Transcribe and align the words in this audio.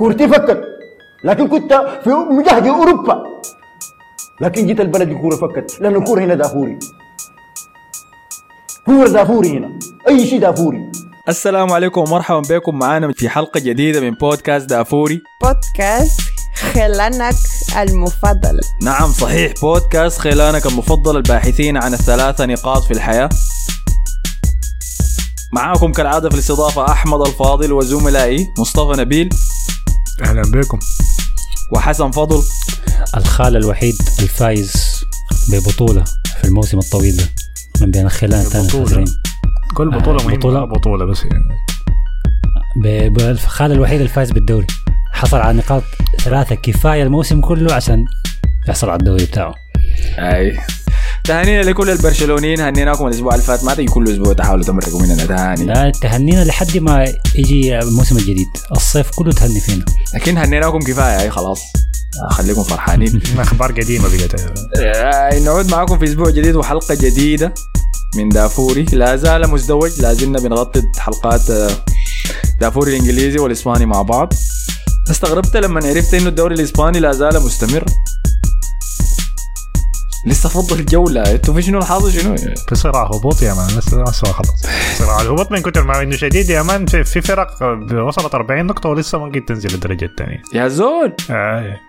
كورتي 0.00 0.28
فكت 0.28 0.60
لكن 1.24 1.48
كنت 1.48 1.72
في 2.04 2.10
مجهد 2.10 2.66
أوروبا. 2.66 3.22
لكن 4.40 4.66
جيت 4.66 4.80
البلد 4.80 5.08
الكوره 5.08 5.36
فكت. 5.36 5.80
لأن 5.80 5.96
الكورة 5.96 6.20
هنا 6.20 6.34
دافوري. 6.34 6.78
كورة 8.86 9.08
دافوري 9.08 9.58
هنا. 9.58 9.78
أي 10.08 10.26
شيء 10.26 10.40
دافوري. 10.40 10.92
السلام 11.28 11.72
عليكم 11.72 12.00
ومرحبا 12.00 12.40
بكم. 12.40 12.78
معانا 12.78 13.12
في 13.12 13.28
حلقة 13.28 13.60
جديدة 13.60 14.00
من 14.00 14.10
بودكاست 14.10 14.68
دافوري. 14.68 15.20
بودكاست 15.42 16.20
خلانك 16.74 17.34
المفضل. 17.78 18.60
نعم 18.82 19.10
صحيح. 19.10 19.52
بودكاست 19.62 20.18
خلانك 20.18 20.66
المفضل 20.66 21.16
الباحثين 21.16 21.76
عن 21.76 21.94
الثلاثة 21.94 22.46
نقاط 22.46 22.82
في 22.82 22.90
الحياة. 22.90 23.28
معاكم 25.52 25.92
كالعادة 25.92 26.28
في 26.28 26.34
الاستضافة 26.34 26.88
أحمد 26.92 27.20
الفاضل 27.26 27.72
وزملائي 27.72 28.46
مصطفى 28.58 29.00
نبيل. 29.00 29.28
أهلا 30.22 30.42
بكم. 30.42 30.78
وحسن 31.72 32.10
فضل. 32.10 32.42
الخال 33.16 33.56
الوحيد 33.56 33.94
الفايز 34.20 35.00
ببطولة 35.48 36.04
في 36.40 36.44
الموسم 36.44 36.78
الطويل 36.78 37.16
ده 37.16 37.28
من 37.80 37.90
بين 37.90 38.06
الخلان 38.06 38.40
الثاني 38.40 38.68
كل 39.76 39.90
بطولة 39.90 40.20
آه، 40.22 40.24
مهمة 40.24 40.36
بطولة. 40.36 40.64
بطولة, 40.64 41.04
بس 41.04 41.22
يعني. 41.24 41.56
الخال 43.30 43.72
الوحيد 43.72 44.00
الفايز 44.00 44.30
بالدوري. 44.30 44.66
حصل 45.12 45.36
على 45.36 45.58
نقاط 45.58 45.82
ثلاثة 46.24 46.54
كفاية 46.54 47.02
الموسم 47.02 47.40
كله 47.40 47.74
عشان 47.74 48.04
يحصل 48.68 48.90
على 48.90 48.98
الدوري 48.98 49.24
بتاعه. 49.24 49.54
أي. 50.18 50.58
تهانينا 51.24 51.62
لكل 51.62 51.90
البرشلونيين 51.90 52.60
هنيناكم 52.60 53.06
الأسبوع 53.06 53.34
اللي 53.34 53.44
فات 53.44 53.64
ما 53.64 53.74
تيجي 53.74 53.92
كل 53.92 54.08
أسبوع 54.12 54.32
تحاولوا 54.32 54.64
تمرقوا 54.64 55.02
مننا 55.02 55.26
تهاني. 55.26 55.64
لا 55.64 55.92
تهنينا 56.02 56.44
لحد 56.44 56.78
ما 56.78 57.04
يجي 57.34 57.78
الموسم 57.78 58.16
الجديد. 58.16 58.46
الصيف 58.76 59.10
كله 59.10 59.32
تهني 59.32 59.60
فينا. 59.60 59.84
لكن 60.14 60.38
هنيناكم 60.38 60.78
كفاية 60.78 61.20
أي 61.20 61.30
خلاص. 61.30 61.60
خليكم 62.30 62.62
فرحانين. 62.62 63.22
أخبار 63.38 63.72
قديمة 63.72 64.08
بقت 64.08 64.40
آه، 64.76 65.38
نعود 65.38 65.70
معكم 65.70 65.98
في 65.98 66.04
أسبوع 66.04 66.30
جديد 66.30 66.56
وحلقة 66.56 66.94
جديدة 66.94 67.54
من 68.16 68.28
دافوري. 68.28 68.86
لا 68.92 69.16
زال 69.16 69.50
مزدوج 69.50 70.00
لا 70.00 70.12
زلنا 70.12 70.38
بنغطي 70.38 70.82
حلقات 70.98 71.50
آه، 71.50 71.70
دافوري 72.60 72.96
الإنجليزي 72.96 73.38
والإسباني 73.38 73.86
مع 73.86 74.02
بعض. 74.02 74.32
استغربت 75.10 75.56
لما 75.56 75.86
عرفت 75.86 76.14
إنه 76.14 76.28
الدوري 76.28 76.54
الإسباني 76.54 77.00
لا 77.00 77.12
زال 77.12 77.42
مستمر. 77.42 77.84
لسه 80.26 80.48
فضل 80.48 80.80
الجولة. 80.80 81.22
أنتوا 81.32 81.54
في 81.54 81.62
شنو 81.62 81.78
الحاصل 81.78 82.12
شنو؟ 82.12 82.36
في 82.68 82.74
صراع 82.74 83.04
هبوط 83.06 83.42
يا 83.42 83.54
man 83.54 83.66
لسه 83.78 84.02
لسه 84.02 84.32
خلاص. 84.32 84.66
صراع 84.98 85.20
الهبوط 85.20 85.52
من 85.52 85.58
كتر 85.62 85.84
ما 85.84 86.02
إنه 86.02 86.16
شديد 86.16 86.50
يا 86.50 86.62
man 86.62 86.86
في, 86.86 87.04
في 87.04 87.20
فرق 87.20 87.62
وصلت 87.92 88.34
40 88.34 88.66
نقطة 88.66 88.88
ولسه 88.88 89.18
ممكن 89.18 89.44
تنزل 89.44 89.74
الدرجة 89.74 90.04
الثانية. 90.04 90.42
يا 90.54 90.68
زول! 90.68 91.12
آه. 91.30 91.80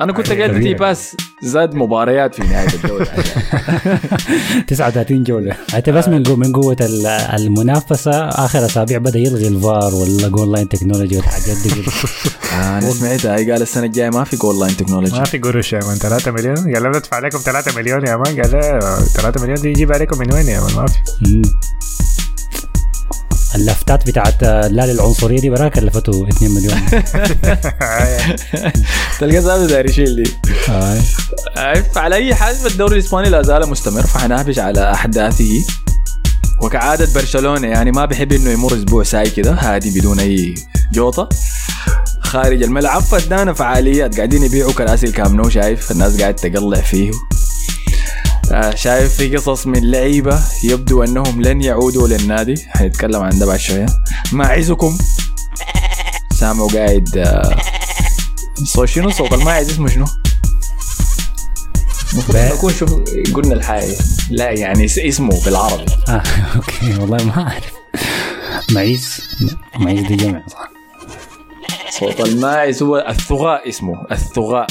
أنا 0.00 0.12
كنت 0.12 0.32
قلت 0.32 0.62
تيباس 0.62 1.16
زاد 1.42 1.74
مباريات 1.74 2.34
في 2.34 2.42
نهاية 2.42 2.68
الدوري. 2.74 3.06
39 4.68 5.24
جولة. 5.24 5.56
حتى 5.72 5.92
بس 5.92 6.08
من 6.08 6.22
قوة 6.22 6.36
من 6.36 6.52
قوة 6.52 6.76
ال- 6.80 7.06
المنافسة 7.06 8.28
آخر 8.28 8.66
أسابيع 8.66 8.98
بدأ 8.98 9.18
يلغي 9.18 9.48
الفار 9.48 9.94
ولا 9.94 10.28
goal 10.28 10.52
line 10.52 10.68
technology 10.68 11.16
والحاجات 11.16 11.56
دي 11.56 11.70
أنا 12.52 12.90
سمعتها 12.90 13.36
هي 13.36 13.50
قال 13.52 13.62
السنة 13.62 13.84
الجاية 13.86 14.10
ما 14.10 14.24
في 14.24 14.36
goal 14.36 14.60
line 14.60 14.76
technology 14.76 15.18
ما 15.18 15.24
في 15.24 15.38
قروش 15.38 15.72
يا 15.72 15.80
man 15.86 15.96
3 15.96 16.30
مليون؟ 16.30 16.56
قال 16.74 16.88
ندفع 16.88 17.16
عليكم 17.16 17.38
3 17.38 17.76
مليون 17.76 18.06
يا 18.06 18.16
man. 18.16 18.40
قال 18.42 18.50
لا 18.52 18.80
3 19.14 19.42
مليون 19.42 19.60
دي 19.60 19.68
يجيب 19.68 19.92
عليكم 19.92 20.18
من 20.18 20.32
وين 20.34 20.46
يا 20.48 20.60
man؟ 20.60 20.74
ما 20.76 20.86
في. 20.86 21.42
اللافتات 23.54 24.06
بتاعت 24.06 24.42
لا 24.44 24.92
للعنصريه 24.92 25.40
دي 25.40 25.50
براك 25.50 25.72
كلفته 25.72 26.28
2 26.28 26.50
مليون. 26.50 26.80
تلقى 29.20 29.40
زاد 29.42 29.68
داير 29.68 29.90
يشيل 29.90 30.22
دي. 30.22 30.30
فعلى 31.94 32.14
أي 32.14 32.34
حال 32.34 32.56
فالدوري 32.56 32.94
الإسباني 32.94 33.28
لا 33.28 33.42
زال 33.42 33.68
مستمر 33.68 34.02
فحنهبش 34.02 34.58
على 34.58 34.92
أحداثه. 34.92 35.64
وكعادة 36.62 37.08
برشلونة 37.14 37.68
يعني 37.68 37.92
ما 37.92 38.04
بحب 38.04 38.32
إنه 38.32 38.50
يمر 38.50 38.74
أسبوع 38.74 39.02
ساي 39.02 39.30
كده 39.30 39.52
هادي 39.52 40.00
بدون 40.00 40.20
أي 40.20 40.54
جوطة. 40.92 41.28
خارج 42.20 42.62
الملعب 42.62 43.02
فادانا 43.02 43.52
فعاليات 43.52 44.16
قاعدين 44.16 44.42
يبيعوا 44.42 44.72
كراسي 44.72 45.06
الكامنو 45.06 45.48
شايف؟ 45.48 45.90
الناس 45.90 46.20
قاعد 46.20 46.34
تقلع 46.34 46.80
فيه. 46.80 47.10
شايف 48.74 49.14
في 49.14 49.36
قصص 49.36 49.66
من 49.66 49.90
لعيبة 49.90 50.40
يبدو 50.64 51.02
أنهم 51.02 51.42
لن 51.42 51.62
يعودوا 51.62 52.08
للنادي؟ 52.08 52.54
حنتكلم 52.68 53.22
عن 53.22 53.38
ده 53.38 53.46
بعد 53.46 53.58
شوية. 53.58 53.86
ماعزكم 54.32 54.98
سامعوا 56.32 56.68
قاعد 56.72 57.08
آه، 57.18 57.56
صوت 58.64 58.88
شنو؟ 58.88 59.10
صوت 59.10 59.32
الماعز 59.32 59.70
اسمه 59.70 59.88
شنو؟ 59.88 60.04
نكون 62.34 62.72
شوف 62.72 62.94
قلنا 63.34 63.54
الحاجة. 63.54 63.96
لا 64.30 64.50
يعني 64.50 64.84
اس- 64.84 64.98
اسمه 64.98 65.44
بالعربي. 65.44 65.84
آه 66.08 66.22
أوكي 66.56 66.98
والله 67.00 67.24
ما 67.24 67.42
أعرف. 67.42 67.72
معيز. 68.72 69.20
معيز 69.78 70.00
دي 70.06 70.16
جمع 70.16 70.42
صح؟ 70.48 70.70
صوت 72.00 72.20
الماعز 72.20 72.82
هو 72.82 73.06
الثغاء 73.08 73.68
اسمه 73.68 73.92
الثغاء. 74.12 74.66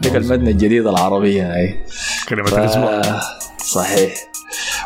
ديك 0.00 0.16
المدنة 0.16 0.50
الجديدة 0.50 0.90
العربية 0.90 1.54
هاي 1.54 1.84
كلمة 2.28 2.44
ف... 2.50 2.54
الأسبوع 2.54 3.20
صحيح. 3.66 4.14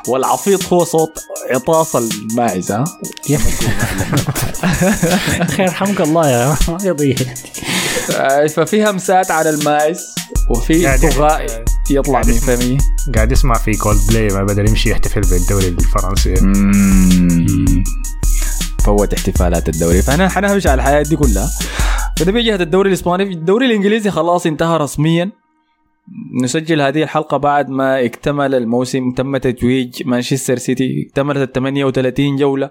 والعفيط 0.08 0.72
هو 0.72 0.84
صوت 0.84 1.18
عطاس 1.50 1.96
الماعز 1.96 2.72
ها. 2.72 2.84
يا 3.28 3.36
أخي. 3.36 3.66
يرحمك 5.62 6.00
الله 6.00 6.30
يا 6.30 6.56
ما 6.68 6.78
يضيع 6.84 7.16
آه، 8.16 8.46
ففي 8.46 8.84
همسات 8.84 9.30
على 9.30 9.50
الماعز 9.50 10.06
وفي 10.50 10.96
ثغاء 10.98 11.64
يطلع 11.90 12.22
من 12.26 12.32
فمه 12.32 12.78
قاعد 13.14 13.32
يسمع 13.32 13.54
في 13.54 13.72
كولد 13.72 14.00
بلاي 14.08 14.28
ما 14.28 14.42
بدل 14.42 14.68
يمشي 14.68 14.90
يحتفل 14.90 15.20
بالدوري 15.20 15.68
الفرنسي. 15.68 16.34
مم. 16.40 17.84
فوت 18.84 19.14
احتفالات 19.14 19.68
الدوري. 19.68 20.02
فانا 20.02 20.28
حنهمش 20.28 20.66
على 20.66 20.74
الحياة 20.74 21.02
دي 21.02 21.16
كلها. 21.16 21.50
فده 22.18 22.32
بجهه 22.32 22.62
الدوري 22.62 22.88
الإسباني 22.88 23.22
الدوري 23.22 23.66
الإنجليزي 23.66 24.10
خلاص 24.10 24.46
انتهى 24.46 24.76
رسميا. 24.76 25.30
نسجل 26.42 26.80
هذه 26.80 27.02
الحلقة 27.02 27.36
بعد 27.36 27.68
ما 27.68 28.04
اكتمل 28.04 28.54
الموسم 28.54 29.12
تم 29.16 29.36
تتويج 29.36 30.06
مانشستر 30.06 30.58
سيتي. 30.58 31.06
اكتملت 31.08 31.36
ال 31.36 31.52
38 31.52 32.36
جولة. 32.36 32.70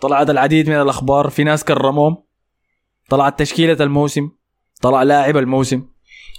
طلعت 0.00 0.30
العديد 0.30 0.68
من 0.68 0.80
الأخبار. 0.80 1.30
في 1.30 1.44
ناس 1.44 1.64
كرموهم. 1.64 2.16
طلعت 3.10 3.38
تشكيلة 3.38 3.84
الموسم. 3.84 4.30
طلع 4.82 5.02
لاعب 5.02 5.36
الموسم. 5.36 5.82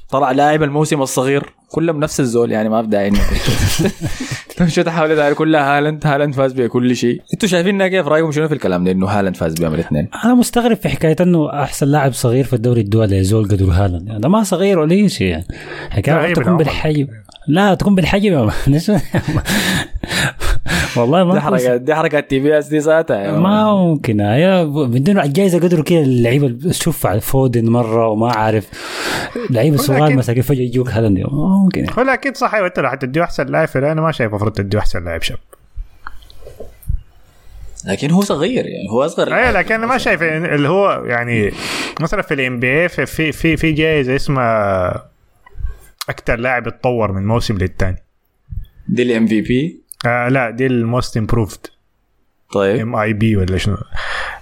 طلع 0.09 0.31
لاعب 0.31 0.63
الموسم 0.63 1.01
الصغير. 1.01 1.53
كلهم 1.72 1.99
نفس 1.99 2.19
الزول 2.19 2.51
يعني 2.51 2.69
ما 2.69 2.81
في 2.81 2.88
داعي 2.88 3.11
شو 4.73 4.81
تحاول 4.81 5.16
تعرف 5.16 5.38
كلها 5.38 5.77
هالاند 5.77 6.07
هالاند 6.07 6.33
فاز 6.33 6.53
بكل 6.53 6.95
شيء. 6.95 7.22
أنتوا 7.33 7.49
شايفيننا 7.49 7.88
كيف؟ 7.88 8.07
رأيكم 8.07 8.31
شنو 8.31 8.47
في 8.47 8.53
الكلام؟ 8.53 8.83
ده 8.83 8.91
انه 8.91 9.07
هالاند 9.07 9.35
فاز 9.38 9.53
بيوم 9.53 9.73
الاثنين. 9.73 10.07
أنا 10.25 10.33
مستغرب 10.33 10.77
في 10.77 10.89
حكاية 10.89 11.16
إنه 11.22 11.63
أحسن 11.63 11.88
لاعب 11.88 12.13
صغير 12.13 12.44
في 12.44 12.53
الدوري 12.53 12.81
الدولي 12.81 13.23
زول 13.23 13.45
قدر 13.45 13.66
هالاند. 13.66 14.07
يعني 14.07 14.19
ده 14.19 14.29
ما 14.29 14.44
صغير 14.44 14.79
ولا 14.79 14.91
أي 14.91 15.09
شيء 15.09 15.27
يعني. 15.27 15.45
حكاية 15.89 16.33
تكون. 16.33 16.57
بالحجم. 16.57 17.07
لا 17.47 17.73
تكون 17.73 17.95
بالحجم 17.95 18.49
والله 20.97 21.24
ما 21.24 21.34
دي 21.34 21.40
حركه 21.40 21.75
دي 21.78 21.96
حركه 21.96 22.19
تي 22.19 22.40
بي 22.40 22.59
أس 22.59 22.68
دي 22.68 22.78
ذاتها 22.78 23.22
يا 23.22 23.31
مان. 23.31 23.41
ما 23.41 23.74
ممكن 23.75 24.19
هي 24.22 24.66
بدون 24.66 25.19
الجائزه 25.19 25.59
قدروا 25.59 25.84
كده 25.84 26.00
اللعيبة 26.00 26.47
اللي 26.47 26.74
شوف 26.74 27.06
على 27.06 27.22
فودن 27.22 27.69
مرة 27.69 28.07
وما 28.07 28.31
عارف 28.31 28.68
لعيبة 29.50 29.78
صغار 29.78 30.16
مساكين 30.16 30.41
فجأة 30.44 30.62
يجوك 30.62 30.90
هالاند؟ 30.90 31.19
ما 31.19 31.29
ممكن. 31.63 31.85
هو 32.00 32.03
أكيد 32.03 32.38
صح 32.38 32.53
انت 32.56 32.79
لو 32.79 32.90
حتديه 32.90 33.24
أحسن 33.24 33.46
لاعب 33.46 33.68
في 33.68 33.79
أنا 33.79 34.02
ما 34.02 34.12
شايف 34.12 34.29
المفروض 34.29 34.52
تديه 34.53 34.79
أحسن 34.79 35.03
لاعب 35.06 35.22
شاب. 35.22 35.38
لكن 37.88 38.11
هو 38.11 38.22
صغير 38.22 38.66
يعني 38.66 38.90
هو 38.91 39.05
أصغر 39.05 39.35
اي 39.35 39.52
لكن 39.52 39.76
أنا 39.76 39.85
ما 39.85 39.97
شايف 39.97 40.20
إن- 40.20 40.23
اللي 40.23 40.70
هو 40.70 41.03
يعني 41.05 41.52
مثلا 42.02 42.22
في 42.22 42.34
الام 42.34 42.59
بي 42.59 42.90
في 42.90 43.05
في 43.05 43.32
في, 43.32 43.58
في 43.58 43.72
جائزه 43.72 44.16
اسمها 44.16 45.05
أكثر 46.09 46.35
لاعب 46.35 46.67
اتطور 46.67 47.11
من 47.11 47.26
موسم 47.28 47.58
للتاني. 47.58 48.03
دي 48.88 49.03
ال 49.03 49.28
MVP 49.28 49.80
آه 50.06 50.28
لا 50.30 50.50
دي 50.50 50.66
ال 50.66 50.76
most 50.76 51.17
improved 51.17 51.59
طيب. 52.53 52.80
MIP 52.82 53.38
ولا 53.38 53.58
شنو. 53.58 53.78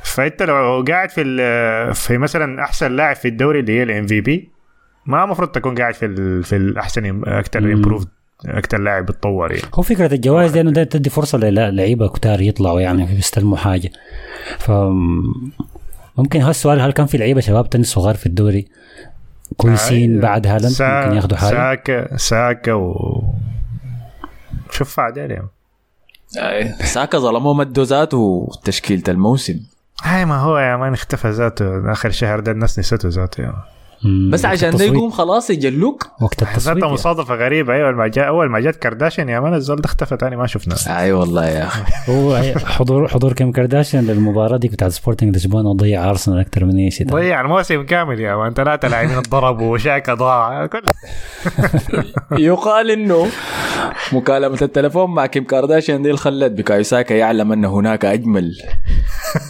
فانت 0.04 0.44
لو 0.44 0.86
قاعد 0.88 1.10
في 1.10 1.22
ال- 1.22 1.94
في 1.96 2.18
مثلا 2.18 2.64
أحسن 2.64 2.96
لاعب 2.96 3.16
في 3.16 3.28
الدوري 3.28 3.60
اللي 3.60 3.72
هي 3.80 3.84
ال 3.84 4.08
MVP 4.08 4.50
ما 5.06 5.24
المفروض 5.24 5.50
تكون 5.50 5.76
قاعد 5.76 5.94
في 5.94 6.06
ال 6.06 6.44
في 6.44 6.56
الاحسن 6.56 7.22
أكثر. 7.28 7.60
improved 7.60 8.08
أكثر 8.46 8.78
لاعب 8.78 9.10
اتطور 9.10 9.52
يعني. 9.52 9.64
هو 9.74 9.82
فكرة 9.84 10.14
الجوائز 10.14 10.52
دي 10.52 10.62
انه 10.62 10.72
ده 10.72 10.84
تدي 10.84 11.10
فرصة 11.10 11.38
للعيبة 11.38 12.08
كتار 12.08 12.42
يطلعوا 12.42 12.82
يعني 12.82 13.18
يستلموا 13.18 13.58
حاجة. 13.58 13.90
ف 14.60 14.72
ممكن 16.18 16.42
هو 16.42 16.50
السؤال 16.50 16.80
هل 16.82 16.92
كان 16.92 17.06
في 17.06 17.18
لعيبة 17.18 17.42
شباب 17.42 17.70
تاني 17.70 17.84
صغار 17.84 18.16
في 18.16 18.26
الدوري 18.26 18.68
كويسين 19.58 20.18
آه، 20.18 20.22
بعد 20.22 20.48
هالاند؟ 20.48 20.66
ممكن 20.82 21.16
ياخذوا 21.16 21.38
حاجة؟ 21.38 21.50
ساكا 21.50 22.18
ساكا 22.18 22.74
و 22.74 23.24
شوف 24.72 25.00
عدال 25.00 25.32
يعني 25.32 25.48
ساكا 26.84 27.18
ظلموه 27.18 27.54
مدوا 27.54 27.84
ذاته 27.84 28.50
تشكيلة 28.64 29.04
الموسم. 29.08 29.60
هاي 30.04 30.26
ما 30.26 30.40
هو 30.40 30.58
يا 30.58 30.78
مان 30.78 30.94
اختفى 30.94 31.30
ذاته. 31.30 31.92
آخر 31.92 32.12
شهر 32.12 32.40
ده 32.40 32.52
الناس 32.52 32.80
نسيته 32.80 33.10
ذاته. 33.10 33.54
مم. 34.04 34.30
بس 34.32 34.46
عشان 34.46 34.78
ده 34.78 34.86
يقوم 34.86 35.12
خلاص 35.12 35.50
يجلوك. 35.50 36.08
وقت 36.22 36.44
التصويت 36.44 36.78
يعني. 36.78 36.94
مصادفة 36.94 37.36
غريبة. 37.36 37.74
أيوه 37.74 37.92
ما 37.92 38.08
جاء 38.08 38.28
أول 38.28 38.50
ما 38.50 38.60
جات 38.60 38.76
كارداشيان 38.76 39.30
يا 39.30 39.40
مان 39.40 39.54
الزول 39.54 39.78
ده 39.78 39.86
اختفى 39.86 40.18
تاني 40.18 40.36
ما 40.36 40.48
شفناه 40.48 41.00
أي 41.00 41.12
والله 41.12 41.46
يا 41.46 41.64
أخي. 41.64 41.84
هو 42.10 42.42
حضور 42.66 43.08
حضور 43.08 43.34
كيم 43.34 43.52
كارداشيان 43.52 44.08
للمباراة 44.08 44.58
دي 44.58 44.68
بتاعت 44.68 44.92
سبورتنج 44.92 45.36
لشبونه 45.36 45.70
وضيع 45.70 46.10
ارسنال 46.10 46.40
أكثر 46.40 46.66
من 46.66 46.78
أي 46.78 46.92
شيء. 46.92 47.08
ضيع 47.08 47.42
الموسم 47.42 47.84
كامل 47.84 48.20
يا 48.20 48.36
مان. 48.36 48.54
ثلاثة 48.54 48.88
لاعبين 48.88 49.20
ضربوا 49.20 49.74
وشاكا 49.74 50.14
ضاع. 50.14 50.66
كل 50.66 50.82
يقال 52.32 52.92
إنه 52.92 53.28
مكالمة 54.14 54.58
التلفون 54.62 55.10
مع 55.14 55.26
كيم 55.26 55.44
كارداشيان 55.44 56.02
دي 56.02 56.08
اللي 56.10 56.18
خلت 56.20 56.52
بكايو 56.52 56.93
ساكا 56.93 57.14
يعلم 57.14 57.52
ان 57.52 57.66
هناك 57.66 58.06
أجمل 58.06 58.56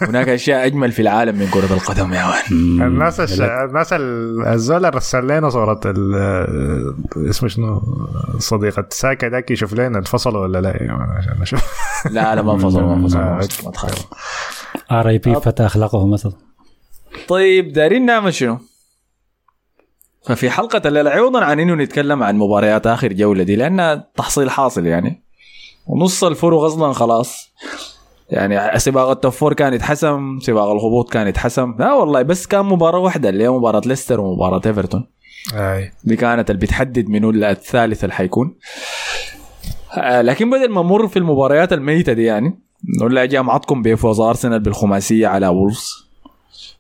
هناك 0.02 0.30
أشياء 0.30 0.66
أجمل 0.66 0.92
في 0.92 1.02
العالم 1.02 1.36
من 1.36 1.48
كرة 1.48 1.74
القدم 1.74 2.14
يا 2.14 2.24
مان 2.26 2.44
مم. 2.52 2.82
الناس 2.84 3.20
الش... 3.20 3.42
الناس 3.42 3.94
ال- 3.94 4.48
الزول 4.48 4.96
رسل 4.96 5.28
لنا 5.28 5.50
صورة 5.50 5.80
ال... 5.86 6.16
اسمه 7.30 7.50
شنو؟ 7.50 7.82
صديقة 8.40 8.86
ساكا 8.90 9.28
داك 9.28 9.52
يشوف 9.52 9.74
لنا 9.74 9.98
انفصلوا 9.98 10.42
ولا 10.42 10.62
لا؟ 10.62 10.70
يا 10.84 10.94
مان 10.94 11.10
عشان 11.18 11.34
نشوف 11.42 11.62
لا 12.12 12.36
لا 12.36 12.42
ما 12.42 12.54
انفصل 12.54 12.82
ما 12.84 12.94
انفصل 12.94 13.20
ما 13.66 13.72
تخاف 13.72 14.06
RIP 14.92 15.36
فتى 15.36 15.66
اخلاقه 15.66 16.08
مثلا. 16.08 16.32
طيب 17.28 17.74
دارين 17.74 18.06
نعمل 18.06 18.34
شنو؟ 18.34 18.58
ففي 20.26 20.50
حلقة 20.50 20.82
الليلة 20.88 21.10
عوضا 21.10 21.44
عن 21.44 21.60
إنه 21.60 21.74
نتكلم 21.74 22.24
عن 22.24 22.38
مباريات 22.38 22.88
آخر 22.88 23.14
جولة 23.14 23.44
دي 23.44 23.56
لأنها 23.56 24.10
تحصيل 24.16 24.50
حاصل 24.50 24.86
يعني. 24.86 25.24
ونص 25.88 26.24
الفرق 26.24 26.60
أصلا 26.60 26.94
خلاص. 26.94 27.54
يعني 28.30 28.80
سباق 28.80 29.10
ال 29.10 29.21
top 29.21 29.54
كان 29.54 29.74
يتحسم 29.74 30.40
سباق 30.40 30.72
الهبوط 30.72 31.14
كان 31.14 31.28
يتحسم. 31.28 31.76
لا 31.80 31.94
والله 31.94 32.22
بس 32.22 32.48
كان 32.48 32.66
مباراة 32.66 33.00
واحدة 33.00 33.30
اللي 33.30 33.44
هي 33.44 33.50
مباراة 33.50 33.82
ليستر 33.86 34.22
ومباراة 34.22 34.62
إيفرتون. 34.66 35.08
أي. 35.54 35.92
دي 36.04 36.16
كانت 36.16 36.50
اللي 36.50 36.62
بتحدد 36.62 37.10
منو 37.10 37.30
الثالث 37.30 38.04
اللي 38.04 38.16
حيكون. 38.16 38.58
آه، 39.98 40.22
لكن 40.22 40.50
بدل 40.50 40.70
ما 40.72 40.82
نمر 40.82 41.08
في 41.08 41.20
المباريات 41.20 41.74
الميتة 41.74 42.14
دي 42.14 42.24
يعني 42.24 42.60
نقول 43.00 43.16
لها 43.16 43.26
جامعتكم 43.26 43.82
بيفوز 43.82 44.20
ارسنال 44.20 44.60
بالخماسية 44.60 45.28
على 45.28 45.48
وولفز. 45.48 46.09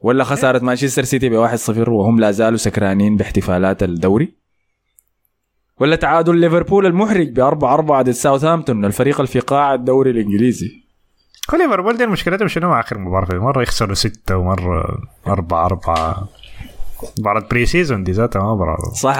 ولا 0.01 0.23
خسارة 0.23 0.59
مانشستر 0.63 1.03
سيتي 1.03 1.29
ب 1.29 1.47
1-0 1.47 1.69
وهم 1.89 2.19
لا 2.19 2.31
زالوا 2.31 2.57
سكرانين 2.57 3.17
باحتفالات 3.17 3.83
الدوري؟ 3.83 4.33
ولا 5.79 5.95
تعادل 5.95 6.37
ليفربول 6.37 6.85
المحرج 6.85 7.29
ب 7.29 7.39
4 7.39 7.73
4 7.73 8.01
ضد 8.01 8.11
ساوثهامبتون 8.11 8.85
الفريق 8.85 9.15
اللي 9.15 9.31
في 9.31 9.39
قاع 9.39 9.73
الدوري 9.73 10.11
الإنجليزي. 10.11 10.71
ليفربول 11.53 11.97
دي 11.97 12.05
مشكلتهم 12.05 12.47
شنو 12.47 12.69
مع 12.69 12.79
آخر 12.79 12.97
مباراة 12.97 13.25
فيه؟ 13.25 13.37
مرة 13.37 13.61
يخسروا 13.61 13.93
ستة 13.93 14.37
ومرة 14.37 14.97
أربعة 15.27 15.65
أربعة. 15.65 16.27
مباراة 17.19 17.47
pre-season 17.51 18.03
دي 18.03 18.11
ذاتها 18.11 18.41
ما 18.41 18.55
مباراة. 18.55 18.77
صح 18.93 19.15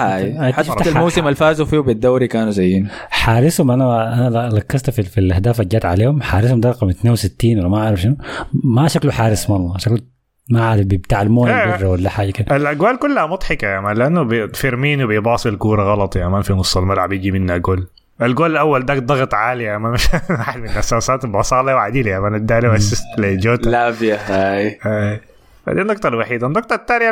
حتى 0.52 0.88
الموسم 0.90 1.24
اللي 1.24 1.34
فازوا 1.34 1.66
فيه 1.66 1.78
بالدوري 1.78 2.28
كانوا 2.28 2.50
زيين. 2.50 2.88
حارسهم 3.10 3.70
أنا 3.70 4.26
أنا 4.28 4.48
ركزت 4.48 4.90
في, 4.90 5.02
في 5.02 5.18
الأهداف 5.20 5.60
اللي 5.60 5.68
جت 5.78 5.84
عليهم. 5.84 6.22
حارسهم 6.22 6.60
ده 6.60 6.70
رقم 6.70 6.88
62 6.88 7.58
ولا 7.58 7.68
ما 7.68 7.78
أعرف 7.84 8.00
شنو. 8.00 8.16
ما 8.64 8.88
شكله 8.88 9.12
حارس 9.12 9.50
مره 9.50 9.78
شكله 9.78 10.00
ما 10.50 10.64
عارف 10.68 10.86
بتاع 10.86 11.22
المويه 11.22 11.62
إيه. 11.64 11.76
برا 11.76 11.88
ولا 11.88 12.10
حاجة 12.10 12.30
كده 12.30 12.56
الأجوال 12.56 12.98
كلها 12.98 13.26
مضحكة 13.26 13.68
يا 13.68 13.80
مان 13.80 13.96
لأنه 13.96 14.22
بي- 14.22 14.48
فيرمينو 14.48 15.06
بيباصي 15.06 15.48
الكورة 15.48 15.82
غلط 15.82 16.16
يا 16.16 16.28
مان 16.28 16.42
في 16.42 16.52
نص 16.52 16.76
الملعب 16.76 17.12
يجي 17.12 17.30
منها 17.30 17.56
جول 17.56 17.86
الجول 18.22 18.50
الأول 18.50 18.86
ده 18.86 18.98
ضغط 18.98 19.34
عالي 19.34 19.64
يا 19.64 19.78
مان 19.78 19.92
مش 19.92 20.08
واحد 20.30 20.60
من 20.60 20.68
الأساسات 20.70 21.26
باصها 21.26 21.62
له 21.62 21.74
وعديل 21.74 22.06
يا 22.06 22.20
مان 22.20 22.34
اداله 22.34 22.76
assist 22.76 23.04
لجوتا 23.18 23.68
لافيا 23.68 24.18
هاي 24.28 24.78
آه. 24.86 25.20
هذه 25.68 25.78
النقطة 25.80 26.08
الوحيدة، 26.08 26.46
النقطة 26.46 26.74
الثانية 26.74 27.10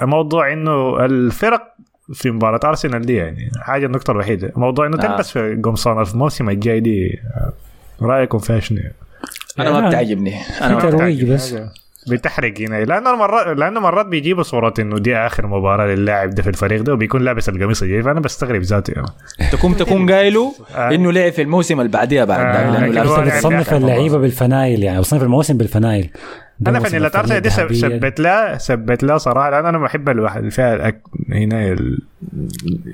موضوع 0.00 0.52
إنه 0.52 1.04
الفرق 1.04 1.74
في 2.14 2.30
مباراة 2.30 2.60
أرسنال 2.64 3.02
دي 3.06 3.14
يعني 3.14 3.50
حاجة 3.60 3.86
النقطة 3.86 4.10
الوحيدة، 4.10 4.52
موضوع 4.56 4.86
إنه 4.86 4.96
آه. 4.96 5.00
تلبس 5.00 5.30
في 5.30 5.60
قمصان 5.64 6.04
في 6.04 6.12
الموسم 6.14 6.50
الجاي 6.50 6.80
دي 6.80 7.20
آه، 7.36 7.52
رأيكم 8.04 8.38
فيها 8.38 8.60
شنو؟ 8.60 8.78
أنا 9.58 9.80
ما 9.80 9.88
بتعجبني 9.88 10.40
أنا 10.60 10.74
ما 10.74 10.80
في 10.80 10.86
ترويج 10.90 11.16
بتعجبني 11.16 11.34
بس. 11.34 11.54
حاجة. 11.54 11.70
بتحرق 12.06 12.60
هنا 12.60 12.84
لأنه 12.84 13.16
مرات 13.16 13.58
لأنه 13.58 13.80
مرات 13.80 14.06
بيجيبوا 14.06 14.42
صورة 14.42 14.74
إنه 14.78 14.98
دي 14.98 15.16
آخر 15.16 15.46
مباراة 15.46 15.86
للاعب 15.86 16.30
ده 16.30 16.42
في 16.42 16.48
الفريق 16.48 16.82
ده 16.82 16.92
وبيكون 16.92 17.22
لابس 17.22 17.48
القميص 17.48 17.82
الجديد 17.82 18.04
فأنا 18.04 18.20
بستغرب 18.20 18.62
ذاتي 18.62 18.92
يعني. 18.92 19.06
تكون 19.52 19.76
تكون 19.76 20.10
قايله 20.10 20.52
آه. 20.74 20.90
إنه 20.94 21.12
لعب 21.12 21.32
في 21.32 21.42
الموسم 21.42 21.80
اللي 21.80 21.92
بعديها 21.92 22.24
بعد 22.24 22.40
آه، 22.40 22.86
لأنه 22.86 23.10
هو 23.10 23.16
انت 23.16 23.26
يعني 23.26 23.38
بتصنف 23.38 23.74
اللعيبة 23.74 24.18
بالفنايل 24.18 24.82
يعني 24.82 24.98
بتصنف 24.98 25.22
المواسم 25.22 25.56
بالفنايل. 25.56 26.10
أنا 26.66 26.78
الفريق 26.78 27.16
ارسنال 27.16 27.40
دي. 27.40 27.74
ثبت 27.74 28.20
لا 28.20 28.58
ثبت 28.58 29.02
لا 29.02 29.18
صراحة 29.18 29.50
لأن 29.50 29.66
أنا 29.66 29.78
بحب 29.78 30.08
الواحد 30.08 30.38
اللي 30.38 30.50
فيها 30.50 30.74
الأك... 30.74 31.02
هنا 31.30 31.72
ال... 31.72 31.98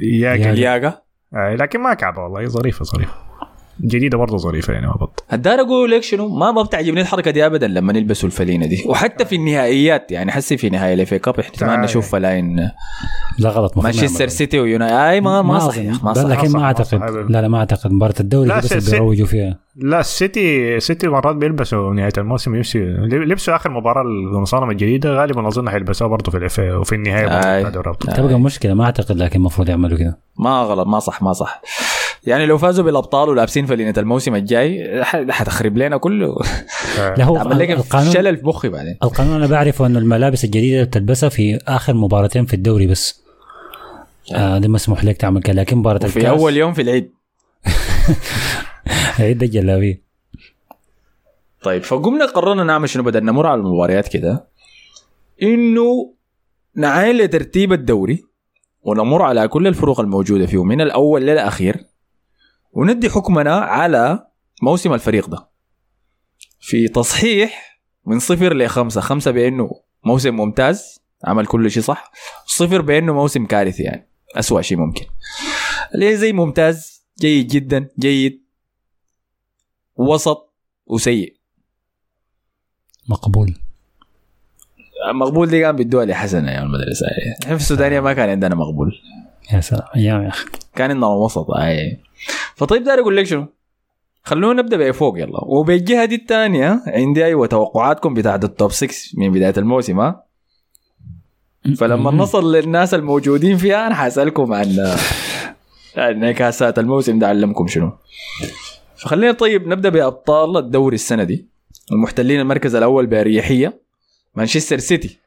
ياكل 0.01 0.43
الياقة 0.43 1.03
آه 1.35 1.55
لكن 1.55 1.81
ما 1.81 1.95
كعبة 1.95 2.23
والله 2.23 2.47
ظريفة 2.47 2.85
ظريفة. 2.85 3.13
جديدة 3.85 4.19
برضه 4.19 4.37
ظريفة 4.37 4.73
يعني 4.73 4.87
ما 4.87 4.93
بط. 4.93 5.25
الدار 5.33 5.61
أقول 5.61 5.91
لك 5.91 6.03
شنو؟ 6.03 6.29
ما 6.29 6.53
ما 6.53 6.63
بتعجبني 6.63 7.01
الحركة 7.01 7.31
دي 7.31 7.47
ابدا 7.47 7.69
لما 7.69 7.93
يلبسوا 7.93 8.29
الفلينة 8.29 8.67
دي. 8.67 8.85
وحتى 8.87 9.25
في 9.25 9.37
النهائيات 9.37 10.13
يعني 10.13 10.33
حسي 10.33 10.57
في 10.57 10.71
نهائي 10.71 10.95
ال 10.95 11.03
FA 11.03 11.19
Cup 11.19 11.41
احتمال. 11.41 11.81
نشوف 11.81 12.13
فلاين. 12.13 12.71
لا 13.39 13.51
غلط 13.51 13.77
مانشستر. 13.77 14.29
سيتي 14.29 14.61
ويونايتد 14.61 14.97
أي 14.97 15.21
ما 15.21 15.43
ما 15.43 15.59
صحيح 15.59 16.05
ما 16.05 16.15
صحيح. 16.15 16.29
لكن 16.29 16.49
صح، 16.49 16.55
ما 16.55 16.61
ما 16.61 16.65
اعتقد. 16.65 17.31
لا 17.31 17.43
لا 17.43 17.49
ما 17.49 17.59
أعتقد. 17.59 17.93
مباراة 17.93 18.15
الدوري 18.21 18.49
بس 18.49 18.91
بيروجوا 18.91 19.27
فيها. 19.27 19.59
لا 19.77 20.01
السيتي 20.01 20.81
سيتي 20.81 21.09
مرات 21.09 21.37
بيلبسوا 21.37 21.95
نهاية 21.95 22.13
الموسم 22.19 22.55
يمشي. 22.55 22.85
لبسوا 22.85 23.57
آخر 23.57 23.71
مباراة 23.71 24.03
المصارمة 24.03 24.73
الجديدة 24.73 25.15
غالبا 25.15 25.49
أظن 25.49 25.71
حيلبسوها 25.71 26.11
برضه 26.11 26.31
في 26.31 26.37
الافي 26.39 26.71
وفي 26.71 26.95
الأبطال. 26.95 28.17
تبقى 28.17 28.41
مشكلة 28.41 28.75
ما 28.75 28.85
أعتقد 28.85 29.17
لكن 29.17 29.39
المفروض 29.39 29.69
يعملوا 29.69 29.99
كده 29.99 30.19
ما 30.39 30.63
غلط 30.63 30.87
ما 30.87 30.99
صح 30.99 31.23
ما 31.23 31.33
صح. 31.33 31.63
يعني 32.27 32.47
لو 32.47 32.59
فازوا 32.59 32.85
بالأبطال 32.85 33.29
ولابسين 33.29 33.67
فلينه 33.67 33.95
الموسم 33.99 34.35
الجاي 34.35 35.05
ح- 35.05 35.31
حتخرب 35.31 35.77
لنا 35.79 35.97
كله. 35.97 36.35
لا 36.99 37.25
هو 37.25 37.37
القانون 37.37 38.13
شلل 38.13 38.37
في 38.37 38.47
مخي 38.47 38.69
بعدين. 38.69 38.97
القانون 39.03 39.35
أنا 39.37 39.47
بعرفه 39.47 39.87
إنه 39.87 39.99
الملابس 39.99 40.45
الجديدة 40.45 40.85
بتلبسها 40.85 41.29
في 41.29 41.57
آخر 41.69 41.95
مباراتين 41.95 42.47
في 42.47 42.55
الدوري 42.55 42.87
بس. 42.87 43.23
آه 44.35 44.59
ده 44.59 44.69
مسموح 44.69 45.05
لك 45.05 45.17
تعمل 45.17 45.43
كده 45.43 45.53
لكن 45.63 45.77
مباراة 45.77 45.97
الكاس. 45.97 46.13
في 46.13 46.29
أول 46.29 46.57
يوم 46.57 46.73
في 46.73 46.83
العيد. 46.83 47.11
عيد 49.19 49.43
الجلابية. 49.43 50.03
طيب 51.63 51.83
فقمنا 51.83 52.27
قررنا 52.27 52.65
نعمل 52.65 52.89
شنو؟ 52.89 53.03
بدل 53.03 53.25
نمر 53.25 53.47
على 53.47 53.61
المباريات 53.61 54.09
كده. 54.09 54.45
إنه 55.43 56.13
نعاين 56.75 57.17
لترتيب 57.17 57.73
الدوري 57.73 58.25
ونمر 58.83 59.23
على 59.23 59.49
كل 59.49 59.67
الفروق 59.67 60.01
الموجودة 60.01 60.47
فيه 60.47 60.65
من 60.65 60.81
الأول 60.81 61.23
للأخير. 61.27 61.85
وندي 62.73 63.11
حكمنا 63.11 63.55
على 63.55 64.27
موسم 64.63 64.95
الفريق 64.95 65.29
ده. 65.29 65.49
في 66.61 66.89
تصحيح 66.89 67.81
من 68.07 68.19
صفر 68.19 68.57
لخمسة 68.57 69.01
خمسة 69.01 69.31
بأنه 69.31 69.71
موسم 70.05 70.37
ممتاز 70.37 71.01
عمل 71.25 71.47
كل 71.47 71.71
شيء 71.71 71.83
صح. 71.83 72.13
صفر 72.47 72.81
بأنه 72.81 73.13
موسم 73.13 73.47
كارثي 73.47 73.83
يعني 73.83 74.09
أسوأ 74.37 74.63
شيء 74.63 74.79
ممكن. 74.79 75.07
ليه 75.95 76.15
زي 76.15 76.33
ممتاز؟ 76.33 77.05
جيد 77.21 77.47
جدا 77.47 77.89
جيد. 77.99 78.45
وسط 79.97 80.55
وسيء. 80.87 81.37
مقبول. 83.09 83.55
مقبول 85.15 85.51
دي 85.51 85.61
كان 85.61 85.77
بيدوها 85.77 86.05
لحسن 86.05 86.49
أيام 86.49 86.63
المدرسة. 86.63 87.07
إحنا 87.43 87.57
في 87.57 87.63
السودانية 87.63 88.01
ما 88.01 88.13
كان 88.13 88.29
عندنا 88.29 88.55
مقبول. 88.55 89.01
يا 89.53 89.61
سلام 89.61 89.83
أيام 89.97 90.23
يا 90.23 90.29
أخي. 90.29 90.47
كان 90.75 90.91
عندنا 90.91 91.07
وسط 91.07 91.51
أي. 91.51 92.01
فطيب 92.57 92.85
داير 92.85 93.01
أقول 93.01 93.17
لك 93.17 93.25
شنو؟ 93.27 93.47
خلونا 94.23 94.63
نبدأ 94.63 94.77
بفوق 94.77 95.19
يلا. 95.19 95.45
وبالجهه 95.45 96.05
دي 96.05 96.15
الثانية 96.15 96.83
عندي 96.87 97.25
أيوه 97.25 97.47
توقعاتكم 97.47 98.15
بتاعت 98.15 98.45
التوب 98.45 98.73
6 98.73 98.89
من 99.15 99.33
بداية 99.33 99.55
الموسم 99.57 100.01
ها؟ 100.01 100.25
فلما 101.79 102.11
نصل 102.11 102.55
للناس 102.57 102.95
الموجودين 102.95 103.57
فيها 103.57 103.87
أنا 103.87 103.95
حأسألكم 103.95 104.53
عن 104.53 104.77
انعكاسات 105.97 106.79
الموسم 106.79 107.19
ده 107.19 107.29
علمكم 107.29 107.67
شنو. 107.67 107.93
فخلينا 108.97 109.33
طيب 109.33 109.69
نبدأ 109.69 109.89
بأبطال 109.89 110.57
الدوري 110.57 110.95
السنة 110.95 111.25
دي. 111.25 111.47
المحتلين 111.93 112.41
المركز 112.41 112.75
الأول 112.75 113.07
بأريحية 113.07 113.81
مانشستر 114.35 114.79
سيتي. 114.79 115.19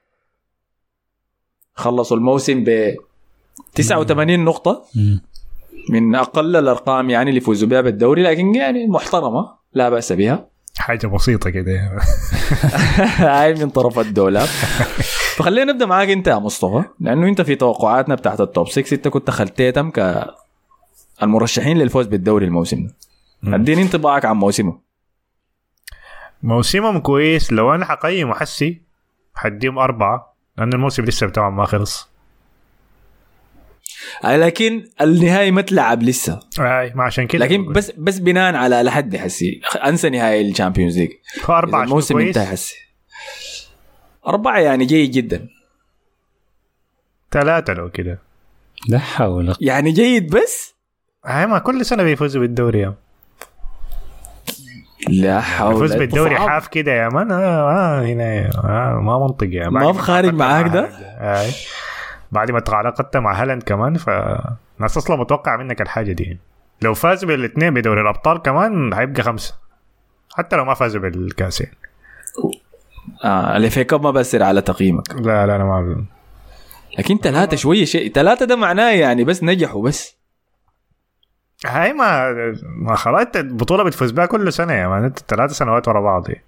خلصوا 1.73 2.17
الموسم 2.17 2.63
ب 2.63 2.95
89 3.75 4.39
نقطة. 4.45 4.85
من 5.89 6.15
أقل 6.15 6.55
الأرقام 6.55 7.09
يعني 7.09 7.29
اللي 7.29 7.41
فوزوا 7.41 7.67
بها 7.67 7.81
بالدوري 7.81 8.23
لكن 8.23 8.55
يعني 8.55 8.87
محترمة 8.87 9.51
لا 9.73 9.89
بأس 9.89 10.11
بها. 10.13 10.47
حاجة 10.77 11.07
بسيطة 11.07 11.49
كده. 11.49 11.71
هاي 13.17 13.53
من 13.53 13.69
طرف 13.69 13.99
الدولاب 13.99 14.47
فخلينا 15.35 15.73
نبدأ 15.73 15.85
معاك 15.85 16.09
أنت 16.09 16.27
يا 16.27 16.35
مصطفى 16.35 16.83
لأنه 16.99 17.27
أنت 17.27 17.41
في 17.41 17.55
توقعاتنا 17.55 18.15
بتاعت 18.15 18.41
ال 18.41 18.48
top 18.48 18.69
6 18.69 18.95
أنت 18.95 19.07
كنت 19.07 19.29
خلتيتم 19.29 19.89
ك 19.91 20.25
المرشحين 21.23 21.77
للفوز 21.77 22.07
بالدوري 22.07 22.45
الموسم 22.45 22.87
ده. 23.43 23.55
أديني 23.55 23.81
انطباعك 23.81 24.25
عن 24.25 24.35
موسمه. 24.35 24.79
موسمهم 26.43 26.99
كويس. 26.99 27.51
لو 27.53 27.75
أنا 27.75 27.85
حقيم 27.85 28.33
حسي 28.33 28.81
حديهم 29.35 29.79
أربعة 29.79 30.33
لأن 30.57 30.73
الموسم 30.73 31.03
لسه 31.03 31.27
بتاعهم 31.27 31.57
ما 31.57 31.65
خلص. 31.65 32.10
لكن 34.23 34.85
النهائي 35.01 35.51
ما 35.51 35.61
تلعب 35.61 36.03
لسه. 36.03 36.39
أي 36.59 36.91
ما 36.95 37.03
عشان 37.03 37.27
كده 37.27 37.45
لكن. 37.45 37.73
بس 37.73 37.91
بس 37.97 38.19
بناء 38.19 38.55
على 38.55 38.81
لحد 38.83 39.15
حسي 39.15 39.61
أنسى 39.85 40.09
نهائي 40.09 40.49
ال 40.49 40.54
Champions 40.54 40.99
League. 40.99 41.11
أربعة 41.49 41.83
الموسم 41.83 42.17
انتهى 42.17 42.45
حسي 42.45 42.75
أربعة 44.27 44.59
يعني 44.59 44.85
جيد 44.85 45.11
جدا. 45.11 45.47
ثلاثة 47.31 47.73
لو 47.73 47.89
كده. 47.89 48.19
لا 48.89 48.99
حول. 48.99 49.55
يعني 49.61 49.91
جيد 49.91 50.35
بس؟ 50.35 50.73
هاي 51.25 51.47
ما 51.47 51.59
كل 51.59 51.85
سنة 51.85 52.03
بيفوزوا 52.03 52.41
بالدوري 52.41 52.79
يا 52.79 52.93
لا 55.09 55.41
حول. 55.41 55.75
يفوز 55.75 55.95
بالدوري. 55.95 56.35
حاف 56.35 56.67
كده 56.67 56.91
يا 56.91 57.09
مان 57.09 57.31
آه, 57.31 57.71
آه 57.71 58.01
هنا 58.05 58.49
آه 58.63 58.99
ما 59.01 59.19
منطق 59.19 59.47
يا 59.51 59.69
ما 59.69 59.91
بخارج 59.91 60.33
معاك 60.33 60.67
ده؟ 60.67 60.89
بعد 62.31 62.51
ما 62.51 62.59
تعاقدت 62.59 63.17
مع 63.17 63.41
هالاند 63.41 63.63
كمان 63.63 63.97
فالناس 63.97 64.97
أصلا 64.97 65.15
متوقع 65.15 65.57
منك 65.57 65.81
الحاجة 65.81 66.11
دي. 66.11 66.39
لو 66.81 66.93
فاز 66.93 67.25
بالاثنين 67.25 67.73
بدوري 67.73 68.01
الأبطال 68.01 68.41
كمان 68.41 68.93
هيبقى 68.93 69.23
خمسة. 69.23 69.55
حتى 70.37 70.55
لو 70.55 70.65
ما 70.65 70.73
فازوا 70.73 71.01
بالكاس 71.01 71.61
يعني. 71.61 71.77
آه 73.23 73.57
الافي 73.57 73.83
كاب 73.83 74.03
ما 74.03 74.11
بأثر 74.11 74.43
على 74.43 74.61
تقييمك. 74.61 75.13
لا 75.15 75.47
لا 75.47 75.55
أنا 75.55 75.63
ما 75.63 76.05
لكن 76.99 77.17
ثلاثة 77.17 77.57
شوية 77.57 77.85
شيء. 77.85 78.11
ثلاثة 78.11 78.45
ده 78.45 78.55
معناه 78.55 78.91
يعني 78.91 79.23
بس 79.23 79.43
نجحوا 79.43 79.83
بس. 79.83 80.17
هاي 81.65 81.93
ما 81.93 82.31
ما 82.63 82.95
خلاص 82.95 83.21
أنت 83.21 83.37
البطوله 83.37 83.83
بتفوز 83.83 84.11
بها 84.11 84.25
كل 84.25 84.53
سنة 84.53 84.73
يا 84.73 84.87
مان 84.87 85.03
أنت 85.03 85.19
ثلاث 85.19 85.51
سنوات 85.51 85.87
ورا 85.87 86.01
بعض. 86.01 86.29
يعني. 86.29 86.43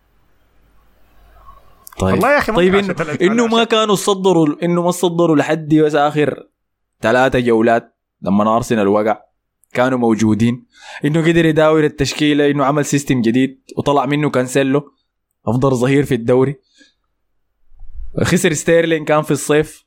طيب. 2.00 2.14
والله 2.14 2.32
يا 2.32 2.40
ممكن 2.52 2.94
طيب 2.94 3.22
إنه, 3.22 3.34
إنه 3.34 3.48
ما 3.48 3.64
كانوا 3.64 3.96
صدروا 3.96 4.48
إنه 4.64 4.82
ما 4.82 4.92
صدروا 4.92 5.36
لحد 5.36 5.76
بس 5.76 5.96
آخر 5.96 6.48
ثلاثة 7.02 7.40
جولات 7.40 7.98
لما 8.22 8.56
أرسنال 8.56 8.88
وقع. 8.88 9.22
كانوا 9.74 9.98
موجودين. 9.98 10.66
إنه 11.06 11.22
قدر 11.22 11.46
يداور 11.46 11.84
التشكيلة 11.84 12.52
إنه 12.52 12.66
عمل 12.66 12.86
system 12.86 13.22
جديد 13.22 13.62
وطلع 13.78 14.06
منه 14.06 14.30
كانسيلو. 14.30 14.92
أفضل 15.48 15.76
ظهير 15.76 16.06
في 16.06 16.16
الدوري. 16.16 16.56
خسر 18.24 18.54
ستيرلين 18.54 19.06
كان 19.06 19.22
في 19.22 19.32
الصيف. 19.32 19.86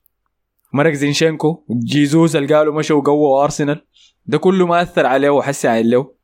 مرق 0.73 0.93
زينشينكو. 0.93 1.65
جيزوس 1.71 2.37
اللي 2.37 2.55
قالوا 2.55 2.75
مشى 2.75 2.93
وقووا 2.93 3.45
أرسنال. 3.45 3.87
ده 4.27 4.39
كله 4.39 4.67
ما 4.67 4.83
أثر 4.83 5.07
عليه 5.07 5.31
وحس 5.31 5.67
عليه. 5.67 6.16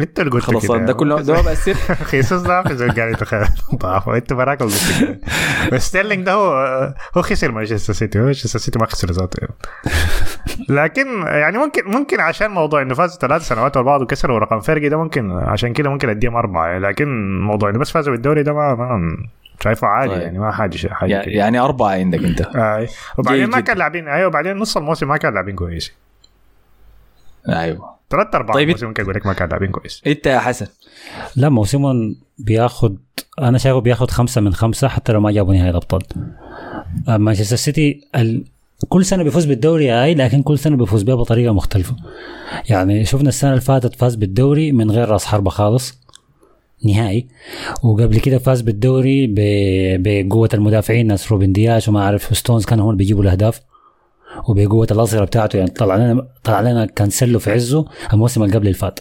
انت 0.00 0.20
اللي 0.20 0.30
قلت 0.30 0.44
خلاص 0.44 0.70
ده 0.70 0.92
كله 0.92 1.20
ده 1.20 1.34
ما 1.34 1.40
بأثر 1.40 1.74
خيسوس 2.10 2.40
ده 2.42 2.74
زول 2.74 2.90
قاعد 2.90 3.12
يتخيل 3.12 3.48
ضعف 3.74 4.08
انت 4.08 4.32
براك 4.32 4.62
ستيرلينج 5.76 6.26
ده 6.26 6.32
هو 6.32 6.52
هو 7.16 7.22
خسر 7.22 7.52
مانشستر 7.52 7.92
سيتي 7.92 8.18
مانشستر 8.18 8.58
سيتي 8.58 8.78
ما 8.78 8.86
خسر 8.86 9.10
ذاته 9.10 9.48
لكن 10.68 11.22
يعني 11.22 11.58
ممكن 11.58 11.82
ممكن 11.84 12.20
عشان 12.20 12.50
موضوع 12.50 12.82
انه 12.82 12.94
فازوا 12.94 13.18
ثلاث 13.18 13.42
سنوات 13.42 13.76
ورا 13.76 13.84
بعض 13.84 14.02
وكسروا 14.02 14.38
رقم 14.38 14.60
فرقي 14.60 14.88
ده 14.88 14.96
ممكن 14.96 15.32
عشان 15.32 15.72
كده 15.72 15.90
ممكن 15.90 16.08
اديهم 16.08 16.36
اربعه 16.36 16.78
لكن 16.78 17.38
موضوع 17.40 17.70
انه 17.70 17.78
بس 17.78 17.90
فازوا 17.90 18.12
بالدوري 18.12 18.42
ده 18.42 18.52
ما, 18.52 18.74
ما 18.74 19.16
شايفه 19.64 19.86
عادي 19.86 20.12
طيب. 20.12 20.22
يعني 20.22 20.38
ما 20.38 20.52
حاجة 20.52 20.88
حاجة 20.88 21.10
يعني. 21.10 21.32
يعني 21.32 21.58
أربعة 21.58 21.90
عندك 21.90 22.24
أنت 22.24 22.40
آه. 22.40 22.88
وبعدين 23.18 23.50
ما. 23.50 23.60
كان 23.60 23.76
لاعبين 23.76 24.08
أيوه 24.08 24.26
وبعدين 24.26 24.56
نص 24.56 24.76
الموسم 24.76 25.08
ما 25.08 25.16
كان 25.16 25.34
لاعبين 25.34 25.54
كويس 25.54 25.92
أيوه. 27.48 27.98
ثلاث 28.10 28.34
أرباع 28.34 28.54
طيب. 28.54 28.68
الموسم 28.68 28.86
ممكن 28.86 29.02
أقول 29.02 29.14
لك 29.14 29.26
ما 29.26 29.32
كان 29.32 29.48
لاعبين 29.48 29.70
كويس. 29.70 30.02
أنت 30.06 30.26
يا 30.26 30.38
حسن. 30.38 30.66
لا 31.36 31.48
موسمهم 31.48 32.16
بياخد 32.38 32.98
أنا 33.38 33.58
شايفه 33.58 33.80
بياخد 33.80 34.10
خمسة 34.10 34.40
من 34.40 34.54
خمسة 34.54 34.88
حتى 34.88 35.12
لو 35.12 35.20
ما 35.20 35.30
جابوا 35.30 35.54
نهائي 35.54 35.70
الأبطال. 35.70 36.02
آه، 37.08 37.16
مانشستر 37.16 37.56
سيتي 37.56 38.00
ال... 38.16 38.44
كل 38.88 39.04
سنة 39.04 39.22
بيفوز 39.22 39.44
بالدوري 39.44 39.90
هاي 39.90 40.14
لكن 40.14 40.42
كل 40.42 40.58
سنة 40.58 40.76
بيفوز 40.76 41.02
بها 41.02 41.14
بطريقة 41.14 41.52
مختلفة. 41.52 41.96
يعني 42.70 43.04
شفنا 43.04 43.28
السنة 43.28 43.50
اللي 43.50 43.60
فاتت 43.60 43.94
فاز 43.94 44.14
بالدوري 44.14 44.72
من 44.72 44.90
غير 44.90 45.08
راس 45.08 45.24
حربة 45.24 45.50
خالص 45.50 45.98
نهائي. 46.84 47.26
وقبل 47.82 48.20
كده 48.20 48.38
فاز 48.38 48.60
بالدوري 48.60 49.26
ب... 49.26 49.34
بقوة 50.02 50.48
المدافعين 50.54 51.06
ناس 51.06 51.32
روبن 51.32 51.52
دياش 51.52 51.88
وما 51.88 52.00
أعرف 52.00 52.38
ستونز 52.38 52.64
كانوا 52.64 52.84
هم 52.84 52.88
اللي 52.88 52.98
بيجيبوا 52.98 53.22
الأهداف. 53.22 53.60
وبقوة 54.48 54.86
الاظهره 54.90 55.24
بتاعته 55.24 55.56
يعني 55.56 55.70
طلع 55.70 55.96
لنا 55.96 56.28
طلع 56.44 56.60
لنا 56.60 56.86
كانسيلو 56.86 57.38
في 57.38 57.52
عزه 57.52 57.84
الموسم 58.12 58.42
اللي 58.42 58.54
قبل 58.56 58.66
اللي 58.66 58.78
فات 58.78 59.00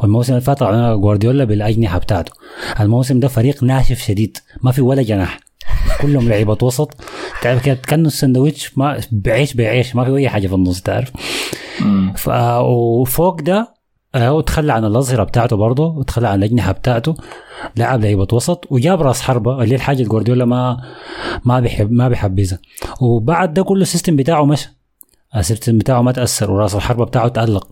والموسم 0.00 0.32
اللي 0.32 0.44
فات 0.44 0.58
طلع 0.58 0.70
لنا 0.70 0.94
جوارديولا 0.96 1.44
بالأجنحة 1.44 1.98
بتاعته. 1.98 2.32
الموسم 2.80 3.20
ده 3.20 3.28
فريق 3.28 3.62
ناشف 3.64 3.98
شديد 3.98 4.38
ما 4.62 4.72
في 4.72 4.80
ولا 4.82 5.02
جناح. 5.02 5.40
كلهم 6.00 6.28
لعيبة 6.28 6.58
وسط. 6.62 6.94
تعرف 7.42 7.64
كده 7.64 7.74
كأنه 7.74 8.06
السندوتش 8.08 8.78
ما 8.78 9.00
بعيش 9.12 9.54
بعيش 9.54 9.96
ما 9.96 10.04
في 10.04 10.16
أي 10.16 10.28
حاجة 10.28 10.46
في 10.46 10.54
النص 10.54 10.80
تعرف. 10.82 11.12
وفوق 12.60 13.40
ده 13.40 13.77
آه، 14.14 14.28
هو 14.28 14.40
تخلى 14.40 14.72
عن 14.72 14.84
الأظهرة 14.84 15.24
بتاعته 15.24 15.56
برضه 15.56 15.84
وتخلى 15.86 16.28
عن 16.28 16.38
الأجنحة 16.38 16.72
بتاعته 16.72 17.14
لعب 17.76 18.02
لعيبة 18.02 18.26
وسط 18.32 18.66
وجاب 18.70 19.02
رأس 19.02 19.20
حربة 19.20 19.62
اللي 19.62 19.74
الحاجة 19.74 20.02
جوارديولا 20.02 20.44
ما 20.44 20.76
ما 21.44 21.60
بيحب 21.60 21.92
ما 21.92 22.08
بيحبذها. 22.08 22.58
وبعد 23.00 23.54
ده 23.54 23.62
كله 23.62 23.82
السيستم 23.82 24.16
بتاعه 24.16 24.44
مشى. 24.44 24.68
ال 25.36 25.42
system 25.42 25.78
بتاعه 25.78 26.02
ما 26.02 26.12
تأثر 26.12 26.50
ورأس 26.50 26.74
الحربة 26.74 27.04
بتاعه 27.04 27.28
تالق 27.28 27.68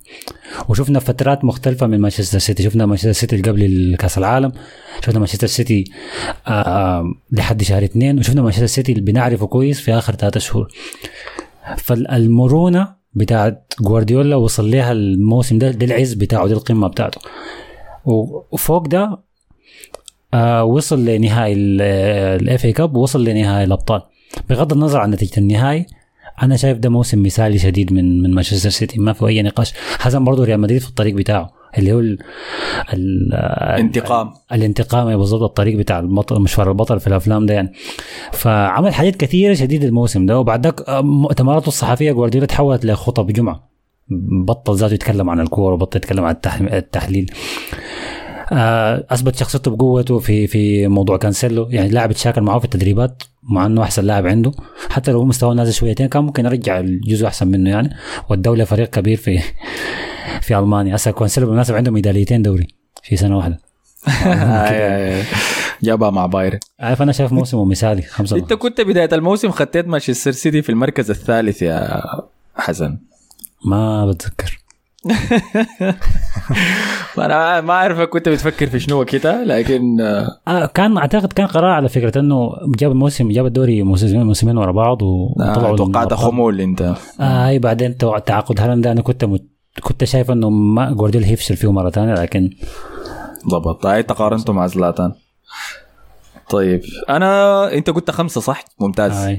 وشفنا 0.69 1.01
فترات 1.01 1.45
مختلفة 1.45 1.87
من 1.87 2.01
مانشستر 2.01 2.39
سيتي. 2.39 2.63
شفنا 2.63 2.87
مانشستر 2.87 3.13
سيتي 3.13 3.43
قبل 3.43 3.97
كاس 3.99 4.19
العالم 4.19 4.53
شفنا 5.05 5.19
مانشستر 5.19 5.47
سيتي 5.47 5.85
آه، 6.47 6.51
آه، 6.51 7.15
لحد 7.33 7.63
شهر 7.63 7.85
اثنين 7.85 8.19
وشفنا 8.19 8.43
مانشستر 8.43 8.67
سيتي 8.67 8.93
اللي 8.93 9.13
بنعرفه 9.13 9.47
كويس 9.47 9.81
في 9.81 9.95
آخر 9.95 10.15
ثلاثة 10.15 10.41
شهور. 10.41 10.69
فالمرونة 11.77 12.97
بتاعت 13.17 13.73
جوارديولا 13.81 14.37
وصل 14.37 14.71
لها 14.71 14.93
الموسم 14.93 15.59
ده 15.59 15.71
ده 15.71 15.87
العز 15.87 16.13
بتاعه 16.15 16.47
دي 16.47 16.53
القمة 16.53 16.89
بتاعته. 16.89 17.21
وفوق 18.05 18.87
ده 18.87 19.19
آه 20.35 20.65
وصل 20.65 21.05
لنهائي 21.05 21.55
ال 21.57 22.65
FA 22.65 22.73
Cup 22.73 22.97
ووصل 22.97 23.25
لنهائي 23.25 23.65
الأبطال. 23.65 24.03
بغض 24.51 24.73
النظر 24.73 25.01
عن 25.01 25.11
نتيجة 25.11 25.41
النهائي 25.41 25.87
أنا 26.43 26.57
شايف 26.57 26.79
ده 26.79 26.91
موسم 26.91 27.23
مثالي 27.23 27.59
شديد 27.59 27.93
من 27.93 28.23
من 28.23 28.35
مانشستر 28.35 28.71
سيتي 28.71 29.01
ما 29.01 29.13
في 29.13 29.27
أي 29.27 29.43
نقاش. 29.43 29.73
حسن 29.99 30.25
برضه 30.25 30.45
ريال 30.45 30.61
مدريد 30.61 30.81
في 30.81 30.89
الطريق 30.89 31.15
بتاعه. 31.15 31.56
اللي 31.79 31.93
هو 31.93 31.99
ال 32.01 32.19
ال 32.95 33.35
انتقام. 33.79 34.31
الانتقام 34.53 35.07
أيوة 35.09 35.19
بالضبط 35.21 35.43
الطريق 35.43 35.77
بتاع 35.77 35.99
البطل 35.99 36.41
مشوار 36.43 36.69
البطل 36.71 37.01
في 37.01 37.07
الأفلام 37.07 37.47
ده 37.47 37.55
يعني. 37.55 37.73
فعمل 38.33 38.95
حاجات 38.95 39.17
كثيرة 39.17 39.55
شديد 39.55 39.85
الموسم 39.85 40.27
ده 40.27 40.39
وبعد 40.41 40.65
ذاك 40.67 40.85
مؤتمراته 41.05 41.69
الصحفية 41.69 42.13
جوارديولا 42.13 42.47
تحولت 42.47 42.87
لخطب 42.87 43.27
جمعة. 43.27 43.69
بطل 44.47 44.75
ذاته 44.77 44.95
يتكلم 44.95 45.31
عن 45.31 45.41
الكوره 45.41 45.75
وبطل 45.75 45.97
يتكلم 45.97 46.25
عن 46.25 46.35
التح- 46.35 46.73
التحليل. 46.73 47.31
أثبت 48.53 49.37
شخصيته 49.37 49.71
بقوته 49.71 50.19
في 50.19 50.47
في 50.47 50.89
موضوع 50.89 51.17
كانسيلو. 51.17 51.69
يعني 51.71 51.89
لاعب 51.89 52.11
يتشاكل 52.11 52.41
معه 52.41 52.59
في 52.59 52.65
التدريبات 52.65 53.23
مع 53.43 53.67
إنه 53.67 53.83
أحسن 53.83 54.05
لاعب 54.05 54.27
عنده. 54.27 54.53
حتى 54.91 55.11
لو 55.13 55.19
هو 55.19 55.25
مستواه 55.25 55.55
نازل 55.55 55.73
شويتين 55.73 56.09
كان 56.09 56.25
ممكن 56.25 56.45
يرجع 56.45 56.81
الجزء 56.81 57.27
أحسن 57.27 57.49
منه 57.49 57.71
يعني. 57.71 57.97
وأدوه 58.29 58.65
لفريق 58.65 58.91
كبير 58.91 59.17
في 59.17 59.41
في 60.41 60.59
ألمانيا. 60.59 60.97
هسه 60.97 61.11
كانسيلو 61.11 61.47
بالمناسبة 61.47 61.77
عنده 61.77 61.91
ميداليتين 61.91 62.43
دوري 62.43 62.67
في 63.03 63.17
سنة 63.17 63.37
واحدة. 63.37 63.61
آه، 64.27 65.23
جابها 65.83 66.11
مع 66.11 66.27
بايرن. 66.27 66.59
عارف 66.81 67.03
أنا 67.03 67.13
شايف 67.13 67.33
موسمه 67.33 67.65
مثالي. 67.65 68.03
خمسة 68.03 68.37
أنت 68.37 68.53
كنت 68.53 68.81
بداية 68.81 69.09
الموسم 69.13 69.51
خطيت 69.51 69.87
مانشستر 69.87 70.33
سيتي 70.33 70.63
في 70.63 70.71
المركز 70.71 71.11
الثالث 71.11 71.63
يا 71.63 72.03
حسن. 72.57 72.99
ما 73.65 74.07
بتذكر. 74.07 74.66
أنا 77.19 77.61
ما 77.61 77.73
أعرف 77.73 78.01
كنت 78.01 78.29
بتفكر 78.29 78.67
في 78.67 78.81
شنو 78.81 79.05
كده 79.05 79.45
لكن 79.45 80.01
آه، 80.01 80.29
آه 80.49 80.67
كان 80.67 80.97
أعتقد 80.97 81.33
كان 81.33 81.47
قرار 81.47 81.71
على 81.71 81.89
فكرة 81.89 82.21
إنه 82.21 82.51
جاب 82.79 82.91
الموسم 82.93 83.29
جاب 83.29 83.47
الدوري 83.47 83.83
موسمين 83.83 84.23
موسمين 84.23 84.59
ورا 84.59 84.73
بعض 84.73 85.03
وطلعوا 85.03 85.73
آه، 85.73 85.77
توقعت 85.77 86.07
للأبطال. 86.07 86.19
خمول 86.19 86.61
أنت. 86.61 86.95
آه 87.21 87.49
أي 87.49 87.59
بعدين 87.59 87.97
تعاقد 87.97 88.61
هالاند 88.61 88.85
ده. 88.85 88.93
أنا 88.93 89.03
كنت 89.03 89.25
مت... 89.25 89.43
كنت 89.83 90.05
شايف 90.05 90.31
إنه 90.31 90.51
ما 90.51 90.91
جوارديولا 90.93 91.27
هيفشل 91.27 91.57
فيه 91.57 91.73
مرة 91.73 91.91
ثانية 91.91 92.15
لكن 92.15 92.51
ضبط. 93.51 93.87
هاي 93.87 94.03
تقارنته 94.03 94.53
مع 94.53 94.67
زلاتان؟ 94.67 95.13
طيب. 96.51 96.81
أنا 97.09 97.73
أنت 97.73 97.91
قلت 97.91 98.11
خمسة 98.11 98.41
صح؟ 98.41 98.65
ممتاز. 98.81 99.13
آي. 99.13 99.39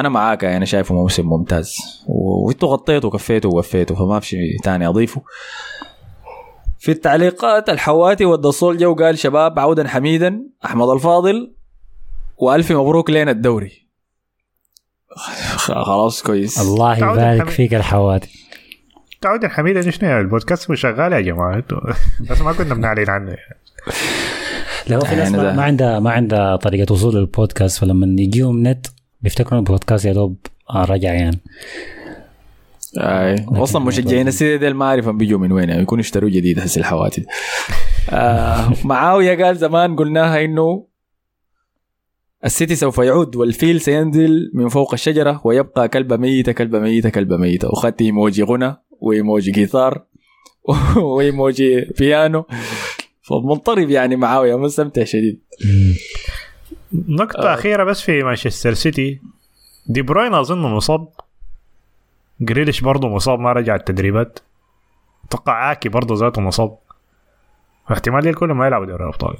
أنا 0.00 0.08
معاك 0.08 0.44
أنا 0.44 0.64
شايفه 0.64 0.94
موسم 0.94 1.26
ممتاز. 1.26 1.74
و- 2.06 2.46
وإنتوا 2.46 2.68
غطيتوا 2.68 3.10
وكفيتوا 3.10 3.50
ووفيتوا 3.50 3.96
فما 3.96 4.20
في 4.20 4.26
شيء 4.26 4.40
ثاني 4.64 4.86
أضيفه. 4.88 5.22
في 6.78 6.92
التعليقات 6.92 7.68
الحواتي 7.68 8.24
ودى 8.24 8.48
الصول 8.48 8.78
جو 8.78 8.94
قال 8.94 9.18
شباب 9.18 9.58
عودا 9.58 9.88
حميدا 9.88 10.42
أحمد 10.64 10.88
الفاضل 10.88 11.54
والف 12.38 12.72
مبروك 12.72 13.10
لنا 13.10 13.30
الدوري. 13.30 13.86
خلاص 15.86 16.22
كويس. 16.22 16.60
الله 16.60 16.98
يبارك 16.98 17.48
فيك 17.48 17.74
الحواتي. 17.74 18.28
تعود 19.20 19.44
الحميدة 19.44 19.80
دي 19.80 19.92
شنو 19.92 20.08
يعني 20.08 20.20
البودكاست 20.20 20.70
مش 20.70 20.80
شغال 20.80 21.12
يا 21.12 21.20
جماعة 21.20 21.62
بس 22.30 22.40
ما 22.40 22.52
كنا 22.52 22.74
بنعلن 22.74 23.10
عنه. 23.10 23.30
يعني. 23.30 23.56
لو 24.88 25.00
في 25.00 25.14
ناس 25.16 25.32
يعني 25.34 25.56
ما 25.56 25.62
عندها 25.62 25.98
ما 26.00 26.10
عندها 26.10 26.56
طريقة 26.56 26.92
وصول 26.92 27.14
للبودكاست 27.16 27.78
فلما 27.80 28.06
يجيهم 28.22 28.66
نت 28.68 28.86
بيفتكروا 29.20 29.60
البودكاست 29.60 30.04
يا 30.04 30.12
دوب 30.12 30.36
رجع 30.76 31.12
يعني 31.12 31.40
اي 32.98 33.44
أصلا 33.48 33.84
مشجعين 33.84 34.28
السيتي 34.28 34.58
ديل 34.58 34.74
ما 34.74 34.84
اعرف 34.84 35.08
بيجوا 35.08 35.38
من 35.38 35.52
وين 35.52 35.68
يعني 35.68 35.82
يكونوا 35.82 36.04
اشتروا 36.04 36.30
جديد 36.30 36.58
هسه 36.60 36.78
الحوادث 36.78 37.24
آه 38.10 38.72
معاويه 38.84 39.44
قال 39.44 39.56
زمان 39.56 39.96
قلناها 39.96 40.44
انه 40.44 40.86
السيتي 42.44 42.74
سوف 42.76 42.98
يعود 42.98 43.36
والفيل 43.36 43.80
سينزل 43.80 44.50
من 44.54 44.68
فوق 44.68 44.92
الشجره 44.92 45.40
ويبقى 45.44 45.88
كلبه 45.88 46.16
ميته 46.16 46.52
كلبه 46.52 46.78
ميته 46.78 47.08
كلبه 47.08 47.36
ميته 47.36 47.68
واخذت 47.68 48.02
ايموجي 48.02 48.42
غنى 48.42 48.76
وايموجي 49.00 49.50
جيتار 49.50 50.04
وايموجي 50.96 51.80
بيانو 51.98 52.44
فمنطرب 53.22 53.90
يعني 53.90 54.16
معاويه 54.16 54.56
مستمتع 54.56 55.04
شديد 55.04 55.40
نقطة 57.08 57.54
أخيرة 57.54 57.84
بس 57.84 58.00
في 58.00 58.22
مانشستر 58.22 58.74
سيتي. 58.74 59.20
دي 59.86 60.02
بروين 60.02 60.34
أظن 60.34 60.62
مصاب. 60.62 61.08
جريليش 62.40 62.80
برضه 62.80 63.08
مصاب 63.08 63.38
ما 63.38 63.52
رجع 63.52 63.74
التدريبات. 63.74 64.38
أتوقع 65.28 65.72
آكي 65.72 65.88
برضه 65.88 66.14
ذاته 66.14 66.40
مصاب. 66.40 66.78
احتمال 67.92 68.28
الكل 68.28 68.48
ما 68.48 68.66
يلعبوا 68.66 68.86
دوري 68.86 69.04
الأبطال. 69.04 69.36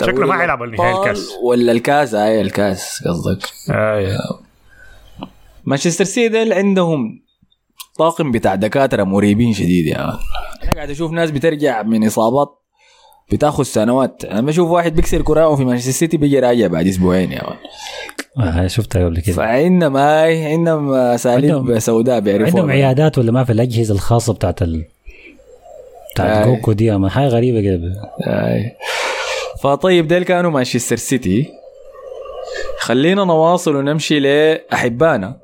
شكله 0.00 0.26
ما 0.26 0.38
حيلعب 0.38 0.62
النهائي 0.62 0.98
الكاس. 0.98 1.30
ولا 1.42 1.72
الكاس؟ 1.72 2.14
اي 2.14 2.40
الكاس 2.40 3.04
قصدك. 3.08 3.48
آه 3.70 4.18
مانشستر 5.64 6.04
سيتي 6.04 6.28
ديل 6.28 6.52
عندهم 6.52 7.22
طاقم 7.98 8.32
بتاع 8.32 8.54
دكاترة 8.54 9.04
مريبين 9.04 9.52
شديد 9.52 9.86
يا 9.86 9.92
يعني. 9.92 10.12
أنا 10.62 10.72
قاعد 10.74 10.90
أشوف 10.90 11.12
ناس 11.12 11.30
بترجع 11.30 11.82
من 11.82 12.06
إصابات 12.06 12.61
بتاخذ 13.32 13.62
سنوات. 13.62 14.24
أنا 14.24 14.40
بشوف 14.40 14.70
واحد 14.70 14.94
بيكسر 14.94 15.22
كراعه 15.22 15.56
في 15.56 15.64
مانشستر 15.64 15.90
سيتي 15.92 16.16
بيجي 16.16 16.38
راجع 16.38 16.66
بعد 16.66 16.86
أسبوعين 16.86 17.32
يا 17.32 17.42
man 17.44 17.56
آه 18.48 18.66
شفتها 18.66 19.04
قبل 19.04 19.20
كده. 19.20 19.36
فعندهم 19.36 19.96
هاي 19.96 20.44
عندهم 20.44 20.92
اساليب 20.92 21.78
سوداء 21.78 22.20
بيعرفوها. 22.20 22.48
عندهم 22.48 22.70
عيادات 22.70 23.18
ولا 23.18 23.32
ما 23.32 23.44
في 23.44 23.52
الأجهزة 23.52 23.94
الخاصة 23.94 24.32
بتاعت 24.32 24.62
ال... 24.62 24.84
بتاعت. 26.14 26.46
جوكو 26.46 26.72
دي؟ 26.72 26.94
أما 26.94 27.08
حاجة 27.08 27.28
غريبة 27.28 27.60
كده. 27.60 27.92
فطيب 29.62 30.08
ديل 30.08 30.22
كانوا 30.22 30.50
مانشستر 30.50 30.96
سيتي. 30.96 31.48
خلينا 32.78 33.24
نواصل 33.24 33.76
ونمشي 33.76 34.20
لأحبابنا. 34.20 35.36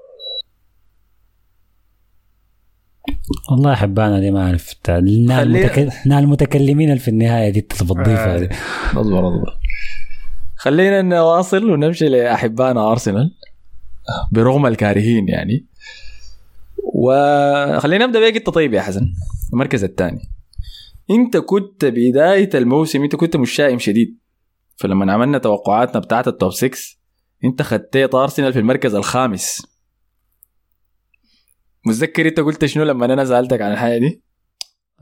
والله 3.51 3.73
احبانا 3.73 4.21
دي 4.21 4.31
ما 4.31 4.47
اعرف 4.47 4.75
خلينا- 4.87 5.43
المتك... 5.43 5.93
المتكلمين 6.07 6.97
في 6.99 7.09
النهاية 7.09 7.51
دي 7.51 7.61
بتضيفها 7.61 8.35
آه. 8.35 8.39
دي 8.39 8.49
اصبر 8.97 9.29
اصبر. 9.29 9.59
خلينا 10.57 11.03
نواصل 11.03 11.71
ونمشي 11.71 12.09
لاحبائنا 12.09 12.91
أرسنال 12.93 13.35
برغم 14.33 14.67
الكارهين 14.67 15.29
يعني. 15.29 15.67
وخلينا 16.95 18.07
نبدأ 18.07 18.21
بيك 18.21 18.37
انت 18.37 18.51
طيب 18.51 18.75
يا 18.75 18.81
حسن 18.81 19.13
المركز 19.53 19.85
الثاني. 19.85 20.21
أنت 21.11 21.37
كنت 21.37 21.85
بداية 21.85 22.51
الموسم 22.55 23.03
أنت 23.03 23.17
كنت 23.17 23.37
مشائم 23.37 23.79
شديد. 23.79 24.19
فلما 24.77 25.13
عملنا 25.13 25.39
توقعاتنا 25.39 26.01
بتاعت 26.01 26.29
التوب 26.29 26.53
6 26.53 26.71
أنت 27.45 27.63
خطيت 27.63 28.15
أرسنال 28.15 28.53
في 28.53 28.59
المركز 28.59 28.95
الخامس. 28.95 29.67
متذكر 31.89 32.29
انت 32.29 32.41
قلت 32.41 32.65
شنو 32.65 32.85
لما 32.85 33.05
أنا 33.07 33.25
سألتك 33.25 33.63
عن 33.63 33.73
الحاجة 33.73 33.99
دي؟ 33.99 34.23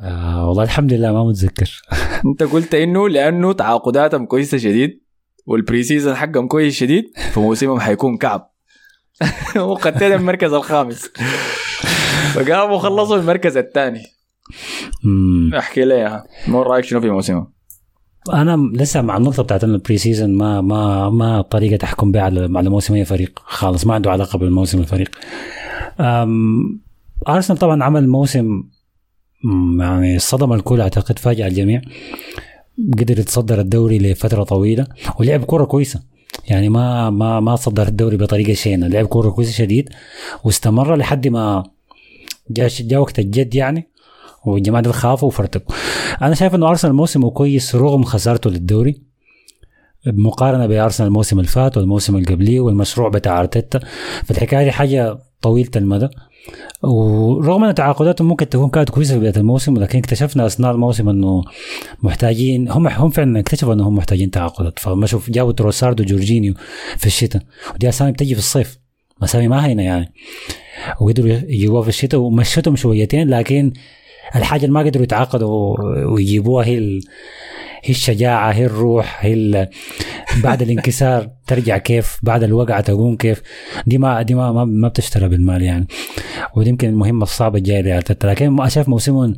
آه 0.00 0.49
والله 0.49 0.62
الحمد 0.62 0.93
لله 0.93 1.12
ما 1.12 1.25
متذكر 1.25 1.83
انت 2.26 2.43
قلت 2.43 2.75
انه 2.75 3.09
لأنه 3.09 3.52
تعاقداتهم 3.52 4.26
كويسة 4.26 4.59
شديد 4.59 5.02
وال 5.47 5.83
pre-season 5.83 6.14
حقهم 6.14 6.49
كويس 6.49 6.75
شديد 6.75 7.05
فموسمهم 7.33 7.81
حيكون 7.81 8.16
كعب 8.16 8.51
وخطيت 9.57 10.03
المركز 10.03 10.53
الخامس 10.53 11.11
فقاموا 12.35 12.79
خلصوا 12.79 13.16
المركز 13.16 13.57
الثاني. 13.57 14.03
احكي 15.59 15.85
لي 15.85 15.94
اياها 15.94 16.25
مو 16.49 16.62
رأيك 16.62 16.85
شنو 16.85 17.01
في 17.01 17.11
موسمهم؟ 17.11 17.53
أنا 18.33 18.70
لسه 18.75 19.03
مع 19.03 19.16
النقطة 19.16 19.42
بتاعت 19.42 19.64
ال 19.64 19.99
pre-season 19.99 20.35
ما 20.35 20.61
ما 20.61 21.11
ما 21.11 21.42
طريقة 21.42 21.77
تحكم 21.77 22.12
بها 22.12 22.22
على 22.22 22.59
على 22.59 22.70
موسم 22.70 22.94
أي 22.94 23.05
فريق 23.05 23.38
خالص 23.44 23.87
ما 23.87 23.94
عنده 23.94 24.11
علاقة 24.11 24.38
بالموسم 24.38 24.79
الفريق 24.79 25.11
أرسنال 27.28 27.59
طبعا 27.59 27.85
عمل 27.85 28.09
موسم 28.09 28.64
يعني 29.80 30.18
صدم 30.18 30.52
الكل 30.52 30.80
أعتقد 30.80 31.18
فاجأ 31.18 31.46
الجميع. 31.46 31.82
قدر 32.98 33.18
يتصدر 33.18 33.61
الدوري 33.61 33.98
لفترة 33.98 34.42
طويلة 34.42 34.87
ولعب 35.20 35.44
كرة 35.44 35.64
كويسة. 35.64 36.02
يعني 36.48 36.68
ما 36.68 37.11
ما 37.11 37.40
ما 37.40 37.56
صدر 37.56 37.88
الدوري 37.88 38.16
بطريقة 38.16 38.54
شينة. 38.54 38.87
لعب 38.87 39.06
كرة 39.06 39.30
كويسة 39.30 39.52
شديد 39.52 39.90
واستمر 40.44 40.96
لحد 40.96 41.28
ما 41.28 41.62
جاء 42.50 42.68
جاء 42.80 43.00
وقت 43.00 43.18
الجد 43.18 43.54
يعني 43.54 43.88
والجماعه 44.44 44.82
دول 44.82 44.94
خافوا 44.94 45.28
وفرتكوا. 45.28 45.74
أنا 46.22 46.35
شايف 46.35 46.54
إنه 46.54 46.68
أرسنال 46.68 46.94
موسمه 46.94 47.30
كويس 47.30 47.74
رغم 47.74 48.04
خسارته 48.04 48.50
للدوري. 48.50 49.02
مقارنه 50.06 50.66
بأرسنال 50.66 51.09
الموسم 51.09 51.38
اللي 51.38 51.50
فات 51.50 51.76
والموسم 51.76 52.16
اللي 52.16 52.35
قبليه 52.35 52.61
والمشروع 52.61 53.09
بتاع 53.09 53.40
أرتيتا. 53.40 53.80
فالحكايه 54.24 54.64
دي 54.64 54.72
حاجة 54.72 55.18
طويلة 55.46 55.70
المدى. 55.76 56.09
ورغم 56.82 57.64
أن 57.64 57.74
تعاقداتهم 57.74 58.28
ممكن 58.28 58.48
تكون 58.48 58.68
كانت 58.68 58.90
كويسة 58.90 59.14
في 59.14 59.20
بداية 59.20 59.37
الموسم 59.37 59.78
لكن 59.78 59.98
اكتشفنا 59.98 60.46
أثناء 60.46 60.72
الموسم 60.72 61.09
أنه 61.09 61.44
محتاجين 62.02 62.68
هم 62.68 62.87
هم 62.88 63.11
فعلا 63.11 63.40
اكتشفوا 63.40 63.74
أنهم 63.74 63.94
محتاجين 63.94 64.30
تعاقدات. 64.30 64.78
فما 64.78 65.06
شوف 65.06 65.30
جابوا 65.30 65.52
تروسارد 65.52 66.00
وجورجينيو 66.00 66.54
في 66.96 67.06
الشتاء 67.06 67.42
ودي 67.74 67.88
أسامي 67.88 68.12
بتجي 68.12 68.35
في 68.35 68.40
الصيف. 68.40 68.78
أسامي 69.22 69.48
ما 69.48 69.66
هينه 69.66 69.82
يعني. 69.82 70.12
وقدروا 71.00 71.28
يجيبوها 71.28 71.82
في 71.82 71.88
الشتاء 71.88 72.20
ومشتهم 72.20 72.76
شويتين 72.76 73.28
لكن 73.28 73.72
الحاجة 74.37 74.61
اللي 74.61 74.74
ما 74.74 74.80
قدروا 74.80 75.04
يتعاقدوا 75.04 75.76
ويجيبوها 76.12 76.66
هي. 76.66 77.00
هي 77.87 77.90
الشجاعة 77.90 78.53
هي 78.53 78.66
الروح 78.66 79.25
هي. 79.25 79.70
بعد 80.42 80.62
الانكسار 80.62 81.31
ترجع 81.46 81.79
كيف؟ 81.79 82.18
بعد 82.22 82.42
الوقعة 82.42 82.81
تقوم 82.81 83.16
كيف؟ 83.16 83.42
دي 83.87 83.99
ما 83.99 84.22
دي 84.22 84.35
ما 84.35 84.53
ما, 84.53 84.64
ما 84.64 84.88
بتشترى 84.88 85.29
بالمال 85.29 85.62
يعني. 85.62 85.87
ودي 86.57 86.68
يمكن 86.70 86.88
المهمة 86.88 87.22
الصعبة 87.22 87.59
الجاية 87.59 87.81
لارتيتا 87.81 88.27
لكن 88.27 88.49
ما 88.49 88.68
شايف 88.68 88.88
موسمهم 88.88 89.37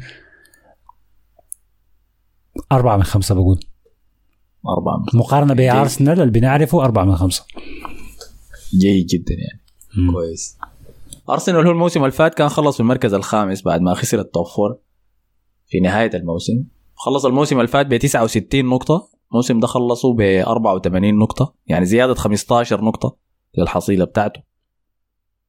أربعة 2.72 2.96
من 2.96 3.02
خمسة 3.02 3.34
بقول. 3.34 3.60
أربعة 4.68 5.04
مقارنة 5.14 5.54
بأرسنال 5.54 6.20
اللي 6.20 6.32
بنعرفه 6.32 6.84
أربعة 6.84 7.04
من 7.04 7.16
خمسة. 7.16 7.44
جيد 8.80 9.06
جدا 9.06 9.34
يعني. 9.34 9.60
مم. 9.96 10.12
كويس. 10.12 10.58
أرسنال 11.30 11.66
هو 11.66 11.72
الموسم 11.72 12.00
اللي 12.00 12.12
فات 12.12 12.34
كان 12.34 12.48
خلص 12.48 12.74
في 12.76 12.80
المركز 12.80 13.14
الخامس 13.14 13.62
بعد 13.62 13.80
ما 13.80 13.94
خسر 13.94 14.20
ال 14.20 14.27
top 14.27 14.46
four 14.46 14.78
في 15.66 15.80
نهاية 15.80 16.10
الموسم. 16.14 16.64
خلص 16.98 17.26
الموسم 17.26 17.56
اللي 17.56 17.68
فات 17.68 17.86
ب 17.86 17.96
69 17.96 18.64
نقطة 18.64 19.08
الموسم 19.30 19.60
ده 19.60 19.66
خلصوا 19.66 20.14
ب 20.14 20.20
84 20.20 21.18
نقطة 21.18 21.54
يعني 21.66 21.84
زيادة 21.84 22.14
15 22.14 22.84
نقطة 22.84 23.16
للحصيلة 23.58 24.04
بتاعته. 24.04 24.42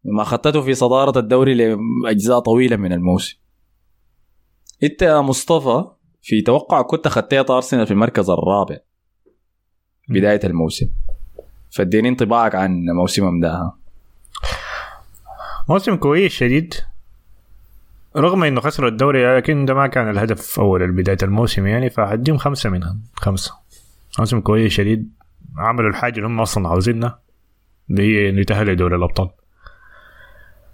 مما 0.05 0.23
خطته 0.23 0.62
في 0.62 0.73
صدارة 0.73 1.19
الدوري 1.19 1.53
لأجزاء 1.53 2.39
طويلة 2.39 2.75
من 2.75 2.93
الموسم. 2.93 3.38
إنت 4.83 5.01
يا 5.01 5.21
مصطفى 5.21 5.83
في 6.21 6.41
توقع 6.41 6.81
كنت 6.81 7.07
خطيت 7.07 7.49
أرسنال 7.51 7.85
في 7.85 7.91
المركز 7.91 8.29
الرابع 8.29 8.77
بداية 10.09 10.39
الموسم. 10.43 10.85
فاديني 11.71 12.09
انطباعك 12.09 12.55
عن 12.55 12.85
موسمهم 12.95 13.39
ده. 13.39 13.71
موسم 15.69 15.95
كويس 15.95 16.31
شديد. 16.31 16.73
رغم 18.15 18.43
إنه 18.43 18.61
خسروا 18.61 18.89
الدوري 18.89 19.37
لكن 19.37 19.65
ده 19.65 19.73
ما 19.73 19.87
كان 19.87 20.09
الهدف 20.09 20.59
أول 20.59 20.91
بداية 20.91 21.17
الموسم 21.23 21.67
يعني 21.67 21.89
فاديهم 21.89 22.37
خمسة 22.37 22.69
منها 22.69 22.97
خمسة. 23.13 23.53
موسم 24.19 24.39
كويس 24.39 24.71
شديد 24.71 25.13
عملوا 25.57 25.89
الحاجة 25.89 26.15
اللي 26.15 26.27
هم 26.27 26.39
أصلا 26.41 26.69
عاوزينها 26.69 27.19
اللي 27.89 28.03
هي 28.03 28.29
انه 28.29 28.41
يتاهلوا 28.41 28.73
لدوري 28.73 28.95
الأبطال. 28.95 29.29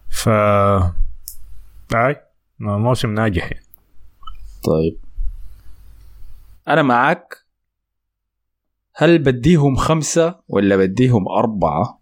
ف 0.09 0.29
هاي 1.95 2.21
موسم 2.59 3.13
ناجح 3.13 3.51
يعني. 3.51 3.65
طيب. 4.63 4.97
أنا 6.67 6.81
معك 6.81 7.45
هل 8.95 9.19
بديهم 9.19 9.75
خمسة 9.75 10.39
ولا 10.47 10.75
بديهم 10.77 11.27
أربعة؟ 11.27 12.01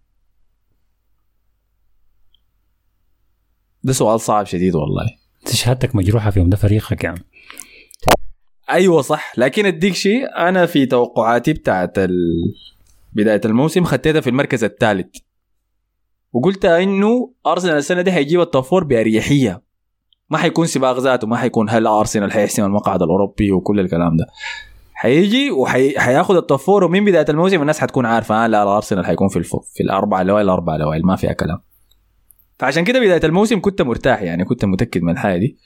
ده 3.84 3.94
سؤال 3.94 4.20
صعب 4.20 4.46
شديد 4.46 4.76
والله. 4.76 5.23
شهادتك 5.52 5.96
مجروحة 5.96 6.30
فيهم 6.30 6.50
ده 6.50 6.58
فريقك 6.58 7.04
يعني. 7.04 7.26
أيوه 8.70 9.02
صح. 9.02 9.34
لكن 9.38 9.66
أديك 9.66 9.96
شيء 9.96 10.38
أنا 10.38 10.66
في 10.66 10.86
توقعاتي 10.86 11.54
بتاعت 11.54 12.00
ال... 12.00 12.12
بداية 13.14 13.42
الموسم 13.46 13.84
خطيتها 13.84 14.22
في 14.22 14.30
المركز 14.30 14.64
الثالث. 14.64 15.18
وقلت 16.34 16.66
إنه 16.66 17.34
أرسنال 17.48 17.78
السنة 17.78 18.02
دي 18.02 18.12
هيجيب 18.12 18.42
ال 18.42 18.53
top 18.53 18.88
بأريحية. 18.88 19.62
ما 20.30 20.38
حيكون 20.38 20.66
سباق 20.66 21.00
ذاته 21.00 21.28
ما 21.28 21.38
حيكون 21.38 21.70
هل 21.70 21.88
أرسنال 21.88 22.32
حيحسم 22.32 22.64
المقعد 22.66 23.02
الأوروبي 23.02 23.52
وكل 23.52 23.80
الكلام 23.80 24.18
ده. 24.18 24.26
حيجي 24.94 25.52
وحياخذ 25.52 26.36
ال 26.36 26.48
top 26.48 26.84
ومن 26.84 27.06
بداية 27.06 27.26
الموسم 27.30 27.62
الناس 27.62 27.80
حتكون 27.80 28.06
عارفة 28.06 28.44
آه 28.46 28.48
لا 28.48 28.64
الارسنال 28.64 29.06
حيكون 29.06 29.28
في 29.28 29.40
الفوق 29.40 29.64
في 29.74 29.84
الأربعة 29.84 30.22
الاوائل 30.22 30.46
الاربعه 30.46 30.76
الاوائل 30.76 31.06
ما 31.06 31.16
فيها 31.16 31.34
كلام. 31.34 31.60
فعشان 32.60 32.84
كده 32.84 33.00
بداية 33.00 33.26
الموسم 33.26 33.62
كنت 33.62 33.82
مرتاح 33.82 34.22
يعني 34.22 34.46
كنت 34.46 34.66
متأكد 34.66 35.02
من 35.02 35.12
الحاجة 35.12 35.38
دي. 35.40 35.58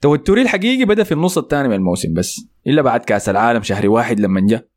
توتري 0.00 0.42
الحقيقي 0.42 0.84
بدأ 0.84 1.04
في 1.04 1.12
النص 1.12 1.38
الثاني 1.38 1.68
من 1.68 1.74
الموسم 1.74 2.14
بس 2.14 2.40
إلا 2.66 2.82
بعد 2.82 3.00
كأس 3.00 3.28
العالم 3.28 3.62
شهر 3.62 3.88
واحد 3.88 4.20
لما 4.20 4.40
جاء. 4.46 4.68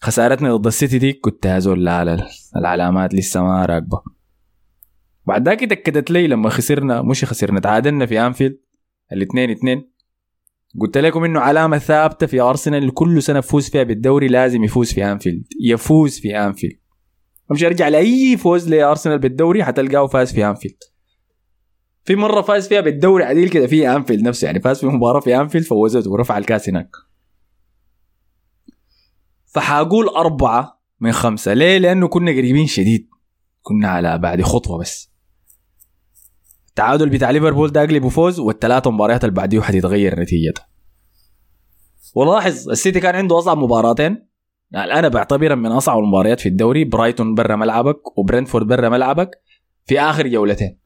خسارتنا 0.00 0.56
ضد 0.56 0.66
السيتي 0.66 0.98
دي 0.98 1.12
كنت 1.12 1.46
بقول 1.46 1.84
لا 1.84 2.04
لا 2.04 2.26
العلامات 2.56 3.14
لسه 3.14 3.42
ما 3.42 3.66
راكبة. 3.66 4.02
بعد 5.26 5.48
ذاك 5.48 5.60
تأكدت 5.60 6.10
لي 6.10 6.26
لما 6.26 6.50
خسرنا 6.50 7.02
مش 7.02 7.24
خسرنا 7.24 7.60
تعادلنا 7.60 8.06
في 8.06 8.20
أنفيلد 8.20 8.58
الاثنين 9.12 9.50
اثنين. 9.50 9.90
قلت 10.80 10.98
لكم 10.98 11.24
إنه 11.24 11.40
علامة 11.40 11.78
ثابتة 11.78 12.26
في 12.26 12.40
أرسنال 12.40 12.94
كل 12.94 13.22
سنة 13.22 13.40
بفوز 13.40 13.68
فيها 13.70 13.82
بالدوري 13.82 14.28
لازم 14.28 14.64
يفوز 14.64 14.92
في 14.92 15.04
أنفيلد 15.04 15.44
يفوز 15.60 16.18
في 16.18 16.38
أنفيلد. 16.38 16.78
امشي 17.50 17.64
أرجع 17.64 17.88
لأي 17.88 18.36
فوز 18.36 18.68
لأرسنال 18.68 19.18
بالدوري 19.18 19.64
حتلقاه 19.64 20.06
فاز 20.06 20.32
في 20.32 20.46
أنفيلد. 20.46 20.76
في 22.04 22.16
مرة 22.16 22.42
فاز 22.42 22.68
فيها 22.68 22.80
بالدوري 22.80 23.24
عديل 23.24 23.48
كده 23.48 23.66
في 23.66 23.90
أنفيلد 23.96 24.22
نفسه 24.22 24.46
يعني 24.46 24.60
فاز 24.60 24.80
في 24.80 24.86
مباراة 24.86 25.20
في 25.20 25.36
أنفيلد 25.36 25.64
فوزته 25.64 26.10
ورفع 26.10 26.38
الكاس 26.38 26.68
هناك. 26.68 26.90
فحاقول 29.46 30.08
أربعة 30.08 30.80
من 31.00 31.12
خمسة. 31.12 31.54
ليه؟ 31.54 31.78
لأنه 31.78 32.08
كنا 32.08 32.30
قريبين 32.30 32.66
شديد. 32.66 33.08
كنا 33.62 33.88
على 33.88 34.18
بعد 34.18 34.42
خطوة 34.42 34.78
بس. 34.78 35.10
التعادل 36.68 37.08
بتاع 37.08 37.30
ليفربول 37.30 37.72
ده 37.72 37.80
أقلب 37.80 38.04
وفوز 38.04 38.38
والثلاثة 38.40 38.90
مباريات 38.90 39.24
اللي 39.24 39.34
بعديه 39.34 39.60
حتتغير 39.60 40.20
نتيجتها. 40.20 40.68
ولاحظ 42.14 42.68
السيتي 42.70 43.00
كان 43.00 43.14
عنده 43.14 43.38
أصعب 43.38 43.58
مباراتين. 43.58 44.25
يعني 44.70 44.92
أنا 44.92 45.08
بعتبرها 45.08 45.54
من 45.54 45.72
أصعب 45.72 45.98
المباريات 45.98 46.40
في 46.40 46.48
الدوري 46.48 46.84
برايتون 46.84 47.34
برا 47.34 47.56
ملعبك 47.56 48.18
وبرنتفورد 48.18 48.66
برا 48.66 48.88
ملعبك 48.88 49.30
في 49.86 50.00
آخر 50.00 50.26
جولتين. 50.26 50.78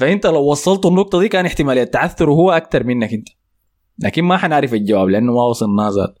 فإنت 0.00 0.26
لو 0.26 0.50
وصلت 0.50 0.86
النقطة 0.86 1.20
دي 1.20 1.28
كان 1.28 1.46
احتمالية 1.46 1.84
تعثره 1.84 2.32
هو 2.32 2.50
أكثر 2.50 2.84
منك 2.84 3.12
أنت. 3.12 3.28
لكن 3.98 4.24
ما 4.24 4.36
حنعرف 4.36 4.74
الجواب 4.74 5.08
لأنه 5.08 5.32
ما 5.32 5.42
وصلنا 5.42 5.90
ذات 5.90 6.18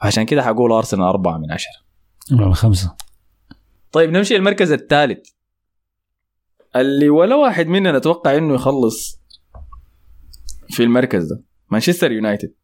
عشان 0.00 0.22
كده 0.22 0.42
حقول 0.42 0.72
أرسنال 0.72 1.04
أربعة 1.04 1.38
من 1.38 1.52
عشرة. 1.52 1.72
أربعة 2.32 2.46
من 2.46 2.54
خمسة. 2.54 2.96
طيب 3.92 4.10
نمشي 4.10 4.36
المركز 4.36 4.72
الثالث. 4.72 5.28
اللي 6.76 7.08
ولا 7.08 7.36
واحد 7.36 7.66
مننا 7.66 7.96
أتوقع 7.96 8.36
إنه 8.36 8.54
يخلص 8.54 9.20
في 10.68 10.82
المركز 10.82 11.24
ده 11.24 11.44
مانشستر 11.70 12.12
يونايتد. 12.12 12.54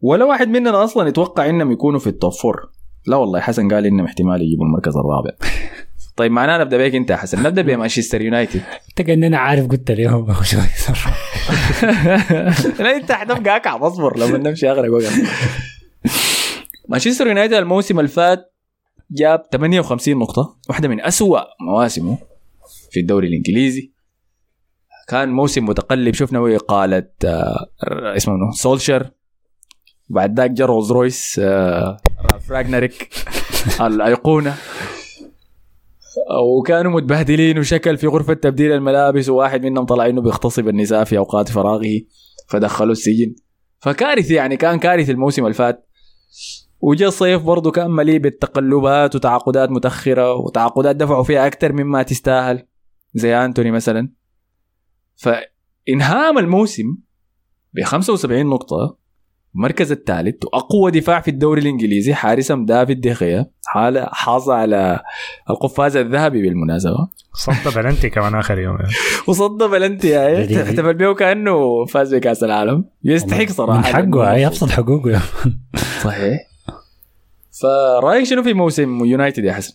ولا 0.00 0.24
واحد 0.24 0.48
مننا 0.48 0.84
أصلا 0.84 1.08
يتوقع 1.08 1.48
إنهم 1.48 1.72
يكونوا 1.72 2.00
في 2.00 2.06
ال 2.06 2.12
top 2.12 2.32
four 2.32 2.70
لا 3.06 3.16
والله 3.16 3.40
حسن 3.40 3.74
قال 3.74 3.86
إنهم 3.86 4.06
احتمال 4.06 4.42
يجيبوا 4.42 4.64
المركز 4.64 4.96
الرابع. 4.96 5.30
طيب 6.16 6.32
معناه 6.32 6.58
نبدأ 6.58 6.76
بيك 6.76 6.94
أنت 6.94 7.10
يا 7.10 7.16
حسن. 7.16 7.42
نبدأ 7.42 7.62
بمانشستر 7.62 8.22
يونايتد. 8.22 8.62
انت 8.88 9.02
كنت 9.02 9.38
عارف 9.38 9.66
قلت 9.66 9.90
اليوم. 9.90 10.26
لا 12.78 12.96
أنت 12.96 13.12
حتبقى 13.12 13.56
اكعب 13.56 13.82
اصبر 13.82 14.18
لما 14.18 14.38
نمشي 14.38 14.70
اغرق 14.70 14.92
وقت. 14.92 15.12
مانشستر 16.88 17.26
يونايتد 17.26 17.54
الموسم 17.54 17.98
اللي 17.98 18.10
فات 18.10 18.54
جاب 19.10 19.42
58 19.52 20.18
نقطة 20.18 20.56
واحدة 20.68 20.88
من 20.88 21.00
أسوأ 21.00 21.40
مواسمه 21.60 22.18
في 22.90 23.00
الدوري 23.00 23.28
الإنجليزي. 23.28 23.92
كان 25.08 25.28
موسم 25.28 25.64
متقلب. 25.64 26.14
شفنا 26.14 26.56
إقالة 26.56 27.08
آه 27.24 27.66
اسمه 28.16 28.34
منه 28.34 28.50
سولشر. 28.52 29.10
بعد 30.10 30.40
ذاك 30.40 30.50
جا 30.50 30.66
رولز 30.66 30.92
رويس 30.92 31.40
رانجنيك 32.50 33.08
الأيقونة. 33.80 34.54
وكانوا 36.58 36.92
متبهدلين 36.92 37.58
وشكل 37.58 37.96
في 37.96 38.06
غرفة 38.06 38.34
تبديل 38.34 38.72
الملابس 38.72 39.28
وواحد 39.28 39.64
منهم 39.64 39.84
طلع 39.84 40.06
إنه 40.06 40.20
بيغتصب 40.20 40.68
النساء 40.68 41.04
في 41.04 41.18
أوقات 41.18 41.48
فراغه 41.48 42.00
فدخلوا 42.48 42.92
السجن. 42.92 43.34
فكارثي 43.78 44.34
يعني 44.34 44.56
كان 44.56 44.78
كارثي 44.78 45.12
الموسم 45.12 45.42
اللي 45.42 45.54
فات. 45.54 45.88
وجا 46.80 47.08
الصيف 47.08 47.42
برضه 47.42 47.70
كان 47.70 47.90
مليء 47.90 48.18
بالتقلبات 48.18 49.14
وتعاقدات 49.14 49.70
متأخرة 49.70 50.34
وتعاقدات 50.34 50.96
دفعوا 50.96 51.22
فيها 51.22 51.46
أكثر 51.46 51.72
مما 51.72 52.02
تستاهل. 52.02 52.66
زي 53.14 53.36
أنتوني 53.36 53.70
مثلا. 53.70 54.12
فإنهام 55.16 56.38
الموسم 56.38 56.96
ب 57.72 57.82
75 57.84 58.46
نقطة. 58.46 58.99
المركز 59.54 59.92
الثالث 59.92 60.44
وأقوى 60.44 60.90
دفاع 60.90 61.20
في 61.20 61.30
الدوري 61.30 61.60
الإنجليزي 61.60 62.14
حارسا 62.14 62.64
دافيد 62.68 63.00
ديخيا 63.00 63.50
حال 63.66 64.06
حاز 64.12 64.50
على 64.50 65.00
القفاز 65.50 65.96
الذهبي 65.96 66.42
بالمناسبة. 66.42 67.08
صد 67.34 67.74
بلنتي 67.76 68.10
كمان 68.10 68.34
آخر 68.34 68.58
يوم. 68.58 68.78
وصد 69.26 69.62
بلنتي 69.62 70.08
يعني 70.08 70.62
احتفل 70.62 70.94
به 70.94 71.14
كانه 71.14 71.84
فاز 71.84 72.14
بكأس 72.14 72.44
العالم. 72.44 72.84
يستحق 73.04 73.46
صراحة. 73.48 73.78
من 73.78 73.84
حقه 73.84 74.36
يبسط 74.36 74.68
حقوقه 74.68 75.22
صحيح. 76.02 76.40
فرأيك 77.60 78.24
شنو 78.24 78.42
في 78.42 78.54
موسم 78.54 79.04
يونايتد 79.04 79.44
يا 79.44 79.52
حسن؟ 79.52 79.74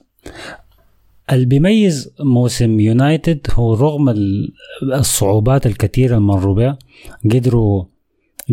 اللي 1.31 1.45
بيميز 1.45 2.13
موسم 2.19 2.79
يونايتد 2.79 3.47
هو 3.53 3.73
رغم 3.73 4.13
الصعوبات 4.93 5.65
الكثيرة 5.65 6.15
اللي 6.15 6.27
مروا 6.27 6.55
بها 6.55 6.77
قدروا 7.25 7.83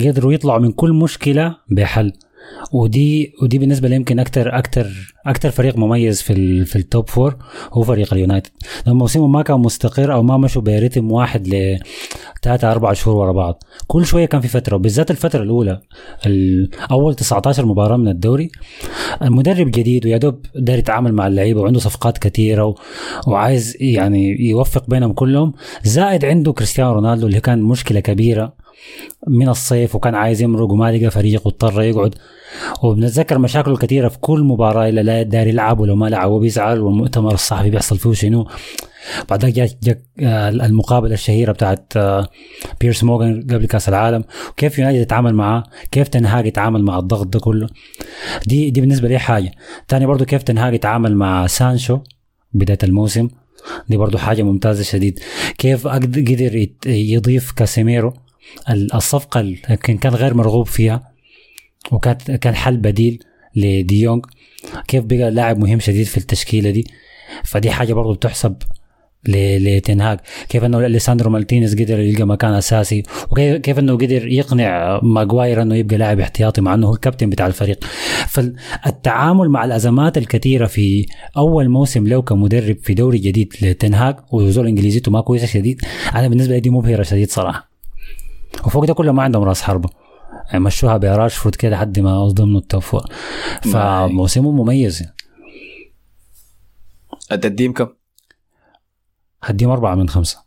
قدروا 0.01 0.33
يطلعوا 0.33 0.61
من 0.61 0.73
كل 0.73 0.93
مشكلة 0.93 1.57
بحل. 1.71 2.13
ودي 2.73 3.33
ودي 3.43 3.59
بالنسبة 3.59 3.89
لي 3.89 3.97
يمكن 3.97 4.19
أكثر 4.19 4.59
أكثر 4.59 5.15
أكثر 5.27 5.51
فريق 5.51 5.77
مميز 5.77 6.23
في 6.23 6.65
في 6.65 6.77
ال 6.77 6.85
top 6.85 7.09
four 7.09 7.37
هو 7.73 7.83
فريق 7.83 8.13
اليونايتد. 8.15 8.51
لما 8.87 8.95
موسمهم 8.97 9.33
ما 9.33 9.43
كان 9.43 9.61
مستقر 9.61 10.13
أو 10.13 10.23
ما 10.23 10.37
مشوا 10.37 10.63
برتم 10.63 11.13
واحد 11.13 11.49
ل 11.49 11.79
ثلاثة 12.43 12.73
أربع 12.73 12.93
شهور 12.93 13.17
ورا 13.17 13.33
بعض 13.33 13.63
كل 13.87 14.07
شوية 14.07 14.27
كان 14.27 14.41
في 14.41 14.49
فترة 14.49 14.77
وبالذات 14.77 15.11
الفترة 15.11 15.43
الأولى 15.43 15.81
أول 16.91 17.15
19 17.15 17.67
مباراة 17.67 17.97
من 17.97 18.09
الدوري 18.09 18.51
المدرب 19.23 19.71
جديد 19.71 20.07
ويا 20.07 20.17
دوب 20.17 20.47
داير 20.55 20.79
يتعامل 20.79 21.13
مع 21.15 21.27
اللعيبة 21.27 21.61
وعنده 21.61 21.81
صفقات 21.81 22.19
كثيرة 22.19 22.65
و... 22.65 22.75
وعايز 23.27 23.77
يعني 23.81 24.49
يوفق 24.49 24.91
بينهم 24.91 25.13
كلهم 25.13 25.53
زائد 25.85 26.25
عنده 26.25 26.53
كريستيانو 26.53 26.93
رونالدو 26.93 27.27
اللي 27.27 27.41
كان 27.41 27.63
مشكلة 27.63 28.01
كبيرة. 28.01 28.62
من 29.29 29.49
الصيف 29.49 29.95
وكان 29.95 30.15
عايز 30.15 30.43
يمرق 30.43 30.71
وما 30.71 30.93
لقى 30.93 31.11
فريق 31.11 31.47
واضطر 31.47 31.83
يقعد. 31.83 32.15
وبنتذكر 32.83 33.39
مشاكله 33.39 33.77
كثيرة 33.77 34.09
في 34.09 34.19
كل 34.19 34.41
مباراة 34.41 34.89
إلا 34.89 35.01
لا 35.01 35.23
داير 35.23 35.47
يلعب 35.47 35.81
ولو 35.81 35.97
ما 35.97 36.07
لعب 36.07 36.31
وبيزعل 36.31 36.81
والمؤتمر 36.81 37.35
الصحفي 37.35 37.71
بيحصل 37.71 37.99
فيه 37.99 38.13
شنو. 38.13 38.49
بعد 39.31 39.45
ذاك 39.45 39.77
جاء 39.83 39.99
المقابلة 40.49 41.15
الشهيرة 41.15 41.53
بتاعت 41.53 41.93
بيرس 42.81 43.05
موغان 43.05 43.47
قبل 43.51 43.67
كأس 43.67 43.89
العالم. 43.89 44.25
وكيف 44.51 44.79
يونايتد 44.79 45.01
يتعامل 45.03 45.35
معاه؟ 45.35 45.63
كيف 45.91 46.09
تين 46.09 46.31
هاج 46.31 46.47
يتعامل 46.47 46.83
مع 46.85 46.99
الضغط 46.99 47.27
ده 47.27 47.41
كله؟ 47.41 47.69
دي 48.47 48.71
دي 48.71 48.81
بالنسبة 48.81 49.09
لي 49.09 49.19
حاجة. 49.19 49.53
ثاني 49.89 50.07
برضه 50.07 50.25
كيف 50.25 50.43
تين 50.43 50.62
هاج 50.62 50.75
يتعامل 50.75 51.17
مع 51.17 51.47
سانشو 51.47 51.99
بداية 52.53 52.79
الموسم؟ 52.83 53.29
دي 53.89 53.97
برضه 53.97 54.19
حاجة 54.19 54.43
ممتازة 54.43 54.83
شديد. 54.83 55.21
كيف 55.59 55.87
قدر 55.87 56.69
يضيف 56.87 57.53
كاسيميرو؟ 57.53 58.13
الصفقة 58.95 59.41
اللي 59.41 59.57
كان 60.01 60.15
غير 60.15 60.35
مرغوب 60.35 60.67
فيها 60.67 61.13
وكانت 61.93 62.31
كان 62.31 62.55
حل 62.55 62.77
بديل 62.77 63.25
لدي 63.57 63.87
يونج 63.87 64.27
كيف 64.89 65.05
بقى 65.05 65.31
لاعب 65.31 65.59
مهم 65.59 65.81
شديد 65.81 66.07
في 66.07 66.17
التشكيلة 66.17 66.71
دي؟ 66.71 66.87
فدي 67.45 67.71
حاجة 67.71 67.93
برضه 67.95 68.15
بتحسب 68.15 68.57
لتين 69.29 69.80
هاج. 69.80 70.19
كيف 70.49 70.65
إنه 70.65 70.87
ليساندرو 70.87 71.31
مارتينيز 71.31 71.83
قدر 71.83 72.01
يلقى 72.01 72.27
مكان 72.27 72.55
أساسي 72.55 73.03
وكيف 73.31 73.79
إنه 73.79 73.93
قدر 73.93 74.27
يقنع 74.29 75.01
ماجواير 75.03 75.63
إنه 75.63 75.77
يبقى 75.77 75.97
لاعب 75.99 76.21
احتياطي 76.21 76.61
مع 76.61 76.75
إنه 76.75 76.87
هو 76.89 76.95
الكابتن 76.95 77.31
بتاع 77.31 77.47
الفريق. 77.47 77.85
فالتعامل 78.29 79.49
مع 79.49 79.65
الأزمات 79.65 80.19
الكثيرة 80.19 80.67
في 80.67 81.07
أول 81.37 81.69
موسم 81.69 82.07
له 82.07 82.23
كمدرب 82.23 82.77
في 82.83 82.95
دوري 82.95 83.19
جديد 83.19 83.53
لتين 83.63 83.99
هاج 83.99 84.17
وزول 84.33 84.67
إنجليزيته 84.67 85.13
ما 85.13 85.21
كويسة 85.21 85.47
شديد 85.47 85.81
أنا 86.15 86.29
بالنسبة 86.29 86.55
لي 86.55 86.61
دي 86.61 86.71
مبهرة 86.71 87.03
شديد 87.03 87.31
صراحة. 87.31 87.72
وفوق 88.67 88.85
ده 88.85 88.95
كله 88.95 89.13
ما 89.13 89.23
عندهم 89.23 89.43
راس 89.43 89.63
حربة. 89.63 89.89
يعني 90.47 90.61
مشوها 90.61 90.97
براشفورد 90.97 91.55
كده 91.55 91.71
لحد 91.71 91.99
ما 91.99 92.29
ضمنوا 92.29 92.61
ال 92.61 92.66
top 92.66 92.83
four 92.83 93.03
فموسمه 93.63 94.51
مميز 94.51 95.09
التقديم 97.33 97.73
كم؟ 97.73 97.89
هديهم 99.43 99.71
أربعة 99.71 99.95
من 99.95 100.09
خمسة. 100.09 100.45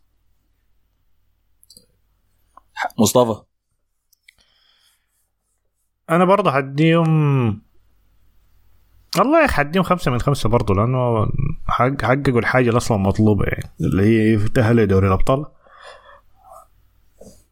مصطفى؟ 2.98 3.42
أنا 6.10 6.24
برضه 6.24 6.50
حديهم 6.50 7.62
والله 9.18 9.40
يا 9.40 9.44
أخي 9.44 9.54
حديهم 9.54 9.82
خمسة 9.82 10.10
من 10.10 10.20
خمسة 10.20 10.48
برضه 10.48 10.74
لأنه 10.74 11.26
حق 11.66 12.02
حققوا 12.02 12.38
الحاجة 12.38 12.68
اللي 12.68 12.76
أصلا 12.76 12.96
مطلوبة 12.96 13.44
يعني 13.44 13.70
اللي 13.80 14.02
هي 14.02 14.32
يتأهلوا 14.34 14.84
دوري 14.84 15.06
الأبطال. 15.06 15.46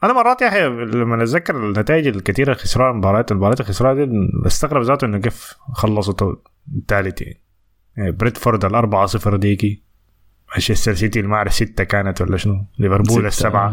أنا 0.04 0.12
مرات 0.12 0.42
يا 0.42 0.48
أخي 0.48 0.68
لما 0.68 1.22
أتذكر 1.22 1.56
النتائج 1.56 2.06
الكثيرة 2.06 2.52
اللي 2.52 2.62
خسرها 2.62 2.90
المباريات 2.90 3.62
خسرها 3.62 3.94
دي 3.94 4.06
بستغرب 4.44 4.82
ذاته 4.82 5.04
إنه 5.04 5.18
كيف 5.18 5.54
خلصوا 5.74 6.14
الثالث 6.76 7.22
يعني. 7.22 7.42
يعني 7.96 8.12
بريدفورد 8.12 8.64
ال 8.64 8.74
4 8.74 9.06
0 9.06 9.36
ديكي 9.36 9.82
مانشستر 10.52 10.94
سيتي 10.94 11.22
ما 11.22 11.36
اعرف 11.36 11.54
ستة 11.54 11.84
كانت 11.84 12.20
ولا 12.22 12.36
شنو 12.36 12.64
ليفربول 12.78 13.06
ستة. 13.18 13.26
السبعة 13.26 13.68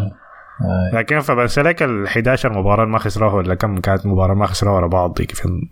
آه. 0.61 0.91
لكن 0.93 1.19
فبنسلك 1.19 1.83
ال 1.83 2.05
11 2.07 2.53
مباراة 2.59 2.85
ما 2.85 2.99
خسروها 2.99 3.33
ولا 3.33 3.55
كم 3.55 3.77
كانت 3.79 4.05
مباراة 4.05 4.33
ما 4.33 4.45
خسروها 4.45 4.75
ورا 4.75 4.87
بعض 4.87 5.13
ديك 5.13 5.35
في 5.35 5.45
ال- 5.45 5.69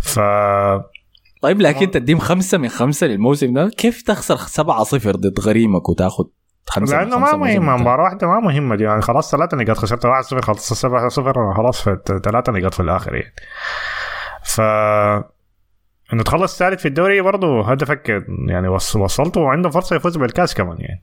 ف 0.00 0.20
طيب 1.42 1.60
لكن 1.60 1.90
تديم 1.90 2.18
خمسة 2.18 2.58
من 2.58 2.68
خمسة 2.68 3.06
للموسم 3.06 3.54
ده 3.54 3.68
كيف 3.76 4.02
تخسر 4.02 4.36
سبعة 4.36 4.82
صفر 4.82 5.16
ضد 5.16 5.40
غريمك 5.40 5.88
وتاخذ 5.88 6.24
خمسة 6.70 6.96
لأنه 6.98 7.18
ما 7.18 7.36
مهمة. 7.36 7.76
ده؟ 7.76 7.82
مباراة 7.82 8.04
واحدة 8.04 8.26
ما 8.26 8.40
مهمة. 8.40 8.76
دي 8.76 8.84
يعني 8.84 9.02
خلاص 9.02 9.30
ثلاثة 9.30 9.56
نقاط 9.56 9.76
خسرت 9.76 10.04
1 10.06 10.22
0 10.24 10.42
خلصت 10.42 10.72
7 10.74 11.08
0 11.08 11.54
خلاص 11.56 11.84
ثلاثة 12.24 12.52
نقاط 12.52 12.74
في 12.74 12.80
الآخر 12.80 13.14
يعني. 13.14 13.34
ف 14.44 14.60
إنه 16.12 16.22
تخلص 16.24 16.58
ثالث 16.58 16.80
في 16.80 16.88
الدوري 16.88 17.20
برضه 17.20 17.70
هدفك 17.70 18.22
يعني 18.46 18.68
وص- 18.68 18.96
وصلته 18.96 19.40
وعنده 19.40 19.70
فرصة 19.70 19.96
يفوز 19.96 20.16
بالكاس 20.18 20.54
كمان 20.54 20.76
يعني. 20.80 21.02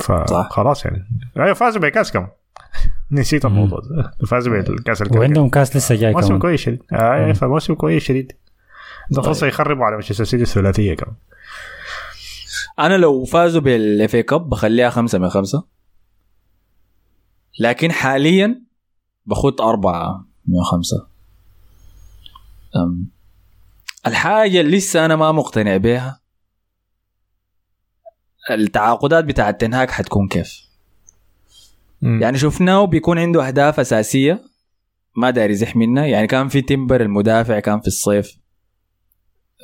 صح. 0.00 0.24
فخلاص 0.48 0.84
يعني. 0.84 1.06
أيوه 1.38 1.54
فازوا 1.54 1.80
بالكاس 1.80 2.12
كمان. 2.12 2.28
نسيت 3.12 3.44
الموضوع 3.44 3.78
ده. 3.80 4.26
فازوا 4.26 4.52
بالكاس 4.52 5.02
الكاس. 5.02 5.16
وعندهم 5.16 5.48
كاس 5.48 5.76
لسه 5.76 5.94
جاي 5.94 6.12
موسم 6.12 6.38
كويس 6.38 6.60
شديد. 6.60 6.82
آه 6.92 7.32
فموسم 7.32 7.74
كويس 7.74 8.02
شديد. 8.02 8.32
عنده 9.10 9.22
فرصه 9.22 9.46
يخربوا 9.46 9.84
على 9.84 9.94
مانشستر 9.94 10.24
سيتي 10.24 10.42
الثلاثية 10.42 10.94
كمان. 10.96 11.14
أنا 12.78 12.94
لو 12.94 13.24
فازوا 13.24 13.60
بال 13.60 14.14
FA 14.14 14.22
Cup 14.22 14.48
بخليها 14.48 14.90
خمسة 14.90 15.18
من 15.18 15.28
خمسة. 15.28 15.64
لكن 17.60 17.92
حاليا 17.92 18.62
بخط 19.26 19.60
أربعة 19.60 20.26
من 20.46 20.62
خمسة. 20.62 21.06
أم. 22.76 23.06
الحاجة 24.06 24.60
اللي 24.60 24.76
لسه 24.76 25.04
أنا 25.04 25.16
ما 25.16 25.32
مقتنع 25.32 25.76
بيها 25.76 26.20
التعاقدات 28.50 29.24
بتاعت 29.24 29.60
تين 29.60 29.78
هاج 29.78 29.90
حتكون 29.90 30.28
كيف؟ 30.28 30.62
يعني 32.02 32.38
شفناه 32.38 32.84
بيكون 32.84 33.18
عنده 33.18 33.46
أهداف 33.46 33.80
أساسية 33.80 34.44
ما 35.16 35.30
داير 35.30 35.50
يزح 35.50 35.76
منها. 35.76 36.06
يعني 36.06 36.26
كان 36.26 36.48
في 36.48 36.62
تمبر 36.62 37.00
المدافع 37.00 37.60
كان 37.60 37.80
في 37.80 37.86
الصيف. 37.86 38.41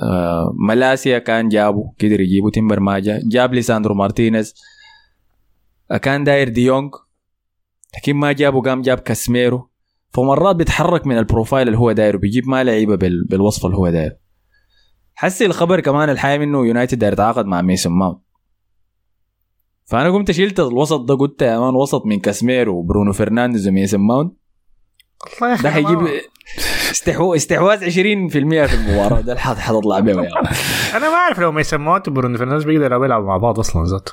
آه 0.02 0.54
ملاسيا 0.68 1.18
كان 1.18 1.48
جابه 1.48 1.92
قدر 2.00 2.20
يجيبه 2.20 2.50
تمبر 2.50 2.80
ما 2.80 2.98
جاء 2.98 3.20
جاب 3.28 3.54
ليساندرو 3.54 3.94
مارتينيز. 3.94 4.54
كان 6.02 6.24
داير 6.24 6.48
دي 6.48 6.63
يونج 6.63 6.94
لكن 7.96 8.16
ما 8.16 8.32
جابه 8.32 8.62
قام 8.62 8.82
جاب 8.82 8.98
كاسميرو. 8.98 9.70
فمرات 10.10 10.56
بيتحرك 10.56 11.06
من 11.06 11.18
ال 11.18 11.24
profile 11.24 11.68
اللي 11.68 11.78
هو 11.78 11.92
دايره 11.92 12.16
بيجيب 12.16 12.48
ما 12.48 12.64
لعيبة 12.64 12.96
بال... 12.96 13.24
بالوصف 13.24 13.66
اللي 13.66 13.76
هو 13.76 13.90
دايره. 13.90 14.16
حسي 15.14 15.46
الخبر 15.46 15.80
كمان 15.80 16.10
الحقيقة 16.10 16.38
منه 16.38 16.66
يونايتد 16.66 16.98
داير 16.98 17.12
يتعاقد 17.12 17.46
مع 17.46 17.62
ميسون 17.62 17.92
ماونت. 17.92 18.18
فأنا 19.84 20.10
قمت 20.10 20.30
شلت 20.30 20.60
الوسط 20.60 21.00
ده 21.00 21.14
قلت 21.14 21.42
يا 21.42 21.58
man 21.58 21.74
وسط 21.74 22.06
من 22.06 22.20
كاسميرو 22.20 22.78
وبرونو 22.78 23.12
فرنانديز 23.12 23.68
وميسون 23.68 24.00
ماونت. 24.00 24.36
أخي 25.42 25.62
ده 25.62 25.70
حيجيب 25.70 25.98
استحو... 26.90 27.34
استحواذ 27.34 27.90
20% 27.90 27.92
في 28.30 28.38
المباراة. 28.74 29.20
ده 29.20 29.32
الحظ 29.32 29.58
حتطلع 29.58 30.00
بيه. 30.00 30.12
أنا 30.94 31.10
ما 31.10 31.14
أعرف 31.14 31.38
لو 31.38 31.52
ميسون 31.52 31.80
ماونت 31.80 32.08
وبرونو 32.08 32.38
فرنانديز 32.38 32.64
بيقدروا 32.64 33.04
يلعبوا 33.04 33.26
مع 33.26 33.36
بعض 33.36 33.58
أصلا 33.58 33.84
ذاته. 33.84 34.12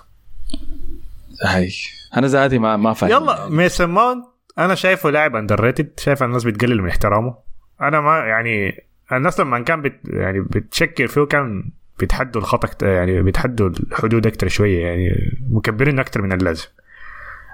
هاي. 1.46 1.72
أنا 2.18 2.28
ذاتي 2.28 2.58
ما 2.58 2.78
ما 2.78 2.94
فاهم. 2.94 3.12
يلا 3.12 3.50
ميسون 3.50 3.90
ماونت 3.90 4.26
أنا 4.58 4.76
شايفه 4.76 5.10
لاعب 5.10 5.36
underrated 5.36 6.00
شايف 6.00 6.24
الناس 6.24 6.44
بتقلل 6.44 6.82
من 6.82 6.90
احترامه. 6.90 7.36
أنا 7.82 8.02
ما 8.02 8.18
يعني 8.18 8.84
الناس 9.12 9.40
لما 9.40 9.60
كان 9.60 9.82
بت 9.82 10.00
يعني 10.06 10.40
بتشكر 10.42 11.08
فيه 11.08 11.24
كان 11.24 11.72
بيتعدوا 12.00 12.42
الخطا 12.42 12.88
يعني 12.88 13.22
بيتعدوا 13.22 13.70
الحدود 13.70 14.28
أكتر 14.28 14.48
شوية 14.48 14.86
يعني 14.86 15.10
مكبرين 15.50 16.00
أكتر 16.00 16.22
من 16.22 16.32
اللازم. 16.32 16.68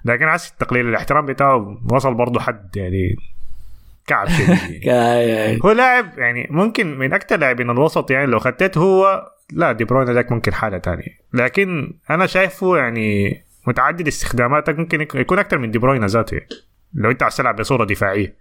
لكن 0.06 0.30
حاسس 0.30 0.52
تقليل 0.52 0.90
الاحترام 0.90 1.26
بتاعه 1.26 1.78
وصل 1.92 2.14
برضه 2.14 2.40
حد 2.40 2.76
يعني 2.76 3.16
كعب 4.08 4.28
شديد 4.30 4.84
يعني. 4.84 5.60
هو 5.66 5.72
لاعب 5.72 6.20
يعني 6.20 6.48
ممكن 6.52 6.98
من 6.98 7.14
أكثر 7.14 7.38
لاعبين 7.38 7.70
الوسط 7.70 8.12
يعني 8.12 8.26
لو 8.26 8.40
خديت 8.40 8.78
هو 8.78 9.28
لا 9.54 9.72
دي 9.72 9.84
بروين 9.84 10.10
ذاك 10.10 10.32
ممكن 10.32 10.54
حالة 10.54 10.78
تانية 10.78 11.18
لكن 11.34 11.94
أنا 12.10 12.26
شايفه 12.26 12.78
يعني 12.78 13.42
متعدد 13.68 14.08
استخداماتك 14.08 14.80
ممكن 14.80 15.02
يك- 15.02 15.16
يكون 15.16 15.40
أكثر 15.40 15.58
من 15.58 15.72
دي 15.72 15.80
بروين 15.80 16.06
ذاته 16.06 16.36
يعني. 16.36 16.48
لو 16.94 17.12
أنت 17.12 17.24
عايز 17.24 17.36
تلعب 17.38 17.56
بصورة 17.56 17.86
دفاعية 17.86 18.36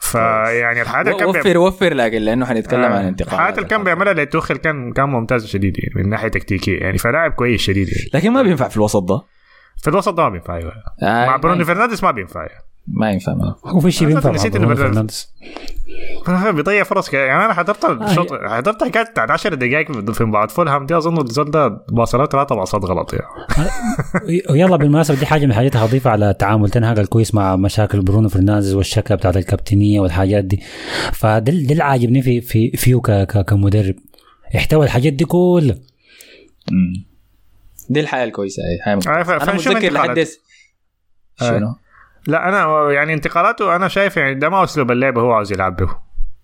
فيعني 0.00 0.82
الحاجات 0.82 1.06
اللي 1.14 1.18
كان 1.18 1.32
بيعمل- 1.32 1.56
وفر 1.58 1.58
وفر 1.58 1.94
لكن 1.94 2.18
لأنه 2.18 2.46
حنتكلم 2.46 2.84
عن 2.84 3.04
آه، 3.04 3.08
انتقالات 3.08 3.34
الحاجات 3.38 3.58
اللي 3.58 3.68
كان 3.68 3.84
بيعملها 3.84 4.12
لتوخيل 4.12 4.56
كان 4.56 4.92
كان 4.92 5.08
ممتاز 5.08 5.46
شديد 5.46 5.78
يعني 5.78 5.92
من 5.96 6.08
ناحية 6.10 6.28
تكتيكية 6.28 6.78
يعني 6.80 6.98
فلاعب 6.98 7.32
كويس 7.32 7.60
شديد 7.60 7.88
يعني. 7.88 8.10
لكن 8.14 8.30
ما 8.32 8.42
بينفع 8.42 8.68
في 8.68 8.76
الوسط 8.76 9.02
ده 9.02 9.22
في 9.82 9.88
الوسط 9.90 10.14
ده 10.14 10.22
ما 10.22 10.28
بينفع 10.28 10.56
أيوة. 10.56 10.72
آه 11.02 11.26
مع 11.26 11.36
برونو 11.36 11.58
ما, 11.58 11.64
فرنانديز 11.64 12.04
ما 12.04 12.10
بينفع 12.10 12.40
يعني. 12.40 12.64
ما 12.94 13.10
ينفع. 13.10 13.34
ما. 13.34 13.54
هو 13.66 13.80
في 13.80 13.90
شيء 13.90 14.06
أنا 14.06 14.14
بينفع 14.14 14.30
نسيت 14.30 14.56
فرنانديز. 14.56 15.28
بيضيع 16.54 16.82
فرص 16.84 17.10
كده. 17.10 17.24
يعني 17.24 17.44
أنا 17.44 17.54
حضرت 17.54 17.84
الشوط 17.84 18.32
حضرت 18.32 18.84
حكايه 18.84 19.02
بتاعت 19.02 19.30
10 19.30 19.54
دقائق 19.54 20.10
في 20.10 20.24
مباراة 20.24 20.46
فولهام 20.46 20.86
دي 20.86 20.96
أظن 20.96 21.20
الزول 21.20 21.50
ده 21.50 21.68
باصله 21.68 22.26
ثلاثة 22.26 22.54
باصات 22.54 22.84
غلط 22.84 23.14
يعني. 23.14 23.26
ويلا 24.50 24.76
بالمناسبة 24.76 25.18
دي 25.18 25.26
حاجة 25.26 25.44
من 25.44 25.50
الحاجات 25.50 25.76
اللي 25.76 25.86
هضيفها 25.86 26.12
على 26.12 26.34
تعامل 26.34 26.70
تنهاج 26.70 26.98
الكويس 26.98 27.34
مع 27.34 27.56
مشاكل 27.56 28.00
برونو 28.00 28.28
فرنانديز 28.28 28.74
والشكه 28.74 29.14
بتاعت 29.14 29.36
الكابتنية 29.36 30.00
والحاجات 30.00 30.44
دي. 30.44 30.62
فده 31.12 31.38
ده 31.38 31.52
اللي 31.72 31.82
عاجبني 31.84 32.22
في 32.22 32.40
في 32.40 32.70
فيه 32.76 32.96
ك- 33.00 33.44
كمدرب. 33.48 33.94
احتوى 34.56 34.84
الحاجات 34.86 35.12
دي 35.12 35.24
كلها. 35.24 35.76
دي 37.90 38.00
الحياة 38.00 38.24
الكويسة. 38.24 38.62
هي 38.86 38.92
آه، 38.92 38.94
أنا 38.94 39.22
فنشوف 39.38 39.72
متذكر 39.76 39.92
لحد. 39.92 40.18
دس- 40.18 40.38
شنو؟ 41.40 41.74
لا 42.26 42.48
أنا 42.48 42.90
يعني 42.90 43.14
انتقالاته 43.14 43.76
أنا 43.76 43.88
شايف 43.88 44.16
يعني 44.16 44.34
ده 44.34 44.48
ما 44.48 44.64
أسلوب 44.64 44.90
اللعب 44.90 45.18
هو 45.18 45.32
عاوز 45.32 45.52
يلعب 45.52 45.76
به. 45.76 45.88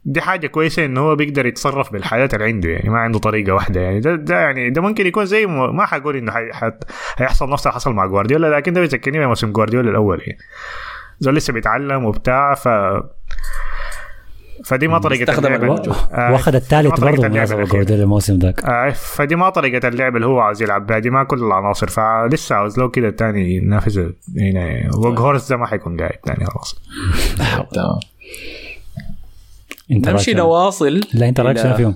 دي 0.08 0.20
حاجة 0.20 0.46
كويسة 0.46 0.84
إنه 0.84 1.00
هو 1.00 1.16
بيقدر 1.16 1.46
يتصرف 1.46 1.92
بالحياة 1.92 2.28
اللي 2.34 2.44
عنده 2.44 2.68
يعني 2.68 2.90
ما 2.90 2.98
عنده 2.98 3.18
طريقة 3.18 3.52
واحدة 3.52 3.80
يعني. 3.80 4.00
ده, 4.00 4.14
ده 4.14 4.40
يعني 4.40 4.70
ده 4.70 4.82
ممكن 4.82 5.06
يكون 5.06 5.24
زي 5.26 5.46
ما 5.46 5.86
حقول 5.86 6.16
إنه 6.16 6.32
حي- 6.32 6.52
حت- 6.52 6.84
هيحصل 7.16 7.50
نفس 7.50 7.66
اللي 7.66 7.74
حصل 7.74 7.92
مع 7.92 8.06
جوارديولا 8.06 8.56
لكن 8.56 8.72
ده 8.72 8.80
بيذكرني 8.80 9.18
بموسم 9.18 9.52
جوارديولا 9.52 9.90
الأول 9.90 10.20
يعني. 10.26 10.38
زول 11.20 11.34
لسه 11.34 11.52
بيتعلم 11.52 12.04
وبتاع 12.04 12.54
ف 12.54 12.68
فدي 14.64 14.88
ما 14.88 14.98
طريقة 14.98 15.22
استخدم 15.30 15.46
اللعب 15.46 15.64
الوقت. 15.64 15.88
واخد 16.32 16.54
الثالث 16.54 17.00
برضه. 17.00 17.28
جوارديولا 17.28 18.02
الموسم 18.02 18.38
ذاك. 18.38 18.64
آه 18.64 18.90
فدي 18.90 19.36
ما 19.36 19.50
طريقة 19.50 19.88
اللعب 19.88 20.16
اللي 20.16 20.26
هو 20.26 20.40
عاوز 20.40 20.62
يلعب 20.62 20.86
بها. 20.86 20.98
دي 20.98 21.10
ما 21.10 21.24
كل 21.24 21.38
العناصر. 21.44 21.86
فلسه 21.88 22.54
عاوز 22.54 22.78
له 22.78 22.88
كده 22.88 23.10
تاني 23.10 23.56
ينافس 23.56 23.98
هنا 24.38 24.90
ووت 24.94 25.18
هورست 25.18 25.48
ده 25.50 25.56
ما 25.56 25.66
حيكون 25.66 25.96
قاعد 26.00 26.18
تاني 26.24 26.44
خلاص. 26.46 26.74
تمام. 27.74 27.98
انت 29.90 30.08
نمشي 30.08 30.34
نواصل 30.34 31.00
لا 31.14 31.28
انت 31.28 31.40
رايك 31.40 31.58
شنو 31.58 31.74
فيهم؟ 31.74 31.94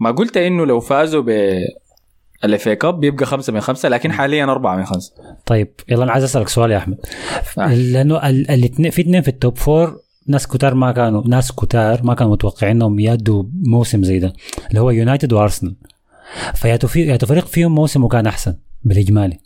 ما 0.00 0.10
قلت 0.10 0.36
إنه 0.36 0.66
لو 0.66 0.80
فازوا 0.80 1.22
بال 1.22 1.28
FA 2.44 2.68
Cup 2.68 3.00
بيبقى 3.00 3.26
خمسة 3.26 3.52
من 3.52 3.60
خمسة 3.60 3.88
لكن 3.88 4.12
حاليا 4.12 4.44
أربعة 4.44 4.76
من 4.76 4.84
خمسة. 4.84 5.12
طيب 5.46 5.68
يلا 5.88 6.04
أنا 6.04 6.12
عايز 6.12 6.24
أسألك 6.24 6.48
سؤال 6.48 6.70
يا 6.70 6.76
أحمد. 6.76 6.98
نعم. 7.58 7.72
لأنه 7.72 8.28
ال- 8.28 8.50
الاثنين 8.50 8.90
في 8.90 9.02
اثنين 9.02 9.22
في 9.22 9.28
ال 9.28 9.36
top 9.36 9.58
four 9.58 9.98
ناس 10.30 10.46
كتار 10.46 10.74
ما 10.74 10.92
كانوا 10.92 11.22
ناس 11.26 11.52
كتار 11.52 12.02
ما 12.02 12.14
كانوا 12.14 12.32
متوقعين 12.32 12.76
إنهم 12.76 12.98
يأدوا 12.98 13.44
موسم 13.66 14.04
زي 14.04 14.18
ده 14.18 14.32
اللي 14.68 14.80
هو 14.80 14.90
يونايتد 14.90 15.32
وأرسنال. 15.32 15.76
فياتوا 16.54 16.88
في 16.88 17.06
ياتوا 17.06 17.28
فريق 17.28 17.46
فيهم 17.46 17.74
موسمه 17.74 18.08
كان 18.08 18.26
أحسن 18.26 18.56
بالإجمالي. 18.82 19.38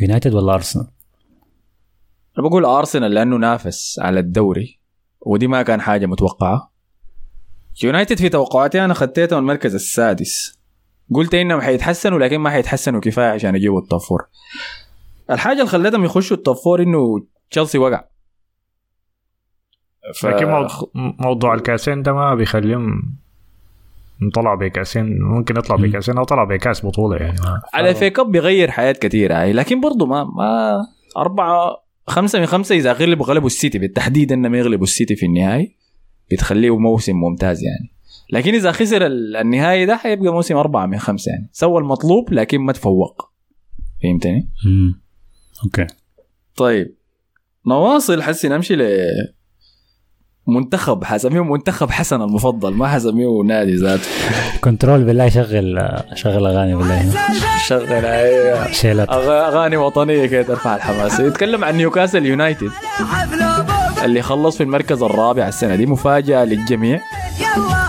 يونايتد 0.00 0.34
ولا 0.34 0.54
أرسنال؟ 0.54 0.86
أنا 2.38 2.48
بقول 2.48 2.64
أرسنال 2.64 3.14
لأنه 3.14 3.36
نافس 3.36 3.98
على 3.98 4.20
الدوري 4.20 4.80
ودي 5.26 5.46
ما 5.46 5.62
كان 5.62 5.80
حاجة 5.80 6.06
متوقعة. 6.06 6.72
يونايتد 7.82 8.18
في 8.18 8.28
توقعاتي 8.28 8.84
أنا 8.84 8.94
خطيتهم 8.94 9.38
المركز 9.38 9.74
السادس. 9.74 10.58
قلت 11.14 11.34
إنهم 11.34 11.60
حيتحسنوا 11.60 12.18
لكن 12.18 12.38
ما 12.38 12.50
حيتحسنوا 12.50 13.00
كفاية 13.00 13.30
عشان 13.30 13.56
يجيبوا 13.56 13.80
ال 13.80 13.85
top 13.85 14.00
four. 14.00 14.28
الحاجة 15.30 15.58
اللي 15.58 15.70
خلتهم 15.70 16.04
يخشوا 16.04 16.36
ال 16.36 16.41
top 16.41 16.56
إنه 16.80 17.26
تشيلسي 17.50 17.78
وقع. 17.78 18.04
ف... 20.14 20.26
لكن 20.26 20.46
موضوع, 20.48 20.90
موضوع 21.18 21.54
الكاسين 21.54 22.02
ده 22.02 22.12
ما 22.12 22.34
بيخليهم 22.34 23.14
طلعوا 24.34 24.56
بكاسين 24.56 25.18
ممكن 25.22 25.56
يطلع 25.56 25.76
بكاسين 25.76 26.18
أو 26.18 26.24
طلع 26.24 26.44
بكاس 26.44 26.86
بطولة 26.86 27.16
يعني. 27.16 27.40
ما. 27.40 27.60
ال 27.74 27.94
FA 27.94 28.10
Cup 28.10 28.30
بيغير 28.32 28.70
حياة 28.70 28.92
كثيرة 28.92 29.34
هاي 29.42 29.52
لكن 29.52 29.80
برضو 29.80 30.06
ما 30.06 30.24
ما 30.24 30.80
أربعة 31.16 31.84
خمسة 32.06 32.40
من 32.40 32.46
خمسة 32.46 32.74
إذا 32.76 32.92
غلبوا 32.92 33.26
غلبوا 33.26 33.46
السيتي 33.46 33.78
بالتحديد 33.78 34.32
إنهم 34.32 34.54
يغلبوا 34.54 34.84
السيتي 34.84 35.16
في 35.16 35.26
النهائي 35.26 35.76
بتخليه 36.32 36.78
موسم 36.78 37.16
ممتاز 37.16 37.62
يعني. 37.62 37.90
لكن 38.32 38.54
إذا 38.54 38.72
خسر 38.72 39.06
ال- 39.06 39.36
النهائي 39.36 39.86
ده 39.86 39.96
حيبقى 39.96 40.32
موسم 40.32 40.56
أربعة 40.56 40.86
من 40.86 40.98
خمسة 40.98 41.30
يعني. 41.32 41.48
سوى 41.52 41.78
المطلوب 41.80 42.32
لكن 42.32 42.60
ما 42.60 42.72
تفوق. 42.72 43.30
فهمتني؟ 44.02 44.48
امم 44.66 45.00
okay. 45.64 45.86
طيب. 46.56 46.94
نواصل 47.66 48.22
حسي 48.22 48.48
نمشي 48.48 48.76
ل 48.76 48.82
منتخب 50.46 51.04
حسميه 51.04 51.44
منتخب 51.44 51.90
حسن 51.90 52.22
المفضل 52.22 52.74
ما 52.74 52.88
حسميه 52.88 53.42
نادي 53.44 53.74
ذاته. 53.76 54.02
control 54.60 55.04
بالله 55.04 55.28
شغل 55.28 55.88
شغل 56.14 56.46
أغاني 56.46 56.74
بالله. 56.74 57.12
شغل 57.66 57.86
أغ- 59.06 59.10
أغاني 59.28 59.76
وطنية 59.76 60.26
كده 60.26 60.42
ترفع 60.42 60.76
الحماس. 60.76 61.20
يتكلم 61.20 61.64
عن 61.64 61.76
نيوكاسل 61.76 62.26
يونايتد 62.26 62.70
اللي 64.04 64.22
خلص 64.22 64.56
في 64.56 64.62
المركز 64.62 65.02
الرابع 65.02 65.48
السنة 65.48 65.76
دي 65.76 65.86
مفاجأة 65.86 66.44
للجميع. 66.44 67.00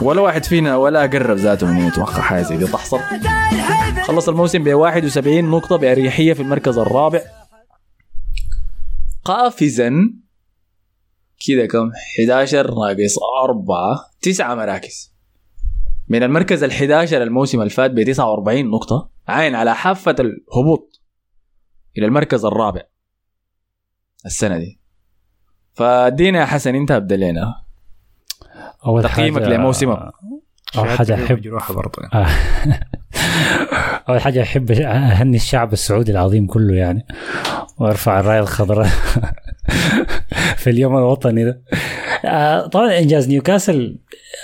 ولا 0.02 0.22
واحد 0.22 0.44
فينا 0.44 0.76
ولا 0.76 1.02
قرب 1.02 1.38
ذاته 1.38 1.68
من 1.68 1.88
يتوقع 1.88 2.22
حاجة 2.22 2.41
زي 2.41 2.58
دي 2.58 2.68
تحصل. 2.68 3.00
خلص 4.04 4.30
الموسم 4.30 4.63
ب 4.63 4.74
71 4.74 5.46
نقطة 5.46 5.76
بأريحية 5.76 6.34
في 6.34 6.41
المركز 6.41 6.78
الرابع. 6.78 7.22
قافزا 9.26 9.91
كده 11.48 11.65
كم؟ 11.65 11.91
11 12.19 12.63
ناقص 12.67 13.15
4 13.43 14.12
تسعة 14.21 14.56
مراكز. 14.56 15.15
من 16.10 16.24
المركز 16.24 16.63
ال 16.63 16.71
11 16.71 17.24
الموسم 17.24 17.60
اللي 17.60 17.69
فات 17.69 17.91
ب 17.91 18.04
49 18.04 18.69
نقطة. 18.69 19.10
عاين 19.28 19.56
على 19.56 19.76
حافة 19.76 20.15
الهبوط 20.19 21.02
إلى 21.98 22.06
المركز 22.06 22.45
الرابع. 22.45 22.82
السنة 24.26 24.58
دي. 24.58 24.80
فادينا 25.74 26.39
يا 26.39 26.45
حسن 26.45 26.76
انت 26.76 26.91
أبدأ 26.91 27.15
لنا. 27.17 27.56
أول 28.86 29.04
تقييمك 29.04 29.41
حاجة- 29.43 29.48
لموسمك. 29.48 30.12
أول 30.78 30.89
حاجة 30.89 31.26
أحب 31.26 31.41
جروحه 31.41 31.74
برضه 31.74 32.02
آه. 32.13 32.28
أول 34.10 34.21
حاجة 34.21 34.41
أحب 34.43 34.71
أهني 34.71 35.38
الشعب 35.38 35.74
السعودي 35.74 36.12
العظيم 36.12 36.48
كله 36.48 36.74
يعني. 36.76 37.06
وأرفع 37.78 38.19
الرايه 38.19 38.39
الخضراء. 38.39 38.89
في 40.58 40.69
اليوم 40.69 40.97
الوطني 40.97 41.45
ده. 41.45 41.62
آه، 42.25 42.67
طبعا 42.67 42.99
إنجاز 42.99 43.27
نيوكاسل 43.29 43.97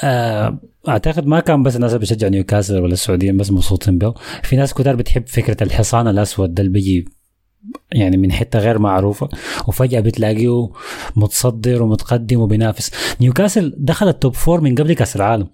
آه، 0.03 0.59
أعتقد 0.87 1.25
ما 1.25 1.39
كان 1.39 1.63
بس 1.63 1.75
الناس 1.75 1.89
اللي 1.91 1.99
بتشجع 1.99 2.27
نيوكاسل 2.27 2.79
ولا 2.79 2.93
السعوديين 2.93 3.37
بس 3.37 3.51
مبسوطين 3.51 3.97
به. 3.97 4.13
في 4.43 4.55
ناس 4.55 4.73
كتار 4.73 4.95
بتحب 4.95 5.27
فكرة 5.27 5.63
الحصان 5.63 6.07
الأسود 6.07 6.53
ده 6.53 6.61
اللي 6.61 6.73
بيجي 6.73 7.05
يعني 7.91 8.17
من 8.17 8.31
حتة 8.31 8.59
غير 8.59 8.79
معروفة 8.79 9.29
وفجأة 9.67 9.99
بتلاقيه 9.99 10.69
متصدر 11.15 11.83
ومتقدم 11.83 12.39
وبينافس. 12.39 12.91
نيوكاسل 13.21 13.73
دخل 13.77 14.07
ال 14.08 14.14
top 14.14 14.34
four 14.36 14.62
من 14.61 14.75
قبل 14.75 14.93
كأس 14.93 15.15
العالم. 15.15 15.47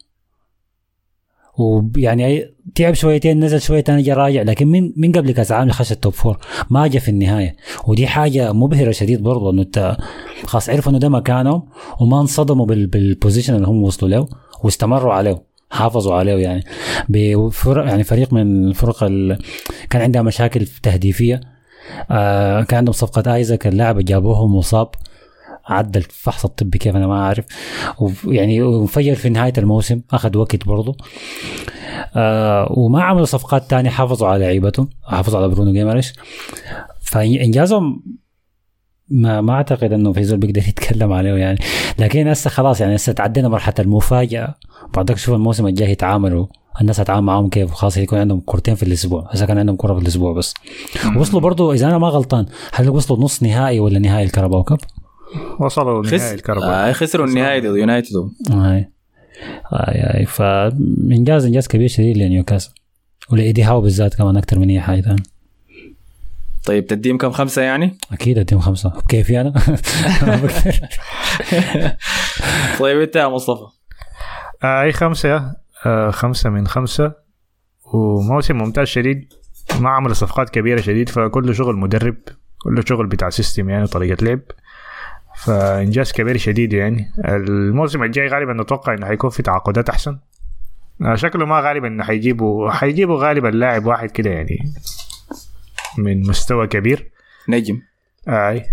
ويعني 1.58 2.46
تعب 2.76 2.94
شويتين 2.94 3.44
نزل 3.44 3.62
شوية 3.62 3.80
تاني 3.80 4.02
جا 4.02 4.14
راجع. 4.14 4.42
لكن 4.42 4.68
من 4.68 4.92
من 4.98 5.12
قبل 5.12 5.32
كاس 5.32 5.52
العالم 5.52 5.72
خش 5.72 5.92
ال 5.92 5.97
top 5.97 6.14
four 6.14 6.38
ما 6.70 6.88
جا 6.88 7.00
في 7.00 7.10
النهاية. 7.12 7.56
ودي 7.88 8.08
حاجة 8.08 8.54
مبهرة 8.54 8.92
شديد 8.92 9.24
برضه 9.24 9.52
إنه 9.52 9.62
انت 9.62 9.98
خلاص 10.46 10.70
عرفوا 10.70 10.92
إنه 10.92 11.00
ده 11.00 11.10
مكانهم 11.10 11.64
وما 12.00 12.22
انصدموا 12.22 12.66
بال- 12.66 12.88
بالبوزيشن 12.88 13.56
اللي 13.56 13.68
هم 13.68 13.84
وصلوا 13.84 14.10
له 14.12 14.28
واستمروا 14.64 15.14
عليه 15.14 15.44
حافظوا 15.70 16.14
عليه 16.16 16.34
يعني. 16.36 16.64
بفرق 17.10 17.86
يعني 17.86 18.04
فريق 18.04 18.34
من 18.34 18.68
الفرق 18.68 19.04
ال... 19.04 19.38
كان 19.90 20.02
عندها 20.02 20.22
مشاكل 20.22 20.66
تهديفية. 20.84 21.42
آه 22.12 22.64
كان 22.64 22.78
عندهم 22.78 22.94
صفقة 22.94 23.36
ايزاك 23.36 23.68
اللاعب 23.68 23.96
اللي 24.00 24.04
جابوه 24.08 24.48
مصاب. 24.48 24.90
عدى 25.68 26.00
الفحص 26.00 26.46
الطبي 26.46 26.78
كيف 26.78 26.96
أنا 26.96 27.08
ما 27.08 27.14
أعرف. 27.14 27.46
ويعني 28.26 28.62
وفجر 28.62 29.16
في 29.16 29.30
نهاية 29.30 29.54
الموسم 29.58 30.02
أخذ 30.12 30.38
وقت 30.38 30.68
برضه 30.68 30.98
آه 32.16 32.68
وما 32.72 33.04
عملوا 33.04 33.26
صفقات 33.26 33.70
تانية 33.70 33.90
حافظوا 33.90 34.28
على 34.28 34.46
لعيبتهم 34.46 34.90
حافظوا 35.04 35.40
على 35.40 35.48
برونو 35.48 35.74
جيماريش. 35.74 36.14
فإنجازهم 37.02 38.04
ما 39.10 39.42
ما 39.42 39.54
أعتقد 39.54 39.94
إنه 39.94 40.14
في 40.14 40.24
زول 40.24 40.38
بيقدر 40.38 40.62
يتكلم 40.70 41.14
عليه 41.14 41.34
يعني. 41.34 41.60
لكن 42.00 42.28
هسه 42.28 42.50
خلاص 42.50 42.82
يعني 42.82 42.96
هسه 42.96 43.14
تعدينا 43.14 43.48
مرحلة 43.48 43.76
المفاجأة. 43.80 44.56
بعدك 44.96 45.18
شوف 45.18 45.36
الموسم 45.36 45.68
الجاي 45.68 45.92
يتعاملوا 45.92 46.48
الناس 46.82 47.00
هتعامل 47.00 47.24
معاهم 47.24 47.50
كيف؟ 47.50 47.72
خلاص 47.72 47.98
يكون 47.98 48.20
عندهم 48.20 48.40
كورتين 48.40 48.76
في 48.76 48.84
الأسبوع. 48.84 49.28
هسه 49.32 49.46
كان 49.46 49.58
عندهم 49.58 49.76
كره 49.76 49.94
في 49.94 50.02
الأسبوع 50.02 50.34
بس. 50.34 50.54
وصلوا 51.18 51.42
برضو 51.42 51.74
إذا 51.74 51.88
أنا 51.88 51.98
ما 51.98 52.08
غلطان 52.08 52.46
هل 52.74 52.90
وصلوا 52.90 53.20
نص 53.20 53.44
نهائي 53.44 53.80
ولا 53.80 54.00
نهائي 54.00 54.26
الكهرباء 54.26 54.62
كاب؟ 54.62 54.80
وصلوا 55.60 56.04
نهائي 56.04 56.20
خس... 56.20 56.34
الكهرباء 56.34 56.90
آه 56.90 56.92
خسروا 56.92 57.26
النهائي 57.26 57.62
ضد 57.62 57.76
يونايتد. 57.76 58.16
هاي 58.52 58.92
هاي 59.72 60.00
هاي 60.00 60.26
فانجاز 60.26 61.46
انجاز 61.46 61.68
كبير 61.68 61.88
شديد 61.88 62.18
لنيوكاسل. 62.18 62.74
ولإيدي 63.30 63.64
هاو 63.64 63.82
بالذات 63.82 64.16
كمان 64.16 64.38
أكثر 64.38 64.60
من 64.60 64.70
أي 64.70 64.82
حاجة 64.82 65.02
ثانية 65.02 65.24
طيب 66.66 66.88
تديهم 66.88 67.18
كم؟ 67.18 67.32
خمسة 67.32 67.62
يعني؟ 67.62 67.98
أكيد 68.12 68.38
أديهم 68.38 68.60
خمسة. 68.60 68.94
كيفي 69.10 69.42
أنا. 69.42 69.54
طيب 72.80 73.02
أنت 73.02 73.16
يا 73.16 73.28
مصطفى. 73.28 73.66
آه 74.64 74.82
أي 74.82 74.92
خمسة؟ 74.92 75.56
آه 75.86 76.12
خمسة 76.12 76.50
من 76.50 76.68
خمسة. 76.68 77.14
وموسم 77.94 78.58
ممتاز 78.58 78.88
شديد 78.88 79.34
ما 79.80 79.90
عملوا 79.90 80.14
صفقات 80.14 80.50
كبيرة 80.50 80.82
شديد 80.82 81.10
فكله 81.10 81.54
شغل 81.54 81.76
مدرب 81.76 82.18
كله 82.58 82.84
شغل 82.86 83.08
بتاع 83.08 83.30
system 83.30 83.70
يعني 83.70 83.88
طريقة 83.88 84.26
لعب. 84.26 84.40
فإنجاز 85.38 86.12
كبير 86.12 86.38
شديد 86.38 86.74
يعني. 86.74 87.12
الموسم 87.26 88.04
الجاي 88.04 88.28
غالبا 88.28 88.54
نتوقع 88.54 88.94
إنه 88.94 89.08
حيكون 89.08 89.30
في 89.30 89.44
تعاقدات 89.44 89.90
أحسن. 89.90 90.20
آه 91.02 91.16
شكله 91.16 91.46
ما 91.46 91.60
غالبا 91.60 91.88
إنه 91.88 92.04
حيجيبوا 92.04 92.72
حيجيبوا 92.72 93.18
غالبا 93.18 93.48
لاعب 93.48 93.86
واحد 93.86 94.12
كده 94.12 94.30
يعني 94.30 94.74
من 95.98 96.28
مستوى 96.28 96.68
كبير. 96.68 97.12
نجم. 97.50 97.82
أي. 98.28 98.64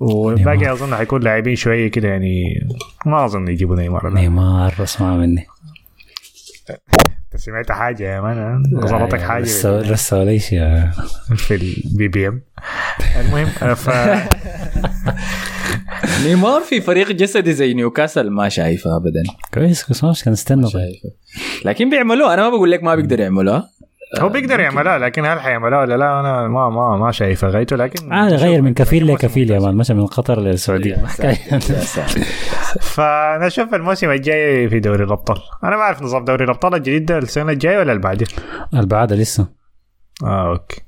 والباقي 0.00 0.72
أظن 0.72 0.96
حيكون 0.96 1.22
لاعبين 1.22 1.56
شوية 1.56 1.90
كده 1.90 2.08
يعني 2.08 2.60
ما 3.06 3.24
أظن 3.24 3.48
يجيبوا 3.48 3.76
نيمار. 3.76 4.14
نيمار 4.14 4.74
اسمع 4.82 5.16
مني. 5.16 5.46
انت 7.32 7.40
سمعت 7.40 7.72
حاجة 7.72 8.14
يا 8.14 8.20
مان 8.20 8.62
ظبطك 8.74 9.20
حاجة 9.20 9.42
لسه 9.42 9.80
لسه 9.80 10.24
ليش 10.24 10.52
يا 10.52 10.92
في 11.36 11.54
البي 11.54 12.08
بي 12.08 12.28
ام 12.28 12.42
المهم 13.20 13.74
ف 13.74 13.90
نيمار 16.26 16.60
في 16.60 16.80
فريق 16.80 17.10
جسدي 17.10 17.52
زي 17.52 17.74
نيوكاسل 17.74 18.30
ما 18.30 18.48
شايفه 18.48 18.96
ابدا 18.96 19.22
كويس 19.54 19.84
كويس 19.84 20.04
ماشي 20.04 20.24
كان 20.24 20.32
استنى 20.32 20.70
طيب. 20.70 20.94
لكن 21.64 21.90
بيعملوها 21.90 22.34
أنا 22.34 22.42
ما 22.42 22.48
بقول 22.48 22.70
لك 22.70 22.82
ما 22.82 22.94
بيقدر 22.94 23.20
يعملوها 23.20 23.68
هو 24.20 24.28
بيقدر 24.28 24.60
يعملها 24.60 24.98
لكن 24.98 25.24
هل 25.24 25.40
حيعملها 25.40 25.80
ولا 25.80 25.96
لا؟ 25.96 26.20
أنا 26.20 26.48
ما 26.48 26.70
ما 26.70 26.96
ما 26.96 27.12
شايفه 27.12 27.48
غايته 27.48 27.76
لكن 27.76 28.12
عادي 28.12 28.34
غير 28.34 28.62
من 28.62 28.74
كفيل 28.74 29.06
موسم 29.06 29.14
لكفيل 29.14 29.50
يا. 29.50 29.58
مان 29.60 29.74
مشى 29.74 29.94
من 29.94 30.06
قطر 30.06 30.40
للسعودية. 30.40 30.94
فأنا 32.94 33.46
أشوف 33.46 33.74
الموسم 33.74 34.10
الجاي 34.10 34.68
في 34.68 34.80
دوري 34.80 35.04
الأبطال. 35.04 35.38
أنا 35.64 35.76
ما 35.76 35.82
أعرف 35.82 36.02
نظام 36.02 36.24
دوري 36.24 36.44
الأبطال 36.44 36.74
الجديد 36.74 37.06
ده 37.06 37.18
السنة 37.18 37.52
الجاية 37.52 37.78
ولا 37.78 37.92
اللي 37.92 38.02
بعدها 38.02 38.28
البعادة 38.74 39.16
لسه. 39.16 39.48
آه 40.24 40.50
okay. 40.50 40.80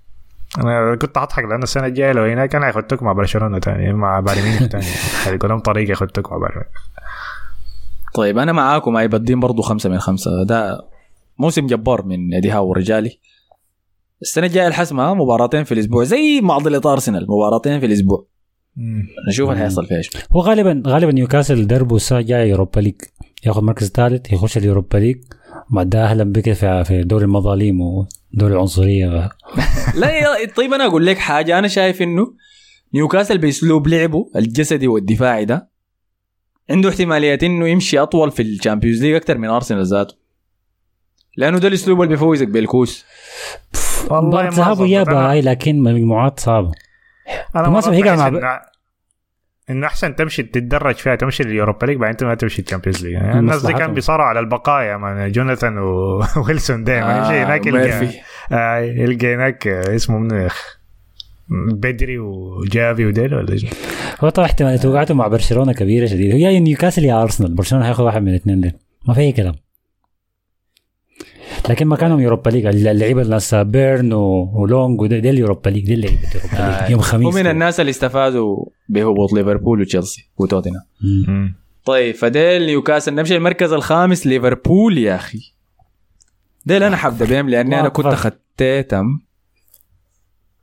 أنا 0.59 0.97
كنت 0.97 1.19
هضحك 1.19 1.45
لأن 1.45 1.63
السنة 1.63 1.87
الجاية 1.87 2.13
لو 2.13 2.25
هناك 2.25 2.55
أنا 2.55 2.67
هيخدتك 2.67 3.03
مع 3.03 3.13
برشلونة 3.13 3.59
تاني 3.59 3.93
مع 3.93 4.21
بايرن 4.21 4.43
ميونخ 4.43 4.69
تاني. 4.69 4.85
هيكون 5.27 5.51
لهم 5.51 5.61
طريقه 5.61 5.91
يخدتك 5.91 6.33
مع 6.33 6.39
بايرن 6.39 6.65
طيب 8.15 8.39
أنا 8.39 8.53
معاكم 8.53 8.97
اي 8.97 9.09
بديهم 9.09 9.41
برضو 9.41 9.63
خمسة 9.63 9.91
من 9.91 9.99
خمسة. 9.99 10.31
ده 10.45 10.81
موسم 11.39 11.67
جبار 11.67 12.05
من 12.05 12.35
ادي 12.35 12.51
هاو 12.51 12.69
ورجالي. 12.69 13.19
السنة 14.23 14.47
الجاية 14.47 14.67
الحسمة 14.67 15.15
مباراتين 15.15 15.65
في 15.65 15.73
الأسبوع 15.73 16.05
زي 16.05 16.41
معضلة 16.41 16.93
أرسنال 16.93 17.27
مباراتين 17.29 17.81
في 17.81 17.87
الأسبوع. 17.87 18.27
نشوف 19.29 19.51
اللي 19.51 19.61
حيحصل 19.61 19.87
فيها 19.87 20.01
هو 20.33 20.41
غالبا 20.41 20.83
غالبا 20.87 21.13
نيوكاسل 21.13 21.67
دربه 21.67 21.97
السنة 21.97 22.19
الجاية 22.19 22.51
Europa 22.51 22.81
League. 22.81 22.95
ياخذ 23.47 23.63
مركز 23.63 23.91
ثالث 23.91 24.33
يخش 24.33 24.57
ال 24.57 24.63
Europa 24.63 24.99
League. 24.99 25.17
بعدها 25.71 26.05
أهلا 26.05 26.25
بك 26.25 26.53
في 26.53 26.85
في 26.85 27.03
دوري 27.03 27.25
المظاليم 27.25 27.81
ودوري 27.81 28.55
العنصريه 28.55 29.09
لا 30.01 30.11
طيب 30.57 30.73
أنا 30.73 30.87
أقول 30.87 31.07
لك 31.07 31.19
حاجة. 31.19 31.59
أنا 31.59 31.69
شايف 31.69 32.03
إنه 32.03 32.35
نيوكاسل 32.95 33.39
بأسلوب 33.39 33.89
لعبه 33.89 34.31
الجسدي 34.37 34.89
والدفاعي 34.89 35.45
ده 35.45 35.71
عنده 36.71 36.89
احتمالية 36.89 37.39
إنه 37.43 37.69
يمشي 37.69 37.99
أطول 37.99 38.31
في 38.31 38.43
ال 38.43 38.49
Champions 38.49 39.03
League 39.03 39.15
أكثر 39.15 39.39
من 39.39 39.49
أرسنال 39.49 39.87
ذاته. 39.87 40.24
لأنه 41.37 41.59
ده 41.59 41.69
الأسلوب 41.69 42.03
اللي 42.03 42.15
بيفوزك 42.15 42.49
بالكوس. 42.49 43.05
مباراة 44.11 44.49
ذهاب 44.51 44.81
وإياب 44.81 45.09
هاي 45.11 45.41
لكن 45.41 45.83
مجموعات 45.83 46.41
صعبة. 46.41 46.73
أنا 47.57 47.69
ما 47.69 47.81
بحس 47.81 47.89
مع 47.89 48.31
إنه- 48.31 48.75
انه 49.71 49.87
أحسن 49.87 50.17
تمشي 50.17 50.43
تتدرج 50.43 50.95
فيها 50.95 51.15
تمشي 51.17 51.43
اليوروبا 51.43 51.87
ليج 51.87 51.97
بعدين 51.97 52.29
ما 52.29 52.35
تمشي 52.35 52.63
الشامبيونز 52.63 53.05
ليج. 53.05 53.13
يعني 53.13 53.39
الناس 53.39 53.67
دي 53.67 53.73
كان. 53.73 53.95
بيصارعوا 53.95 54.29
على 54.29 54.41
البقايا 54.41 54.97
من 54.97 55.33
جوناثان 55.33 55.79
وويلسون 55.79 56.85
دائما 56.85 57.19
يمشي 57.19 57.31
هناك 57.39 57.67
يلقى. 57.67 58.09
آه، 58.53 58.79
يلقى 58.79 59.35
هناك 59.35 59.67
آه، 59.67 59.95
اسمه 59.97 60.19
منو 60.19 60.49
بدري 61.73 62.19
وجافي 62.19 63.07
وديل 63.07 63.35
ولا 63.35 63.57
هو 64.25 64.29
طبعا 64.29 64.47
احتمال 64.47 64.79
توقعته 64.79 65.15
مع 65.15 65.27
برشلونة 65.29 65.73
كبيرة 65.73 66.07
شديدة 66.07 66.35
هي 66.35 66.55
يا 66.55 66.61
نيوكاسل 66.61 67.05
يا 67.05 67.23
أرسنال. 67.23 67.55
برشلونة 67.55 67.87
هياخذ 67.87 68.03
واحد 68.05 68.23
من 68.23 68.29
الاثنين 68.29 68.61
دول. 68.61 68.73
ما 69.09 69.15
في 69.15 69.21
أي 69.21 69.33
كلام. 69.33 69.55
لكن 71.71 71.87
ما 71.87 71.97
كانوا 71.97 72.21
يوروبا 72.21 72.51
ليج 72.51 72.67
اللعيبة 72.67 73.23
الناس 73.23 73.55
بيرن 73.55 74.13
ولونج 74.13 75.01
وده 75.01 75.19
دي 75.19 75.31
اليوروبا 75.31 75.71
ليج 75.71 75.87
دي 75.87 75.95
اللعيبه 75.95 76.19
اليوروبا 76.29 76.81
ليج 76.81 76.91
يوم 76.91 77.01
خميس 77.01 77.35
ومن 77.35 77.47
الناس 77.47 77.81
اللي 77.81 77.91
استفادوا 77.91 78.65
بهبوط 78.89 79.33
ليفربول 79.33 79.81
وتشيلسي 79.81 80.31
وتوتنهام. 80.37 80.85
طيب 81.85 82.15
فديل 82.15 82.67
نيوكاسل. 82.67 83.15
نمشي 83.15 83.37
المركز 83.37 83.73
الخامس 83.73 84.27
ليفربول 84.27 84.99
يا 84.99 85.15
أخي. 85.15 85.39
ديل 86.67 86.83
أنا 86.83 86.97
حبدا 86.97 87.25
بهم 87.25 87.49
لأني 87.49 87.81
أنا 87.81 87.89
كنت 87.89 88.07
أكبر. 88.07 88.17
خديتهم 88.57 89.21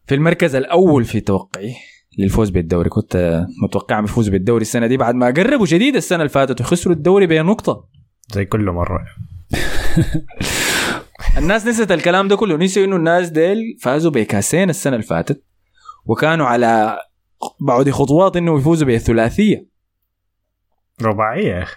في 0.07 0.15
المركز 0.15 0.55
الأول 0.55 1.05
في 1.05 1.19
توقعي 1.19 1.75
للفوز 2.17 2.49
بالدوري. 2.49 2.89
كنت 2.89 3.45
متوقعهم 3.63 4.03
يفوزوا 4.03 4.31
بالدوري 4.31 4.61
السنة 4.61 4.87
دي 4.87 4.97
بعد 4.97 5.15
ما 5.15 5.25
قربوا 5.25 5.65
شديد 5.65 5.95
السنة 5.95 6.19
اللي 6.19 6.29
فاتت 6.29 6.61
وخسروا 6.61 6.95
الدوري 6.95 7.27
بنقطه 7.27 7.85
زي 8.33 8.45
كل 8.45 8.71
مرة. 8.71 9.05
الناس 11.37 11.67
نسيت 11.67 11.91
الكلام 11.91 12.27
ده 12.27 12.35
كله. 12.35 12.57
نسيوا 12.57 12.85
إنه 12.85 12.95
الناس 12.95 13.29
ديل 13.29 13.77
فازوا 13.81 14.11
بكاسين 14.11 14.69
السنة 14.69 14.95
اللي 14.95 15.07
فاتت 15.07 15.43
وكانوا 16.05 16.45
على 16.45 16.97
بعد 17.61 17.89
خطوات 17.89 18.37
إنه 18.37 18.59
يفوزوا 18.59 18.87
بالثلاثية. 18.87 19.67
رباعية. 21.01 21.47
يا 21.55 21.63
أخي 21.63 21.75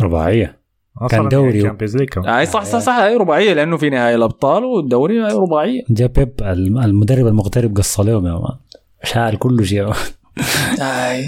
رباعيه 0.00 0.62
كان 1.10 1.28
دوري 1.28 1.60
كمان. 1.62 2.28
أي 2.28 2.46
صح 2.46 2.64
صح 2.64 2.78
صح 2.78 2.92
هي 2.98 3.16
رباعية 3.16 3.52
لأنه 3.52 3.76
في 3.76 3.90
نهائي 3.90 4.14
الأبطال 4.14 4.64
والدوري 4.64 5.18
رباعية. 5.20 5.82
جا 5.90 6.06
بيب 6.06 6.32
الم- 6.42 6.78
المدرب 6.78 7.26
المغترب 7.26 7.76
قص 7.76 8.00
عليهم 8.00 8.26
يا 8.26 8.32
مان. 8.32 8.58
شاعر 9.04 9.34
كل 9.34 9.66
شيء 9.66 9.78
يا 9.78 9.84
مان. 9.84 9.96
أي. 10.80 11.24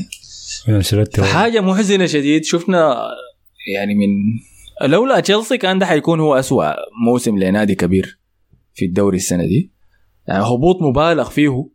حاجة 1.24 1.60
محزنة 1.60 2.06
شديد. 2.06 2.44
شفنا 2.44 2.96
يعني 3.74 3.94
من 3.94 4.06
لولا 4.86 5.20
تشيلسي 5.20 5.58
كان 5.58 5.78
ده 5.78 5.86
حيكون 5.86 6.20
هو 6.20 6.34
أسوأ 6.34 6.72
موسم 7.06 7.38
لنادي 7.38 7.74
كبير 7.74 8.20
في 8.74 8.84
الدوري 8.84 9.16
السنة 9.16 9.44
دي. 9.44 9.72
يعني 10.28 10.44
هبوط 10.44 10.82
مبالغ 10.82 11.30
فيه. 11.30 11.68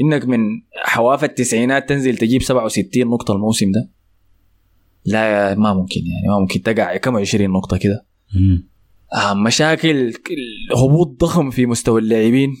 إنك 0.00 0.24
من 0.24 0.38
حواف 0.84 1.24
التسعينات 1.24 1.88
تنزل 1.88 2.16
تجيب 2.16 2.42
67 2.42 3.06
نقطة 3.06 3.34
الموسم 3.34 3.72
ده. 3.72 3.90
لا 5.04 5.54
ما 5.54 5.74
ممكن 5.74 6.00
يعني 6.00 6.28
ما 6.28 6.40
ممكن. 6.40 6.62
تقع 6.62 6.96
كم 6.96 7.16
20 7.16 7.50
نقطة 7.50 7.76
كده. 7.76 8.06
آه 9.14 9.34
مشاكل 9.34 10.12
هبوط 10.76 11.20
ضخم 11.20 11.50
في 11.50 11.66
مستوى 11.66 12.00
اللاعبين. 12.00 12.54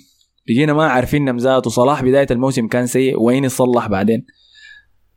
بقينا 0.46 0.72
ما 0.72 0.86
عارفين 0.86 1.24
نمزات 1.24 1.66
وصلاح 1.66 2.02
بداية 2.02 2.26
الموسم 2.30 2.68
كان 2.68 2.86
سيء. 2.86 3.20
وين 3.22 3.44
يصلح 3.44 3.86
بعدين؟ 3.86 4.26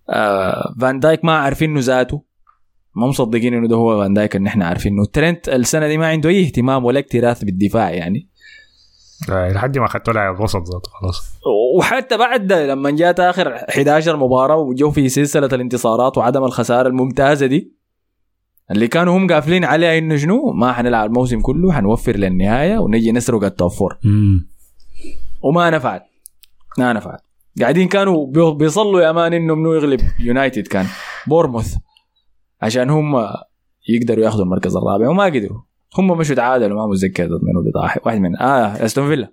آه 0.09 0.75
فان 0.82 0.99
دايك 0.99 1.25
ما 1.25 1.34
عارفين 1.38 1.80
ذاته. 1.80 2.28
ما 2.96 3.08
مصدقين 3.08 3.54
إنه 3.54 3.68
ده 3.68 3.76
هو 3.76 4.02
فان 4.02 4.14
دايك 4.14 4.36
اللي 4.36 4.48
إحنا 4.50 4.66
عارفينه 4.66 5.06
ترنت 5.14 5.50
السنة 5.50 5.88
دي 5.88 5.98
ما 5.98 6.08
عنده 6.08 6.30
أي 6.30 6.44
اهتمام 6.46 6.86
ولا 6.86 7.00
اكتراث 7.00 7.44
بالدفاع 7.44 7.92
يعني. 7.92 8.30
لحد 9.30 9.78
ما 9.78 9.86
اخذته 9.86 10.12
لاعب 10.12 10.40
وسط 10.40 10.56
ذاته 10.74 10.90
خلاص. 11.02 11.22
وحتى 11.78 12.18
بعد 12.18 12.48
ده 12.48 12.68
لما 12.68 12.92
جات 12.92 13.20
آخر 13.20 13.56
11 13.56 14.18
مباراة 14.18 14.56
وجو 14.58 14.92
في 14.92 15.10
سلسلة 15.10 15.46
الانتصارات 15.54 16.18
وعدم 16.18 16.44
الخسارة 16.44 16.88
الممتازة 16.88 17.46
دي 17.46 17.74
اللي 18.72 18.88
كانوا 18.88 19.18
هم 19.18 19.28
قافلين 19.28 19.66
عليها 19.66 19.98
إنه 19.98 20.18
شنو؟ 20.18 20.52
ما 20.52 20.74
حنلعب 20.74 21.10
الموسم 21.10 21.42
كله 21.42 21.72
حنوفر 21.72 22.16
للنهاية 22.18 22.78
ونجي 22.78 23.12
نسرق 23.12 23.44
ال 23.43 23.51
top 23.51 23.72
four. 23.72 23.97
وما 25.42 25.70
نفعت. 25.70 26.04
ما 26.78 26.94
نفعت. 26.94 27.22
قاعدين 27.62 27.88
كانوا 27.88 28.28
بي- 28.28 28.54
بيصلوا 28.58 29.02
يا 29.02 29.12
man 29.12 29.34
إنه 29.34 29.56
منو 29.56 29.74
يغلب؟ 29.74 30.00
يونايتد 30.20 30.68
كان. 30.68 30.86
بورنموث. 31.28 31.76
عشان 32.62 32.89
هم 32.89 33.28
يقدروا 33.89 34.24
ياخذوا 34.26 34.43
المركز 34.43 34.76
الرابع 34.78 35.10
وما 35.10 35.24
قدروا. 35.24 35.62
هم 35.97 36.18
مشوا 36.18 36.36
تعادلوا 36.36 36.78
ما 36.78 36.88
متذكر 36.88 37.26
ضد 37.26 37.32
ضد 37.32 37.76
واحد- 38.03 38.20
من 38.20 38.38
آه 38.41 38.86
أستون 38.86 39.07
فيلا. 39.07 39.28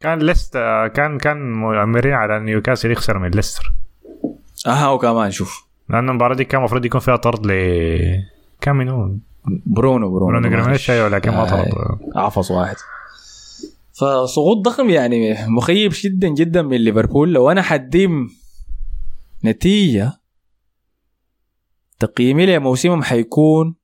كان 0.00 0.18
ليست 0.18 0.56
آه، 0.56 0.86
كان 0.86 1.18
كان 1.18 1.52
مؤملين 1.52 2.12
على 2.12 2.40
نيوكاسل 2.40 2.90
يخسر 2.90 3.18
من 3.18 3.30
ليستر. 3.30 3.72
آه 4.66 4.92
وكمان 4.94 5.30
شوف. 5.30 5.64
لأنه 5.88 6.10
المباراة 6.10 6.34
دي 6.34 6.44
كان 6.44 6.58
المفروض 6.60 6.84
يكون 6.84 7.00
فيها 7.00 7.16
طرد 7.16 7.46
ل 7.46 7.50
كان 8.60 8.76
منو؟ 8.76 9.18
برونو 9.66 10.10
برونو 10.10 10.40
برونو 10.40 10.48
جريميش 10.48 10.90
أيوه 10.90 11.08
لكن 11.08 11.30
ما 11.30 11.42
آه. 11.42 11.50
طرد 11.50 11.68
عفص 12.16 12.50
واحد. 12.50 12.76
فسقوط 13.92 14.64
ضخم 14.64 14.90
يعني 14.90 15.36
مخيب 15.48 15.92
جدا 15.94 16.28
جدا 16.28 16.62
من 16.62 16.76
ليفربول. 16.76 17.32
لو 17.32 17.50
أنا 17.50 17.62
حديم 17.62 18.28
نتيجة 19.44 20.12
تقييمي 22.00 22.46
لموسمهم 22.46 23.02
حيكون 23.02 23.74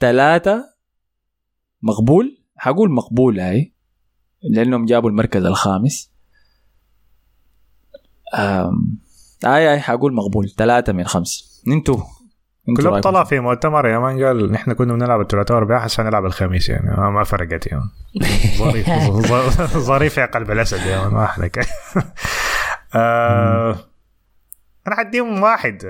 ثلاثة 0.00 0.64
مقبول؟ 1.82 2.38
حقول 2.56 2.90
مقبول 2.90 3.40
هاي 3.40 3.74
لأنهم 4.42 4.84
جابوا 4.86 5.10
المركز 5.10 5.44
الخامس. 5.44 6.12
أم... 8.34 8.98
آي 9.46 9.72
آي 9.72 9.80
حقول 9.80 10.14
مقبول 10.14 10.50
ثلاثة 10.50 10.92
من 10.92 11.04
خمسة 11.04 11.44
أنتوا 11.68 11.96
كلوب؟ 12.76 13.00
طلع 13.00 13.24
في 13.24 13.40
مؤتمر 13.40 13.86
يا 13.86 13.98
مان 13.98 14.24
قال 14.24 14.52
نحن 14.52 14.72
كنا 14.72 14.92
بنلعب 14.92 15.20
الثلاثاء 15.20 15.56
والاربعاء 15.56 15.86
هسه 15.86 16.02
نلعب 16.02 16.24
الخميس 16.24 16.68
يعني 16.68 17.10
ما- 17.10 17.24
فرقت 17.24 17.66
يعني 17.66 17.82
ظريف 18.58 18.88
ظريف 19.78 20.16
يا 20.16 20.26
قلب 20.26 20.50
الأسد 20.50 20.86
يا 20.86 20.98
مان 21.02 21.12
ما 21.12 21.24
أحلى 21.24 21.48
كيف. 21.48 21.68
آه، 22.94 23.76
أنا 24.86 24.96
حديهم 24.96 25.42
واحد 25.42 25.82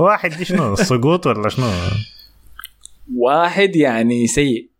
واحد 0.00 0.30
دي 0.30 0.44
شنو؟ 0.44 0.72
السقوط 0.74 1.26
ولا 1.26 1.48
شنو؟ 1.48 1.66
واحد 3.16 3.76
يعني 3.76 4.26
سيء. 4.26 4.70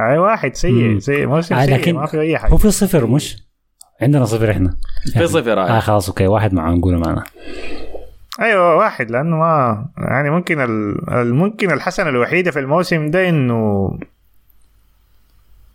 أي 0.00 0.18
واحد 0.18 0.54
سيء. 0.56 0.98
سيء 0.98 1.26
موسم 1.26 1.54
آه، 1.54 1.66
سيء 1.66 1.74
لكن 1.74 1.94
ما 1.94 2.06
في 2.06 2.20
أي 2.20 2.34
هو 2.34 2.38
حاجة 2.38 2.54
في 2.56 2.70
صفر 2.70 3.06
مش؟ 3.06 3.36
عندنا 4.02 4.24
صفر 4.24 4.50
إحنا. 4.50 4.76
في 5.12 5.26
صفر 5.26 5.60
آه. 5.60 5.76
آه. 5.76 5.80
خلاص 5.80 6.08
أوكي 6.08 6.26
واحد 6.26 6.54
مع 6.54 6.70
نقوله 6.70 6.98
معنا. 6.98 7.24
أيوه 8.40 8.76
واحد 8.76 9.10
لأنه 9.10 9.36
ما 9.36 9.86
يعني 9.98 10.30
ممكن 10.30 10.60
ال- 10.60 11.10
ال- 11.14 11.34
ممكن 11.34 11.70
الحسنة 11.70 12.08
الوحيدة 12.08 12.50
في 12.50 12.58
الموسم 12.58 13.10
ده 13.10 13.28
إنه 13.28 13.90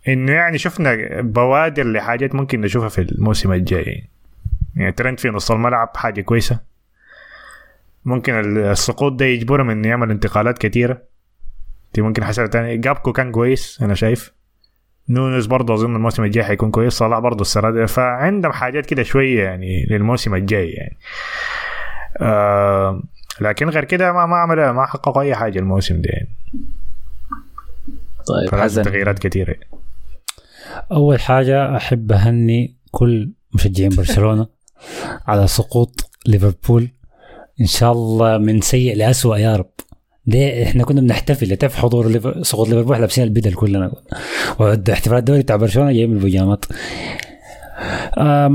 إنه 0.08 0.32
يعني 0.32 0.58
شفنا 0.58 0.96
بوادر 1.20 1.86
لحاجات 1.92 2.34
ممكن 2.34 2.60
نشوفها 2.60 2.88
في 2.88 3.00
الموسم 3.00 3.52
الجاي. 3.52 4.04
يعني 4.76 4.92
ترند 4.92 5.18
في 5.20 5.28
نص 5.28 5.50
الملعب 5.50 5.96
حاجة 5.96 6.20
كويسة. 6.20 6.60
ممكن 8.04 8.34
ال- 8.34 8.58
السقوط 8.58 9.12
ده 9.12 9.24
يجبرهم 9.24 9.70
إنه 9.70 9.88
يعمل 9.88 10.10
انتقالات 10.10 10.58
كثيره 10.58 11.02
دي 11.94 12.02
ممكن 12.02 12.24
حسنه 12.24 12.46
تانية. 12.46 12.74
جابكو 12.74 13.12
كان 13.12 13.32
كويس 13.32 13.78
أنا 13.82 13.94
شايف. 13.94 14.32
نونز 15.08 15.46
برضه 15.46 15.74
أظن 15.74 15.96
الموسم 15.96 16.24
الجاي 16.24 16.44
حيكون 16.44 16.70
كويس 16.70 16.92
صلاح 16.92 17.18
برضه 17.18 17.40
السنة 17.40 17.70
دي. 17.70 17.86
فعندهم 17.86 18.52
حاجات 18.52 18.86
كده 18.86 19.02
شوية 19.02 19.42
يعني 19.44 19.86
للموسم 19.90 20.34
الجاي 20.34 20.70
يعني. 20.70 20.96
آه 22.20 23.02
لكن 23.40 23.68
غير 23.68 23.84
كده 23.84 24.12
ما 24.12 24.26
ما 24.26 24.36
عمل 24.36 24.70
ما 24.70 24.86
حققوا 24.86 25.22
أي 25.22 25.34
حاجة 25.34 25.58
الموسم 25.58 26.00
ده 26.00 26.10
يعني. 26.10 26.28
طيب 28.26 28.60
حسن. 28.60 28.82
تغييرات 28.82 29.18
كثيره 29.18 29.54
أول 30.92 31.20
حاجة 31.20 31.76
أحب 31.76 32.12
أهني 32.12 32.74
كل 32.90 33.30
مشجعين 33.54 33.90
برشلونة. 33.96 34.46
على 35.26 35.46
سقوط 35.46 36.10
ليفربول. 36.26 36.88
إن 37.60 37.66
شاء 37.66 37.92
الله 37.92 38.38
من 38.38 38.60
سيء 38.60 38.96
لاسوء 38.96 39.38
يا 39.38 39.56
رب. 39.56 39.70
ده 40.26 40.62
إحنا 40.62 40.84
كنا 40.84 41.00
بنحتفل 41.00 41.56
تعرف 41.56 41.76
حضور. 41.76 42.42
سقوط 42.42 42.68
ليفربول؟ 42.68 43.00
لابسين 43.00 43.24
البدل 43.24 43.54
كلنا. 43.54 43.92
واحتفالات 44.58 45.18
الدوري 45.18 45.42
بتاع 45.42 45.56
برشلونة 45.56 45.92
جايين 45.92 46.12
البيجامات. 46.12 46.64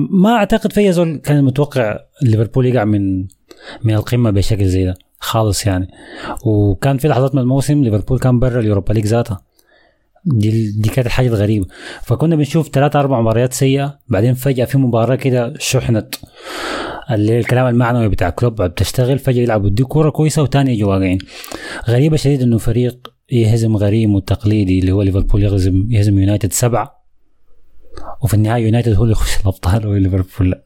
ما 0.10 0.30
أعتقد 0.30 0.74
في 0.74 0.92
زول 0.92 1.18
كان 1.18 1.44
متوقع 1.44 2.00
ليفربول 2.22 2.66
يقع 2.66 2.86
من 2.86 3.28
من 3.84 3.94
القمة 3.94 4.32
بشكل 4.32 4.66
زي 4.66 4.86
ده. 4.86 4.96
خالص 5.20 5.68
يعني. 5.68 5.88
وكان 6.46 6.98
في 6.98 7.08
لحظات 7.08 7.36
من 7.36 7.42
الموسم 7.42 7.84
ليفربول 7.84 8.20
كان 8.20 8.40
برا 8.40 8.60
ال 8.60 8.65
Europa 8.65 8.94
League 8.94 9.06
ذاتها. 9.06 9.42
دي 10.26 10.72
دي 10.72 10.90
كانت 10.90 11.08
الحاجة 11.08 11.28
الغريبة. 11.28 11.66
فكنا 12.04 12.36
بنشوف 12.36 12.70
ثلاثة 12.70 13.00
أربع 13.00 13.22
مباريات 13.22 13.54
سيئة 13.54 14.00
بعدين 14.08 14.34
فجأة 14.34 14.66
في 14.66 14.78
مباراة 14.78 15.16
كده 15.16 15.54
شحنت. 15.60 16.16
اللي 17.12 17.40
الكلام 17.40 17.68
المعنوي 17.68 18.10
بتاع 18.10 18.30
كلوب 18.30 18.62
بتشتغل 18.62 19.20
فجأة 19.20 19.42
يلعبوا 19.42 19.70
دي 19.70 19.84
كوره 19.84 20.10
كويسة 20.10 20.42
وتاني 20.42 20.74
يجوا 20.74 20.90
واقعين. 20.96 21.18
غريبة 21.90 22.18
شديد 22.18 22.42
إنه 22.42 22.58
فريق 22.58 23.14
يهزم 23.32 23.78
غريمه 23.78 24.16
التقليدي 24.16 24.80
اللي 24.80 24.92
هو 24.92 25.02
ليفربول 25.02 25.44
يهزم 25.44 25.86
يهزم 25.90 26.20
يونايتد 26.20 26.54
سبعة 26.54 27.02
وفي 28.24 28.34
النهاية 28.34 28.64
يونايتد 28.66 28.94
هو 28.96 29.04
اللي 29.04 29.12
يخش 29.12 29.40
الأبطال 29.42 29.88
وليفربول 29.88 30.50
لا 30.52 30.64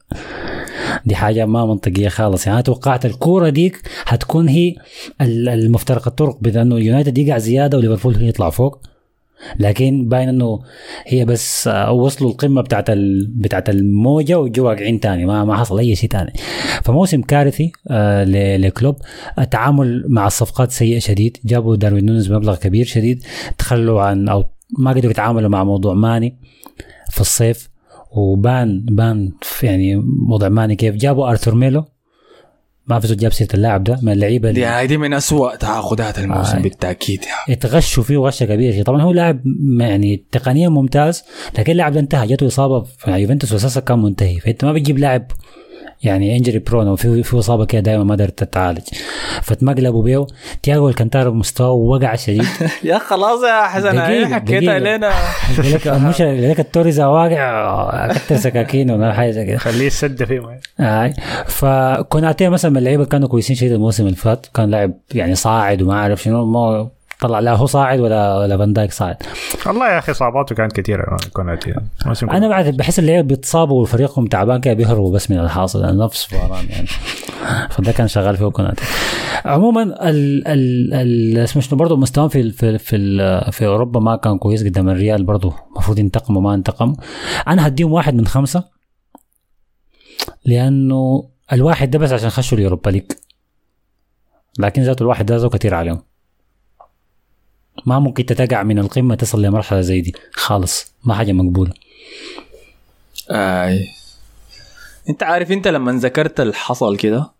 دي 1.06 1.14
حاجة 1.16 1.46
ما 1.46 1.66
منطقية 1.66 2.08
خالص. 2.08 2.46
يعني 2.46 2.54
أنا 2.56 2.62
توقعت 2.64 3.06
الكورة 3.06 3.48
ديك 3.48 3.80
حتكون 4.04 4.48
هي 4.48 4.74
ال- 5.20 5.48
المفترق 5.48 6.08
الطرق 6.08 6.38
بين 6.40 6.56
إنه 6.56 6.78
يونايتد 6.78 7.18
يقع 7.18 7.38
زيادة 7.38 7.78
وليفربول 7.78 8.22
يطلع 8.28 8.50
فوق. 8.50 8.80
لكن 9.58 10.08
باين 10.08 10.28
إنه 10.28 10.60
هي 11.06 11.24
بس 11.24 11.68
آه، 11.68 11.92
وصلوا 11.92 12.30
القمة 12.30 12.62
بتاعت 12.62 12.90
ال... 12.90 13.26
بتاعت 13.26 13.68
الموجة 13.68 14.40
وجوا 14.40 14.68
واقعين 14.68 15.00
تاني 15.00 15.26
ما 15.26 15.44
ما 15.44 15.56
حصل 15.56 15.78
أي 15.78 15.96
شيء 15.96 16.10
تاني. 16.10 16.32
فموسم 16.84 17.22
كارثي 17.22 17.72
آه 17.90 18.24
ل- 18.24 18.62
لكلوب. 18.62 18.96
التعامل 19.38 20.04
مع 20.08 20.26
الصفقات 20.26 20.70
سيء 20.72 20.98
شديد. 20.98 21.36
جابوا 21.44 21.76
داروين 21.76 22.04
نونز 22.06 22.26
بمبلغ 22.32 22.56
كبير 22.56 22.84
شديد. 22.84 23.22
تخلوا 23.58 24.02
عن 24.02 24.28
أو 24.28 24.44
ما 24.78 24.90
قدروا 24.90 25.10
يتعاملوا 25.10 25.48
مع 25.48 25.64
موضوع 25.64 25.94
ماني 25.94 26.36
في 27.10 27.20
الصيف. 27.20 27.68
وبان 28.16 28.84
بان 28.84 29.32
يعني 29.62 29.96
موضوع 30.28 30.48
ماني 30.48 30.76
كيف. 30.76 30.94
جابوا 30.94 31.36
آرثر 31.36 31.54
ميلو. 31.54 31.84
ما 32.88 33.00
زول 33.00 33.16
جاب 33.16 33.32
سيرة 33.32 33.48
اللاعب 33.54 33.84
ده 33.84 33.98
من 34.02 34.12
اللعيبة 34.12 34.48
اللي 34.48 34.60
دي 34.60 34.66
هذه 34.66 34.96
من 34.96 35.14
أسوأ 35.14 35.56
تعاقدات 35.56 36.18
الموسم 36.18 36.56
آه. 36.56 36.62
بالتأكيد 36.62 37.24
يعني. 37.24 37.52
يتغشوا 37.52 38.02
فيه 38.02 38.16
غشه 38.16 38.46
كبيرة 38.46 38.82
طبعا 38.82 39.02
هو 39.02 39.12
لاعب 39.12 39.40
يعني 39.78 40.24
تقنيا 40.32 40.68
ممتاز 40.68 41.24
لكن 41.58 41.72
اللاعب 41.72 41.92
ده 41.92 42.00
انتهى 42.00 42.26
جاته 42.26 42.46
إصابة 42.46 42.80
في 42.80 43.10
يوفنتوس 43.10 43.52
واساسا 43.52 43.80
كان 43.80 44.02
منتهي 44.02 44.40
فأنت 44.40 44.64
ما 44.64 44.72
بتجيب 44.72 44.98
لاعب 44.98 45.26
يعني 46.02 46.36
injury 46.36 46.58
prone 46.58 46.88
وفي 46.88 47.22
في 47.22 47.38
إصابة 47.38 47.64
كده 47.64 47.80
دائما 47.80 48.04
ما 48.04 48.14
قدرت 48.14 48.38
تتعالج. 48.38 48.82
فتمقلبوا 49.42 50.02
بيه 50.02 50.26
تياجو 50.62 50.88
الكانتارو 50.88 51.32
مستواه 51.32 51.70
وقع 51.70 52.14
شديد. 52.14 52.44
يا 52.84 52.98
خلاص 52.98 53.42
يا 53.42 53.62
حسن 53.62 53.98
هي 53.98 54.26
حكيتها. 54.26 54.78
لنا 54.78 55.12
يقول 55.58 55.72
لك 55.72 55.88
مش 55.88 56.20
لك 56.20 56.60
التوريزا 56.60 57.06
واقع 57.06 58.12
كتر 58.12 58.36
سكاكين 58.36 58.90
ولا 58.90 59.12
حاجة 59.12 59.30
زي 59.30 59.46
كده. 59.46 59.58
خليه 59.58 59.86
يسد 59.86 60.24
فيه 60.24 60.60
آه. 60.80 61.14
فكوناتي 61.46 62.48
مثلا 62.48 62.70
من 62.70 62.76
اللعيبة 62.76 63.04
كانوا 63.04 63.28
كويسين 63.28 63.56
شديد 63.56 63.72
الموسم 63.72 64.04
اللي 64.04 64.16
فات. 64.16 64.46
كان 64.54 64.70
لاعب 64.70 64.92
يعني 65.14 65.34
صاعد 65.34 65.82
وما 65.82 65.94
أعرف 65.94 66.22
شنو 66.22 66.44
ما 66.44 66.95
طلع 67.20 67.40
لا 67.40 67.54
هو 67.54 67.66
صاعد 67.66 68.00
ولا 68.00 68.38
ولا 68.38 68.56
فان 68.58 68.72
دايك 68.72 68.92
صاعد. 68.92 69.16
والله 69.66 69.92
يا 69.92 69.98
أخي 69.98 70.12
اصاباته 70.12 70.54
كانت 70.54 70.80
كثيرة 70.80 71.16
كوناتي 71.32 71.74
أنا 72.22 72.48
بعد 72.48 72.76
بحس 72.76 72.98
اللعيبه 72.98 73.28
بيتصابوا 73.28 73.82
وفريقهم 73.82 74.26
تعبان 74.26 74.60
كده 74.60 74.74
بيهربوا 74.74 75.14
بس 75.14 75.30
من 75.30 75.38
الحاصل 75.38 75.84
يعني 75.84 75.98
نفس 75.98 76.24
فاران 76.24 76.66
يعني. 76.68 76.86
فده 77.70 77.92
كان 77.92 78.08
شغال 78.08 78.36
فيه 78.36 78.48
كوناتي 78.48 78.82
عموما 79.44 79.82
ال 79.82 80.48
ال 80.48 80.94
ال 80.94 81.38
اسمه 81.38 81.62
شنو 81.62 81.78
برضه 81.78 81.96
مستواهم 81.96 82.28
في 82.28 82.52
في 82.52 82.78
في, 82.78 83.50
في 83.52 83.66
أوروبا 83.66 84.00
ما 84.00 84.16
كان 84.16 84.38
كويس 84.38 84.64
قدام 84.64 84.88
الريال 84.88 85.24
برضه 85.24 85.54
المفروض 85.72 85.98
ينتقموا 85.98 86.42
ما 86.42 86.54
انتقم. 86.54 86.96
أنا 87.48 87.66
هديهم 87.66 87.92
واحد 87.92 88.14
من 88.14 88.26
خمسة 88.26 88.64
لأنه 90.44 91.28
الواحد 91.52 91.90
ده 91.90 91.98
بس 91.98 92.12
عشان 92.12 92.30
خشوا 92.30 92.58
اليوروبا 92.58 92.90
ليج. 92.90 93.12
لكن 94.58 94.82
ذاته 94.82 95.02
الواحد 95.02 95.26
ده 95.26 95.48
كثير 95.48 95.74
عليهم. 95.74 96.02
ما 97.86 97.98
ممكن 97.98 98.26
تتقع 98.26 98.62
من 98.62 98.78
القمة 98.78 99.14
تصل 99.14 99.42
لمرحلة 99.42 99.80
زي 99.80 100.00
دي. 100.00 100.14
خالص. 100.32 100.94
ما 101.04 101.14
حاجة 101.14 101.32
مقبولة. 101.32 101.72
آي. 103.30 103.86
انت 105.10 105.22
عارف 105.22 105.52
انت 105.52 105.68
لما 105.68 105.92
ذكرت 105.92 106.40
الحصل 106.40 106.96
كده؟ 106.96 107.30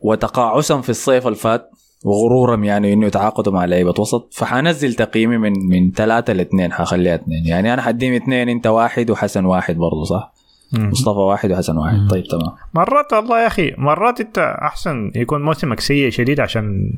وتقاعسا 0.00 0.80
في 0.80 0.88
الصيف 0.88 1.26
الفات 1.26 1.70
وغرورا 2.04 2.56
يعني 2.56 2.92
إنه 2.92 3.06
يتعاقدوا 3.06 3.52
مع 3.52 3.64
لعيبة 3.64 3.94
وسط 3.98 4.34
فحنزل 4.34 4.94
تقييمي 4.94 5.38
من 5.38 5.52
من 5.68 5.92
ثلاثة 5.92 6.32
لاثنين 6.32 6.72
حخليها 6.72 7.14
اثنين. 7.14 7.46
يعني 7.46 7.74
أنا 7.74 7.82
حديم 7.82 8.14
اثنين 8.14 8.48
أنت 8.48 8.66
واحد 8.66 9.10
وحسن 9.10 9.44
واحد 9.44 9.76
برضه 9.76 10.04
صح؟ 10.04 10.32
مم. 10.72 10.90
مصطفى 10.90 11.18
واحد 11.18 11.52
وحسن 11.52 11.76
واحد. 11.76 12.08
طيب 12.10 12.24
تمام. 12.24 12.56
مرات 12.74 13.12
والله 13.12 13.40
يا 13.42 13.46
أخي 13.46 13.74
مرات 13.78 14.20
أنت 14.20 14.38
أحسن 14.62 15.12
يكون 15.14 15.42
موسمك 15.42 15.80
سيء 15.80 16.10
شديد 16.10 16.40
عشان 16.40 16.92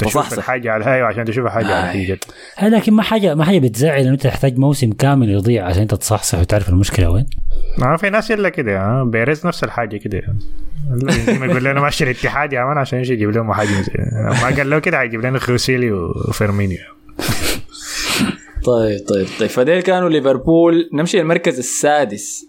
تشوف 0.00 0.12
تصحصح. 0.22 0.36
الحاجة 0.38 0.70
على 0.72 0.82
الهاي 0.84 1.02
وعشان 1.02 1.24
تشوف 1.24 1.46
حاجة 1.46 1.66
على 1.66 1.74
آي. 1.76 1.82
الحقيقة 1.84 2.18
هذا 2.56 2.76
لكن 2.76 2.92
ما 2.92 3.02
حاجة 3.02 3.34
ما 3.34 3.44
حاجة 3.44 3.58
بتزعل 3.58 4.00
إنه 4.00 4.10
أنت 4.10 4.22
تحتاج 4.22 4.58
موسم 4.58 4.92
كامل 4.92 5.30
يضيع 5.30 5.66
عشان 5.66 5.82
أنت 5.82 5.94
تصحصح 5.94 6.38
وتعرف 6.38 6.68
المشكلة 6.68 7.10
وين. 7.10 7.26
ما 7.78 7.96
في 7.96 8.10
ناس 8.10 8.30
إلا 8.30 8.48
كده 8.48 9.02
بيريز 9.02 9.46
نفس 9.46 9.64
الحاجة 9.64 9.96
كده. 9.96 10.22
ما 11.40 11.46
يقول 11.46 11.64
لنا 11.64 11.80
ماشي 11.80 12.04
الاتحاد 12.04 12.52
يا 12.52 12.64
مان 12.64 12.78
عشان 12.78 12.98
يجي 12.98 13.12
يجيب 13.12 13.30
لهم 13.30 13.46
مهاجم 13.46 13.82
زي- 13.82 13.92
ما 14.42 14.56
قال 14.56 14.70
له 14.70 14.78
كده 14.78 14.98
حيجيب 14.98 15.20
لنا 15.26 15.38
خوسيلو 15.38 15.92
وفيرمينيو. 15.92 16.78
طيب 18.64 18.98
طيب 19.08 19.26
طيب. 19.40 19.48
فديل 19.50 19.80
كانوا 19.80 20.08
ليفربول. 20.08 20.90
نمشي 20.94 21.20
المركز 21.20 21.58
السادس. 21.58 22.46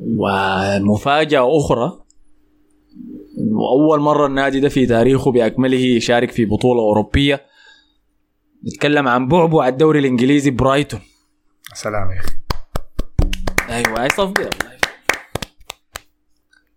ومفاجأة 0.00 1.58
أخرى. 1.58 2.01
وأول 3.50 4.00
مرة 4.00 4.26
النادي 4.26 4.60
ده 4.60 4.68
في 4.68 4.86
تاريخه 4.86 5.32
بأكمله 5.32 5.78
يشارك 5.78 6.30
في 6.30 6.44
بطولة 6.44 6.80
أوروبية. 6.80 7.46
نتكلم 8.66 9.08
عن 9.08 9.28
بعبع 9.28 9.68
الدوري 9.68 9.98
الإنجليزي 9.98 10.50
برايتون. 10.50 11.00
سلام 11.74 12.10
يا 12.10 12.20
أخي. 12.20 12.34
أيوة 13.68 14.02
أي 14.02 14.08
صفقة 14.08 14.50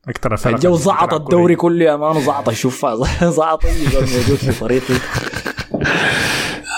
أكثر 0.07 0.33
الفرق 0.33 0.53
الجو 0.53 0.75
زعط 0.75 1.13
الدوري. 1.13 1.55
كله 1.55 1.85
يا 1.85 1.95
مان 1.95 2.21
زعط 2.21 2.49
شوف 2.49 2.85
زعط 3.23 3.65
موجود 3.65 4.37
في 4.37 4.59
طريقي 4.59 4.93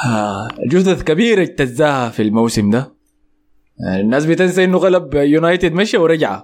آه، 0.05 0.47
جثث 0.69 1.03
كبيرة 1.03 1.41
اجتزاها 1.41 2.09
في 2.09 2.21
الموسم 2.21 2.69
ده. 2.69 2.95
يعني 3.87 4.01
الناس 4.01 4.25
بتنسى 4.25 4.63
إنه 4.63 4.77
غلب 4.77 5.13
يونايتد 5.13 5.73
مشى 5.73 5.97
ورجع. 5.97 6.43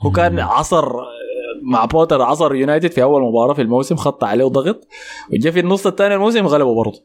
هو 0.00 0.10
كان 0.10 0.38
عصر 0.38 0.92
مع 1.66 1.84
بوتر 1.84 2.22
عصر 2.22 2.54
يونايتد 2.54 2.90
في 2.90 3.02
أول 3.02 3.22
مباراة 3.22 3.54
في 3.54 3.62
الموسم 3.62 3.96
خط 3.96 4.24
عليه 4.24 4.44
ضغط 4.44 4.88
وجا 5.32 5.50
في 5.50 5.60
النص 5.60 5.86
الثاني 5.86 6.14
الموسم 6.14 6.46
غلبه 6.46 6.74
برضه 6.74 7.02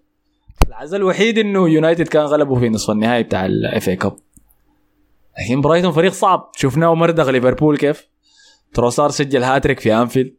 العزل 0.68 0.98
الوحيد 0.98 1.38
إنه 1.38 1.70
يونايتد 1.70 2.08
كان 2.08 2.24
غلبه 2.24 2.60
في 2.60 2.70
نصف 2.70 2.92
النهائي 2.92 3.24
بتاع 3.24 3.46
ال 3.46 3.90
FA 3.90 3.96
Cup 3.96 4.16
لكن 5.40 5.62
برايتون 5.62 5.92
فريق 5.92 6.12
صعب 6.12 6.52
شفناه 6.56 6.96
مردغ 6.96 7.30
ليفربول 7.30 7.78
كيف 7.78 8.08
تروسار 8.74 9.10
سجل 9.10 9.44
هاتريك 9.44 9.80
في 9.80 9.94
أنفيلد 9.94 10.34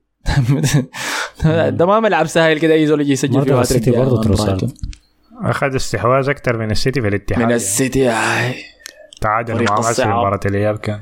ده 1.79 1.87
ما 1.87 2.01
ملعب 2.01 2.27
سهل 2.27 2.59
كده 2.59 2.75
أي 2.75 2.87
زول 2.87 3.01
يجي 3.01 3.13
يسجل 3.13 3.43
فيه 3.43 3.61
هاتريك 3.61 3.89
برضه 3.89 4.15
مان 4.15 4.25
تروسار. 4.25 4.47
برايتون. 4.47 4.75
أخذ 5.43 5.77
استحواذ 5.77 6.29
أكثر 6.29 6.59
من 6.59 6.71
السيتي 6.71 7.01
في 7.01 7.09
الاتحاد 7.09 7.39
من 7.39 7.43
يعني. 7.43 7.55
السيتي 7.55 8.07
هاي 8.07 8.55
تعادل 9.21 9.65
مع 9.65 9.79
مصر 9.79 10.03
في. 10.03 10.09
مباراة 10.09 10.41
الإياب 10.47 10.79
كان 10.79 11.01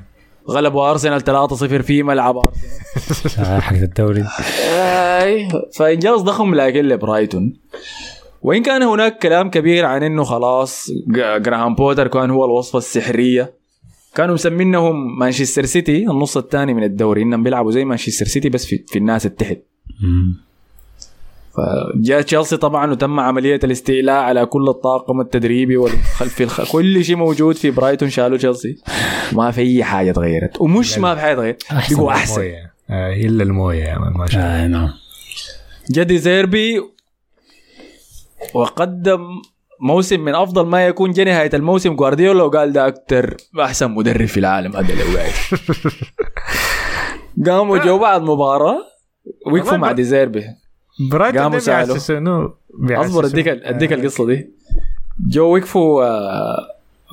غلبوا 0.51 0.91
أرسنال 0.91 1.21
3-0 1.21 1.55
في 1.83 2.03
ملعب 2.03 2.37
أرسنال. 2.37 3.47
آه، 3.47 3.61
حق 3.61 3.77
الدوري. 3.77 4.25
آي 4.65 5.49
فإنجاز 5.77 6.21
ضخم 6.21 6.55
لكن 6.55 6.85
لبرايتون. 6.85 7.53
وإن 8.43 8.63
كان 8.63 8.83
هناك 8.83 9.19
كلام 9.19 9.51
كبير 9.51 9.85
عن 9.85 10.03
إنه 10.03 10.25
خلاص 10.25 10.91
جراهام 11.39 11.75
بوتر 11.75 12.09
كان 12.09 12.31
هو 12.31 12.45
الوصفة 12.45 12.79
السحرية. 12.79 13.55
كانوا 14.15 14.35
مسمينهم 14.35 15.19
مانشستر 15.19 15.65
سيتي 15.65 16.11
النص 16.11 16.37
الثاني 16.37 16.75
من 16.75 16.85
الدوري. 16.85 17.23
إنهم 17.23 17.43
بيلعبوا 17.43 17.73
زي 17.73 17.85
مانشستر 17.85 18.27
سيتي 18.27 18.49
بس 18.49 18.67
في, 18.67 18.85
في 18.89 18.99
الناس 18.99 19.27
التحت. 19.27 19.59
فجاء 21.57 22.23
تشيلسي 22.23 22.57
طبعا 22.57 22.91
وتم 22.91 23.21
عملية 23.21 23.61
الاستيلاء 23.65 24.17
على 24.17 24.47
كل 24.47 24.69
الطاقم 24.69 25.21
التدريبي 25.21 25.77
والخلف 25.77 26.41
الخ... 26.41 26.73
كل 26.73 27.05
شيء 27.05 27.17
موجود 27.17 27.57
في 27.57 27.71
برايتون 27.71 28.11
شالوا 28.11 28.39
تشيلسي. 28.39 28.77
ما 29.33 29.51
في 29.51 29.61
أي 29.61 29.85
حاجة 29.85 30.13
تغيرت. 30.13 30.61
ومش 30.61 30.99
ما 30.99 31.15
في 31.15 31.21
حاجة 31.21 31.35
تغيرت. 31.35 31.63
بقوا 31.91 32.13
أحسن. 32.13 32.41
مويه 32.41 32.73
آه، 32.91 33.13
إلا 33.13 33.43
الموية 33.43 33.85
يا 33.85 33.99
مان 33.99 34.13
ما 34.13 34.27
شاء 34.27 34.41
الله. 34.41 34.65
آه 34.65 34.67
نعم. 34.67 34.91
جا 35.91 36.00
دي 36.00 36.19
زيربي 36.19 36.81
وقدم 38.55 39.27
موسم 39.81 40.21
من 40.21 40.35
أفضل 40.35 40.67
ما 40.67 40.87
يكون 40.87 41.13
جا 41.13 41.25
نهاية 41.25 41.51
الموسم. 41.55 41.97
جوارديولا 41.97 42.43
وقال 42.43 42.73
ده 42.73 42.87
أكتر 42.87 43.37
أحسن 43.61 43.91
مدرب 43.91 44.27
في 44.27 44.41
العالم. 44.41 44.77
هذا 44.77 44.93
اللي 44.93 45.05
وقع 45.15 45.27
قاموا 47.47 47.79
جو 47.79 47.99
بعد 47.99 48.23
مباراة. 48.23 48.79
وقفوا 49.47 49.77
مع 49.77 49.93
دي 49.93 50.05
زيربي. 50.05 50.45
برايتون. 51.11 51.49
بيحسسوا 51.87 52.19
انه 52.19 52.53
أصبر 52.91 53.27
أديك 53.27 53.49
أديك 53.49 53.93
القصة 53.93 54.27
دي. 54.27 54.51
جو 55.29 55.55
وقفوا 55.57 56.05
آه، 56.05 56.57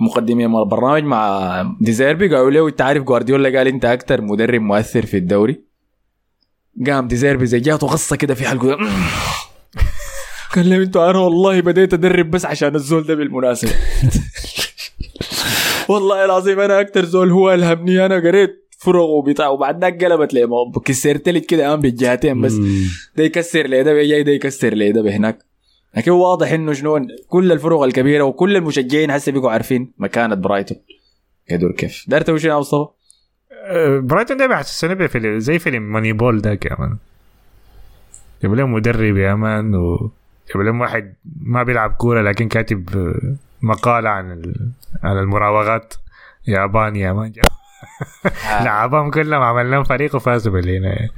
مقدمين 0.01 0.55
البرنامج 0.55 1.03
مع 1.03 1.61
ديزيربي 1.81 2.35
قالوا 2.35 2.51
له 2.51 2.67
انت 2.67 2.81
عارف 2.81 3.03
جوارديولا 3.03 3.57
قال 3.57 3.67
أنت 3.67 3.85
أكتر 3.85 4.21
مدرب 4.21 4.61
مؤثر 4.61 5.05
في 5.05 5.17
الدوري؟ 5.17 5.61
قام 6.87 7.07
ديزيربي 7.07 7.45
زي 7.45 7.59
جاته 7.59 7.87
غصة 7.87 8.15
كده 8.15 8.33
في 8.35 8.47
حلقة. 8.47 8.77
قال 10.55 10.69
لهم 10.69 10.81
أنتوا 10.81 11.09
أنا 11.09 11.19
والله 11.19 11.61
بديت 11.61 11.93
أدرب 11.93 12.31
بس 12.31 12.45
عشان 12.45 12.75
الزول 12.75 13.03
ده 13.03 13.15
بالمناسبة. 13.15 13.71
والله 15.89 16.25
العظيم 16.25 16.59
أنا 16.59 16.81
أكتر 16.81 17.05
زول 17.05 17.31
هو 17.31 17.53
ألهمني 17.53 18.05
أنا 18.05 18.15
قريت 18.15 18.66
فرغ 18.77 19.05
وبتاع 19.05 19.47
وبعد 19.47 19.81
ذاك 19.81 20.03
قلبت 20.03 20.33
لي. 20.33 20.47
كسرت 20.85 21.29
لي 21.29 21.39
كده 21.39 21.69
قام 21.69 21.81
بالجهتين 21.81 22.41
بس. 22.41 22.53
ده 23.15 23.23
يكسر 23.23 23.67
لي 23.67 23.83
ده 23.83 23.93
جاي 23.93 24.23
ده 24.23 24.31
يكسر 24.31 24.73
لي 24.73 24.91
ده 24.91 25.11
هناك 25.11 25.39
لكن 25.97 26.11
واضح 26.11 26.51
إنه 26.51 26.73
شنو 26.73 27.07
كل 27.27 27.51
الفروق 27.51 27.83
الكبيرة 27.83 28.23
وكل 28.23 28.55
المشجعين 28.55 29.11
هسه 29.11 29.31
بيقوا 29.31 29.51
عارفين 29.51 29.93
مكانة 29.97 30.35
برايتون. 30.35 30.77
يدور 31.51 31.71
كيف؟ 31.71 32.05
دارت 32.07 32.29
وش 32.29 32.43
يا 32.43 32.55
مصطفى؟ 32.59 32.89
آه، 33.65 33.99
برايتون 33.99 34.37
ده 34.37 34.47
بيحسسوني 34.47 34.95
بفيلم 34.95 35.39
زي 35.39 35.59
فيلم 35.59 35.83
Moneyball 35.93 36.41
ده 36.41 36.55
كمان 36.55 36.97
جاب 38.43 38.53
لهم 38.53 38.73
مدرب 38.73 39.17
يا 39.17 39.35
مان 39.35 39.75
و 39.75 40.11
جاب 40.53 40.63
لهم 40.63 40.81
واحد 40.81 41.13
ما 41.41 41.63
بيلعب 41.63 41.91
كورة 41.91 42.21
لكن 42.21 42.47
كاتب 42.47 42.89
آه، 42.97 43.35
مقالة 43.61 44.09
عن 44.09 44.53
عن 45.03 45.17
المراوغات. 45.17 45.93
ياباني 46.47 46.99
يا 46.99 47.13
مان. 47.13 47.33
لعبهم 48.45 49.11
كلهم 49.11 49.41
عمل 49.41 49.71
لهم 49.71 49.83
فريق 49.83 50.15
وفازوا 50.15 50.53
بالهنا 50.53 51.09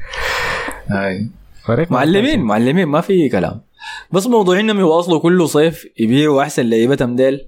هاي. 0.89 1.29
فريق 1.65 1.91
معلمين 1.91 2.39
معلمين 2.39 2.85
ما 2.87 3.01
في 3.01 3.29
كلام. 3.29 3.61
بس 4.11 4.27
موضوع 4.27 4.59
انهم 4.59 4.79
يواصلوا 4.79 5.19
كل 5.19 5.49
صيف 5.49 5.87
يبيعوا 5.99 6.43
أحسن 6.43 6.69
لعيبتهم 6.69 7.15
ديل 7.15 7.47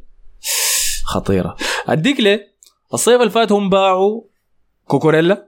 خطيرة. 1.03 1.55
أديك 1.88 2.20
ليه؟ 2.20 2.51
الصيف 2.93 3.22
اللي 3.22 3.32
فات 3.32 3.51
هم 3.51 3.70
باعوا 3.70 4.22
كوكوريلا. 4.88 5.47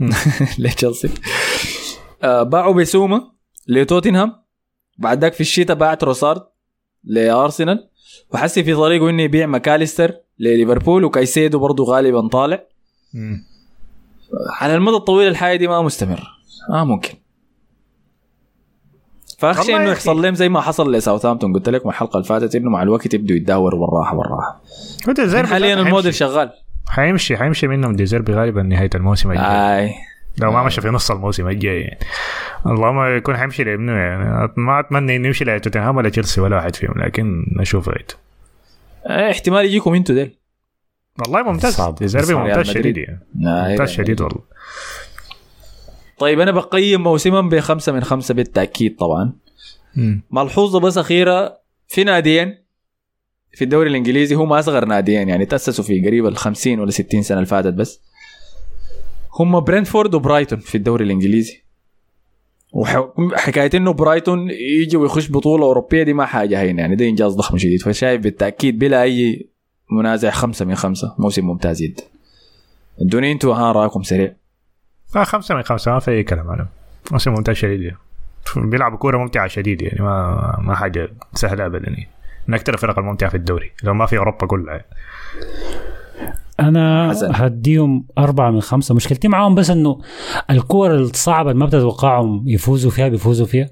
لتشيلسي 0.58 1.10
آه 2.22 2.42
باعوا 2.42 2.74
بسوما 2.74 3.32
لتوتنهام. 3.68 4.42
بعد 4.98 5.20
ذاك 5.20 5.32
في 5.32 5.40
الشتاء 5.40 5.76
باع 5.76 5.94
تروسارد 5.94 6.42
لأرسنال. 7.04 7.88
وحسي 8.30 8.64
في 8.64 8.74
طريقه 8.74 9.10
إنه 9.10 9.22
يبيع 9.22 9.46
ماكاليستر. 9.46 10.14
لليفربول 10.40 11.04
وكايسيدو 11.04 11.58
برضه 11.58 11.84
غالبا 11.84 12.28
طالع. 12.28 12.62
مم. 13.14 13.44
على 14.60 14.74
المدى 14.74 14.96
الطويل 14.96 15.28
الحياة 15.28 15.56
دي 15.56 15.68
ما 15.68 15.82
مستمر. 15.82 16.22
ما 16.70 16.84
ممكن. 16.84 17.14
فأخشى 19.38 19.76
إنه 19.76 19.90
يحصل 19.90 20.22
لهم 20.22 20.34
زي 20.34 20.48
ما 20.48 20.60
حصل 20.60 20.94
لساوثهامبتون 20.94 21.52
قلت 21.52 21.68
لكم 21.68 21.88
الحلقة 21.88 22.16
اللي 22.16 22.28
فاتت 22.28 22.54
إنه 22.54 22.70
مع 22.70 22.82
الوقت 22.82 23.14
يبدوا 23.14 23.36
يتداوروا 23.36 23.86
بالراحه 23.86 24.16
بالراحه 24.16 24.60
حاليا 25.46 25.74
الموديل 25.74 26.14
شغال. 26.14 26.50
حيمشي 26.88 27.36
حيمشي 27.36 27.66
منهم 27.66 27.96
ديزيربي 27.96 28.34
غالبا 28.34 28.62
نهاية 28.62 28.90
الموسم 28.94 29.30
الجاي. 29.30 29.46
آي. 29.46 29.94
لو 30.38 30.52
ما 30.52 30.62
مشى 30.62 30.80
في 30.80 30.88
نص 30.88 31.10
الموسم 31.10 31.48
الجاي. 31.48 31.80
يعني 31.80 31.98
اللهم 32.66 33.16
يكون 33.16 33.36
حيمشي 33.36 33.64
لابنه 33.64 33.92
يعني. 33.92 34.52
ما 34.56 34.80
أتمنى 34.80 35.16
إنه 35.16 35.26
يمشي 35.26 35.44
لتوتنهام 35.44 35.96
ولا 35.96 36.08
تشيلسي 36.08 36.40
ولا 36.40 36.56
واحد 36.56 36.76
فيهم 36.76 36.94
لكن 36.96 37.46
نشوف 37.56 37.90
آه، 39.06 39.30
احتمال 39.30 39.64
يجيكم 39.64 39.94
أنتوا 39.94 40.14
ديل 40.14 40.36
والله 41.18 41.42
ممتاز 41.42 41.74
صعب. 41.74 41.94
ديزيربي 41.94 42.26
صعب. 42.26 42.46
ممتاز 42.46 42.66
شديد. 42.70 42.96
يعني. 42.96 43.26
ممتاز 43.34 43.88
شديد 43.90 44.20
والله 44.20 44.40
طيب 46.18 46.40
أنا 46.40 46.50
بقيم 46.50 47.02
موسما 47.02 47.40
بخمسه 47.40 47.92
من 47.92 48.04
خمسة 48.04 48.34
بالتأكيد 48.34 48.96
طبعا 48.96 49.32
ملحوظة 50.30 50.80
بس 50.80 50.98
أخيرة 50.98 51.58
في 51.88 52.04
ناديين 52.04 52.58
في 53.52 53.64
الدوري 53.64 53.90
الإنجليزي 53.90 54.34
هم 54.34 54.52
أصغر 54.52 54.84
ناديين 54.84 55.28
يعني 55.28 55.46
تأسسوا 55.46 55.84
في 55.84 56.06
قريب 56.06 56.26
ال 56.26 56.36
50 56.36 56.80
ولا 56.80 56.90
60 56.90 57.22
سنة 57.22 57.36
اللي 57.38 57.46
فاتت 57.46 57.74
بس 57.74 58.00
هم 59.40 59.60
برنتفورد 59.60 60.14
وبرايتون 60.14 60.58
في 60.58 60.74
الدوري 60.74 61.04
الإنجليزي 61.04 61.62
وحكايه 62.72 63.70
إنه 63.74 63.92
برايتون 63.92 64.50
يجي 64.50 64.96
ويخش 64.96 65.30
بطولة 65.30 65.64
أوروبية 65.64 66.02
دي 66.02 66.12
ما 66.12 66.26
حاجة 66.26 66.60
هينة 66.60 66.80
يعني 66.82 66.96
ده 66.96 67.04
إنجاز 67.08 67.32
ضخم 67.32 67.58
شديد. 67.58 67.82
فشايف 67.82 68.22
بالتأكيد 68.22 68.78
بلا 68.78 69.02
أي 69.02 69.48
منازع 69.90 70.30
خمسة 70.30 70.64
من 70.64 70.74
خمسة 70.74 71.14
موسم 71.18 71.46
ممتاز 71.46 71.82
جدا. 71.82 72.02
ادوني 73.00 73.32
أنتوا 73.32 73.54
ها 73.54 73.72
رأيكم 73.72 74.02
سريع. 74.02 74.32
آه 75.16 75.24
خمسة 75.24 75.54
من 75.54 75.62
خمسة 75.62 75.92
ما 75.92 75.98
في 75.98 76.10
أي 76.10 76.22
كلام 76.22 76.50
عنه 76.50 76.66
موسم 77.12 77.30
ممتاز 77.30 77.56
شديد. 77.56 77.80
يعني. 77.80 77.96
بيلعبوا 78.56 78.98
كورة 78.98 79.18
ممتعة 79.18 79.48
شديد 79.48 79.82
يعني 79.82 80.02
ما 80.02 80.56
ما 80.62 80.74
حاجة 80.74 81.08
سهلة 81.34 81.66
أبدا. 81.66 81.88
يعني 81.90 82.08
من 82.48 82.54
أكثر 82.54 82.74
الفرق 82.74 82.98
الممتعة 82.98 83.30
في 83.30 83.36
الدوري 83.36 83.72
لو 83.82 83.94
ما 83.94 84.06
في 84.06 84.18
أوروبا 84.18 84.46
كلها. 84.46 84.84
أنا 86.60 87.10
حسن. 87.10 87.30
هديهم 87.34 88.04
أربعة 88.18 88.50
من 88.50 88.60
خمسة. 88.60 88.94
مشكلتي 88.94 89.28
معاهم 89.28 89.54
بس 89.54 89.70
إنه 89.70 89.98
الكور 90.50 90.94
الصعبة 90.94 91.50
اللي 91.50 91.60
ما 91.60 91.66
بتتوقعهم 91.66 92.44
يفوزوا 92.48 92.90
فيها 92.90 93.08
بيفوزوا 93.08 93.46
فيها 93.46 93.68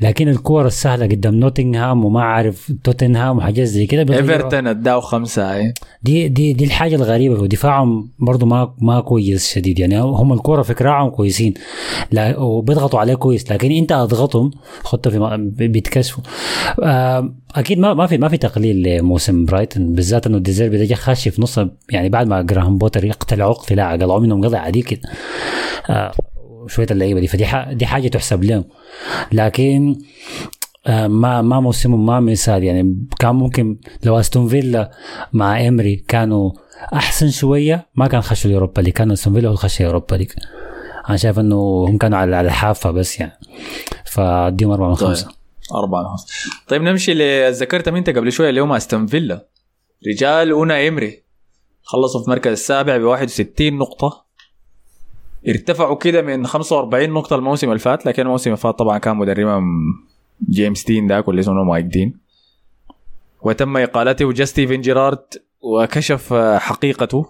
لكن 0.00 0.28
الكور 0.28 0.66
السهلة 0.66 1.06
قدام 1.06 1.34
نوتنغهام 1.34 2.04
وما 2.04 2.22
عارف 2.22 2.72
توتنهام 2.84 3.38
وحاجات 3.38 3.66
زي 3.66 3.86
كده. 3.86 4.16
إيفرتون 4.16 4.66
اداوا 4.66 5.00
خمسة 5.00 5.54
اي 5.54 5.74
دي 6.02 6.28
دي 6.28 6.52
دي 6.52 6.64
الحاجة 6.64 6.94
الغريبة. 6.94 7.40
ودفاعهم 7.40 8.10
برضو 8.18 8.46
ما 8.46 8.74
ما 8.78 9.00
كويس 9.00 9.54
شديد. 9.54 9.78
يعني 9.78 10.00
هم 10.00 10.32
الكورة 10.32 10.62
في 10.62 10.74
كراعهم 10.74 11.10
كويسين 11.10 11.54
لا 12.12 12.38
وبيضغطوا 12.38 13.00
عليه 13.00 13.14
كويس. 13.14 13.52
لكن 13.52 13.72
أنت 13.72 13.92
أضغطهم 13.92 14.50
خدته 14.82 15.10
في 15.10 15.68
بيتكشفوا 15.68 16.22
آه، 16.82 17.34
أكيد 17.54 17.78
ما 17.78 17.94
ما 17.94 18.06
في 18.06 18.18
ما 18.18 18.28
في 18.28 18.36
تقليل 18.36 18.82
لموسم 18.82 19.44
برايتون 19.44 19.92
بالذات 19.92 20.26
إنه 20.26 20.38
ديزيربي 20.38 20.78
ده 20.78 20.84
جا 20.84 20.94
خاشي 20.94 21.30
في 21.30 21.42
نص 21.42 21.58
يعني 21.90 22.08
بعد 22.08 22.26
ما 22.32 22.42
جراهام 22.42 22.78
بوتر 22.78 23.04
يقتلعوا 23.04 23.52
اقتلاع 23.52 23.92
قلعوا 23.92 24.20
منهم 24.20 24.44
قضى 24.44 24.56
عادي 24.56 24.82
كده. 24.82 25.00
آه، 25.90 26.12
شوية 26.66 26.86
اللعيبة 26.90 27.20
دي. 27.20 27.26
فدي 27.26 27.46
دي 27.74 27.86
حاجة 27.86 28.08
تحسب 28.08 28.44
لهم. 28.44 28.64
لكن 29.32 29.98
آه، 30.86 31.06
ما 31.06 31.42
ما 31.42 31.60
موسمهم 31.60 32.06
ما 32.06 32.20
مثال 32.20 32.64
يعني 32.64 32.96
كان 33.18 33.34
ممكن 33.34 33.76
لو 34.04 34.20
أستون 34.20 34.48
فيلا 34.48 34.90
مع 35.32 35.68
إمري 35.68 35.96
كانوا 35.96 36.50
أحسن 36.94 37.30
شوية 37.30 37.86
ما 37.94 38.06
كان 38.06 38.20
خشوا 38.20 38.50
اليوروبا 38.50 38.80
ليج. 38.80 38.92
كان 38.92 39.10
أستون 39.10 39.34
فيلا 39.34 39.48
اللي 39.48 39.58
خش 39.58 39.80
اليوروبا 39.80 40.14
ليج. 40.16 40.30
أنا 41.08 41.16
شايف 41.16 41.38
إنه 41.38 41.84
هم 41.88 41.98
كانوا 41.98 42.18
على 42.18 42.40
الحافة 42.40 42.90
بس 42.90 43.20
يعني. 43.20 43.32
فأديهم 44.04 44.70
أربعة 44.70 44.88
من 44.88 44.94
طيب. 44.94 45.08
خمسه 45.08 45.28
أربعة 45.74 46.02
من 46.02 46.08
خمسة. 46.08 46.26
طيب 46.68 46.82
نمشي 46.82 47.12
اللي 47.12 47.50
ذكرتها 47.50 47.98
أنت 47.98 48.10
قبل 48.10 48.32
شوية 48.32 48.50
اللي 48.50 48.60
هم 48.60 48.72
أستون 48.72 49.06
فيلا. 49.06 49.46
رجال 50.08 50.50
أوناي 50.50 50.88
إمري. 50.88 51.22
خلصوا 51.82 52.20
في 52.20 52.26
المركز 52.26 52.52
السابع 52.52 52.96
ب 52.96 53.02
61 53.02 53.78
نقطة. 53.78 54.24
ارتفعوا 55.48 55.96
كده 55.96 56.22
من 56.22 56.46
45 56.46 57.10
نقطة 57.10 57.36
الموسم 57.36 57.68
اللي 57.68 57.78
فات 57.78 58.06
لكن 58.06 58.22
الموسم 58.22 58.50
اللي 58.50 58.56
فات 58.56 58.78
طبعا 58.78 58.98
كان 58.98 59.16
مدربهم 59.16 59.64
جيمس 60.50 60.84
دين 60.84 61.08
ذاك 61.08 61.28
واللي 61.28 61.40
اسمه 61.40 61.64
مايك 61.64 61.84
دين. 61.86 62.20
وتم 63.42 63.76
إقالته 63.76 64.32
جا 64.32 64.44
ستيفن 64.44 64.80
جيرارد 64.80 65.24
وكشف 65.60 66.34
حقيقته 66.58 67.26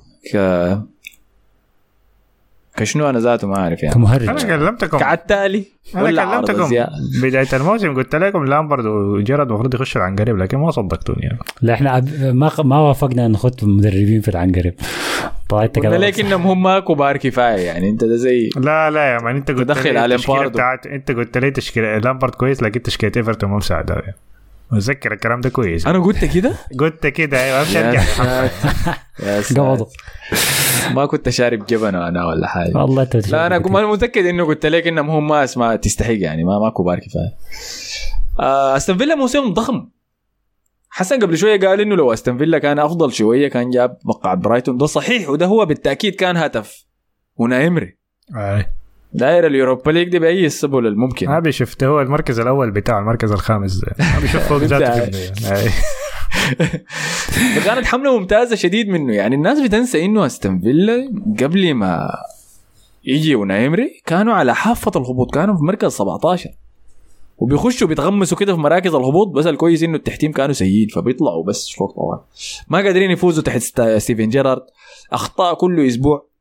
كشنو 2.77 3.11
أنا 3.11 3.19
ذاته 3.19 3.49
ما 3.49 3.57
أعرف 3.57 3.83
يعني 3.83 3.95
كمهرج 3.95 4.29
أنا 4.29 4.43
كلمتكم 4.43 4.99
كعالتالي 4.99 5.65
أنا 5.95 6.03
ولا 6.03 6.23
عرض 6.23 6.51
كلمتكم؟ 6.51 6.75
بداية 7.23 7.47
الموسم 7.53 7.95
قلت 7.95 8.15
لكم 8.17 8.45
لامبرد 8.45 8.87
وجيرد 8.87 9.49
المفروض 9.49 9.75
يخشوا 9.75 10.01
العنقريب 10.01 10.37
لكن 10.39 10.59
ما 10.59 10.71
صدقتوني 10.71 11.23
يعني. 11.23 11.39
لا 11.63 11.75
إحنا 11.75 11.91
عب- 11.91 12.09
ما 12.23 12.51
ما 12.59 12.79
وافقنا 12.81 13.29
نخط 13.29 13.65
مدربين 13.65 14.21
في 14.21 14.29
العنقريب 14.29 14.75
طلعت 15.49 15.77
قلنا 15.79 15.89
كده 15.89 15.99
لك 15.99 16.21
إنهم 16.21 16.47
هم 16.47 16.79
كبار 16.79 17.17
كفاية 17.17 17.61
يعني 17.67 17.91
أنت 17.91 18.05
ده 18.05 18.17
زي 18.17 18.49
لا 18.57 18.91
لا 18.91 19.13
يا 19.15 19.19
مان 19.23 19.37
أنت 19.37 19.51
قلت 19.51 19.61
تدخل 19.61 19.97
على. 19.97 20.17
بتاعت 20.49 20.87
أنت 20.87 21.11
قلت 21.11 21.39
لي 21.39 21.51
تشكيله 21.51 21.99
لامبرد 21.99 22.35
كويس 22.35 22.63
لكن 22.63 22.83
تشكيلة 22.83 23.13
إيفرتون 23.17 23.51
ما 23.51 23.57
مساعدة 23.57 23.95
يعني. 23.95 24.15
متذكر 24.73 25.13
الكلام 25.13 25.41
ده 25.41 25.51
كويس. 25.51 25.87
أنا 25.87 25.99
قلت 25.99 26.25
كده؟ 26.25 26.53
قلت 26.81 27.07
كده 27.07 27.45
أيوه 27.45 27.57
يا 27.57 27.89
ارجع 27.91 28.03
ما 30.95 31.07
كنت 31.07 31.29
شارب 31.29 31.67
جبن 31.67 31.95
أنا 31.95 32.27
ولا 32.27 32.47
حاجة. 32.47 32.77
والله 32.77 33.03
أنت 33.03 33.29
لا 33.29 33.47
أنا 33.47 33.59
كنت 33.59 33.73
متأكد 33.77 34.27
إنه 34.27 34.45
قلت 34.45 34.67
لك 34.67 34.87
إنهم 34.87 35.11
هم 35.11 35.29
ما 35.57 35.77
تستحق 35.77 36.15
يعني 36.19 36.45
ما 36.45 36.59
ما 36.59 36.71
كبار 36.71 36.99
كفايه 36.99 37.37
آه، 38.41 38.77
أستون 38.77 38.99
فيلا 38.99 39.15
موسم 39.15 39.53
ضخم. 39.53 39.89
حسن 40.91 41.21
قبل 41.21 41.37
شوية 41.39 41.61
قال 41.61 41.81
إنه 41.81 41.95
لو 41.97 42.13
أستون 42.13 42.39
فيلا 42.39 42.59
كان 42.59 42.79
أفضل 42.79 43.13
شوية 43.13 43.49
كان 43.49 43.71
جاب 43.71 43.99
مقعد 44.05 44.41
برايتون. 44.41 44.77
ده 44.77 44.87
صحيح 44.87 45.29
وده 45.29 45.47
هو 45.47 45.67
بالتأكيد 45.67 46.15
كان 46.15 46.37
هدف. 46.37 46.85
آه. 48.37 48.67
داير 49.15 49.47
اليوروبا 49.47 49.91
ليج 49.91 50.09
دي 50.09 50.19
بأي 50.19 50.47
السبل 50.47 50.87
الممكن. 50.87 51.27
ما 51.29 51.39
بيشفت 51.39 51.85
هو 51.85 52.01
المركز 52.01 52.41
الأول 52.41 52.71
بتاعه 52.71 52.99
المركز 52.99 53.33
الخامس. 53.33 53.85
ما 53.99 54.19
بيشوف 54.21 54.43
فوق 54.43 54.59
ذاته. 54.59 55.11
فكانت 57.57 57.87
حملة 57.87 58.19
ممتازة 58.19 58.57
شديد 58.57 58.89
منه. 58.89 59.15
يعني 59.15 59.35
الناس 59.35 59.61
بتنسى 59.61 60.05
إنه 60.05 60.27
أستون 60.27 60.61
فيلا 60.61 61.13
قبل 61.41 61.75
ما 61.75 62.11
يجي 63.05 63.35
أوناي 63.35 63.69
إيمري 63.69 64.03
كانوا 64.07 64.35
على 64.35 64.55
حافة 64.55 64.93
الهبوط. 64.97 65.35
كانوا 65.35 65.57
في 65.57 65.63
مركز 65.63 65.93
17 65.93 66.51
وبيخشوا 67.39 67.89
بيتغمسوا 67.89 68.39
كده 68.39 68.55
في 68.55 68.61
مراكز 68.61 68.95
الهبوط. 68.95 69.29
بس 69.29 69.47
الكويس 69.47 69.83
إنه 69.83 69.97
التحتيم 69.97 70.33
كانوا 70.33 70.53
سيئين 70.53 70.89
فبيطلعوا 70.89 71.45
بس 71.45 71.67
شوط 71.67 71.95
طوال 71.95 72.19
ما 72.69 72.79
قادرين 72.79 73.11
يفوزوا 73.11 73.43
تحت 73.43 73.59
ست- 73.59 73.97
ستيفن 73.99 74.29
جيرارد. 74.29 74.63
أخطاء 75.13 75.55
كل 75.55 75.87
أسبوع. 75.87 76.32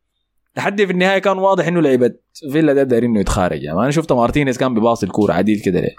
لحد 0.58 0.84
في 0.84 0.92
النهاية 0.92 1.20
كان 1.20 1.38
واضح 1.38 1.68
إنه 1.68 1.82
لعيبة 1.82 2.12
فيلا 2.52 2.74
ده 2.74 2.84
دايرين 2.84 3.10
إنه 3.10 3.20
يتخارج. 3.20 3.64
يعني 3.64 3.80
أنا 3.80 3.92
شفت 3.92 4.12
مارتينيز 4.12 4.58
كان 4.58 4.74
بيباصي 4.74 5.06
الكورة 5.06 5.34
عديل 5.34 5.60
كده 5.60 5.80
ليه. 5.80 5.96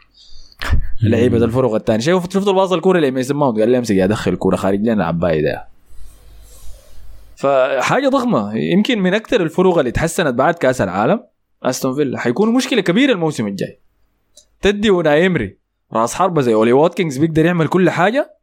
لعيبة 1.03 1.44
الفرق 1.44 1.74
الثاني 1.74 2.03
شوف 2.03 2.32
شفت 2.32 2.48
الباص 2.48 2.72
الكورة 2.72 2.96
اللي 2.96 3.11
ميسن 3.11 3.34
ماونت 3.34 3.59
قال 3.59 3.68
لي 3.68 3.78
أمسك 3.78 3.94
يا 3.94 4.05
ادخل 4.05 4.32
الكورة 4.32 4.57
خارج 4.57 4.80
لنا 4.80 4.92
العباية 4.92 5.42
ده. 5.42 5.68
فحاجة 7.36 8.09
ضخمة. 8.09 8.57
يمكن 8.57 8.98
من 8.98 9.14
أكثر 9.14 9.42
الفروق 9.42 9.78
اللي 9.78 9.90
تحسنت 9.90 10.34
بعد 10.34 10.55
كأس 10.55 10.80
العالم 10.80 11.24
أستون 11.62 11.94
فيلا. 11.94 12.18
حيكونوا 12.18 12.53
مشكلة 12.53 12.80
كبيرة 12.80 13.12
الموسم 13.12 13.46
الجاي. 13.46 13.80
تدي 14.61 14.90
أوناي 14.91 15.24
إيمري 15.24 15.59
راس 15.92 16.14
حربة 16.14 16.42
زي 16.42 16.55
أولي 16.55 16.72
واتكنز 16.72 17.18
بيقدر 17.18 17.44
يعمل 17.44 17.68
كل 17.68 17.90
حاجة؟ 17.90 18.36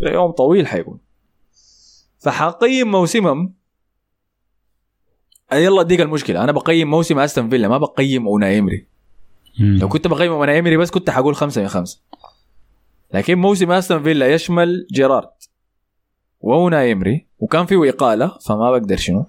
يوم 0.00 0.30
طويل 0.30 0.66
حيكون. 0.66 0.98
فحقيم 2.18 2.90
موسمهم 2.90 3.59
يلا 5.52 5.80
أديك 5.80 6.00
المشكلة. 6.00 6.44
أنا 6.44 6.52
بقيم 6.52 6.90
موسم 6.90 7.18
أستون 7.18 7.50
فيلا 7.50 7.68
ما 7.68 7.78
بقيم 7.78 8.26
أوناي 8.26 8.58
إيمري 8.58 8.86
لو 9.58 9.88
كنت 9.88 10.06
بقيمه 10.06 10.38
من 10.38 10.48
إيمري 10.48 10.76
بس 10.76 10.90
كنت 10.90 11.10
حقول 11.10 11.36
خمسة 11.36 11.62
من 11.62 11.68
خمسة. 11.68 12.00
لكن 13.14 13.38
موسم 13.38 13.72
أستون 13.72 14.02
فيلا 14.02 14.34
يشمل 14.34 14.86
جيرارد 14.92 15.30
وأوناي 16.40 16.80
إيمري 16.80 17.26
وكان 17.38 17.66
فيه 17.66 17.88
إقالة 17.88 18.38
فما 18.46 18.70
بقدر 18.70 18.96
شنو. 18.96 19.24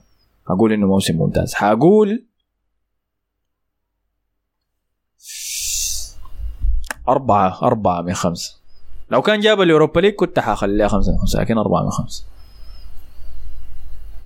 أقول 0.48 0.74
إنه 0.74 0.88
موسم 0.88 1.18
ممتاز. 1.18 1.54
حقول 1.54 2.26
أربعة 7.10 7.62
أربعة 7.64 8.02
من 8.02 8.14
خمسة. 8.14 8.58
لو 9.12 9.22
كان 9.22 9.40
جاب 9.40 9.62
اليوروبا 9.62 10.00
ليج 10.00 10.14
كنت 10.14 10.40
حخليها 10.40 10.88
خمسة 10.88 11.12
من 11.12 11.18
خمسة 11.18 11.40
لكن 11.40 11.58
أربعة 11.58 11.84
من 11.84 11.90
خمسة. 11.90 12.31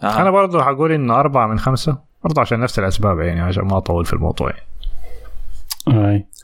آه. 0.04 0.22
أنا 0.22 0.32
برضه 0.32 0.64
حقول 0.64 0.92
انه 0.92 1.20
أربعة 1.20 1.48
من 1.48 1.60
خمسة 1.60 1.98
برضه 2.24 2.42
عشان 2.42 2.60
نفس 2.60 2.80
الأسباب 2.80 3.20
يعني 3.20 3.42
عشان 3.42 3.66
ما 3.66 3.78
أطول 3.78 4.06
في 4.06 4.14
الموضوع 4.14 4.50
يعني. 4.50 4.66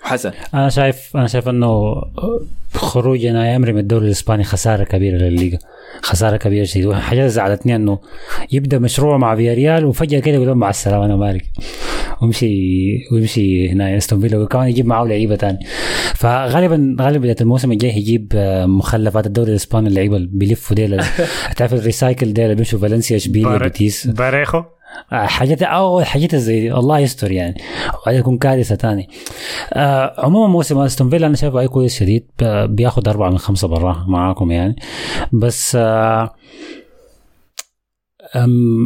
حسن. 0.01 0.31
أنا 0.53 0.69
شايف 0.69 1.17
أنا 1.17 1.27
شايف 1.27 1.49
إنه 1.49 1.95
خروج 2.73 3.25
أوناي 3.25 3.55
إيمري 3.55 3.73
من 3.73 3.79
الدوري 3.79 4.05
الإسباني 4.05 4.43
خسارة 4.43 4.83
كبيرة 4.83 5.17
للليغا. 5.17 5.57
خسارة 6.01 6.37
كبيرة 6.37 6.63
شديد 6.63 6.85
وحاجه 6.85 7.27
زعلتني 7.27 7.75
إنه 7.75 7.99
يبدأ 8.51 8.79
مشروع 8.79 9.17
مع 9.17 9.35
فياريال 9.35 9.85
وفجأة 9.85 10.19
كده 10.19 10.35
يقول 10.35 10.47
لهم 10.47 10.57
مع 10.57 10.69
السلامة 10.69 11.05
أنا 11.05 11.15
مالك. 11.15 11.45
ويمشي 12.21 12.47
ويمشي 13.11 13.69
هنا 13.69 13.97
أستون 13.97 14.21
فيلا 14.21 14.37
وكمان 14.37 14.67
يجيب 14.67 14.85
معاه 14.85 15.05
لعيبة 15.05 15.35
تاني. 15.35 15.59
فغالبا 16.15 16.95
غالبا 17.01 17.19
بداية 17.19 17.35
الموسم 17.41 17.71
الجاي 17.71 17.91
هيجيب 17.91 18.31
آه، 18.35 18.65
مخلفات 18.65 19.27
الدوري 19.27 19.51
الإسباني 19.51 19.87
اللعيبة 19.87 20.17
اللي 20.17 20.29
بيلفوا 20.31 20.75
ديل 20.75 21.03
تعرف 21.57 21.73
ال 21.73 21.81
recycle 21.81 22.33
ديل 22.33 22.43
اللي 22.43 22.55
بيمشوا 22.55 22.79
فالنسيا 22.79 23.17
اشبيليا 23.17 23.49
باريخو. 24.05 24.63
حاجات 25.11 25.63
أو 25.63 26.01
حاجات 26.01 26.35
زي 26.35 26.59
دي. 26.59 26.73
الله 26.73 26.99
يستر 26.99 27.31
يعني. 27.31 27.61
وبعدين 28.01 28.19
يكون 28.19 28.37
كارثة 28.37 28.75
تاني. 28.75 29.09
آه 29.73 30.25
عموما 30.25 30.47
موسم 30.47 30.77
أستون 30.77 31.09
فيلا 31.09 31.27
أنا 31.27 31.35
شايفه 31.35 31.59
أي 31.59 31.67
كويس 31.67 31.99
شديد. 31.99 32.27
بياخد 32.65 33.07
أربعة 33.07 33.29
من 33.29 33.37
خمسة 33.37 33.67
برا 33.67 34.05
معاكم 34.07 34.51
يعني. 34.51 34.75
بس 35.31 35.77
آه 35.79 36.35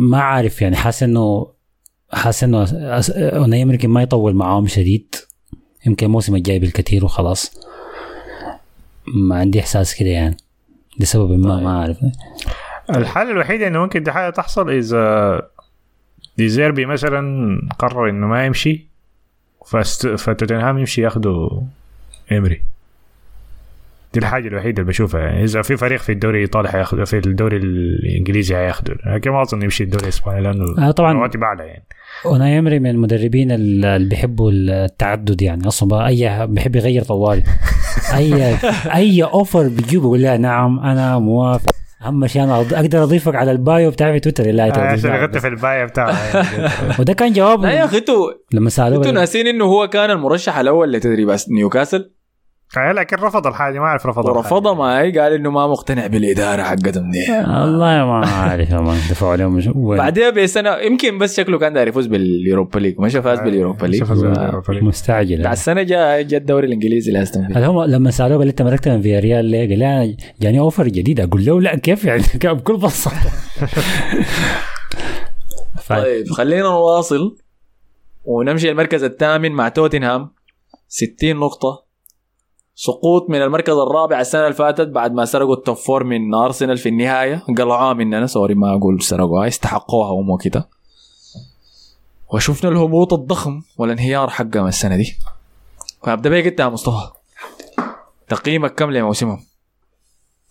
ما 0.10 0.22
عارف 0.22 0.62
يعني. 0.62 0.76
حاسس 0.76 1.04
انه 1.04 1.48
حاسس 2.14 2.44
إنه 2.44 2.68
اوناي 3.10 3.62
يمكن 3.62 3.90
ما 3.90 4.02
يطول 4.02 4.34
معاهم 4.36 4.68
شديد. 4.68 5.16
يمكن 5.86 6.06
الموسم 6.06 6.36
الجاي 6.36 6.60
بالكثير 6.60 7.06
وخلاص. 7.06 7.52
ما 9.08 9.36
عندي 9.36 9.60
إحساس 9.60 9.96
كده 9.96 10.10
يعني. 10.10 10.38
لسبب 11.00 11.32
ما 11.32 11.60
ما 11.60 11.80
عارف 11.80 11.98
الحل 12.90 13.32
الوحيد 13.32 13.62
إنه 13.62 13.80
ممكن 13.80 14.04
دي 14.04 14.12
حاجة 14.12 14.30
تحصل 14.30 14.70
إذا 14.70 15.42
دي 16.38 16.51
زيربي 16.51 16.86
مثلا 16.86 17.22
قرر 17.80 18.10
إنه 18.10 18.28
ما 18.28 18.46
يمشي 18.46 18.88
فست... 19.66 20.08
فتوتنهام 20.08 20.78
يمشي 20.78 21.02
ياخدوا 21.02 21.62
إيمري 22.32 22.62
دي 24.14 24.20
الحاجة 24.20 24.48
الوحيدة 24.48 24.82
اللي 24.82 24.92
بشوفها. 24.92 25.22
يعني 25.22 25.44
إذا 25.44 25.62
في 25.62 25.78
فريق 25.78 26.00
في 26.00 26.12
الدوري 26.12 26.38
الايطالي 26.38 26.70
حياخذ 26.70 27.06
في 27.06 27.18
الدوري 27.18 27.58
الإنجليزي 27.58 28.56
حياخده 28.56 28.96
لكن 29.06 29.32
ما 29.32 29.42
أظن 29.42 29.62
يمشي 29.62 29.84
الدوري 29.84 30.04
الإسباني 30.04 30.42
لأنه 30.42 30.88
آه، 30.88 30.92
طبعاً. 30.92 31.14
رواتب 31.14 31.44
اعلى 31.44 31.64
يعني. 31.64 31.84
أوناي 32.26 32.60
إيمري 32.60 32.80
من 32.80 32.90
المدربين 32.90 33.52
اللي 33.52 34.10
بيحبوا 34.10 34.52
التعدد 34.52 35.42
يعني. 35.42 35.68
أصلا 35.68 36.08
أي 36.08 36.48
بيحب 36.48 36.76
يغير 36.76 37.04
طوالي 37.04 37.44
اي 38.16 38.58
أي 38.96 39.24
offer 39.24 39.68
بيجيبه 39.68 40.02
بيقول 40.02 40.22
لها 40.22 40.38
نعم 40.38 40.80
أنا 40.80 41.20
موافق. 41.20 41.72
أهم 42.02 42.28
شيء 42.28 42.44
أنا 42.44 42.62
أقدر 42.62 43.04
أضيفك 43.04 43.36
على 43.36 43.52
ال 43.52 43.62
bio 43.62 43.92
بتاعي 43.92 44.14
في 44.14 44.20
تويتر 44.20 44.52
لا 44.52 44.64
آه، 44.64 44.94
عشان 44.94 45.28
بس. 45.32 45.38
في 45.38 45.48
ال 45.48 45.57
bio 45.57 45.86
بتاعه. 45.86 46.16
وده 47.00 47.14
كان 47.14 47.34
لا 47.34 47.72
يا 47.72 47.86
أخي 47.86 47.98
أنتوا 47.98 48.32
لما 48.54 48.70
سألوه 48.70 48.98
أنتوا 48.98 49.12
ناسين 49.12 49.48
إنه 49.48 49.66
هو 49.66 49.88
كان 49.88 50.12
المرشح 50.12 50.58
الأول 50.58 50.92
لتدريب 50.92 51.36
نيوكاسل 51.50 52.12
لكن 52.78 53.18
رفض 53.18 53.48
الحاجة 53.48 53.80
ما 53.80 53.86
أعرف 53.86 54.06
رفض 54.06 54.26
ورفضها 54.26 54.72
الحاجة. 54.72 54.74
معي 54.80 55.20
قال 55.20 55.34
إنه 55.34 55.52
ما 55.52 55.68
مقتنع 55.68 56.08
بالإدارة 56.08 56.64
حقتهم 56.64 57.12
دي 57.12 57.20
والله 57.32 58.06
ما 58.06 58.26
عارف 58.28 58.74
مان 58.74 58.98
دفعوا 59.10 59.32
عليهم. 59.32 59.96
بعدها 59.98 60.30
بسنة 60.30 60.76
يمكن 60.78 61.18
بس 61.18 61.38
شكله 61.38 61.60
كان 61.60 61.74
داير 61.74 61.88
يفوز 61.88 62.06
باليوروبا 62.08 62.80
ليج. 62.80 63.00
مش 63.00 63.16
فاز 63.16 63.40
باليوروبا 63.40 63.86
ليج. 63.86 64.00
شوف 64.00 64.10
فاز 64.10 64.20
ف- 64.20 64.28
باليوروبا 64.28 64.74
ليج. 64.74 64.84
مستعجل. 64.84 65.44
بعد 65.44 65.52
السنة 65.52 65.84
جاء 65.84 66.22
جاء 66.22 66.40
الدوري 66.40 66.68
الإنجليزي 66.68 67.12
لأستون 67.12 67.48
فيلا. 67.48 67.60
هل 67.60 67.64
هم 67.64 67.84
لما 67.84 68.12
سألوه 68.12 68.38
قال 68.38 68.48
لي 68.48 68.52
أنت 68.52 68.62
مرقت 68.62 68.88
من 68.88 69.02
فياريال 69.02 69.46
ليه؟ 69.46 69.70
قال 69.70 69.80
لي 69.80 69.86
أنا 70.04 70.16
جاني 70.42 70.60
offer 70.60 70.88
جديد. 70.88 71.20
أقول 71.20 71.46
له 71.46 71.62
لا 71.62 71.76
كيف 71.76 72.06
يعني؟ 72.06 72.24
بكل 72.44 72.78
بساطة. 72.78 73.16
طيب 75.90 76.30
خلينا 76.30 76.64
نواصل 76.64 77.38
ونمشي 78.26 78.70
المركز 78.72 79.04
الثامن 79.04 79.52
مع 79.52 79.70
توتنهام. 79.70 80.30
60 80.88 81.36
نقطة. 81.36 81.85
سقوط 82.78 83.30
من 83.30 83.42
المركز 83.42 83.74
الرابع 83.74 84.20
السنة 84.22 84.42
اللي 84.42 84.54
فاتت 84.54 84.88
بعد 84.88 85.12
ما 85.12 85.26
سرقوا 85.26 85.56
ال 85.56 85.61
top 85.61 85.76
four 85.76 86.04
من 86.04 86.34
أرسنال 86.34 86.78
في 86.78 86.90
النهاية. 86.90 87.44
قلعوها 87.58 87.94
مننا 87.94 88.28
sorry 88.28 88.56
ما 88.56 88.76
أقول 88.76 89.02
سرقوها 89.02 89.48
استحقوها 89.48 90.10
هم 90.10 90.38
كده 90.38 90.70
وشفنا 92.34 92.70
الهبوط 92.70 93.14
الضخم 93.14 93.62
والانهيار 93.78 94.30
حقهم 94.30 94.68
السنة 94.68 94.96
دي. 94.96 95.18
فأبدأ 96.04 96.30
بيك 96.30 96.48
أنت 96.48 96.60
يا 96.60 96.66
مصطفى. 96.66 97.12
تقييمك 98.28 98.76
كم 98.76 98.92
لموسمهم؟ 98.92 99.44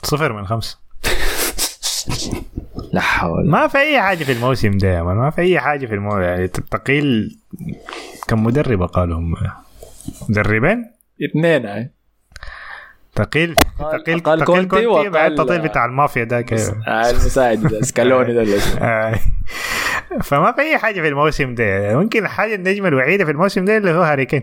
صفر 0.02 0.32
من 0.32 0.46
خمسة. 0.46 0.78
لا 2.92 3.00
حول. 3.00 3.50
ما 3.50 3.66
في 3.66 3.78
أي 3.78 4.00
حاجة 4.00 4.24
في 4.24 4.32
الموسم 4.32 4.78
ده 4.78 5.02
ما 5.02 5.30
في 5.30 5.40
أي 5.40 5.60
حاجة 5.60 5.86
في 5.86 5.94
الموسم. 5.94 6.20
يعني 6.20 6.48
تقيل 6.48 7.38
كم 8.28 8.44
مدرب 8.44 8.82
قالوا 8.82 9.18
هم 9.18 9.34
مدربين؟ 10.28 10.90
اثنين 11.30 11.66
هاي 11.66 11.90
تقيل 13.16 13.54
تقيل 13.78 14.20
تقيل 14.20 14.20
كونتي 14.20 14.44
كونتي 14.44 14.86
وقال- 14.86 15.10
بعد 15.10 15.30
التطيل 15.30 15.60
بتاع 15.60 15.84
المافيا 15.84 16.24
ده 16.24 16.40
كده. 16.40 16.74
آه 16.88 17.10
المساعد 17.10 17.60
ده 17.66 17.80
سكالوني 17.80 18.34
ده 18.34 18.42
اللي 18.42 18.56
اسمه. 18.56 18.80
آه. 18.84 19.14
فما 20.22 20.52
في 20.52 20.60
أي 20.60 20.78
حاجة 20.78 21.00
في 21.00 21.08
الموسم 21.08 21.54
ده. 21.54 21.98
ممكن 21.98 22.24
الحاجة 22.24 22.54
النجمة 22.54 22.88
الوحيدة 22.88 23.24
في 23.24 23.30
الموسم 23.30 23.64
ده 23.64 23.76
اللي 23.76 23.90
هو 23.90 24.02
هاري 24.02 24.24
كين. 24.24 24.42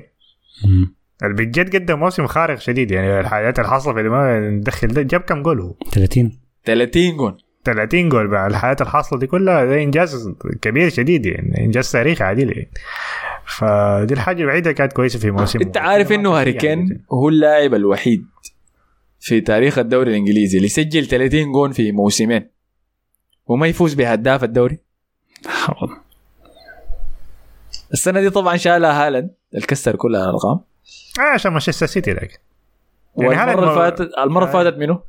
بجد 1.23 1.75
قدم 1.75 1.99
موسم 1.99 2.27
خارق 2.27 2.59
شديد 2.59 2.91
يعني 2.91 3.19
الحاجات 3.19 3.59
اللي 3.59 3.69
حصلت 3.71 3.95
في 3.95 4.01
الموسم 4.01 4.55
ندخل 4.57 4.87
ده 4.87 5.01
جاب 5.01 5.21
كم 5.21 5.41
جول 5.43 5.61
هو؟ 5.61 5.73
30 5.91 6.31
30 6.65 7.17
جون 7.17 7.37
30 7.65 8.09
جول 8.09 8.27
بقى. 8.27 8.47
الحياة 8.47 8.75
الحاصلة 8.81 9.19
دي 9.19 9.27
كلها 9.27 9.65
ده 9.65 9.83
إنجاز 9.83 10.33
كبير 10.61 10.89
شديد 10.89 11.25
يعني 11.25 11.65
إنجاز 11.65 11.91
تاريخي 11.91 12.23
عادل 12.23 12.49
يعني. 12.57 12.71
فدي 13.45 14.13
الحاجة 14.13 14.41
الوحيدة 14.41 14.63
اللي 14.69 14.73
كانت 14.77 14.93
كويسة 14.93 15.19
في 15.19 15.31
موسم 15.31 15.59
أنت 15.59 15.77
عارف 15.77 16.11
إنه 16.11 16.29
هاري 16.39 16.53
كين 16.53 17.03
هو 17.13 17.29
اللاعب 17.29 17.73
الوحيد 17.73 18.25
في 19.21 19.41
تاريخ 19.41 19.77
الدوري 19.77 20.09
الإنجليزي 20.09 20.57
اللي 20.57 20.69
سجل 20.69 21.05
30 21.07 21.51
جون 21.51 21.71
في 21.71 21.91
موسمين. 21.91 22.49
وما 23.47 23.67
يفوز 23.67 23.93
بهداف 23.93 24.43
الدوري. 24.43 24.77
السنة 27.93 28.21
دي 28.21 28.29
طبعا 28.29 28.57
شالها 28.57 29.07
هالاند. 29.07 29.31
الكسر 29.55 29.95
كل 29.95 30.15
الارقام 30.15 30.59
آه 31.19 31.33
عشان 31.33 31.51
مانشستر 31.51 31.85
سيتي 31.85 32.13
لكن 32.13 32.37
يعني 33.17 33.35
هالاند 33.35 33.59
والمرة 33.59 33.73
اللي 33.73 33.91
فاتت 33.97 34.11
المرة 34.17 34.43
اللي 34.43 34.53
فاتت 34.53 34.77
منه 34.77 34.99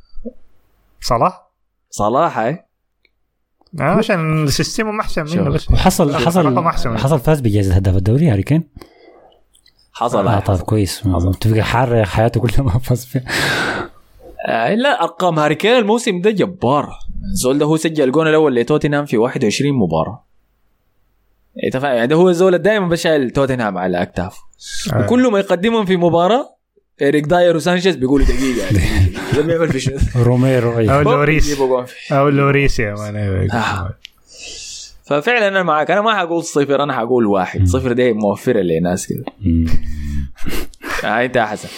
صلاح. 1.00 1.50
صلاح 1.90 2.38
هاي 2.38 2.64
آه 3.80 3.82
عشان 3.82 4.46
system 4.46 4.87
هم 4.87 5.00
أحسن 5.00 5.24
منه. 5.24 5.50
بس 5.50 5.70
وحصل 5.70 6.14
حصل 6.16 6.44
رقم 6.44 6.66
أحسن. 6.66 6.98
حصل 6.98 7.20
فاز 7.20 7.40
بجائزة 7.40 7.74
هداف 7.74 7.96
الدوري 7.96 8.30
هاري 8.30 8.42
كين؟ 8.42 8.68
حصل 9.92 10.26
هاي. 10.28 10.40
طيب 10.40 10.58
كويس. 10.58 11.02
تبقى 11.40 11.62
حار 11.62 12.04
حياته 12.04 12.40
كلها 12.40 12.62
ما 12.62 12.78
فاز 12.78 13.04
فيها. 13.04 13.24
آه 14.48 14.74
لا 14.74 15.02
أرقام 15.02 15.38
هاري 15.38 15.54
كين 15.54 15.78
الموسم 15.78 16.20
ده 16.20 16.30
جبار 16.30 16.98
الزول 17.32 17.58
ده 17.58 17.66
هو 17.66 17.76
سجل 17.76 18.04
الجون 18.04 18.28
الأول 18.28 18.54
لتوتنهام 18.54 19.06
في 19.06 19.18
21 19.18 19.72
مباراة 19.78 20.24
انت 21.64 21.76
فاهم 21.76 21.94
يعني 21.94 22.06
ده 22.06 22.16
هو 22.16 22.28
الزول 22.28 22.58
دائما 22.58 22.88
بشايل 22.88 23.30
توتنهام 23.30 23.78
على 23.78 24.02
اكتاف 24.02 24.38
آه. 24.92 25.04
وكل 25.04 25.30
ما 25.30 25.38
يقدمهم 25.38 25.84
في 25.84 25.96
مباراة 25.96 26.56
اريك 27.02 27.24
داير 27.24 27.56
وسانشيز 27.56 27.96
بيقولوا 27.96 28.26
دقيقة 28.26 29.78
شنو 29.78 29.98
روميرو 30.16 30.72
أو 30.72 30.78
أيوة. 30.78 31.02
لوريس 31.02 31.48
يجيبوا 31.48 31.66
جون 31.66 31.84
فيه. 31.84 32.14
أو 32.18 32.28
لوريس 32.28 32.80
يا 32.80 32.94
man 32.94 33.16
أيوة. 33.16 33.52
آه. 33.54 33.94
ففعلا 35.06 35.48
أنا 35.48 35.62
معك 35.62 35.90
أنا 35.90 36.00
ما 36.00 36.16
حقول 36.16 36.44
صفر 36.44 36.82
أنا 36.82 36.92
حقول 36.92 37.26
واحد 37.26 37.66
صفر 37.66 37.92
دي 37.92 38.12
موفرة 38.12 38.60
لناس 38.60 39.06
كده. 39.06 39.24
آه 41.04 41.24
أنت 41.24 41.36
يا 41.36 41.44
حسن 41.44 41.68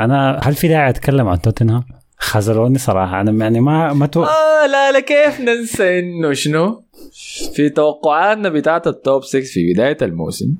أنا 0.00 0.40
هل 0.42 0.54
في 0.54 0.68
داعي 0.68 0.90
أتكلم 0.90 1.28
عن 1.28 1.40
توتنهام؟ 1.40 1.84
خذلوني 2.18 2.78
صراحة. 2.78 3.20
أنا 3.20 3.44
يعني 3.44 3.60
ما 3.60 3.92
ما 3.92 4.06
تو... 4.06 4.22
آه 4.24 4.66
لا 4.66 4.92
لا 4.92 5.00
كيف 5.00 5.40
ننسى 5.40 5.98
إنه 5.98 6.32
شنو؟ 6.32 6.82
في 7.54 7.68
توقعاتنا 7.68 8.48
بتاعت 8.48 8.86
ال 8.86 8.95
top 8.95 9.24
6 9.24 9.40
في 9.40 9.72
بداية 9.72 9.96
الموسم 10.02 10.54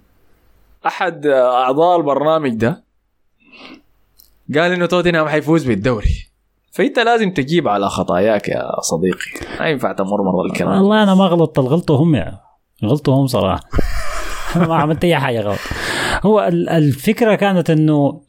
أحد 0.87 1.27
أعضاء 1.27 1.97
البرنامج 1.97 2.55
ده 2.55 2.85
قال 4.55 4.73
إنه 4.73 4.87
توتنهام 4.87 5.29
حيفوز 5.29 5.65
بالدوري. 5.65 6.27
فأنت 6.73 6.99
لازم 6.99 7.31
تجيب 7.31 7.69
على 7.69 7.89
خطاياك 7.89 8.49
يا 8.49 8.81
صديقي. 8.81 9.59
ما 9.61 9.69
ينفع 9.69 9.93
تمر 9.93 10.23
مر 10.23 10.47
الكلام. 10.47 10.73
والله 10.79 11.03
أنا 11.03 11.15
ما 11.15 11.25
غلطت 11.25 11.59
غلطوا 11.59 11.97
هم 11.97 12.15
يعني. 12.15 12.37
غلطوا 12.85 13.15
هم 13.15 13.27
صراحة 13.27 13.63
ما 14.57 14.75
عملت 14.77 15.05
أي 15.05 15.17
حاجة 15.17 15.41
غلط. 15.41 15.59
هو 16.25 16.41
ال- 16.49 16.69
الفكرة 16.69 17.35
كانت 17.35 17.71
إنه 17.71 18.21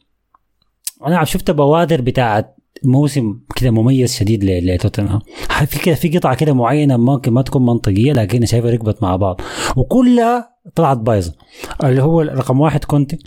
أنا 1.06 1.24
شفت 1.24 1.50
بوادر 1.50 2.00
بتاعت 2.00 2.56
موسم 2.84 3.40
كده 3.56 3.70
مميز 3.70 4.14
شديد 4.14 4.44
لتوتنهام. 4.44 5.20
في 5.66 5.78
كده 5.78 5.94
في 5.94 6.18
قطعة 6.18 6.34
كده 6.34 6.52
معينة 6.52 6.96
ممكن 6.96 7.32
ما 7.32 7.42
تكون 7.42 7.66
منطقية 7.66 8.12
لكن 8.12 8.46
شايفها 8.46 8.70
ركبت 8.70 9.02
مع 9.02 9.16
بعض. 9.16 9.40
وكلها 9.76 10.50
طلعت 10.74 10.96
بايظة. 10.98 11.32
اللي 11.84 12.02
هو 12.02 12.20
رقم 12.20 12.60
واحد 12.60 12.84
كونتي 12.84 13.18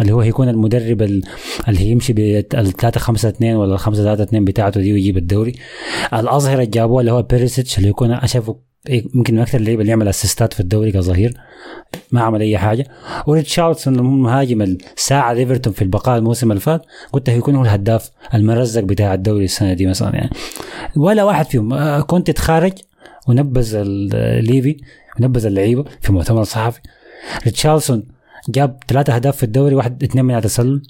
اللي 0.00 0.12
هو 0.12 0.20
هيكون 0.20 0.48
المدرب 0.48 1.02
ال- 1.02 1.22
اللي 1.68 1.80
هيمشي 1.80 2.12
بال 2.12 2.48
3 2.48 3.00
5 3.00 3.28
2 3.28 3.56
ولا 3.56 3.76
5 3.76 4.02
3 4.02 4.22
2 4.22 4.44
بتاعته 4.44 4.80
دي 4.80 4.92
ويجيب 4.92 5.16
الدوري. 5.16 5.52
الاظهر 6.14 6.54
اللي 6.54 6.66
جابوه 6.66 7.00
اللي 7.00 7.12
هو 7.12 7.22
بيريسيتش 7.22 7.78
اللي 7.78 7.88
يكون 7.88 8.12
اشوفه 8.12 8.56
يمكن 8.88 9.34
من 9.34 9.40
أكثر 9.40 9.58
اللعيبه 9.58 9.80
اللي 9.80 9.90
يعمل 9.90 10.08
assist 10.08 10.46
ات 10.46 10.52
في 10.52 10.60
الدوري 10.60 10.92
كظهير 10.92 11.34
ما 12.12 12.20
عمل 12.20 12.40
أي 12.40 12.58
حاجة. 12.58 12.86
وريتشاردسون 13.26 13.96
المهاجم 13.96 14.76
ساعد 14.96 15.36
إيفرتون 15.36 15.72
في 15.72 15.82
البقاء 15.82 16.18
الموسم 16.18 16.50
اللي 16.50 16.60
فات 16.60 16.82
قلت 17.12 17.30
هيكون 17.30 17.56
هو 17.56 17.62
الهداف 17.62 18.10
المرزق 18.34 18.80
بتاع 18.82 19.14
الدوري 19.14 19.44
السنة 19.44 19.72
دي 19.72 19.86
مثلا 19.86 20.14
يعني. 20.14 20.30
ولا 20.96 21.24
واحد 21.24 21.46
فيهم. 21.46 21.72
آه، 21.72 22.00
كنت 22.00 22.30
تخارج 22.30 22.72
ونبذ 23.28 23.82
ليفي 24.40 24.76
ونبذ 25.20 25.46
اللعيبة 25.46 25.84
في 26.00 26.12
مؤتمر 26.12 26.44
صحفي. 26.44 26.80
ريتشاردسون 27.44 28.02
جاب 28.48 28.78
ثلاثة 28.88 29.14
أهداف 29.14 29.36
في 29.36 29.42
الدوري 29.42 29.74
واحد 29.74 30.02
اثنين 30.02 30.24
من 30.24 30.40
تسلل 30.40 30.82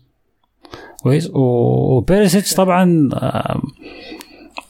كويس. 1.03 1.31
و- 1.31 1.97
وبيريسيتش 1.97 2.55
طبعا 2.55 3.09
آه، 3.15 3.63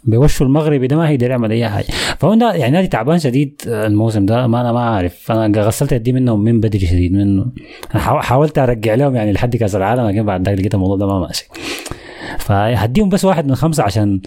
بوشه 0.07 0.43
المغربي 0.43 0.87
ده 0.87 0.97
ما 0.97 1.09
هيقدر 1.09 1.31
يعمل 1.31 1.53
اي 1.53 1.69
حاجة 1.69 1.87
فهو 2.19 2.33
يعني 2.35 2.71
نادي 2.71 2.87
تعبان 2.87 3.19
شديد 3.19 3.61
الموسم 3.67 4.27
ده 4.27 4.47
ما 4.47 4.61
أنا 4.61 4.73
ما 4.73 4.81
عارف 4.81 5.33
أنا 5.33 5.61
غسلت 5.63 5.93
يدي 5.93 6.13
منهم 6.13 6.45
من 6.45 6.61
بدري 6.61 6.87
شديد 6.87 7.45
حاو- 7.91 8.21
حاولت 8.21 8.59
أرجع 8.59 8.95
لهم 8.95 9.17
يعني 9.17 9.33
لحد 9.33 9.57
كأس 9.57 9.75
العالم 9.77 10.07
لكن 10.09 10.23
بعد 10.27 10.49
ذلك 10.49 10.59
لقيت 10.61 10.75
الموضوع 10.75 10.97
ده 10.97 11.07
ما 11.07 11.19
ماشي. 11.27 11.49
فهديهم 12.39 13.09
بس 13.09 13.25
واحد 13.25 13.47
من 13.47 13.55
خمسة 13.55 13.83
عشان 13.83 14.21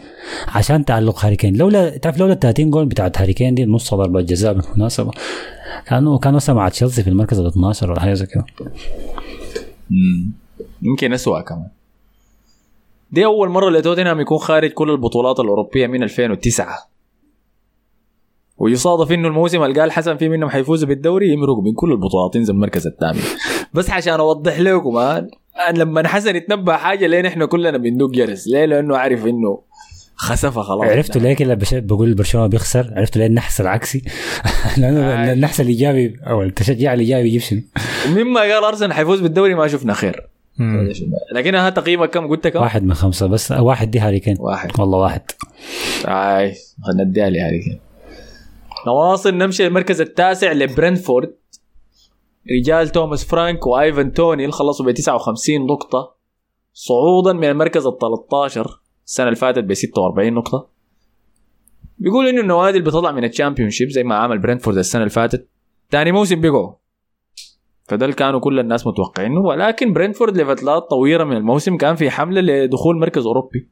عشان 0.48 0.86
تعلق 0.86 1.26
هاري 1.26 1.36
كين 1.36 1.56
لولا 1.56 1.98
تعرف 1.98 2.18
لولا 2.20 2.34
ال 2.34 2.40
30 2.40 2.70
جول 2.72 2.86
بتاعت 2.86 3.18
هاري 3.22 3.34
كين 3.34 3.56
دي 3.56 3.66
نص 3.66 3.94
ضربة 3.94 4.22
جزاء 4.22 4.54
بالمناسبة. 4.54 5.12
كانوا 5.86 6.18
كانوا 6.20 6.40
هسه 6.40 6.54
مع 6.54 6.70
تشيلسي 6.70 7.04
في 7.04 7.10
المركز 7.10 7.40
ال 7.40 7.48
12 7.48 7.92
ولا 7.92 8.00
حاجة 8.00 8.14
زي 8.14 8.26
كده. 8.26 8.46
يمكن 10.82 11.14
اسوء 11.14 11.42
كمان. 11.42 11.68
دي 13.12 13.26
أول 13.26 13.50
مرة 13.50 13.70
لتوتنهام 13.70 14.20
يكون 14.20 14.38
خارج 14.38 14.72
كل 14.72 14.90
البطولات 14.90 15.40
الأوروبية 15.40 15.88
من 15.88 16.04
2009 16.04 16.90
ويصادف 18.58 19.12
إنه 19.12 19.28
الموسم 19.28 19.64
اللي 19.64 19.80
قال 19.80 19.92
حسن 19.92 20.18
فيه 20.18 20.30
منهم 20.30 20.50
حيفوزوا 20.50 20.88
بالدوري 20.88 21.34
يمرقوا 21.34 21.62
من 21.64 21.74
كل 21.74 21.92
البطولات 21.92 22.36
ينزل 22.36 22.54
المركز 22.54 22.88
الثامن. 22.88 23.22
بس 23.74 23.90
عشان 23.90 24.14
أوضح 24.14 24.60
لكم 24.60 24.98
آه، 24.98 25.28
أنا 25.70 25.78
لما 25.78 26.08
حسن 26.08 26.36
يتنبأ 26.36 26.78
حاجة 26.78 27.08
لين 27.08 27.26
إحنا 27.26 27.46
كلنا 27.46 27.78
بندق 27.78 28.10
جرس؟ 28.10 28.48
ليه؟ 28.48 28.66
لأنه 28.66 28.98
عارف 28.98 29.26
إنه 29.26 29.62
خسفها 30.16 30.64
خلاص. 30.64 30.84
عرفتوا 30.84 31.22
ليه 31.22 31.34
كده 31.34 31.58
بقول 31.72 32.14
برشلونة 32.14 32.48
بيخسر؟ 32.48 32.94
عرفتوا 32.96 33.22
ليه 33.22 33.28
النحس 33.28 33.62
العكسي؟ 33.62 34.02
لأنه 34.78 35.00
آه. 35.00 35.34
النحس 35.34 35.62
الإيجابي 35.62 36.16
أو 36.28 36.44
التشجيع 36.44 36.94
الإيجابي 36.94 37.28
يجيب 37.28 37.42
شنو؟ 37.42 37.62
مما 38.08 38.42
قال 38.42 38.64
أرسنال 38.64 38.94
حيفوز 38.94 39.20
بالدوري 39.20 39.56
ما 39.56 39.68
شفنا 39.68 39.94
خير. 39.94 40.30
لكن 41.34 41.56
ها 41.56 41.70
تقييمك 41.70 42.10
كم 42.10 42.28
قلت 42.28 42.48
كم؟ 42.48 42.62
واحد 42.62 42.84
من 42.84 42.94
خمسة 42.94 43.28
بس. 43.28 43.52
واحد 43.52 43.92
دي 43.92 44.00
هاري 44.00 44.20
كين. 44.20 44.36
واحد. 44.40 44.80
والله 44.80 44.98
واحد. 44.98 45.22
آي 46.06 46.56
خلينا 46.84 47.04
نديها 47.04 47.28
هذه 47.28 47.62
كده. 47.66 47.80
نواصل 48.88 49.38
نمشي 49.38 49.68
المركز 49.68 50.02
التاسع 50.02 50.52
لبرنتفورد 50.52 51.34
رجال 52.60 52.90
توماس 52.90 53.26
فرانك 53.26 53.68
وإيفان 53.68 54.14
توني 54.14 54.44
اللي 54.44 54.54
خلصوا 54.54 54.86
ب 54.86 54.92
59 54.92 55.66
نقطة. 55.66 56.16
صعودا 56.74 57.34
من 57.34 57.44
المركز 57.44 57.88
ال 57.88 57.98
13 57.98 58.82
السنة 59.06 59.26
اللي 59.26 59.36
فاتت 59.36 59.64
ب 59.64 59.74
46 59.74 60.34
نقطة. 60.34 60.70
بيقول 61.98 62.28
إنه 62.28 62.42
النوادي 62.42 62.78
اللي 62.78 62.90
بتطلع 62.90 63.12
من 63.12 63.24
ال 63.24 63.70
Championship 63.70 63.90
زي 63.90 64.04
ما 64.04 64.16
عمل 64.16 64.40
برنتفورد 64.40 64.78
السنة 64.78 65.02
اللي 65.02 65.10
فاتت. 65.10 65.48
ثاني 65.92 66.12
موسم 66.12 66.42
بيقعوا. 66.42 66.74
فده 67.90 68.06
اللي 68.06 68.16
كانوا 68.16 68.40
كل 68.40 68.60
الناس 68.60 68.88
متوقعينه 68.88 69.40
ولكن 69.40 69.94
برنتفورد 69.94 70.38
لفترات 70.38 70.90
طويلة 70.90 71.24
من 71.24 71.38
الموسم 71.38 71.78
كان 71.78 71.96
في 71.96 72.10
حملة 72.10 72.42
لدخول 72.42 73.00
مركز 73.00 73.26
أوروبي. 73.26 73.70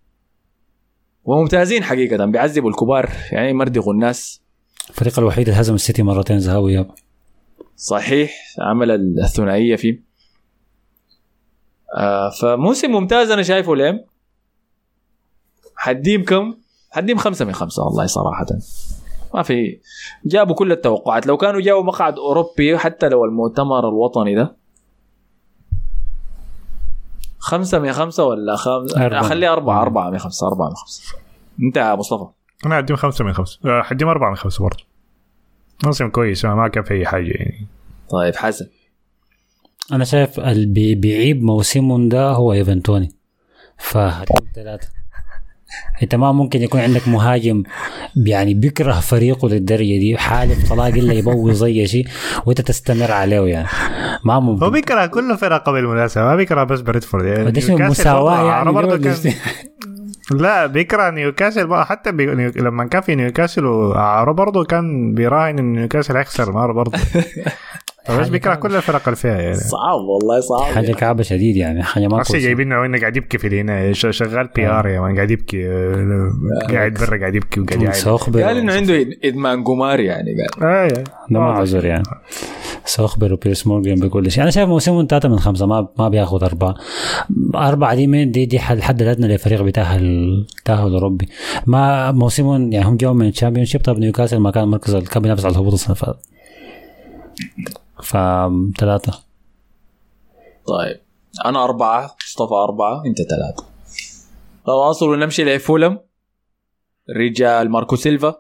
وممتازين 1.23 1.83
حقيقة 1.83 2.25
بيعذبوا 2.25 2.69
الكبار. 2.69 3.09
يعني 3.31 3.49
يمردغوا 3.49 3.93
الناس 3.93 4.41
الفريق 4.89 5.19
الوحيد 5.19 5.47
اللي 5.49 5.61
هزم 5.61 5.75
السيتي 5.75 6.03
مرتين 6.03 6.49
واياب 6.49 6.91
صحيح 7.75 8.31
عمل 8.59 8.91
الثنائية 9.23 9.75
فيه. 9.75 10.03
آه 11.97 12.29
فموسم 12.41 12.91
ممتاز 12.91 13.31
أنا 13.31 13.43
شايفه 13.43 13.75
ليه. 13.75 14.05
حديم 15.75 16.23
كم؟ 16.23 16.53
حديم 16.91 17.17
خمسة 17.17 17.45
من 17.45 17.53
خمسة 17.53 17.83
والله 17.83 18.05
صراحة. 18.05 18.45
ما 19.33 19.43
في. 19.43 19.79
جابوا 20.25 20.55
كل 20.55 20.71
التوقعات. 20.71 21.27
لو 21.27 21.37
كانوا 21.37 21.61
جابوا 21.61 21.83
مقعد 21.83 22.17
أوروبي 22.17 22.77
حتى 22.77 23.09
لو 23.09 23.25
المؤتمر 23.25 23.89
الوطني 23.89 24.35
ده. 24.35 24.55
خمسة 27.39 27.79
من 27.79 27.93
خمسة 27.93 28.23
ولا 28.25 28.55
خمسة؟ 28.55 29.05
أربعة. 29.05 29.19
أخليه 29.19 29.53
أربعة. 29.53 29.81
أربعة 29.81 30.09
من 30.09 30.17
خمسة. 30.17 30.47
أربعة 30.47 30.69
من 30.69 30.75
خمسة. 30.75 31.15
أنت 31.63 31.77
يا 31.77 31.95
مصطفى. 31.95 32.25
أنا 32.65 32.79
أديهم 32.79 32.97
خمسة 32.97 33.25
من 33.25 33.33
خمسة. 33.33 33.59
آه، 33.65 33.81
حديهم 33.81 34.09
أربعة 34.09 34.29
من 34.29 34.35
خمسة 34.35 34.63
برضه. 34.63 34.83
موسم 35.85 36.09
كويس. 36.09 36.45
ما 36.45 36.67
كان 36.67 36.83
في 36.83 36.93
أي 36.93 37.05
حاجة 37.05 37.31
يعني. 37.31 37.67
طيب 38.09 38.35
حسن. 38.35 38.67
أنا 39.91 40.03
شايف 40.05 40.39
اللي 40.39 40.65
بي- 40.65 40.95
بيعيب 40.95 41.43
موسمهم 41.43 42.09
ده 42.09 42.31
هو 42.31 42.53
إيفن 42.53 42.81
توني. 42.81 43.09
فهديهم 43.77 44.51
ثلاثة. 44.55 44.87
أنت 46.03 46.15
ما 46.15 46.31
ممكن 46.31 46.61
يكون 46.61 46.79
عندك 46.81 47.07
مهاجم 47.07 47.63
يعني 48.15 48.53
بيكره 48.53 48.93
فريقه 48.99 49.49
للدرجة 49.49 49.99
دي 49.99 50.17
حالف 50.17 50.69
طلاق 50.69 50.85
إلا 50.85 51.13
يبوظ 51.13 51.63
أي 51.63 51.87
شيء 51.87 52.07
وأنت 52.45 52.61
تستمر 52.61 53.11
عليه 53.11 53.41
يعني. 53.41 53.67
ما 54.23 54.33
هو 54.33 54.41
ممكن 54.41 54.69
بيكره 54.69 55.05
كل 55.05 55.37
فرقة 55.37 55.71
بالمناسبة 55.71 56.23
ما 56.23 56.35
بيكره 56.35 56.63
بس 56.63 56.81
بريدفورد. 56.81 57.25
يعني 57.25 57.89
مساواة 57.89 58.47
يعني 58.51 58.71
برضه 58.71 58.97
كان 58.97 59.15
لا 60.31 60.65
بيكره 60.65 61.09
نيوكاسل 61.09 61.67
بقى. 61.67 61.85
حتى 61.85 62.11
بي... 62.11 62.25
نيو... 62.25 62.51
لما 62.55 62.85
كان 62.85 63.01
في 63.01 63.15
نيوكاسل 63.15 63.65
وعارو 63.65 64.33
برضه 64.33 64.63
كان 64.65 65.13
بيراهن 65.13 65.59
إن 65.59 65.73
نيوكاسل 65.73 66.17
هيخسر 66.17 66.51
مرة 66.51 66.73
برضه 66.73 66.99
بيكره 68.29 68.55
كل 68.55 68.75
الفرق 68.75 69.01
اللي 69.05 69.15
فيها 69.15 69.37
يعني. 69.41 69.53
صعب 69.57 69.99
والله 70.01 70.39
صعب 70.39 70.61
حاجة 70.73 70.91
كعبة 70.91 71.23
شديد 71.23 71.55
يعني 71.55 71.83
حاجة 71.83 72.07
ما 72.07 72.21
أصلا 72.21 72.31
كويسه 72.31 72.45
جايبين 72.45 72.71
انه 72.71 72.99
قاعد 72.99 73.17
يبكي 73.17 73.37
في 73.37 73.61
هنا 73.61 73.93
ش- 73.93 74.07
شغال 74.17 74.47
بي 74.55 74.67
ار 74.67 74.87
يا 74.87 74.99
مان 75.01 75.15
قاعد 75.15 75.31
يبكي 75.31 75.67
آه، 75.69 76.31
قاعد 76.71 76.93
برا 76.93 77.19
قاعد 77.19 77.35
يبكي 77.35 77.59
وقاعد 77.59 77.93
سوخبر 77.93 78.41
قال 78.41 78.57
إنه 78.57 78.73
عنده 78.73 79.05
إدمان 79.23 79.63
قمار 79.63 79.99
يعني 79.99 80.31
قال. 80.59 80.69
آه، 80.69 80.87
ده 81.31 81.39
ما 81.39 81.51
عذر 81.51 81.85
يعني. 81.85 82.03
سوخبر 82.85 83.33
وبيرس 83.33 83.67
مورجان 83.67 83.95
بكل 83.99 84.31
شيء. 84.31 84.43
أنا 84.43 84.51
شايف 84.51 84.69
موسمهم 84.69 85.07
ثلاثة 85.09 85.29
من 85.29 85.39
خمسة 85.39 85.65
ما 85.65 85.87
ما 85.99 86.09
بياخذ 86.09 86.43
أربعة. 86.43 86.75
أربعة 87.55 87.95
دي 87.95 88.07
من 88.07 88.31
دي 88.31 88.45
دي 88.45 88.59
حد 88.59 88.79
حد 88.79 89.01
الأدنى 89.01 89.35
لفريق 89.35 89.61
بتاهل 89.61 90.45
تأهل 90.65 90.93
أوروبي. 90.93 91.27
ما 91.65 92.11
موسمهم 92.11 92.71
يعني 92.73 92.85
هم 92.85 92.97
جو 92.97 93.13
من 93.13 93.27
ال 93.27 93.65
Championship 93.65 93.81
طب 93.81 93.99
نيوكاسل 93.99 94.37
ما 94.37 94.51
كان 94.51 94.67
مركز 94.67 94.95
كان 94.95 95.21
بينافس 95.23 95.45
على 95.45 95.51
الهبوط 95.53 95.73
اللي 95.83 95.95
فاتت 95.95 96.17
فثلاثة 98.03 99.23
طيب. 100.67 100.99
أنا 101.45 101.63
أربعة 101.63 102.15
مصطفى 102.25 102.53
أربعة 102.53 103.03
أنت 103.05 103.17
ثلاثة. 103.17 103.65
تواصل 104.65 105.09
ونمشي 105.09 105.43
لفولم. 105.43 105.99
رجال 107.17 107.69
ماركو 107.69 107.95
سيلفا. 107.95 108.35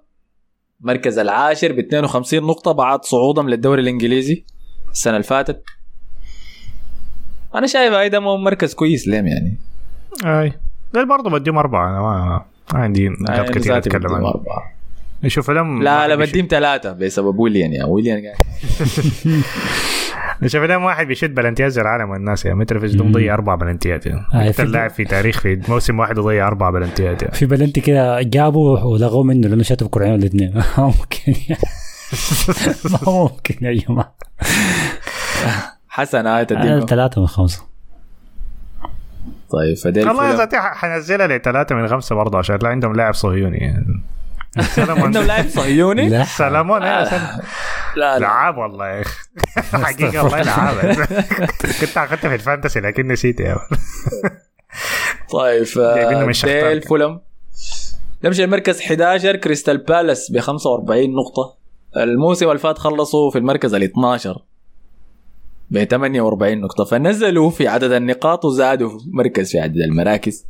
مركز 0.79 1.19
العاشر 1.19 1.71
ب 1.71 1.79
52 1.79 2.43
نقطة 2.43 2.71
بعد 2.71 3.05
صعودهم 3.05 3.49
للدوري 3.49 3.81
الإنجليزي 3.81 4.45
السنة 4.91 5.13
اللي 5.13 5.23
فاتت. 5.23 5.63
أنا 7.55 7.67
شايف 7.67 7.93
هاي 7.93 8.09
ده 8.09 8.19
مو 8.19 8.37
مركز 8.37 8.73
كويس 8.73 9.07
لهم 9.07 9.27
يعني. 9.27 9.57
لا 10.93 11.03
برضه 11.03 11.29
بديهم 11.29 11.57
أربعة 11.57 11.89
أنا 11.89 12.01
ما 12.01 12.45
عندي 12.79 13.09
نقاط 13.09 13.29
أنا 13.29 13.51
كثير 13.51 13.79
بديهم 13.79 14.15
عنها 14.15 14.33
أربعة. 15.17 15.29
شوف 15.29 15.45
فولم 15.45 15.83
لا 15.83 16.07
لا 16.07 16.15
واحد 16.15 16.29
بديهم 16.29 16.47
ثلاثة 16.49 16.91
بسبب 16.91 17.39
ويليان 17.39 17.73
يا 17.73 17.85
ويليان 17.85 18.21
قاعد. 18.25 18.35
شوف 20.47 20.61
فولم 20.61 20.83
واحد 20.83 21.07
بيشد 21.07 21.35
بلنتيات 21.35 21.71
زي 21.71 21.81
العالم 21.81 22.09
والناس 22.09 22.45
يعني 22.45 22.57
متروفيتش 22.57 22.93
ده 22.95 23.03
مضيع 23.05 23.33
أربع 23.33 23.55
بلنتيات 23.55 24.05
يعني 24.05 24.19
آه، 24.33 24.49
أكثر 24.49 24.65
في- 24.65 24.71
لاعب 24.71 24.89
في 24.89 25.03
تاريخ 25.05 25.39
في 25.39 25.61
موسم 25.69 25.99
واحد 25.99 26.17
يضيع 26.17 26.47
أربع 26.47 26.69
بلنتيات 26.69 27.21
يعني 27.21 27.33
في 27.35 27.45
بلنتي 27.45 27.81
كده 27.81 28.21
جابوا 28.21 28.79
ولغوه 28.79 29.23
منه 29.23 29.47
لأنه 29.47 29.63
شاتوا 29.63 29.87
كرعين 29.91 30.13
الاثنين. 30.15 30.53
ما 30.55 30.63
ممكن. 30.77 31.33
ما 32.91 32.99
ممكن 33.13 33.65
يا 33.65 33.73
جماعة. 33.73 34.15
حسن 35.89 36.27
هاي 36.27 36.35
أنا 36.35 36.43
تديهم 36.43 36.85
ثلاثة 36.85 37.21
من 37.21 37.27
خمسة. 37.27 37.63
طيب 39.49 39.77
فديل 39.77 40.07
والله 40.07 40.23
فولم. 40.27 40.37
ذاتي 40.37 40.57
حنزلها 40.59 41.27
لثلاثة 41.27 41.75
من 41.75 41.87
خمسة 41.87 42.15
برضه 42.15 42.37
عشان 42.37 42.59
لا 42.61 42.69
عندهم 42.69 42.93
لاعب 42.95 43.13
صهيوني 43.13 43.57
يعني. 43.57 44.01
سولومون 44.61 45.01
عندهم 45.01 45.23
لاعب 45.23 45.47
صهيوني؟ 45.47 46.09
لا. 46.09 46.23
سولومون 46.23 46.83
آه. 46.83 47.03
لا 47.03 47.39
لا. 47.95 48.19
لعاب 48.19 48.57
والله 48.57 48.87
يا 48.87 49.01
أخي. 49.01 49.17
حقيقة 49.83 50.23
والله 50.23 50.41
العاب 50.41 51.05
كنت 51.81 51.97
اخذتها 51.97 52.29
في 52.29 52.35
ال 52.35 52.41
Fantasy 52.41 52.79
لكن 52.79 53.07
نسيت 53.07 53.39
يا. 53.39 53.57
طيب 55.31 55.65
آه،. 55.79 56.31
ديل 56.43 56.81
فولم. 56.81 57.19
نمشي 58.23 58.43
المركز 58.43 58.81
11 58.81 59.35
كريستال 59.35 59.77
بالاس 59.77 60.31
ب 60.31 60.39
45 60.39 61.13
نقطة. 61.13 61.57
الموسم 61.97 62.47
اللي 62.47 62.59
فات 62.59 62.77
خلصوا 62.77 63.31
في 63.31 63.37
المركز 63.37 63.73
ال 63.73 63.83
12 63.83 64.41
ب 65.71 65.83
48 65.83 66.61
نقطة. 66.61 66.83
فنزلوا 66.83 67.49
في 67.49 67.67
عدد 67.67 67.91
النقاط 67.91 68.45
وزادوا 68.45 68.99
مركز 69.13 69.51
في 69.51 69.59
عدد 69.59 69.77
المراكز. 69.77 70.45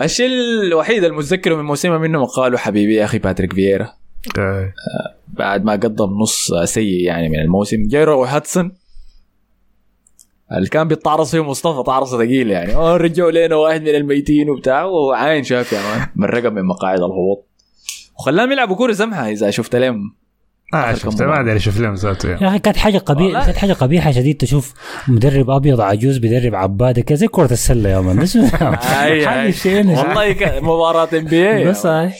الشيء 0.00 0.28
الوحيد 0.62 1.04
المتذكره 1.04 1.54
من 1.54 1.64
موسمهم 1.64 2.04
انهم 2.04 2.24
قالوا 2.24 2.58
حبيبي 2.58 2.94
يا 2.94 3.04
أخي 3.04 3.18
باتريك 3.18 3.52
فييرا. 3.52 3.92
آه. 4.38 4.72
بعد 5.28 5.64
ما 5.64 5.72
قدم 5.72 6.18
نص 6.22 6.52
سيء 6.64 7.04
يعني 7.04 7.28
من 7.28 7.38
الموسم 7.38 7.86
جا 7.86 7.95
روي 7.95 8.24
هودسون. 8.24 8.72
اللي 10.52 10.68
كان 10.68 10.88
بيتعرص 10.88 11.30
فيه 11.30 11.44
مصطفى 11.44 11.82
تعرصه 11.86 12.18
ثقيل 12.18 12.50
يعني. 12.50 12.74
آه 12.74 12.96
رجعوا 12.96 13.30
لنا 13.30 13.56
واحد 13.56 13.82
من 13.82 13.94
الميتين 13.94 14.50
وبتاع 14.50 14.84
وعاين 14.84 15.44
شاف 15.44 15.72
يا 15.72 15.80
مان. 15.80 16.08
من 16.16 16.24
رقم 16.24 16.54
من 16.54 16.64
مقاعد 16.64 16.98
الهبوط. 16.98 17.46
وخلاهم 18.18 18.52
يلعبوا 18.52 18.76
كورة 18.76 18.92
سمحة 18.92 19.28
إذا 19.28 19.50
شفت 19.50 19.76
لهم. 19.76 20.16
آه 20.74 20.76
آخر 20.76 20.94
شفت 20.94 21.18
كم 21.18 21.28
ما. 21.28 21.40
أدري 21.40 21.56
أشوف 21.56 21.80
لهم 21.80 21.94
ذاته 21.94 22.28
يعني. 22.28 22.42
يا 22.42 22.48
أخي 22.48 22.58
كانت 22.58 22.76
حاجة 22.76 22.98
قبيحه. 22.98 23.44
كانت 23.44 23.56
حاجة 23.56 23.72
قبيحة 23.72 24.10
شديد 24.10 24.36
تشوف 24.36 24.74
مدرب 25.08 25.50
أبيض 25.50 25.80
عجوز 25.80 26.18
بيدرب 26.18 26.54
عباده 26.54 27.02
كذا 27.02 27.16
زي 27.16 27.28
كرة 27.28 27.52
السلة 27.52 27.90
يا 27.90 28.00
مان 28.00 28.16
بس 28.22 28.36
والله 29.76 30.36
مباراة 30.62 31.08
ام 31.18 31.24
بي 31.24 31.64
بس 31.64 31.86
هاي 31.86 32.12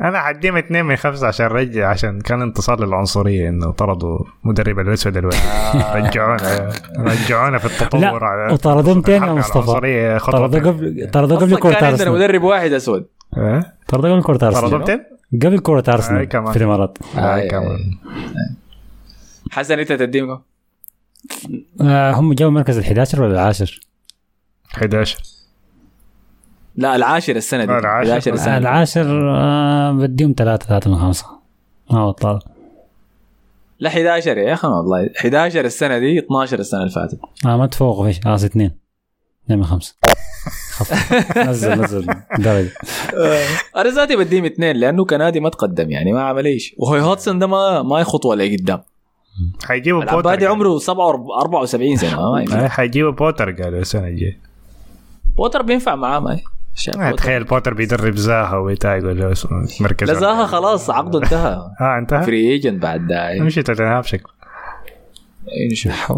أنا 0.00 0.18
حديهم 0.18 0.56
اثنين 0.56 0.84
من 0.84 0.96
خمسة 0.96 1.26
عشان 1.26 1.46
رجع 1.46 1.88
عشان 1.90 2.20
كان 2.20 2.42
انتصار 2.42 2.86
للعنصرية 2.86 3.48
إنه 3.48 3.72
طردوا 3.72 4.18
مدرب 4.44 4.78
الأسود 4.78 5.16
الوحيد 5.16 5.40
رجعونا 5.94 6.70
رجعونا 6.98 7.58
في 7.58 7.66
التطور 7.66 8.00
لا 8.00 8.26
على 8.26 8.52
وطردهم 8.52 9.02
تاني 9.02 9.26
يا 9.26 9.32
مصطفى 9.32 9.66
طردوا. 9.66 10.58
قبل 10.60 11.10
طردوا 11.12 11.36
قبل 11.36 11.56
كرة 11.56 11.72
كان 11.72 11.84
عندنا 11.84 12.10
مدرب 12.10 12.42
واحد 12.42 12.72
أسود 12.72 13.06
إيه؟ 13.36 13.74
طردوا 13.88 14.12
قبل 14.12 14.22
كرة 14.22 14.46
أرسنال 14.46 14.84
تاني؟ 14.84 15.15
قبل 15.32 15.58
كرة 15.58 15.84
آه، 15.88 15.92
ارسنال 15.92 16.24
كمان. 16.24 16.52
في 16.52 16.58
الإمارات. 16.58 16.98
آه، 17.16 17.40
آي- 17.40 17.50
كمان. 17.50 17.78
حسن 19.50 19.78
أنت 19.78 19.92
تديهم؟ 19.92 20.40
آه 21.80 22.12
هم 22.12 22.32
جابوا 22.32 22.50
المركز 22.50 22.78
ال 22.78 22.84
11 22.84 23.22
ولا 23.22 23.32
العاشر؟ 23.34 23.80
11 24.74 25.18
لا 26.76 26.96
العاشر 26.96 27.36
السنة 27.36 27.64
دي. 27.64 27.72
آه، 27.72 27.78
العاشر. 27.78 28.10
11 28.10 28.32
السنة 28.34 28.52
دي. 28.58 28.58
العاشر 28.58 29.30
آه 29.36 29.92
بديهم 29.92 30.34
ثلاثة 30.38 30.66
ثلاثة 30.66 30.90
من 30.90 30.96
خمسة. 30.96 31.26
ما 31.90 32.06
بطال 32.10 32.38
لا 33.80 33.88
11 33.88 34.38
يا 34.38 34.52
أخي 34.54 34.68
والله. 34.68 35.10
11 35.20 35.64
السنة 35.64 35.98
دي 35.98 36.18
12 36.18 36.58
السنة 36.58 36.80
اللي 36.80 36.90
فاتت. 36.92 37.18
آه 37.46 37.56
ما 37.56 37.66
تفوقوا 37.66 38.06
فيش. 38.06 38.20
خلاص 38.24 38.44
اثنين. 38.44 38.85
اثنين 39.46 39.58
من 39.58 39.64
خمسة. 39.64 39.94
خف. 40.72 41.12
نزل 41.48 41.82
نزل. 41.82 42.06
درجة. 42.38 42.70
أنا 43.76 43.90
ذاتي 43.90 44.16
بديهم 44.16 44.44
اثنين 44.44 44.76
لأنه 44.76 45.04
كنادي 45.04 45.40
ما 45.40 45.48
تقدم 45.48 45.90
يعني 45.90 46.12
ما 46.12 46.22
عمل 46.22 46.46
إيش. 46.46 46.74
وهي 46.78 47.00
هودسون 47.00 47.38
ده 47.38 47.46
ما 47.46 47.82
ما 47.82 48.04
خطوه 48.04 48.36
لقدام 48.36 48.82
حيجيبوا 49.64 50.00
بوتر. 50.00 50.12
العبادي 50.12 50.46
قالوا. 50.46 50.66
عمره 50.66 50.78
47 50.78 51.38
74 51.40 51.96
سنة. 51.96 52.18
آه، 52.64 52.68
حيجيبوا 52.68 53.10
بوتر 53.10 53.50
قالوا 53.50 53.80
السنة 53.80 54.06
الجاية. 54.06 54.40
بوتر 55.36 55.62
بينفع 55.62 55.94
معاه 55.94 56.20
ما 56.20 56.32
آه، 56.32 57.10
بوتر. 57.10 57.16
تخيل 57.16 57.44
بوتر 57.44 57.74
بيدرب 57.74 58.16
زاها 58.16 58.56
وبتاع 58.56 58.96
يقول 58.96 59.34
مركز. 59.80 60.10
لا 60.10 60.14
زاها 60.14 60.46
خلاص 60.46 60.90
عقده 60.90 61.18
انتهى. 61.18 61.70
آه 61.80 61.98
انتهى؟ 61.98 62.22
free 62.22 62.50
agent 62.50 62.82
بعد 62.82 63.06
ده. 63.06 63.48
توتنهام 63.62 64.02
شكله. 64.02 64.36
نشوف 65.72 66.12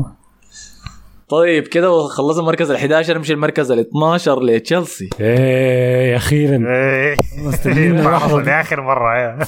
طيب 1.31 1.67
كده 1.67 2.07
خلصنا 2.07 2.41
المركز 2.43 2.71
ال 2.71 2.77
11 2.77 3.19
نمشي 3.19 3.33
المركز 3.33 3.71
ال 3.71 3.79
12 3.79 4.43
لتشيلسي 4.43 5.11
إيه 5.21 6.17
أخيرا 6.17 6.65
إيه 6.69 7.17
مستنيين. 7.39 7.97
لاخر 8.45 8.81
مرة 8.81 9.17
يا. 9.21 9.39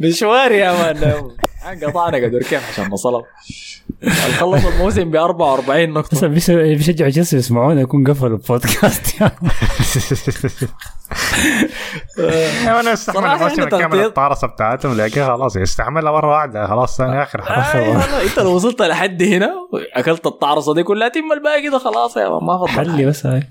مشوار 0.00 0.52
يا 0.52 0.72
مان 0.72 1.22
قطعنا 1.86 2.16
قدر 2.26 2.38
كيف 2.42 2.70
عشان 2.72 2.90
نصلوا. 2.90 3.22
خلصوا 4.38 4.70
الموسم 4.70 5.10
ب 5.10 5.16
44 5.16 5.92
بس 5.94 6.12
نقطة 6.14 6.26
بيشجعوا 6.26 7.10
تشيلسي 7.10 7.36
يسمعونا 7.36 7.80
يكون 7.80 8.04
قفلوا 8.10 8.36
البودكاست. 8.36 9.20
يعني 9.20 9.32
يا 12.66 12.80
أنا 12.80 12.92
استحمل 12.92 13.26
الموسم 13.26 13.44
عندنا 13.44 13.64
كامل 13.78 13.90
تغطية. 13.92 14.06
الطارصه 14.06 14.46
بتاعتهم 14.46 14.96
لكن 15.00 15.24
خلاص 15.26 15.56
يستحملها 15.56 16.12
مرة 16.12 16.30
واحدة 16.36 16.66
خلاص 16.66 16.96
ثاني 16.98 17.22
آخر 17.22 17.42
آه 17.50 18.22
انت 18.22 18.38
لو 18.38 18.54
وصلت 18.54 18.82
لحد 18.82 19.22
هنا 19.22 19.52
أكلت 19.94 20.26
الطعرصه 20.26 20.74
دي 20.74 20.82
كلها 20.82 21.08
تم 21.08 21.32
الباقي 21.32 21.68
ده 21.68 21.78
خلاص 21.78 22.16
يا 22.16 22.28
ما 22.28 22.58
فضل. 22.58 22.68
حلي 22.68 23.06
بس 23.06 23.26
هاي. 23.26 23.42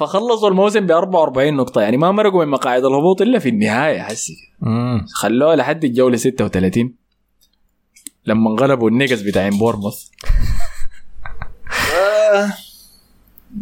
فخلصوا 0.00 0.48
الموسم 0.48 0.86
ب 0.86 0.90
44 0.90 1.54
نقطة. 1.56 1.80
يعني 1.80 1.96
ما 1.96 2.10
مرقوا 2.12 2.44
من 2.44 2.50
مقاعد 2.50 2.84
الهبوط 2.84 3.22
إلا 3.22 3.38
في 3.38 3.48
النهاية 3.48 4.00
حسي. 4.02 4.36
خلوها 5.14 5.56
لحد 5.56 5.84
الجولة 5.84 6.16
36 6.16 6.94
لما 8.26 8.50
انغلبوا 8.50 8.90
النيجز 8.90 9.22
بتاعين 9.22 9.58
بورموث. 9.58 10.04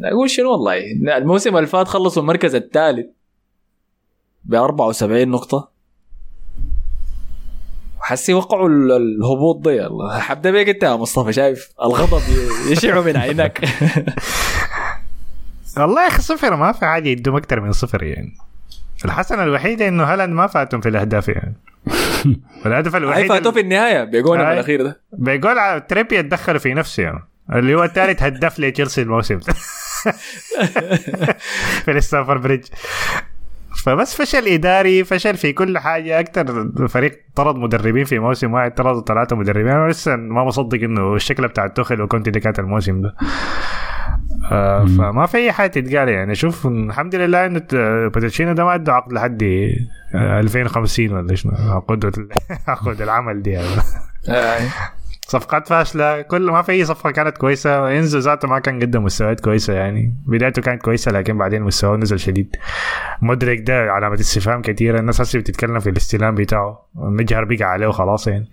أقول 0.05 0.31
شنو 0.31 0.53
والله؟ 0.53 0.79
الموسم 1.17 1.57
اللي 1.57 1.67
فات 1.67 1.89
خلصوا 1.89 2.23
المركز 2.23 2.55
الثالث 2.55 3.07
ب 4.45 4.55
74 4.55 5.29
نقطة. 5.29 5.71
وحسي 8.01 8.35
وقعوا 8.35 8.69
ال- 8.69 8.93
الهبوط 8.93 9.57
ده 9.57 9.73
يلا 9.73 10.19
حبدأ 10.19 10.51
بيك 10.51 10.69
أنت 10.69 10.83
يا 10.83 10.97
مصطفى 10.97 11.33
شايف 11.33 11.69
الغضب 11.83 12.23
يشع 12.71 13.01
من 13.01 13.17
عينك. 13.17 13.61
والله 15.79 16.03
يا 16.03 16.09
أخي 16.09 16.23
صفر 16.23 16.57
ما 16.57 16.73
في 16.73 16.87
حاجة 16.87 17.09
يدوم 17.09 17.37
أكثر 17.37 17.61
من 17.61 17.73
صفر 17.73 18.03
يعني. 18.03 18.35
الحسنه 19.05 19.43
الوحيده 19.43 19.89
إنه 19.89 20.05
هالاند 20.05 20.33
ما 20.35 20.47
فاتهم 20.47 20.81
في 20.81 20.89
الأهداف 20.89 21.29
يعني. 21.29 21.55
والهدف 22.65 22.95
هاي 22.95 23.03
الوحيد 23.03 23.29
فاتوا 23.29 23.53
في 23.53 23.61
النهاية 23.61 24.05
بيقولنا 24.05 24.45
هاي. 24.45 24.51
بالاخير 24.51 24.83
ده. 24.83 25.01
بيقول 25.13 25.59
على 25.59 25.81
تريبي 25.81 26.17
يتدخل 26.17 26.61
في 26.61 26.75
نفسه 26.75 27.03
يعني. 27.03 27.25
اللي 27.53 27.75
هو 27.75 27.85
الثالث 27.85 28.23
هداف 28.23 28.59
لتشيلسي 28.61 29.03
الموسم. 29.03 29.39
ده. 29.39 29.55
في 31.85 31.91
الستامفورد 31.91 32.43
بريدج. 32.43 32.67
فبس 33.85 34.23
فشل 34.23 34.47
إداري 34.49 35.05
فشل 35.05 35.37
في 35.37 35.53
كل 35.53 35.79
حاجة. 35.79 36.21
أكثر 36.21 36.69
فريق 36.89 37.21
طرد 37.35 37.57
مدربين 37.57 38.05
في 38.05 38.19
موسم 38.19 38.53
واحد 38.53 38.75
طردوا 38.75 39.03
ثلاثة 39.03 39.37
مدربين. 39.37 39.69
أنا 39.69 39.91
لسه 39.91 40.17
ما 40.17 40.45
مصدق 40.45 40.79
إنه 40.83 41.15
الشكل 41.15 41.49
بتاع 41.49 41.67
توخيل 41.67 42.03
وكونتي 42.03 42.31
دي 42.31 42.41
كانت 42.41 42.59
الموسم 42.59 43.03
ده. 43.03 43.15
آه 44.53 44.85
فما 44.85 45.27
في 45.27 45.37
أي 45.39 45.53
حاجة 45.53 45.71
تتقال 45.71 46.09
يعني. 46.09 46.35
شوف 46.35 46.67
الحمد 46.67 47.15
لله 47.15 47.47
إنه 47.47 47.63
بوتشيتينو 48.09 48.53
ده 48.53 48.65
ما 48.65 48.71
عنده 48.71 48.93
عقد 48.95 49.13
لحد 49.13 49.43
آه، 50.15 50.41
2050 50.41 51.13
ولا 51.13 51.35
شنو 51.35 51.53
عقود 51.53 52.29
عقود 52.69 53.03
العمل 53.03 53.43
دي 53.43 53.51
يعني. 53.51 53.67
صفقات 55.29 55.69
فاشلة. 55.69 56.23
كل 56.23 56.51
ما 56.51 56.63
في 56.63 56.73
أي 56.73 56.85
صفقة 56.85 57.11
كانت 57.11 57.39
كويسة 57.39 57.99
إنزو 57.99 58.19
ذاته 58.19 58.49
ما 58.49 58.59
كان 58.59 58.81
قدم 58.81 59.05
مستويات 59.05 59.41
كويسة 59.41 59.73
يعني. 59.73 60.15
بدايته 60.27 60.63
كانت 60.63 60.83
كويسة 60.83 61.13
لكن 61.13 61.39
بعدين 61.39 61.63
مستواه 61.63 61.97
نزل 61.97 62.19
شديد. 62.19 62.57
مدرك 63.23 63.59
ده 63.61 63.93
علامة 63.93 64.15
استفهام 64.15 64.63
كثيره 64.63 64.99
الناس 65.01 65.21
هسه 65.21 65.39
بتتكلم 65.39 65.79
في 65.79 65.91
الاستلام 65.91 66.35
بتاعه. 66.35 66.87
المجهر 66.99 67.45
بقى 67.45 67.65
عليه 67.65 67.87
وخلاص 67.87 68.27
يعني. 68.29 68.49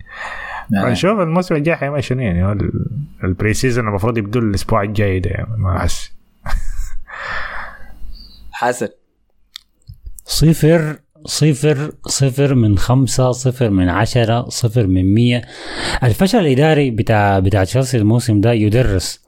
فنشوف 0.70 1.20
الموسم 1.20 1.54
الجاي 1.54 1.76
حيعمل 1.76 2.04
شنو 2.04 2.20
يعني؟ 2.22 2.58
ال 3.24 3.54
pre-season 3.54 3.88
المفروض 3.88 4.18
يبدو 4.18 4.38
الأسبوع 4.38 4.82
الجاي 4.82 5.20
ده 5.20 5.30
يعني 5.30 5.48
ما 5.58 5.76
أحس. 5.76 6.10
حسن. 8.52 8.88
صفر 10.24 10.96
صفر 11.24 11.90
صفر 12.06 12.54
من 12.54 12.78
خمسة 12.78 13.32
صفر 13.32 13.70
من 13.70 13.88
عشرة 13.88 14.48
صفر 14.48 14.86
من 14.86 15.14
مية. 15.14 15.42
الفشل 16.04 16.38
الإداري 16.38 16.90
بتاع 16.90 17.38
بتاع 17.38 17.64
تشيلسي 17.64 17.96
الموسم 17.96 18.40
ده 18.40 18.52
يدرس 18.52 19.20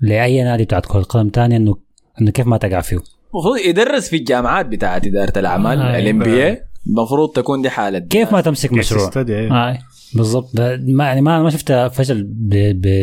لأي 0.00 0.44
نادي 0.44 0.64
بتاعت 0.64 0.86
كرة 0.86 1.02
قدم 1.02 1.28
تاني 1.28 1.56
إنه 1.56 1.76
إنه 2.20 2.30
كيف 2.30 2.46
ما 2.46 2.56
تقع 2.56 2.80
فيه. 2.80 2.96
المفروض 3.34 3.56
يدرس 3.66 4.08
في 4.08 4.16
الجامعات 4.16 4.66
بتاعت 4.66 5.06
إدارة 5.06 5.38
الأعمال 5.38 5.80
آه، 5.82 5.98
الام 5.98 6.18
بي 6.18 6.46
اي 6.46 6.62
المفروض 6.86 7.32
تكون 7.32 7.62
دي 7.62 7.70
حالة. 7.70 7.98
كيف 7.98 8.32
ما 8.32 8.40
تمسك 8.40 8.72
مشروع. 8.72 9.10
آه. 9.16 9.78
بالضبط. 10.14 10.56
ده 10.56 10.80
ما 10.86 11.04
يعني 11.04 11.20
ما 11.20 11.42
ما 11.42 11.50
شفت 11.50 11.72
فشل 11.72 12.28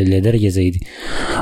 لدرجة 0.07 0.47
زي 0.47 0.69
دي. 0.69 0.79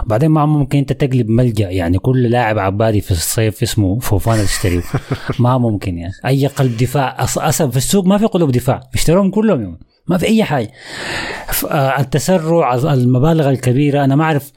بعدين 0.06 0.30
ما 0.30 0.46
ممكن 0.46 0.78
انت 0.78 0.94
تقلب 0.94 1.30
ملجأ 1.30 1.70
يعني 1.70 2.00
كل 2.00 2.24
لاعب 2.24 2.60
عبادي 2.60 3.02
في 3.02 3.12
الصيف 3.12 3.64
اسمه 3.64 4.00
فوفانا 4.00 4.44
تشتريه. 4.44 4.82
ما 5.40 5.58
ممكن 5.58 5.98
يعني. 5.98 6.14
أي 6.26 6.48
قلب 6.48 6.78
دفاع 6.78 7.24
أصلا 7.24 7.72
في 7.72 7.78
السوق 7.78 8.06
ما 8.06 8.18
في 8.18 8.26
قلوب 8.26 8.52
دفاع. 8.52 8.82
بيشتروهم 8.94 9.30
كلهم 9.32 9.62
يوم. 9.62 9.78
ما 10.08 10.18
في 10.18 10.26
أي 10.26 10.44
حاجة. 10.44 10.72
آه، 11.70 12.00
التسرع 12.00 12.74
المبالغ 12.94 13.50
الكبيرة. 13.50 14.04
أنا 14.04 14.16
ما 14.16 14.24
أعرف. 14.24 14.52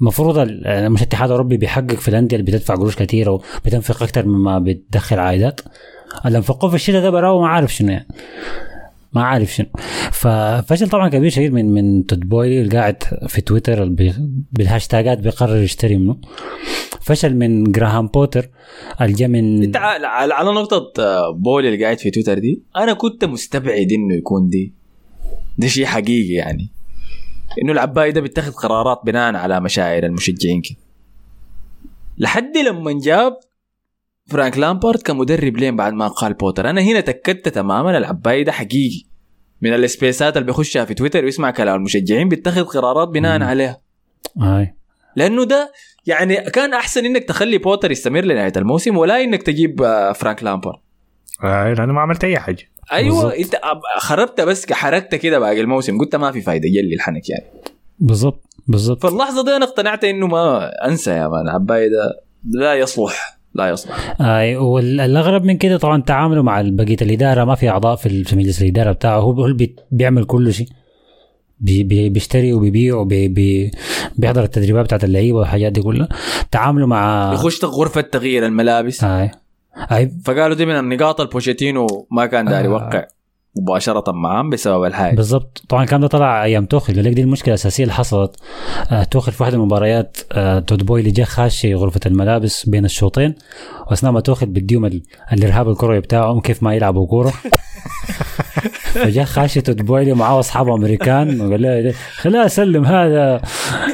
المفروض 0.00 0.38
ال- 0.38 0.66
آه، 0.66 0.88
مش 0.88 1.02
الاتحاد 1.02 1.28
الاوروبي 1.28 1.56
بيحقق 1.56 1.94
في 1.94 2.08
الأندية 2.08 2.36
اللي 2.36 2.46
بتدفع 2.50 2.74
قروش 2.74 2.96
كثيرة 2.96 3.30
وبتنفق 3.30 4.02
أكثر 4.02 4.26
مما 4.26 4.58
بتدخل 4.58 5.18
عائدات. 5.18 5.60
اللي 6.26 6.38
انفقوه 6.38 6.70
في 6.70 6.76
الشتاء 6.76 7.02
ده 7.02 7.10
براو 7.10 7.40
ما 7.40 7.48
عارف 7.48 7.74
شنو 7.74 7.90
يعني. 7.92 8.08
ما 9.12 9.22
عارف 9.22 9.54
شنو. 9.54 9.66
ففشل 10.12 10.88
طبعا 10.88 11.08
كبير 11.08 11.30
شديد 11.30 11.52
من 11.52 11.74
من 11.74 12.06
تود 12.06 12.28
بويلي 12.28 12.60
اللي 12.62 12.78
قاعد 12.78 13.02
في 13.28 13.40
تويتر 13.40 13.84
بال 14.52 14.64
hashtags 14.64 15.12
ات 15.12 15.18
بيقرر 15.18 15.56
يشتري 15.56 15.96
منه. 15.96 16.16
فشل 17.00 17.36
من 17.36 17.64
جراهام 17.64 18.06
بوتر 18.06 18.50
اللي 19.00 19.12
جا 19.12 19.26
من 19.26 19.76
على, 19.76 20.50
نقطة 20.52 21.02
آه، 21.02 21.30
بولي 21.30 21.68
اللي 21.68 21.84
قاعد 21.84 21.98
في 21.98 22.10
تويتر 22.10 22.38
دي 22.38 22.62
أنا 22.76 22.92
كنت 22.92 23.24
مستبعد 23.24 23.92
إنه 23.92 24.14
يكون 24.14 24.48
دي. 24.48 24.74
ده 25.58 25.66
شيء 25.66 25.84
حقيقي 25.84 26.32
يعني. 26.32 26.68
إنه 27.62 27.72
العباية 27.72 28.10
ده 28.10 28.20
بيتخذ 28.20 28.52
قرارات 28.52 29.00
بناء 29.04 29.34
على 29.36 29.60
مشاعر 29.60 30.04
المشجعين 30.04 30.60
كده. 30.60 30.78
لحد 32.18 32.56
لما 32.56 32.92
جاب 32.92 33.38
فرانك 34.28 34.58
لامبارد 34.58 35.02
كمدرب 35.02 35.56
لين 35.56 35.76
بعد 35.76 35.92
ما 35.92 36.08
قال 36.08 36.34
بوتر 36.34 36.70
أنا 36.70 36.80
هنا 36.80 37.00
تأكدت 37.00 37.48
تماما 37.48 37.98
العباية 37.98 38.44
ده 38.44 38.52
حقيقي. 38.52 39.04
من 39.62 39.74
ال 39.74 39.82
spaces 39.82 40.28
ات 40.28 40.36
اللي 40.36 40.46
بيخشها 40.46 40.84
في 40.84 40.94
تويتر 40.94 41.24
ويسمع 41.24 41.50
كلام 41.50 41.76
المشجعين 41.76 42.28
بيتخذ 42.28 42.64
قرارات 42.64 43.08
بناء. 43.08 43.42
عليها. 43.42 43.80
آي. 44.42 44.74
لأنه 45.16 45.44
ده 45.44 45.72
يعني 46.06 46.36
كان 46.36 46.74
أحسن 46.74 47.04
إنك 47.04 47.24
تخلي 47.24 47.58
بوتر 47.58 47.90
يستمر 47.90 48.24
لنهاية 48.24 48.52
الموسم 48.56 48.96
ولا 48.96 49.22
إنك 49.24 49.42
تجيب 49.42 49.82
آه، 49.82 50.12
فرانك 50.12 50.42
لامبارد 50.42 50.80
آه 51.44 51.72
لأنه 51.72 51.92
ما 51.92 52.00
عملت 52.00 52.24
أي 52.24 52.38
حاجة. 52.38 52.64
أيوه 52.92 53.14
بالضبط. 53.14 53.32
أنت 53.34 53.60
خربت 53.98 54.40
بس 54.40 54.72
حركت 54.72 55.14
كده 55.14 55.38
باقي 55.38 55.60
الموسم 55.60 55.98
قلت 55.98 56.16
ما 56.16 56.32
في 56.32 56.40
فايدة 56.40 56.68
يلي 56.68 56.94
الحنك 56.94 57.28
يعني. 57.30 57.44
بالضبط 57.98 58.44
بالضبط. 58.68 59.02
فاللحظة 59.02 59.44
دي 59.44 59.56
أنا 59.56 59.64
اقتنعت 59.64 60.04
إنه 60.04 60.26
ما 60.26 60.70
أنسى 60.86 61.10
يا 61.10 61.28
مان 61.28 61.48
عباية 61.48 61.88
ده 61.88 62.20
لا 62.60 62.74
يصلح. 62.74 63.37
لا 63.58 63.68
يصلح. 63.68 64.16
اي 64.20 64.56
والأغرب 64.56 65.44
من 65.44 65.56
كده 65.56 65.76
طبعا 65.76 66.02
تعامله 66.02 66.42
مع 66.42 66.62
بقية 66.64 66.96
الإدارة. 67.02 67.44
ما 67.44 67.54
في 67.54 67.68
أعضاء 67.68 67.96
في 67.96 68.36
مجلس 68.36 68.62
الإدارة 68.62 68.92
بتاعه. 68.92 69.20
هو 69.20 69.56
بيعمل 69.90 70.24
كل 70.24 70.54
شيء. 70.54 70.68
بي 71.60 71.82
بي 71.82 72.08
بيشتري 72.08 72.52
وبيبيع 72.52 72.94
وبي 72.96 73.28
بي 73.28 73.70
بيحضر 74.16 74.42
التدريبات 74.42 74.84
بتاعت 74.84 75.04
اللعيبة 75.04 75.38
والحاجات 75.38 75.72
دي 75.72 75.82
كلها. 75.82 76.08
تعامله 76.50 76.86
مع 76.86 77.30
يخش 77.34 77.64
غرفة 77.64 78.00
تغيير 78.00 78.46
الملابس. 78.46 79.04
اي 79.04 79.30
أي. 79.92 80.12
فقالوا 80.24 80.56
دي 80.56 80.66
من 80.66 80.78
النقاط 80.78 81.20
البوتشيتينو 81.20 82.06
ما 82.10 82.26
كان 82.26 82.44
داري 82.44 82.68
آه. 82.68 83.08
مباشرة 83.58 84.12
معهم 84.12 84.50
بسبب 84.50 84.84
الحاجة. 84.84 85.16
بالضبط. 85.16 85.62
طبعا 85.68 85.82
الكلام 85.84 86.00
ده 86.00 86.06
طلع 86.06 86.44
أيام 86.44 86.66
توخيل 86.66 86.94
قال 86.94 87.04
لك 87.04 87.12
دي 87.12 87.20
المشكلة 87.22 87.48
الاساسيه 87.54 87.82
اللي 87.84 87.94
حصلت. 87.94 88.36
آه 88.90 89.02
توخيل 89.04 89.32
في 89.32 89.42
واحدة 89.42 89.56
من 89.56 89.62
المباريات 89.62 90.16
آه 90.32 90.58
تود 90.58 90.86
بويلي 90.86 91.10
جا 91.10 91.24
خاشي 91.24 91.74
غرفة 91.74 92.00
الملابس 92.06 92.68
بين 92.68 92.84
الشوطين 92.84 93.34
وأثناء 93.90 94.12
ما 94.12 94.20
توخيل 94.20 94.46
بديهم 94.46 94.84
ال- 94.86 95.02
الإرهاب 95.32 95.68
الكروي 95.68 96.00
بتاعهم 96.00 96.40
كيف 96.40 96.62
ما 96.62 96.74
يلعبوا 96.74 97.06
كورة. 97.06 97.32
فجاء 98.92 99.24
خاشي 99.24 99.60
تود 99.60 99.82
بويلي 99.86 100.12
معاه 100.12 100.38
اصحابه 100.38 100.74
أمريكان 100.74 101.40
وقال 101.40 101.62
له 101.62 101.94
خلاه 102.16 102.46
أسلم 102.46 102.84
هذا 102.84 103.42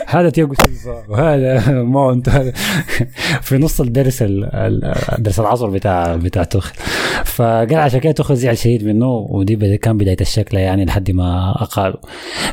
هذا 0.06 0.30
تياجو 0.30 0.54
سيلفا 0.54 1.04
وهذا 1.08 1.82
ماونت 1.82 2.28
هذا. 2.28 2.52
في 3.42 3.58
نص 3.58 3.80
الدرس 3.80 4.22
ال- 4.22 4.44
ال- 4.54 4.94
درس 5.22 5.40
العصر 5.40 5.70
بتاع 5.70 6.16
بتاع 6.16 6.44
توخيل. 6.44 6.74
فقال 7.24 7.74
عشان 7.74 8.00
كده 8.00 8.12
توخيل 8.12 8.36
زعل 8.36 8.58
شديد 8.58 8.84
منه 8.84 9.06
ودي 9.08 9.78
كان 9.78 9.96
بداية 9.98 10.16
الشكله 10.20 10.60
يعني 10.60 10.84
لحد 10.84 11.10
ما 11.10 11.50
اقالوا 11.50 12.00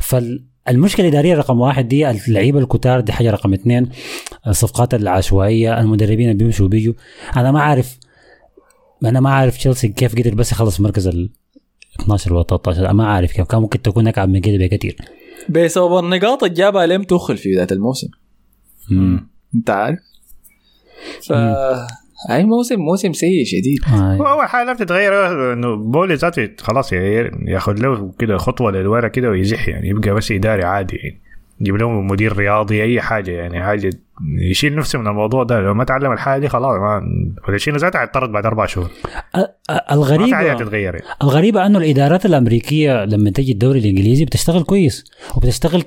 فالمشكلة 0.01 1.07
الإدارية 1.07 1.35
رقم 1.35 1.61
واحد 1.61 1.87
دي 1.87 2.09
اللعيبة 2.09 2.59
الكتار 2.59 2.99
دي 2.99 3.11
حاجة 3.11 3.31
رقم 3.31 3.53
اثنين. 3.53 3.89
الصفقات 4.47 4.93
العشوائية 4.93 5.79
المدربين 5.79 6.29
اللي 6.31 6.43
بيمشوا 6.43 6.65
وبيجوا. 6.65 6.93
أنا 7.37 7.51
ما 7.51 7.61
عارف 7.61 7.97
أنا 9.05 9.19
ما 9.19 9.29
عارف 9.29 9.57
تشيلسي 9.57 9.87
كيف 9.87 10.15
قدر 10.15 10.35
بس 10.35 10.51
يخلص 10.51 10.79
مركز 10.79 11.07
12 12.01 12.33
ولا 12.33 12.43
13 12.43 12.93
ما 12.93 13.07
عارف 13.07 13.31
كيف. 13.31 13.47
كان 13.47 13.61
ممكن 13.61 13.81
تكون 13.81 14.07
أكعب 14.07 14.29
من 14.29 14.41
كده 14.41 14.57
بكثير 14.57 14.95
بسبب 15.49 15.99
النقاط 15.99 16.43
اللي 16.43 16.55
جابها 16.55 16.85
لم 16.85 17.03
تخل 17.03 17.37
في 17.37 17.51
بدايه 17.51 17.67
الموسم. 17.71 18.07
أنت 19.55 19.69
عارف؟ 19.69 19.99
ف 21.27 21.33
أي 22.29 22.43
موسم 22.43 22.79
موسم 22.79 23.13
سيء 23.13 23.45
شديد. 23.45 23.79
هو 23.93 24.27
أول 24.27 24.45
حاجة 24.45 24.69
لم 24.69 24.75
تتغير 24.75 25.53
إنه 25.53 25.75
بولي 25.75 26.13
ذاته 26.13 26.49
خلاص 26.59 26.93
يعني 26.93 27.51
ياخذ 27.51 27.73
له 27.73 28.11
كده 28.19 28.37
خطوة 28.37 28.71
للورا 28.71 29.07
كده 29.07 29.29
ويزح 29.29 29.67
يعني 29.67 29.89
يبقى 29.89 30.13
بس 30.13 30.31
إداري 30.31 30.63
عادي 30.63 30.95
يعني. 30.95 31.20
يجيب 31.61 31.75
له 31.75 31.89
مدير 31.89 32.37
رياضي 32.37 32.83
أي 32.83 33.01
حاجة 33.01 33.31
يعني 33.31 33.63
حاجة 33.63 33.89
يشيل 34.49 34.75
نفسه 34.75 34.99
من 34.99 35.07
الموضوع 35.07 35.43
ده. 35.43 35.59
لو 35.59 35.73
ما 35.73 35.83
تعلم 35.83 36.11
الحاجة 36.11 36.39
دي 36.39 36.49
خلاص 36.49 36.79
ما 36.79 37.01
وديشينو 37.47 37.77
ذاته 37.77 38.01
هيطرد 38.01 38.31
بعد 38.31 38.45
أربع 38.45 38.65
شهور. 38.65 38.89
ما 39.35 39.47
الغريبه 39.91 40.53
تتغير 40.53 40.95
يعني. 40.95 41.05
الغريبة 41.23 41.65
أنه 41.65 41.77
الإدارات 41.77 42.25
الأمريكية 42.25 43.05
لما 43.05 43.29
تجي 43.29 43.51
الدوري 43.51 43.79
الإنجليزي 43.79 44.25
بتشتغل 44.25 44.63
كويس 44.63 45.11
وبتشتغل 45.37 45.81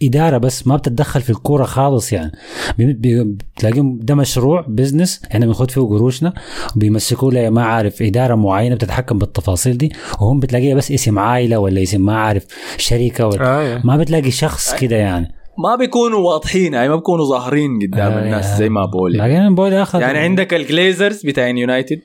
كاداره 0.00 0.38
بس 0.38 0.66
ما 0.66 0.76
بتتدخل 0.76 1.20
في 1.20 1.30
الكورة 1.30 1.64
خالص 1.64 2.12
يعني. 2.12 2.32
بتلاقيهم 2.78 3.98
ده 4.02 4.14
مشروع 4.14 4.64
بزنس 4.68 5.22
إحنا 5.30 5.46
بناخد 5.46 5.70
فيه 5.70 5.80
قروشنا 5.80 6.32
وبيمسكوا 6.76 7.32
له 7.32 7.50
ما 7.50 7.64
عارف 7.64 8.02
إدارة 8.02 8.34
معينة 8.34 8.74
بتتحكم 8.74 9.18
بالتفاصيل 9.18 9.78
دي 9.78 9.92
وهم 10.20 10.40
بتلاقيها 10.40 10.74
بس 10.74 10.92
اسم 10.92 11.18
عائلة 11.18 11.58
ولا 11.58 11.82
اسم 11.82 12.00
ما 12.00 12.16
عارف 12.16 12.46
شركة 12.78 13.26
ولا 13.26 13.46
آه 13.46 13.80
ما 13.84 13.96
بتلاقي 13.96 14.30
شخص 14.30 14.74
كده 14.74 14.96
يعني. 14.96 15.32
ما 15.58 15.76
بيكونوا 15.76 16.18
واضحين 16.18 16.74
يعني 16.74 16.88
ما 16.88 16.96
بيكونوا 16.96 17.24
ظاهرين 17.24 17.78
قدام 17.82 18.12
آه، 18.12 18.22
الناس 18.22 18.58
زي 18.58 18.68
ما 18.68 18.86
بولي 18.86 19.18
لكن 19.18 19.54
بولي 19.54 19.82
اخذ 19.82 20.00
يعني 20.00 20.18
عندك 20.18 20.54
الجليزرز 20.54 21.26
بتاعين 21.26 21.58
يونايتد 21.58 22.00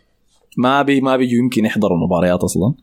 ما 0.57 0.81
بي 0.81 1.01
ما 1.01 1.17
بيجوا 1.17 1.39
يمكن 1.39 1.65
يحضروا 1.65 1.97
المباريات 1.97 2.43
أصلا. 2.43 2.73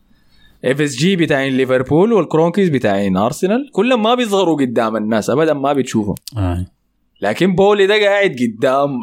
FSG 0.65 1.15
بتاعين 1.15 1.57
ليفربول 1.57 2.13
والكرونكيز 2.13 2.69
بتاعين 2.69 3.17
أرسنال 3.17 3.69
كلهم 3.71 4.03
ما 4.03 4.15
بيظهروا 4.15 4.55
قدام 4.55 4.95
الناس 4.95 5.29
ابدا 5.29 5.53
ما 5.53 5.73
بتشوفهم 5.73 6.15
آه. 6.37 6.65
لكن 7.21 7.55
بولي 7.55 7.87
ده 7.87 8.05
قاعد 8.05 8.35
قدام 8.39 8.99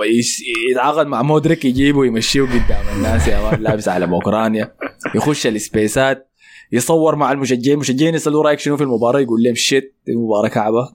يتعاقد 0.70 1.06
مع 1.06 1.22
مودريك 1.22 1.64
يجيبه 1.64 1.98
ويمشيه 1.98 2.42
قدام 2.42 2.96
الناس 2.96 3.28
يا 3.28 3.50
مان 3.50 3.62
لابس 3.62 3.88
على 3.88 4.04
اوكرانيا 4.06 4.74
يخش 5.14 5.46
ال 5.46 5.57
spaces 5.57 6.20
ات 6.20 6.30
يصور 6.72 7.16
مع 7.16 7.32
المشجعين 7.32 7.74
المشجعين 7.74 8.14
يسألوه 8.14 8.42
رأيك 8.42 8.58
شنو 8.58 8.76
في 8.76 8.82
المباراة 8.82 9.20
يقول 9.20 9.42
لهم 9.42 9.54
shit 9.54 9.96
المباراه 10.08 10.48
كعبة. 10.48 10.88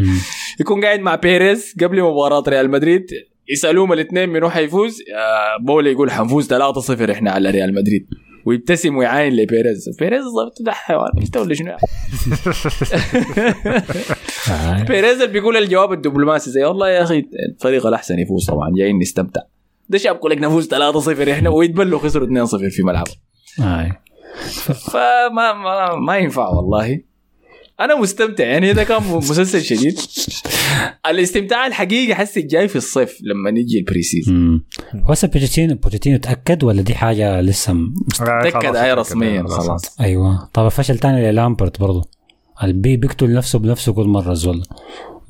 يكون 0.60 0.84
قاعد 0.84 1.00
مع 1.00 1.14
بيريز 1.14 1.74
قبل 1.80 2.02
مباراة 2.02 2.44
ريال 2.48 2.70
مدريد 2.70 3.06
يسألوهم 3.48 3.92
الاثنين 3.92 4.28
منو 4.28 4.50
حيفوز 4.50 4.98
آه، 5.00 5.64
بولي 5.64 5.92
يقول 5.92 6.10
حنفوز 6.10 6.54
3-0 6.54 7.10
إحنا 7.10 7.30
على 7.30 7.50
ريال 7.50 7.74
مدريد 7.74 8.06
ويبتسم 8.46 8.96
ويعاين 8.96 9.32
لبيريز. 9.32 9.96
بيريز 9.98 10.24
ضبط 10.24 10.62
ده 10.62 10.72
حيوان. 10.72 11.10
انت 11.18 11.36
ولا 11.36 11.54
شنو. 11.54 11.76
بيريز 14.88 15.20
اللي 15.20 15.32
بيقول 15.32 15.56
الجواب 15.56 15.92
الدبلوماسي 15.92 16.50
زي 16.50 16.64
والله 16.64 16.88
يا 16.88 17.02
أخي 17.02 17.24
الفريق 17.48 17.86
الأحسن 17.86 18.18
يفوز 18.18 18.46
طبعا 18.46 18.72
جايين 18.76 18.98
نستمتع. 18.98 19.40
ده 19.88 19.98
شاب 19.98 20.16
يقول 20.16 20.30
لك 20.30 20.38
نفوز 20.38 20.68
3-0 20.74 21.28
إحنا 21.28 21.50
ويتبلوا 21.50 21.98
خسروا 21.98 22.46
2-0 22.46 22.56
في 22.70 22.82
ملعبهم 22.82 23.14
آه. 23.60 23.96
فما 24.90 25.52
ما, 25.52 25.94
ما 25.94 26.18
ينفع 26.18 26.48
والله. 26.48 27.00
أنا 27.84 28.00
مستمتع 28.00 28.44
يعني 28.44 28.72
ده 28.72 28.84
كان 28.84 29.02
مسلسل 29.02 29.62
شديد. 29.62 29.98
الاستمتاع 31.10 31.66
الحقيقي 31.66 32.14
حسي 32.14 32.42
جاي 32.42 32.68
في 32.68 32.76
الصيف 32.76 33.18
لما 33.22 33.50
نجي 33.50 33.78
ال 33.78 34.02
pre-season 34.02 34.62
هسه 35.08 35.28
بوتشيتينو 35.28 35.74
بوتشيتينو 35.74 36.18
تأكد 36.18 36.64
ولا 36.64 36.82
دي 36.82 36.94
حاجة 36.94 37.40
لسه 37.40 37.76
تأكد 38.18 38.52
تأكد، 38.52 38.98
رسميا 38.98 39.42
خلاص. 39.42 40.00
أيوه. 40.00 40.48
طب 40.52 40.68
فشل 40.68 40.98
تاني 40.98 41.30
للامبرت 41.32 41.80
برضه 41.80 42.08
البي 42.62 42.96
بيقتل 42.96 43.34
نفسه 43.34 43.58
بنفسه 43.58 43.92
كل 43.92 44.06
مرة 44.06 44.34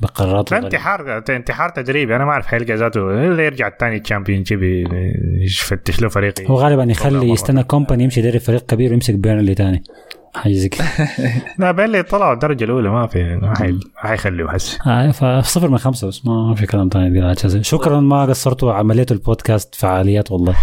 ده 0.02 0.08
الغريبة. 0.20 0.66
انتحار 0.66 1.22
انتحار 1.30 1.68
تدريبي 1.68 2.16
أنا 2.16 2.24
ما 2.24 2.30
أعرف 2.30 2.46
حيلقى 2.46 2.74
ذاته. 2.74 3.26
إلا 3.26 3.44
يرجع 3.44 3.68
الثاني 3.68 4.00
Championship 4.00 4.62
يفتش 5.40 6.00
له 6.02 6.08
فريق. 6.08 6.50
هو 6.50 6.56
غالبا 6.56 6.84
يخلي. 6.84 7.30
يستنى 7.30 7.62
كومباني 7.64 8.04
يمشي 8.04 8.20
يدرب 8.20 8.40
فريق 8.40 8.66
كبير 8.66 8.90
ويمسك 8.90 9.14
بيرنلي 9.14 9.54
تاني. 9.54 9.84
حاجة 10.34 10.52
زي 10.52 10.68
كده 10.68 10.84
لا 11.58 11.70
بيلي 11.70 12.02
طلعوا 12.02 12.32
الدرجة 12.34 12.64
الأولى 12.64 12.90
ما 12.90 13.06
في 13.06 13.36
ما 13.36 13.54
حي- 13.58 13.72
ما 13.72 13.80
حيخليه 13.96 14.50
هسه 14.50 14.78
آه 14.86 15.10
فصفر 15.10 15.68
من 15.68 15.78
خمسة 15.78 16.08
بس 16.08 16.26
ما 16.26 16.54
في 16.54 16.66
كلام 16.66 16.90
هذا. 16.94 17.62
شكرا 17.62 18.00
ما 18.00 18.24
قصرتوا 18.24 18.72
عملية 18.72 19.06
البودكاست 19.10 19.74
فعاليات 19.74 20.32
والله. 20.32 20.56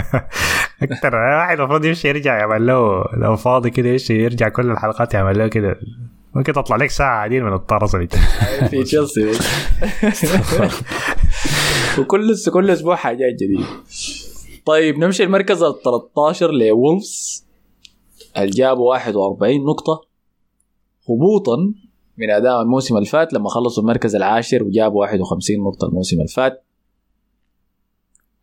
أكثر 0.82 1.14
واحد 1.14 1.58
المفروض 1.60 1.84
يمشي 1.84 2.08
يرجع 2.08 2.38
يعمل 2.38 2.66
له 2.66 3.04
لو 3.16 3.36
فاضي 3.36 3.70
كده 3.70 3.88
يمشي 3.88 4.24
يرجع 4.24 4.48
كل 4.48 4.70
الحلقات 4.70 5.14
يعمل 5.14 5.38
له 5.38 5.48
كده. 5.48 5.76
ممكن 6.34 6.52
تطلع 6.52 6.76
لك 6.76 6.90
ساعة 6.90 7.16
عادين 7.20 7.44
من 7.44 7.52
الطرز 7.52 7.96
في 8.70 8.82
تشيلسي 8.84 9.30
وكل 11.98 12.34
كل 12.52 12.70
أسبوع 12.70 12.96
حاجات 12.96 13.34
جديدة. 13.34 13.64
طيب 14.66 14.98
نمشي 14.98 15.24
المركز 15.24 15.62
ال 15.62 15.82
13 15.82 16.50
لولفز 16.50 17.46
اللي 18.36 18.50
جابوا 18.50 18.90
41 18.90 19.64
نقطة؟ 19.64 20.00
هبوطا 21.10 21.56
من 22.18 22.30
أداء 22.30 22.62
الموسم 22.62 22.96
اللي 22.96 23.06
فات 23.08 23.32
لما 23.32 23.48
خلصوا 23.48 23.82
المركز 23.82 24.16
العاشر 24.16 24.62
وجابوا 24.62 25.00
51 25.00 25.56
نقطة 25.60 25.86
الموسم 25.88 26.16
اللي 26.16 26.28
فات 26.28 26.64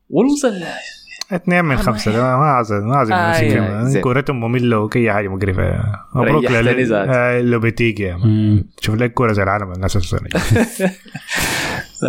وولفز 0.09 0.45
ال- 0.45 0.63
اثنين 1.31 1.65
من 1.65 1.77
خمسة. 1.77 2.11
ده 2.11 2.21
ما 2.23 2.27
عايز 2.45 2.71
ما 2.71 2.95
عايز 2.95 3.11
آه، 3.11 3.35
أيوة،. 3.35 3.83
زين. 3.83 4.01
كورتهم 4.01 4.39
مملة 4.39 4.79
وكي 4.79 5.11
حاجة 5.11 5.27
مقرفة. 5.27 5.83
مبروك 6.15 6.43
يا 6.43 8.15
مان. 8.15 8.27
مم. 8.27 8.69
شوف 8.79 8.95
لك 8.95 9.13
كورة 9.13 9.33
زي 9.33 9.43
العالم 9.43 9.71
الناس 9.71 9.95
السنة 9.95 10.19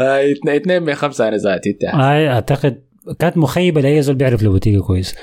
آه، 0.00 0.32
اثنين- 0.32 0.82
من 0.82 0.94
خمسة 0.94 1.28
أنا 1.28 1.36
ذاتي. 1.36 1.70
انت. 1.70 1.84
هاي 1.84 2.28
أعتقد 2.28 2.82
كانت 3.18 3.36
مخيبة 3.36 3.80
لأي 3.80 4.02
زول 4.02 4.14
بيعرف 4.14 4.42
لوبيتيجي 4.42 4.80
كويس. 4.80 5.14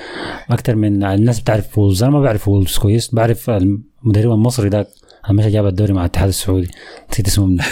أكثر 0.50 0.76
من 0.76 1.04
الناس 1.04 1.40
بتعرف 1.40 1.78
وولز 1.78 2.02
أنا 2.02 2.12
ما 2.12 2.20
بعرف 2.20 2.48
وولز 2.48 2.78
كويس. 2.78 3.14
بعرف 3.14 3.50
المدرب 3.50 4.32
المصري 4.32 4.68
ذاك 4.68 4.88
مشى 5.30 5.50
جاب 5.50 5.66
الدوري 5.66 5.92
مع 5.92 6.00
الاتحاد 6.00 6.28
السعودي. 6.28 6.68
نسيت 7.12 7.26
اسمه 7.26 7.46
منه. 7.46 7.64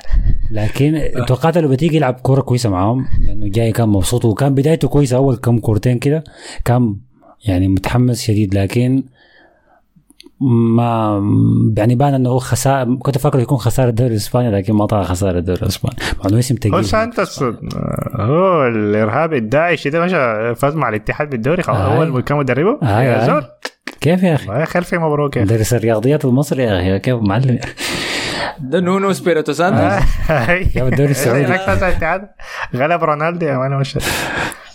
لكن 0.50 1.02
توقعت 1.26 1.58
لوبيتيجي 1.58 1.96
يلعب 1.96 2.14
كوره 2.14 2.40
كويسة 2.40 2.70
معاهم 2.70 3.06
لأنه 3.26 3.48
جاي 3.48 3.72
كان 3.72 3.88
مبسوط 3.88 4.24
وكان 4.24 4.54
بدايته 4.54 4.88
كويسة. 4.88 5.16
أول 5.16 5.36
كم 5.36 5.58
كورتين 5.58 5.98
كده 5.98 6.24
كان 6.64 6.96
يعني 7.44 7.68
متحمس 7.68 8.22
شديد. 8.22 8.54
لكن 8.54 9.04
ما 10.40 11.22
يعني 11.76 11.94
بان 11.94 12.14
انه 12.14 12.30
هو 12.30 12.38
خساره 12.38 12.98
كنت 13.02 13.18
فاكر 13.18 13.38
يكون 13.40 13.58
خسارة 13.58 13.88
الدوري 13.88 14.10
الإسباني 14.10 14.50
لكن 14.50 14.72
ما 14.74 14.86
طلع 14.86 15.02
خسارة 15.02 15.38
الدوري 15.38 15.62
الإسباني 15.62 15.96
مع 16.18 16.30
إنه 16.30 16.38
اسم 16.38 16.54
هو 16.54 16.70
ثقيل 16.70 16.84
سانتوس 16.84 17.42
هو 18.14 18.66
الارهابي 18.66 19.38
الداعش 19.38 19.88
ده 19.88 20.00
مشى 20.04 20.54
فاز 20.54 20.74
مع 20.74 20.88
الاتحاد 20.88 21.30
بالدوري 21.30 21.62
خلاص 21.62 21.78
آه. 21.78 22.04
هو 22.04 22.22
كان 22.22 22.38
مدربه 22.38 22.78
آه، 22.82 23.02
يا 23.02 23.22
آه. 23.22 23.26
زول 23.26 23.44
كيف 24.00 24.22
يا 24.22 24.34
أخي؟ 24.34 24.44
الله 24.44 24.62
يخلفي 24.62 24.98
مبروك 24.98 25.36
يا. 25.36 25.42
مدرس 25.42 25.74
الرياضيات 25.74 26.24
المصري 26.24 26.62
يا 26.62 26.80
أخي 26.80 26.98
كيف 26.98 27.14
معلم 27.14 27.58
ده 28.60 28.80
نونو 28.80 29.12
سبيريتو 29.12 29.52
سانتوس 29.52 30.04
جاب 30.74 30.86
الدوري 30.86 31.10
السعودي. 31.10 31.44
هناك 31.44 31.60
فاز 31.60 31.82
الاتحاد 31.82 32.28
غلب 32.76 33.04
رونالدو 33.04 33.46
يا 33.46 33.58
man 33.58 33.70
مش 33.80 33.98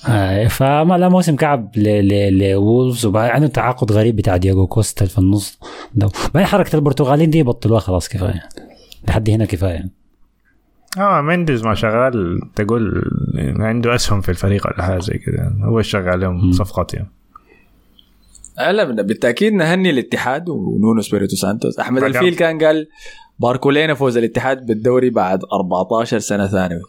آه، 0.08 0.48
فما 0.48 0.98
لا 0.98 1.10
موسم 1.10 1.36
كعب 1.36 1.72
ل- 1.78 2.08
ل- 2.08 2.38
لوولفز 2.52 3.06
وبعدين 3.06 3.32
عنده 3.36 3.48
تعاقد 3.48 3.92
غريب 3.92 4.16
بتاع 4.16 4.38
دياغو 4.38 4.68
كوستا 4.68 5.06
في 5.06 5.18
النص 5.18 5.60
ده. 5.96 6.10
بعدين 6.34 6.48
حركة 6.48 6.76
البرتغاليين 6.76 7.30
دي 7.30 7.44
بطلوها 7.44 7.80
خلاص 7.80 8.10
كفاية. 8.10 8.50
لحد 9.08 9.30
هنا 9.30 9.46
كفاية. 9.46 9.90
آه 10.98 11.22
مندز 11.22 11.64
ما 11.64 11.76
شغال 11.76 12.40
تقول 12.56 13.04
عنده 13.60 13.96
أسهم 13.96 14.22
في 14.22 14.30
الفريق 14.30 14.68
ولا 14.68 14.84
حاجة 14.84 15.00
زي 15.00 15.18
كذا 15.18 15.54
هو 15.64 15.82
شغال 15.82 16.20
لهم 16.20 16.52
صفقات 16.52 16.94
يعني. 16.94 17.10
لا 18.58 18.84
بالتأكيد 18.84 19.54
نهني 19.54 19.90
الاتحاد 19.90 20.50
ونونو 20.50 21.02
سبيريتو 21.02 21.36
سانتوس. 21.36 21.80
أحمد 21.80 22.04
الفيل 22.04 22.36
كان 22.36 22.64
قال 22.64 22.88
باركولينا 23.40 23.94
فوز 23.94 24.18
الاتحاد 24.18 24.66
بالدوري 24.66 25.10
بعد 25.10 25.40
14 25.54 26.20
سنة 26.20 26.48
ثانوي. 26.48 26.82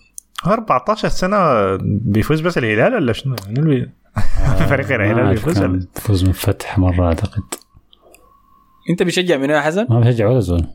14 0.46 1.08
سنة 1.08 1.38
بيفوز 1.82 2.40
بس 2.40 2.58
الهلال 2.58 2.94
ولا 2.94 3.12
شنو؟ 3.12 3.36
يعني 3.46 3.92
فريق 4.68 4.86
غير 4.86 5.04
الهلال 5.04 5.30
بيفوز 5.30 5.58
كان 5.58 5.70
ولا؟ 5.70 5.86
فوز 5.94 6.24
من 6.24 6.32
فتح 6.32 6.78
مرة 6.78 7.06
أعتقد. 7.06 7.42
أنت 8.90 9.02
بشجع 9.02 9.36
منو 9.36 9.54
يا 9.54 9.60
حسن؟ 9.60 9.86
ما 9.90 10.00
بشجع 10.00 10.28
ولا 10.28 10.40
زول. 10.40 10.66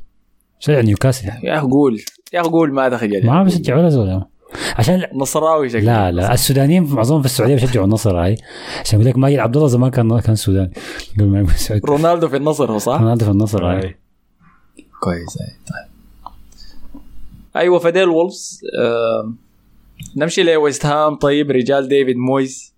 بشجع 0.60 0.82
نيوكاسل. 0.82 1.28
يا 1.44 1.58
أخي 1.58 1.68
قول. 1.68 2.02
يا 2.34 2.42
أخي 2.42 2.50
قول 2.50 2.74
ما 2.74 2.90
دخل 2.90 3.26
ما 3.26 3.44
بشجع 3.44 3.78
ولا 3.78 3.90
زول. 3.90 4.22
عشان 4.76 5.02
نصراوي 5.14 5.70
شكله 5.70 5.82
لا 5.82 6.12
لا. 6.12 6.34
السودانيين 6.34 6.84
معظمهم 6.84 7.22
في 7.22 7.26
السعودية 7.26 7.56
بيشجعوا 7.56 7.86
النصر 7.86 8.24
هاي 8.24 8.36
عشان 8.82 9.00
يقول 9.00 9.12
لك 9.12 9.18
ماجد 9.18 9.40
عبد 9.40 9.56
الله 9.58 9.68
زمان 9.68 9.92
كان 9.92 10.20
كان 10.20 10.36
سوداني. 10.36 10.74
قبل 11.16 11.28
ما 11.28 11.40
يكون 11.40 11.54
سعودي. 11.54 11.88
رونالدو 11.88 12.28
في 12.28 12.36
النصر 12.38 12.72
هو 12.72 12.78
صح؟ 12.78 13.02
رونالدو 13.02 13.26
في 13.26 13.32
النصر 13.32 13.66
هاي 13.66 13.78
آه. 13.78 13.94
كويس 15.00 15.38
أي، 15.42 15.48
طيب. 15.48 15.96
أيوه 17.56 17.80
فديل 17.80 18.10
وولفز 18.10 18.62
آه 18.82 19.34
نمشي 20.16 20.44
لويست 20.44 20.86
هام 20.86 21.16
طيب 21.16 21.52
رجال 21.52 21.88
ديفيد 21.88 22.18
مويز 22.18 22.76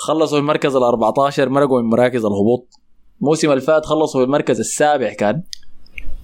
خلصوا 0.00 0.38
في 0.38 0.42
المركز 0.42 0.76
ال 0.76 0.82
14 0.82 1.48
مرقوا 1.48 1.82
من 1.82 1.88
مراكز 1.88 2.24
الهبوط. 2.24 2.68
الموسم 3.20 3.50
اللي 3.50 3.60
فات 3.60 3.86
خلصوا 3.86 4.20
في 4.20 4.24
المركز 4.24 4.58
السابع 4.58 5.12
كان. 5.12 5.42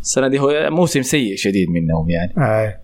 السنة 0.01 0.29
دي 0.29 0.41
هو 0.41 0.71
موسم 0.71 1.03
سيء 1.03 1.37
شديد 1.37 1.69
منهم 1.69 2.11
يعني. 2.11 2.35
آه. 2.39 2.81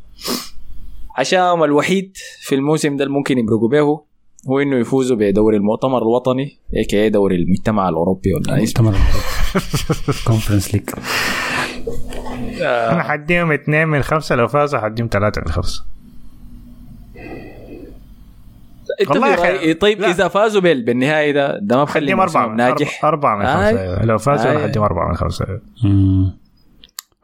عشان 1.16 1.62
الوحيد 1.62 2.16
في 2.40 2.54
الموسم 2.54 2.96
ده 2.96 3.04
اللي 3.04 3.14
ممكن 3.14 3.38
يمرقوا 3.38 3.68
به 3.68 4.00
هو 4.48 4.60
إنه 4.60 4.76
يفوزوا 4.76 5.16
بدوري 5.16 5.56
المؤتمر 5.56 6.02
الوطني 6.02 6.58
a.k.a 6.76 7.08
دوري 7.08 7.36
المجتمع 7.36 7.88
الأوروبي 7.88 8.34
ولا 8.34 8.62
اسمه 8.62 8.90
مؤتمر 8.90 8.98
Conference 10.26 10.74
League 10.74 10.90
أنا 12.62 13.02
حديهم 13.02 13.52
اثنين 13.52 13.88
من 13.88 14.02
خمسة 14.02 14.34
لو 14.34 14.48
فازوا 14.48 14.80
حديهم 14.80 15.08
ثلاثة 15.12 15.40
من 15.46 15.52
خمسة. 15.52 15.84
انت 19.00 19.80
طيب 19.80 20.00
لا. 20.00 20.10
إذا 20.10 20.28
فازوا 20.28 20.60
بال- 20.60 20.82
بالنهائي 20.84 21.32
ده 21.32 21.58
ده 21.58 21.76
ما 21.76 21.84
بخلي 21.84 22.12
أربعة 22.12 22.46
من 22.48 22.56
ناجح 22.56 23.04
اربعه 23.04 23.36
من 23.36 23.44
آي. 23.46 23.54
خمسة 23.72 23.82
أيوة. 23.82 24.04
لو 24.04 24.18
فازوا 24.18 24.50
أنا 24.50 24.58
آي. 24.60 24.64
حديهم 24.68 24.84
أربعة 24.84 25.08
من 25.08 25.14
خمسة 25.14 25.44
مم. 25.84 26.30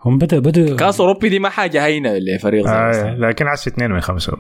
هم 0.04 0.18
بدأ 0.18 0.38
بدأ 0.38 0.76
كاس 0.76 1.00
أوروبي 1.00 1.28
دي 1.28 1.38
ما 1.38 1.48
حاجة 1.48 1.84
هينة 1.86 2.12
لفريق 2.18 2.64
زي 2.66 2.72
آه. 2.72 3.14
لكن 3.14 3.46
عس 3.46 3.68
اثنين 3.68 3.90
من 3.90 4.00
خمسة 4.00 4.32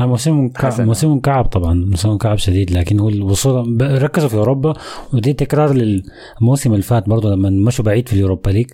آه، 0.00 0.06
موسمهم 0.06 0.48
كعب. 0.48 0.80
موسمهم 0.80 1.20
كعب 1.20 1.44
طبعا 1.44 1.74
موسمهم 1.74 2.18
كعب 2.18 2.38
شديد 2.38 2.70
لكن 2.70 3.00
هو 3.00 3.08
الوصول 3.08 3.78
ركزوا 4.02 4.28
في 4.28 4.34
أوروبا 4.36 4.72
ودي 5.14 5.32
تكرار 5.32 5.72
للموسم 5.74 6.72
اللي 6.72 6.82
فات 6.82 7.08
برضه 7.08 7.30
لما 7.34 7.50
مشوا 7.50 7.84
بعيد 7.84 8.08
في 8.08 8.14
ال 8.14 8.19
Europa 8.19 8.50
League 8.50 8.66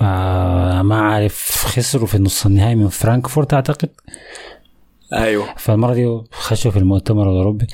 آه 0.00 0.82
ما 0.82 1.00
عارف 1.00 1.64
خسروا 1.66 2.06
في 2.06 2.18
نص 2.18 2.46
النهائي 2.46 2.74
من 2.74 2.88
فرانكفورت 2.88 3.54
أعتقد 3.54 3.88
أيوه. 5.12 5.46
فالمرة 5.56 5.94
دي 5.94 6.20
خشوا 6.30 6.70
في 6.70 6.76
المؤتمر 6.76 7.30
الاوروبي 7.30 7.66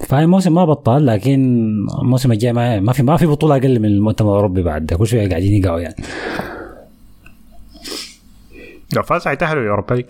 فهاي 0.00 0.24
الموسم 0.24 0.54
ما 0.54 0.64
بطال 0.64 1.06
لكن 1.06 1.40
الموسم 2.02 2.32
الجاي 2.32 2.52
ما, 2.52 2.80
ما 2.80 2.92
في 2.92 3.02
ما 3.02 3.16
في 3.16 3.26
بطولة 3.26 3.56
أقل 3.56 3.78
من 3.78 3.84
المؤتمر 3.84 4.30
الاوروبي 4.30 4.62
بعد 4.62 4.86
ده. 4.86 4.96
كل 4.96 5.06
شوية 5.06 5.28
قاعدين 5.28 5.64
يقعوا 5.64 5.80
يعني. 5.80 5.96
لو 8.94 9.02
فاز 9.02 9.24
حيتاهلوا 9.24 9.82
League. 9.90 10.04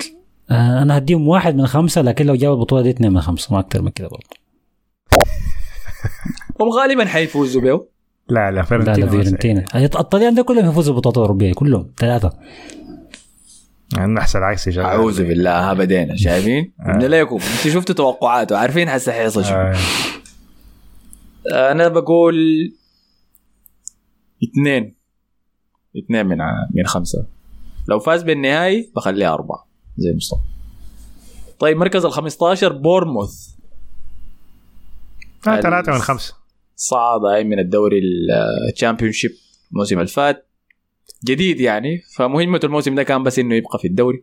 آه 0.51 0.82
أنا 0.82 0.98
هديهم 0.98 1.28
واحد 1.28 1.56
من 1.56 1.66
خمسة 1.66 2.02
لكن 2.02 2.26
لو 2.26 2.34
جابوا 2.34 2.55
البطولة 2.55 2.82
دي 2.82 2.90
اثنين 2.90 3.12
من 3.12 3.20
خمسة. 3.20 3.55
ما 3.55 3.60
أكثر 3.60 3.82
من 3.82 3.90
كده 3.90 4.09
برضه. 4.09 4.26
هم 6.60 6.68
غالبا 6.68 7.05
حيفوزوا 7.05 7.62
به 7.62 7.86
لا 8.28 8.51
لا 8.51 8.51
لا 8.51 8.62
فيرنتينا 8.62 9.05
لا 9.05 9.10
فيورنتينا 9.10 9.64
الطليان 9.74 10.34
ده 10.34 10.43
كلهم 10.43 10.70
يفوزوا 10.70 10.94
بالبطولات 10.94 11.16
الاوروبيه 11.16 11.52
كلهم 11.52 11.90
ثلاثة. 11.98 12.32
عندنا 13.94 14.20
أحسن 14.20 14.38
عكسي 14.42 14.72
شغال 14.72 14.86
أعوذ 14.86 15.22
بالله 15.24 15.72
بدينا 15.72 16.16
شايفين؟ 16.16 16.72
قلنا 16.86 17.06
لكم 17.20 17.34
أنتوا 17.34 17.70
شفتوا 17.70 17.94
توقعاته 17.94 18.58
عارفين 18.58 18.88
هسه 18.88 19.12
حيحصل 19.12 19.44
شنو 19.44 19.56
آه. 19.56 19.76
أنا 21.72 21.88
بقول 21.88 22.34
اثنين. 24.44 24.94
اثنين 25.98 26.26
من 26.26 26.40
ع- 26.40 26.68
من 26.74 26.86
خمسة. 26.86 27.26
لو 27.88 27.98
فاز 27.98 28.22
بالنهائي 28.22 28.92
بخليه 28.96 29.34
أربعة. 29.34 29.66
زي 29.96 30.14
مصطفى. 30.16 30.40
طيب 31.58 31.76
مركز 31.76 32.04
ال 32.04 32.12
15 32.12 32.72
بورنموث. 32.72 33.48
آه، 35.48 35.60
ثلاثة 35.60 35.92
من 35.92 35.98
خمسة. 35.98 36.34
صعد 36.76 37.20
هاي 37.32 37.44
من 37.44 37.58
الدوري 37.58 38.00
ال 38.72 39.12
Championship 39.12 39.30
الموسم 39.72 39.96
اللي 39.98 40.06
فات. 40.08 40.45
جديد 41.24 41.60
يعني 41.60 42.02
فمهمته 42.16 42.66
الموسم 42.66 42.94
ده 42.94 43.02
كان 43.02 43.22
بس 43.22 43.38
إنه 43.38 43.55
يبقى 43.55 43.78
في 43.78 43.88
الدوري. 43.88 44.22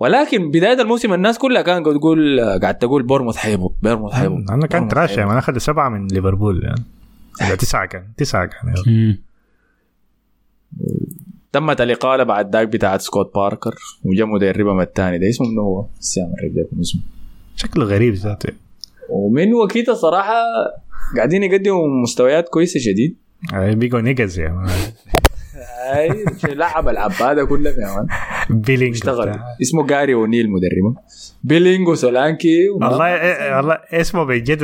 ولكن 0.00 0.50
بداية 0.50 0.80
الموسم 0.82 1.14
الناس 1.14 1.38
كلها 1.38 1.62
كانت 1.62 1.86
تقول 1.86 2.40
قاعد 2.62 2.78
تقول 2.78 3.02
بورنموث 3.02 3.36
حيهبط 3.36 3.74
بورنموث 3.82 4.12
حيهبط 4.12 4.50
أنا 4.50 4.66
كان 4.66 4.88
trash. 4.88 5.16
يعني 5.16 5.30
أنا 5.30 5.38
أخذ 5.38 5.58
سبعة 5.58 5.88
من 5.88 6.06
ليفربول 6.06 6.64
يعني. 6.64 6.84
ولا 7.40 7.54
تسعة 7.54 7.86
كان 7.86 8.04
تسعة 8.16 8.46
كان. 8.46 9.16
تمت 11.52 11.80
الإقالة 11.80 12.24
بعد 12.24 12.56
ذاك 12.56 12.68
بتاعت 12.68 13.00
سكوت 13.00 13.34
باركر 13.34 13.74
وجا 14.04 14.24
مدربهم 14.24 14.80
الثاني 14.80 15.18
ده 15.18 15.28
اسمه 15.28 15.46
منو 15.48 15.62
هو؟ 15.62 15.86
سامر 16.00 16.34
اسمه. 16.80 17.00
شكله 17.56 17.84
غريب 17.84 18.14
ذاته. 18.14 18.52
ومن 19.10 19.54
وكيتا 19.54 19.94
صراحة 19.94 20.42
قاعدين 21.16 21.42
يقدموا 21.42 22.02
مستويات 22.02 22.48
كويسة 22.48 22.80
شديد 22.80 23.16
بيجو 23.52 23.98
نيجز 23.98 24.38
يعني 24.38 24.68
هاي 25.78 26.24
لعب 26.44 26.88
العبادة 26.88 27.44
كلها 27.44 27.72
يا 27.72 27.96
مان 27.96 28.06
بيلينج 28.60 28.94
اشتغل. 28.94 29.40
اسمه 29.62 29.86
جاري 29.86 30.14
أونيل 30.14 30.50
مدربه 30.50 30.94
بيلينج 31.44 31.88
وسولانكي 31.88 32.68
والله 32.68 33.06
إيه، 33.06 33.56
والله 33.56 33.78
اسمه 33.92 34.24
بجد 34.24 34.62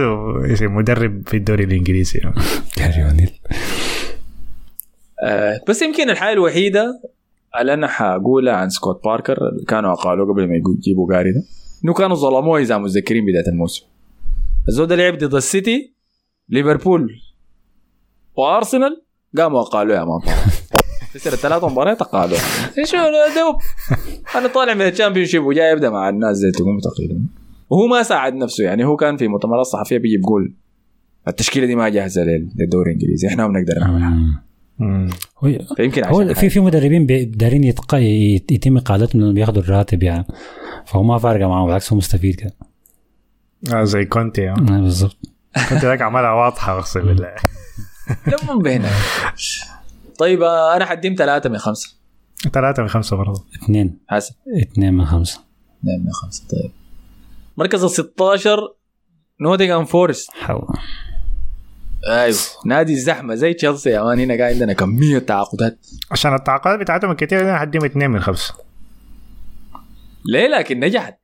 اسم 0.53 0.74
مدرب 0.77 1.23
في 1.28 1.36
الدوري 1.36 1.65
الإنجليزي. 1.65 2.20
جاري 2.78 3.05
أونيل. 3.05 3.31
آه 5.24 5.61
بس 5.69 5.82
يمكن 5.82 6.11
الحاجة 6.11 6.32
الوحيدة 6.32 7.01
اللي 7.61 7.74
أنا 7.74 7.86
حقولها 7.86 8.55
عن 8.55 8.69
سكوت 8.69 9.05
باركر 9.05 9.49
اللي 9.49 9.65
كانوا 9.65 9.95
قالوا 9.95 10.32
قبل 10.32 10.49
ما 10.49 10.55
يجيبوا 10.55 11.12
جاري 11.12 11.32
ده 11.32 11.43
إنه 11.85 11.95
كانوا 11.95 12.16
ظلموه 12.16 12.59
إذا 12.61 12.78
متذكرين 12.78 13.24
بداية 13.27 13.49
الموسم. 13.49 13.86
الزول 14.69 14.86
ده 14.86 14.97
لعب 14.97 15.19
ضد 15.19 15.35
السيتي 15.35 15.95
ليفربول 16.49 17.20
وأرسنال 18.36 19.03
قاموا 19.39 19.62
قالوا 19.62 19.95
يا 19.97 20.05
man 20.05 20.20
خسر 21.15 21.32
الثلاث 21.32 21.65
مباريات 21.65 21.99
إيش 22.78 22.95
هو 22.95 23.11
دوب. 23.36 23.57
أنا 24.36 24.49
طالع 24.49 24.74
من 24.74 24.82
ال 24.89 25.26
Championship 25.26 25.44
وجاي 25.45 25.73
ابدا 25.73 25.91
مع 25.91 26.09
الناس 26.09 26.36
زي 26.36 26.51
تقوم 26.51 26.78
تقريبا. 26.78 27.27
وهو 27.70 27.86
ما 27.86 28.03
ساعد 28.03 28.35
نفسه 28.35 28.65
يعني 28.65 28.85
هو 28.85 28.97
كان 28.97 29.16
في 29.16 29.28
مؤتمرات 29.28 29.66
صحفيه 29.66 29.99
بيجي 29.99 30.16
بيقول 30.16 30.55
التشكيلة 31.28 31.66
دي 31.66 31.74
ما 31.77 31.89
جاهزة 31.89 32.23
لل- 32.23 32.49
للدوري 32.59 32.91
الإنجليزي 32.91 33.28
إحنا 33.28 33.47
ما 33.47 33.53
بنقدر 33.53 33.81
نعمل 33.81 34.03
حاجة 34.03 34.15
مم. 34.78 35.11
هو 35.39 35.74
فيمكن 35.77 36.05
هو 36.05 36.35
في 36.35 36.51
في 36.51 36.61
مدربين 36.61 37.07
بي- 37.07 37.24
دارين 37.24 37.65
يتم 37.65 38.77
إقالتهم 38.77 39.20
لأنهم 39.20 39.35
بياخذوا 39.35 39.62
الراتب 39.62 40.03
يعني. 40.03 40.24
فهو 40.86 41.03
ما 41.03 41.19
فارقة 41.19 41.49
معه 41.49 41.65
بالعكس 41.66 41.93
هو 41.93 41.99
مستفيد 41.99 42.35
كده 42.35 42.53
آه 43.74 43.85
زي 43.85 44.05
كونتي 44.05 44.51
آه. 44.51 44.53
آه، 44.53 44.81
بالضبط. 44.81 45.16
كونتي 45.69 45.86
ذاك 45.86 46.03
عملها 46.03 46.31
واضحة 46.32 46.78
أقسم 46.78 47.01
بالله. 47.03 47.35
لما 48.27 48.62
بينا 48.62 48.89
طيب 50.19 50.43
آه، 50.43 50.77
أنا 50.77 50.85
حديم 50.85 51.15
ثلاثة 51.19 51.51
من 51.51 51.59
خمسة. 51.59 51.95
ثلاثة 52.53 52.82
من 52.82 52.89
خمسة 52.89 53.16
برضه 53.16 53.45
اثنين. 53.62 53.99
حسن 54.09 54.35
اثنين 54.62 54.95
من 54.95 55.05
خمسة. 55.05 55.41
اثنين 55.81 56.05
من 56.05 56.12
خمسة 56.12 56.45
طيب. 56.49 56.70
مركز 57.57 57.85
ال 57.85 57.91
16 57.91 58.74
نوتنغهام 59.41 59.85
فورست. 59.85 60.31
أيوه. 60.49 62.39
نادي 62.66 62.93
الزحمة 62.93 63.35
زي 63.35 63.55
تشيلسي 63.55 63.91
يا 63.91 64.03
man 64.02 64.20
هنا 64.20 64.36
قاعد 64.39 64.53
عندنا 64.53 64.73
كمية 64.73 65.19
تعاقدات. 65.19 65.86
عشان 66.11 66.35
التعاقدات 66.35 66.81
بتاعتهم 66.81 67.11
الكثيرة 67.11 67.41
أنا 67.43 67.59
حديهم 67.59 67.85
اثنين 67.85 68.11
من 68.11 68.20
خمسة. 68.20 68.55
ليه؟ 70.27 70.49
لكن 70.49 70.81
نجحت. 70.81 71.19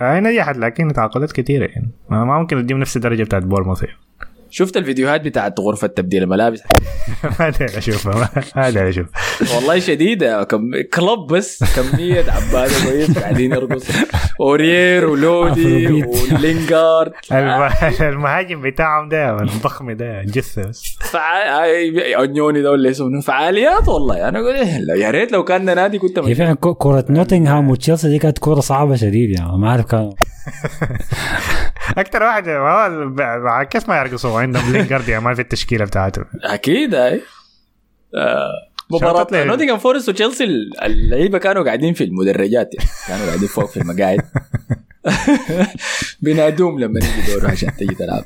هاي 0.00 0.20
نجحت 0.20 0.56
لكن 0.56 0.92
تعاقدات 0.92 1.32
كثيرة 1.32 1.66
يعني. 1.66 1.90
ما 2.10 2.24
ما 2.24 2.38
ممكن 2.38 2.58
اديهم 2.58 2.78
نفس 2.78 2.96
الدرجة 2.96 3.22
بتاعت 3.22 3.42
بورنموث. 3.42 3.84
شفت 4.54 4.76
الفيديوهات 4.76 5.20
بتاعت 5.20 5.60
غرفة 5.60 5.86
تبديل 5.86 6.22
الملابس 6.22 6.62
ما 7.40 7.48
أدري 7.48 7.64
أشوفها 7.78 8.14
ما- 8.56 8.68
أدري 8.68 8.88
أشوف 8.88 9.06
والله 9.56 9.78
شديده 9.78 10.44
كم... 10.44 10.70
كلب 10.94 11.26
بس 11.30 11.64
كميه 11.76 12.24
عباده 12.30 12.72
كويس 12.84 13.18
قاعدين 13.18 13.52
يرقصوا 13.52 13.94
اوريير 14.40 15.06
ولودي. 15.06 15.86
ولينجارد 16.04 17.12
الم- 17.32 17.70
المهاجم 18.12 18.62
بتاعهم 18.62 19.08
ده 19.08 19.42
الضخم 19.42 19.92
ده 19.92 20.22
جثة 20.22 20.62
بس. 20.68 20.96
انيوني 22.20 22.62
ده 22.62 22.70
ولا 22.70 22.90
اسمه 22.90 23.20
فعاليات 23.20 23.88
والله 23.88 24.28
أنا 24.28 24.38
أقول 24.38 24.54
إيه، 24.54 24.78
لا، 24.78 24.94
يا 24.94 25.10
ريت 25.10 25.32
لو 25.32 25.44
كان 25.44 25.64
نادي 25.64 25.98
كنت 25.98 26.18
هي. 26.18 26.34
فعلا 26.34 26.54
كو- 26.54 26.74
كرة 26.74 27.04
نوتنغهام 27.10 27.70
وتشيلسي 27.70 28.08
دي 28.08 28.18
كانت 28.18 28.38
كرة 28.38 28.60
صعبة 28.60 28.96
شديد 28.96 29.30
يعني 29.30 29.58
ما 29.58 29.68
أعرف 29.68 29.84
كان 29.86 30.10
أكثر 31.98 32.22
واحد 32.22 32.48
ما 32.48 32.86
هو 32.86 33.08
مع 33.44 33.62
كيف 33.64 33.88
ما 33.88 33.96
يرقصوا 34.00 34.30
عندهم 34.44 34.72
لينجارد 34.72 35.08
يا 35.08 35.18
مان 35.18 35.34
في 35.34 35.42
التشكيلة 35.42 35.84
بتاعتهم 35.84 36.24
أكيد 36.44 36.94
أي. 36.94 37.20
آه، 38.14 38.50
مباراة. 38.90 39.44
نوتنغهام 39.44 39.78
فورست 39.78 40.08
وتشيلسي 40.08 40.44
اللعيبة 40.82 41.38
كانوا 41.38 41.64
قاعدين 41.64 41.94
في 41.94 42.04
المدرجات 42.04 42.74
يعني. 42.74 42.90
كانوا 43.08 43.26
قاعدين 43.26 43.48
فوق 43.48 43.70
في 43.70 43.76
المقاعد. 43.76 44.20
بينادوم 46.22 46.80
لما 46.80 47.00
يجي 47.00 47.32
دوره 47.32 47.50
عشان 47.50 47.76
تجي 47.76 47.94
تلعب. 47.94 48.24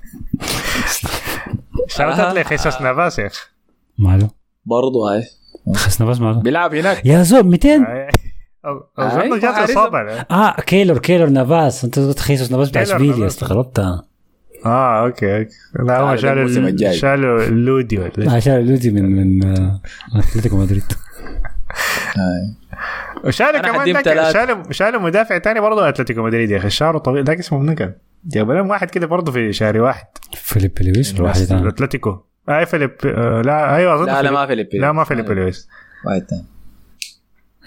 شاوتت 1.89 2.35
لي 2.35 2.45
خيسوس 2.45 2.81
نافاس 2.81 3.19
يا 3.19 3.27
أخي. 3.27 3.41
ماله؟ 3.99 4.31
برضه 4.65 5.13
هاي. 5.13 5.23
خسنا 5.75 6.07
بس 6.07 6.21
ماله؟ 6.21 6.41
بيلعب 6.41 6.75
هناك. 6.75 7.07
يا 7.07 7.23
زول 7.23 7.43
200 7.43 7.87
اظن 8.99 9.39
جات. 9.39 9.71
اصابه 9.71 9.99
آه 10.31 10.61
كيلور 10.61 10.99
كيلور 10.99 11.29
نافاس 11.29 11.85
أنت 11.85 11.99
قلت 11.99 12.19
خيسوس 12.19 12.53
نافاس 12.53 12.71
بتاع 12.71 12.83
اشبيليا 12.83 13.17
نافاس. 13.17 13.33
استغربت. 13.35 14.05
آه 14.67 15.05
okay 15.05 15.39
okay. 15.39 15.51
لا 15.75 16.01
هو 16.01 16.17
شالوا 16.17 16.45
الجاي. 16.45 16.95
شالوا 16.95 17.47
لودي 17.47 17.99
ولا 17.99 18.33
عشان 18.33 18.67
لودي 18.67 18.91
من 18.91 19.05
من 19.05 19.47
آه، 19.59 19.81
أتلتيكو 20.17 20.57
مدريد. 20.57 20.83
وشالوا 23.25 23.61
أنا 23.61 23.73
كمان. 23.73 24.33
شالوا 24.33 24.73
شالوا 24.73 25.01
مدافع 25.01 25.39
تاني 25.39 25.61
برضه 25.61 25.89
أتلتيكو 25.89 26.23
مدريد 26.23 26.51
يا 26.51 26.59
أخي. 26.59 26.71
شعره 26.71 26.99
طويل. 26.99 27.25
ذاك 27.25 27.39
اسمه 27.39 27.75
كان؟ 27.75 27.95
جابوا 28.27 28.55
لهم 28.55 28.71
واحد 28.71 28.91
كده 28.91 29.07
برضه 29.07 29.33
في 29.33 29.53
شهر 29.53 29.81
واحد. 29.81 30.07
فيليب 30.35 30.73
لويس 30.81 31.15
ولا 31.15 31.23
واحد 31.23 31.41
ثاني 31.41 31.69
أتلتيكو. 31.69 32.17
أي 32.49 32.67
فيليب 32.67 32.91
آه، 33.05 33.43
لا 33.43 33.77
أيوه 33.77 33.95
أظن 33.95 34.07
لا 34.07 34.23
لا 34.23 34.31
ما 34.31 34.47
فيليب. 34.47 34.69
لا 34.73 34.93
ما 34.93 35.05
فيليب 35.05 35.33
لويس. 35.33 35.69
واحد 36.07 36.27
ثاني 36.31 36.45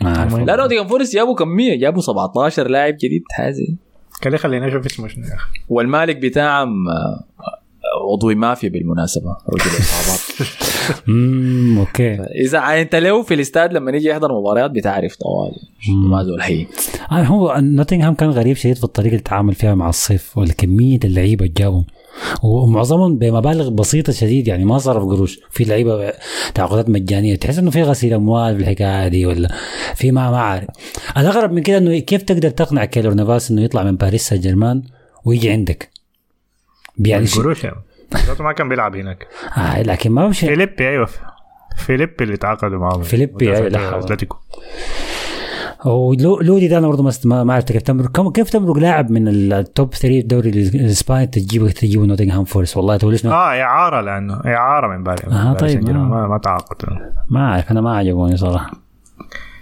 ما 0.01 0.17
أعرف. 0.17 0.35
لا 0.35 0.55
نوتنغهام 0.55 0.87
فورست 0.87 1.13
جابوا 1.13 1.35
كميه 1.35 1.79
جابوا 1.79 2.01
17 2.01 2.67
لاعب 2.67 2.93
جديد. 2.93 3.23
حازي 3.31 3.77
خلي 4.23 4.37
خلينا 4.37 4.67
نشوف 4.67 4.85
اسمه 4.85 5.07
شنو 5.07 5.23
يا 5.25 5.35
أخي. 5.35 5.49
والمالك 5.69 6.17
بتاعهم 6.17 6.87
آه، 6.89 7.23
عضوي 8.13 8.35
مافيا 8.35 8.69
بالمناسبة 8.69 9.37
رجل 9.49 9.71
اصابات 9.79 10.49
امم 11.09 11.77
okay. 11.79 12.13
إذا 12.45 12.59
عينت 12.59 12.95
له 12.95 13.23
في 13.23 13.33
الاستاد 13.33 13.73
لما 13.73 13.91
يجي 13.91 14.07
يحضر 14.09 14.39
مباريات 14.39 14.71
بتعرف 14.71 15.15
طوال 15.15 15.51
ما 16.09 16.23
زول 16.23 16.41
حي 16.43 16.67
آه 17.11 17.23
هو 17.23 17.57
نوتنغهام 17.61 18.13
كان 18.13 18.29
غريب 18.29 18.55
شديد 18.55 18.75
في 18.77 18.83
الطريقة 18.83 19.11
اللي 19.11 19.23
تعامل 19.23 19.55
فيها 19.55 19.75
مع 19.75 19.89
الصيف 19.89 20.37
ولا 20.37 20.53
كميه 20.53 20.99
اللعيبة 21.03 21.45
اللي 21.45 21.55
جابهم. 21.57 21.85
ومعظمهم 22.43 23.17
بمبالغ 23.17 23.69
بسيطة 23.69 24.13
شديد 24.13 24.47
يعني 24.47 24.65
ما 24.65 24.77
صرف 24.77 25.03
قروش. 25.03 25.39
في 25.49 25.63
لعيبة 25.63 26.13
تعاقدات 26.53 26.89
مجانية 26.89 27.35
تحس 27.35 27.57
إنه 27.57 27.71
في 27.71 27.83
غسيل 27.83 28.13
أموال 28.13 28.55
في 28.55 28.61
الحكاية 28.61 29.07
دي 29.07 29.25
ولا 29.25 29.49
في 29.95 30.11
ما 30.11 30.31
ما 30.31 30.41
عارف. 30.41 30.67
الأغرب 31.17 31.51
من 31.51 31.61
كده 31.61 31.77
إنه 31.77 31.99
كيف 31.99 32.21
تقدر 32.21 32.49
تقنع 32.49 32.85
كيلور 32.85 33.13
نافاس 33.13 33.51
إنه 33.51 33.61
يطلع 33.61 33.83
من 33.83 33.95
باريس 33.95 34.27
سان 34.27 34.39
جيرمان 34.39 34.83
ويجي 35.25 35.49
عندك؟ 35.49 35.89
يعني 36.99 37.27
ش... 37.27 37.37
القروش 37.37 37.63
يعني. 37.63 37.77
ما 38.39 38.51
كان 38.51 38.69
بيلعب 38.69 38.95
هناك. 38.95 39.27
آه 39.57 39.81
لكن 39.81 40.11
ما 40.11 40.25
بمشي 40.25 40.47
فيليبي 40.47 40.89
أيوه. 40.89 41.09
فيليبي 41.77 42.23
اللي 42.23 42.37
تعاقدوا 42.37 42.79
معاهم. 42.79 43.01
فيليبي،. 43.03 43.67
أتلتيكو. 43.67 44.37
ولودي 45.85 46.67
ده 46.67 46.77
أنا 46.77 46.87
برضه 46.87 47.03
ما 47.03 47.09
است- 47.09 47.27
ما 47.27 47.53
عرفت 47.53 47.71
كيف 47.71 47.81
تمرق 47.81 48.11
كم- 48.11 48.29
كيف 48.31 48.49
تمرق 48.49 48.77
لاعب 48.77 49.11
من 49.11 49.27
ال 49.27 49.43
top 49.43 49.89
3 49.93 50.07
في 50.07 50.19
الدوري 50.19 50.49
الإسباني 50.49 51.27
تجيبه 51.27 51.71
تجيبه 51.71 52.05
نوتنغهام 52.05 52.43
فورست؟ 52.43 52.77
والله 52.77 52.97
تقول 52.97 53.11
ليش 53.11 53.25
آه 53.25 53.29
إعارة 53.31 54.01
لأنه 54.01 54.33
إعارة 54.45 54.97
من 54.97 55.03
بالي 55.03 55.23
آه، 55.27 55.53
طيب، 55.53 55.79
جيرمان. 55.85 55.95
آه. 56.05 56.09
ما, 56.09 56.27
ما 56.27 56.37
تعاقد 56.37 56.75
ما 57.29 57.39
أعرف 57.39 57.71
أنا 57.71 57.81
ما 57.81 57.97
عجبوني 57.97 58.37
صراحة. 58.37 58.71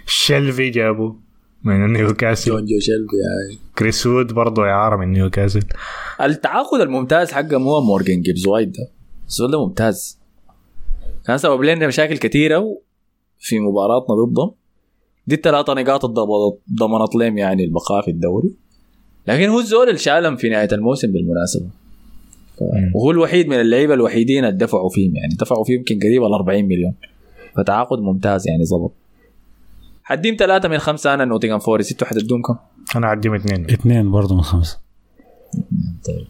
شيلبي 0.06 0.70
جابوا 0.70 1.12
من 1.64 1.92
نيوكاسل. 1.92 2.50
جون 2.50 2.60
جو 2.64 2.78
شيلبي 2.80 3.16
هاي 3.16 3.58
كريس 3.78 4.06
وود 4.06 4.32
برضه 4.32 4.62
إعارة 4.64 4.96
من 4.96 5.12
نيوكاسل. 5.12 5.62
التعاقد 6.20 6.80
الممتاز 6.80 7.32
حقهم 7.32 7.62
هو 7.62 7.80
مورجان 7.80 8.22
جيبز 8.22 8.46
وايت 8.46 8.68
ده 8.68 8.88
الزول 9.28 9.50
ده 9.50 9.66
ممتاز. 9.66 10.18
كان 11.26 11.38
سبب 11.38 11.62
لنا 11.62 11.86
مشاكل 11.86 12.16
كثيره 12.16 12.64
في 13.38 13.58
مباراتنا 13.58 14.14
ضدهم. 14.24 14.54
دي 15.30 15.36
الثلاثة 15.36 15.74
نقاط 15.74 16.04
ضمنت 16.78 17.14
لهم 17.14 17.38
يعني 17.38 17.64
البقاء 17.64 18.02
في 18.02 18.10
الدوري. 18.10 18.50
لكن 19.26 19.48
هو 19.48 19.60
الزول 19.60 19.88
اللي 19.88 19.98
شالهم 19.98 20.36
في 20.36 20.48
نهاية 20.48 20.68
الموسم 20.72 21.12
بالمناسبة. 21.12 21.66
ف... 22.56 22.60
وهو 22.94 23.10
الوحيد 23.10 23.48
من 23.48 23.60
اللعيبة 23.60 23.94
الوحيدين 23.94 24.44
اللي 24.44 24.56
دفعوا 24.56 24.88
فيهم 24.88 25.16
يعني. 25.16 25.34
دفعوا 25.34 25.64
فيه 25.64 25.74
يمكن 25.74 25.98
قريب 25.98 26.22
ال 26.24 26.34
40 26.34 26.64
مليون. 26.64 26.94
فتعاقد 27.56 27.98
ممتاز 27.98 28.48
يعني 28.48 28.64
ظبط 28.64 28.92
حديم 30.02 30.36
ثلاثة 30.38 30.68
من 30.68 30.78
خمسة 30.78 31.14
أنا 31.14 31.24
نوتنغهام 31.24 31.58
فورست. 31.58 31.90
أنتوا 31.90 32.06
حتدوم 32.06 32.42
كم؟ 32.42 32.56
أنا 32.96 33.06
عديهم 33.06 33.34
اثنين. 33.34 33.70
اثنين 33.70 34.10
برضه 34.10 34.34
من 34.34 34.42
خمسة. 34.42 34.78
طيب. 36.06 36.26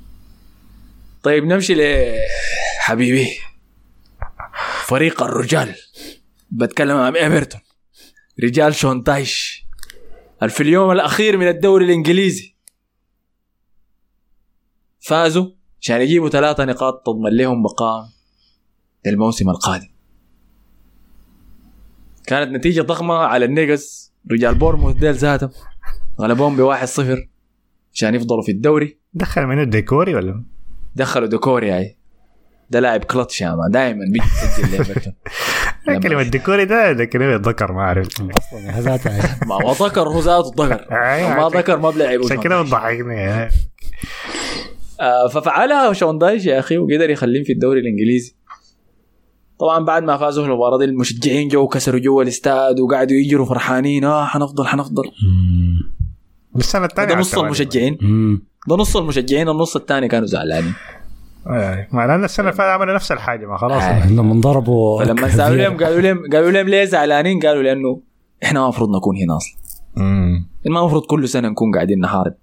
طيب 1.22 1.44
نمشي 1.44 1.74
لحبيبي 1.74 3.27
فريق 4.85 5.22
الرجال. 5.22 5.74
بتكلم 6.51 6.97
عن 6.97 7.16
إيفرتون. 7.16 7.60
رجال 8.42 8.74
شون 8.74 9.04
دايش 9.05 9.66
في 10.48 10.62
اليوم 10.62 10.90
الأخير 10.90 11.36
من 11.36 11.48
الدوري 11.48 11.84
الإنجليزي؟ 11.84 12.56
فازوا 15.00 15.46
عشان 15.80 16.00
يجيبوا 16.00 16.28
ثلاثة 16.28 16.64
نقاط 16.64 17.02
تضمن 17.06 17.36
لهم 17.36 17.62
بقاء 17.62 18.08
للموسم 19.06 19.50
القادم. 19.50 19.88
كانت 22.26 22.50
نتيجة 22.56 22.82
ضخمة 22.82 23.14
على 23.14 23.44
النيجز 23.44 24.12
رجال 24.32 24.54
بورموث 24.54 24.96
ديل 24.96 25.14
ذاتهم 25.14 25.50
غلبوهم 26.20 26.56
بواحد 26.56 26.88
صفر 26.88 27.28
عشان 27.94 28.14
يفضلوا 28.14 28.42
في 28.42 28.52
الدوري. 28.52 28.98
دخل 29.14 29.46
من 29.46 29.60
الديكوري 29.60 30.14
ولا؟ 30.14 30.44
دخلوا 30.96 31.28
ديكوري 31.28 31.70
هاي 31.70 31.96
ده 32.70 32.80
لاعب 32.80 33.04
كلتش 33.04 33.40
يا 33.40 33.54
man. 33.55 33.70
دائما 33.70 34.04
بيجي 34.04 34.26
يسجل 34.26 35.12
كلمة 35.98 36.22
ديكوري 36.22 36.64
ده 36.64 36.92
ده 36.92 37.04
كلمة 37.04 37.34
ذكر 37.36 37.72
ما 37.72 37.80
أعرف. 37.80 38.08
أصلا 38.36 38.70
هذا 38.70 39.00
ما 39.48 39.54
هو 39.54 39.72
ذكر 39.86 40.08
هو 40.08 40.20
ذاته 40.20 40.64
ذكر. 40.64 40.86
أيوة. 41.12 41.34
ما 41.50 41.58
ذكر 41.58 41.78
ما 41.78 41.90
بلعب 41.90 42.20
عشان 42.24 42.40
كده 42.40 42.62
بتضحكني 42.62 43.50
آه 45.00 45.28
ففعلها 45.28 45.92
شون 45.92 46.18
دايش 46.18 46.46
يا 46.46 46.58
أخي 46.58 46.78
وقدر 46.78 47.10
يخليهم 47.10 47.44
في 47.44 47.52
الدوري 47.52 47.80
الإنجليزي. 47.80 48.34
طبعا 49.60 49.84
بعد 49.84 50.02
ما 50.02 50.16
فازوا 50.16 50.44
في 50.44 50.50
المباراة 50.50 50.78
دي 50.78 50.84
المشجعين 50.84 51.48
جو 51.48 51.68
كسروا 51.68 52.00
جوا 52.00 52.22
الاستاد 52.22 52.80
وقعدوا 52.80 53.16
يجروا 53.16 53.46
فرحانين. 53.46 54.04
آه 54.04 54.26
حنفضل 54.26 54.66
حنفضل. 54.66 55.02
السنة 56.56 56.84
الثانية 56.84 57.14
ده 57.14 57.20
نص 57.20 57.38
المشجعين. 57.38 57.98
ده 58.68 58.76
نص 58.76 58.96
المشجعين 58.96 59.48
النص 59.48 59.76
الثاني 59.76 60.08
كانوا 60.08 60.26
زعلانين. 60.26 60.74
ما 61.92 62.06
لأن 62.06 62.24
السنة 62.24 62.46
اللي 62.46 62.56
فاتت 62.56 62.70
عملوا 62.70 62.94
نفس 62.94 63.12
الحاجة 63.12 63.46
ما 63.46 63.56
خلاص. 63.56 63.82
آه. 63.82 64.12
لما 64.12 64.32
انضربوا 64.32 65.04
فلما 65.04 65.28
سألوا 65.28 65.56
لهم 65.56 65.76
قالوا 65.84 66.00
لهم 66.00 66.30
قالوا 66.32 66.50
لهم 66.50 66.68
ليه 66.68 66.84
زعلانين؟ 66.84 67.40
قالوا 67.40 67.62
لأنه 67.62 68.00
إحنا 68.44 68.58
ما 68.60 68.64
المفروض 68.66 68.96
نكون 68.96 69.16
هنا 69.16 69.36
أصلا. 69.36 69.56
مم. 69.96 70.46
ما 70.66 70.80
المفروض 70.80 71.02
كل 71.06 71.28
سنة 71.28 71.48
نكون 71.48 71.74
قاعدين 71.74 72.00
نحارب 72.00 72.34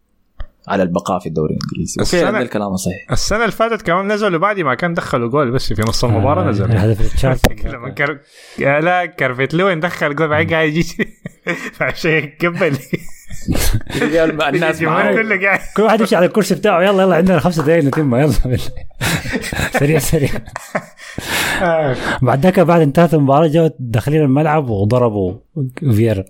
على 0.68 0.84
البقاء 0.84 1.20
في 1.20 1.30
الدوري 1.30 1.54
الإنجليزي. 1.56 2.02
وفعلا 2.02 2.42
الكلام 2.42 2.76
صحيح. 2.76 3.12
السنة 3.12 3.40
اللي 3.40 3.52
فاتت 3.52 3.82
كمان 3.82 4.12
نزلوا 4.12 4.40
بعد 4.40 4.60
ما 4.60 4.76
كان 4.76 4.94
دخلوا 4.94 5.30
جول 5.30 5.52
بس 5.52 5.74
في 5.74 5.82
نص 5.82 6.04
المباراة 6.06 6.44
آه، 6.44 6.50
نزل 6.50 6.72
هذا 6.72 6.94
في 6.94 7.02
التشارت 7.08 7.66
لما 7.74 7.90
كر... 7.90 8.20
لا 8.60 9.06
كرفت 9.06 9.54
لوين 9.54 9.80
دخل 9.80 10.16
جول؟ 10.16 10.28
بعدين 10.28 10.50
قاعد 10.50 10.68
يجي. 10.70 11.08
فعشان 11.78 12.12
يقبل 12.12 12.78
الناس 14.50 14.84
قاعد 14.84 15.60
كل 15.76 15.82
واحد 15.84 16.00
يمشي 16.00 16.16
على 16.16 16.26
الكرسي 16.26 16.56
بتاعه. 16.56 16.82
يلا 16.82 17.04
يلا 17.04 17.16
عندنا 17.16 17.40
خمسة 17.40 17.66
دقايق 17.66 17.84
نتم. 17.84 18.16
يلا 18.16 18.58
سريع 19.72 20.00
سريع. 20.00 20.30
بعد 22.22 22.40
ذاك 22.44 22.60
بعد 22.60 22.82
انتهت 22.82 23.14
المباراة 23.14 23.48
جو 23.48 23.70
داخلين 23.80 24.22
الملعب 24.22 24.70
وضربوا 24.70 25.34
فييرا 25.80 26.26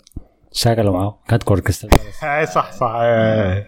شاكلوا 0.52 0.94
معاه 0.94 1.20
كانت 1.28 1.44
كريستال 1.44 1.90
بالاس. 1.90 2.24
آه، 2.24 2.46
صح 2.46 2.72
صح. 2.72 2.92
آه. 2.96 3.66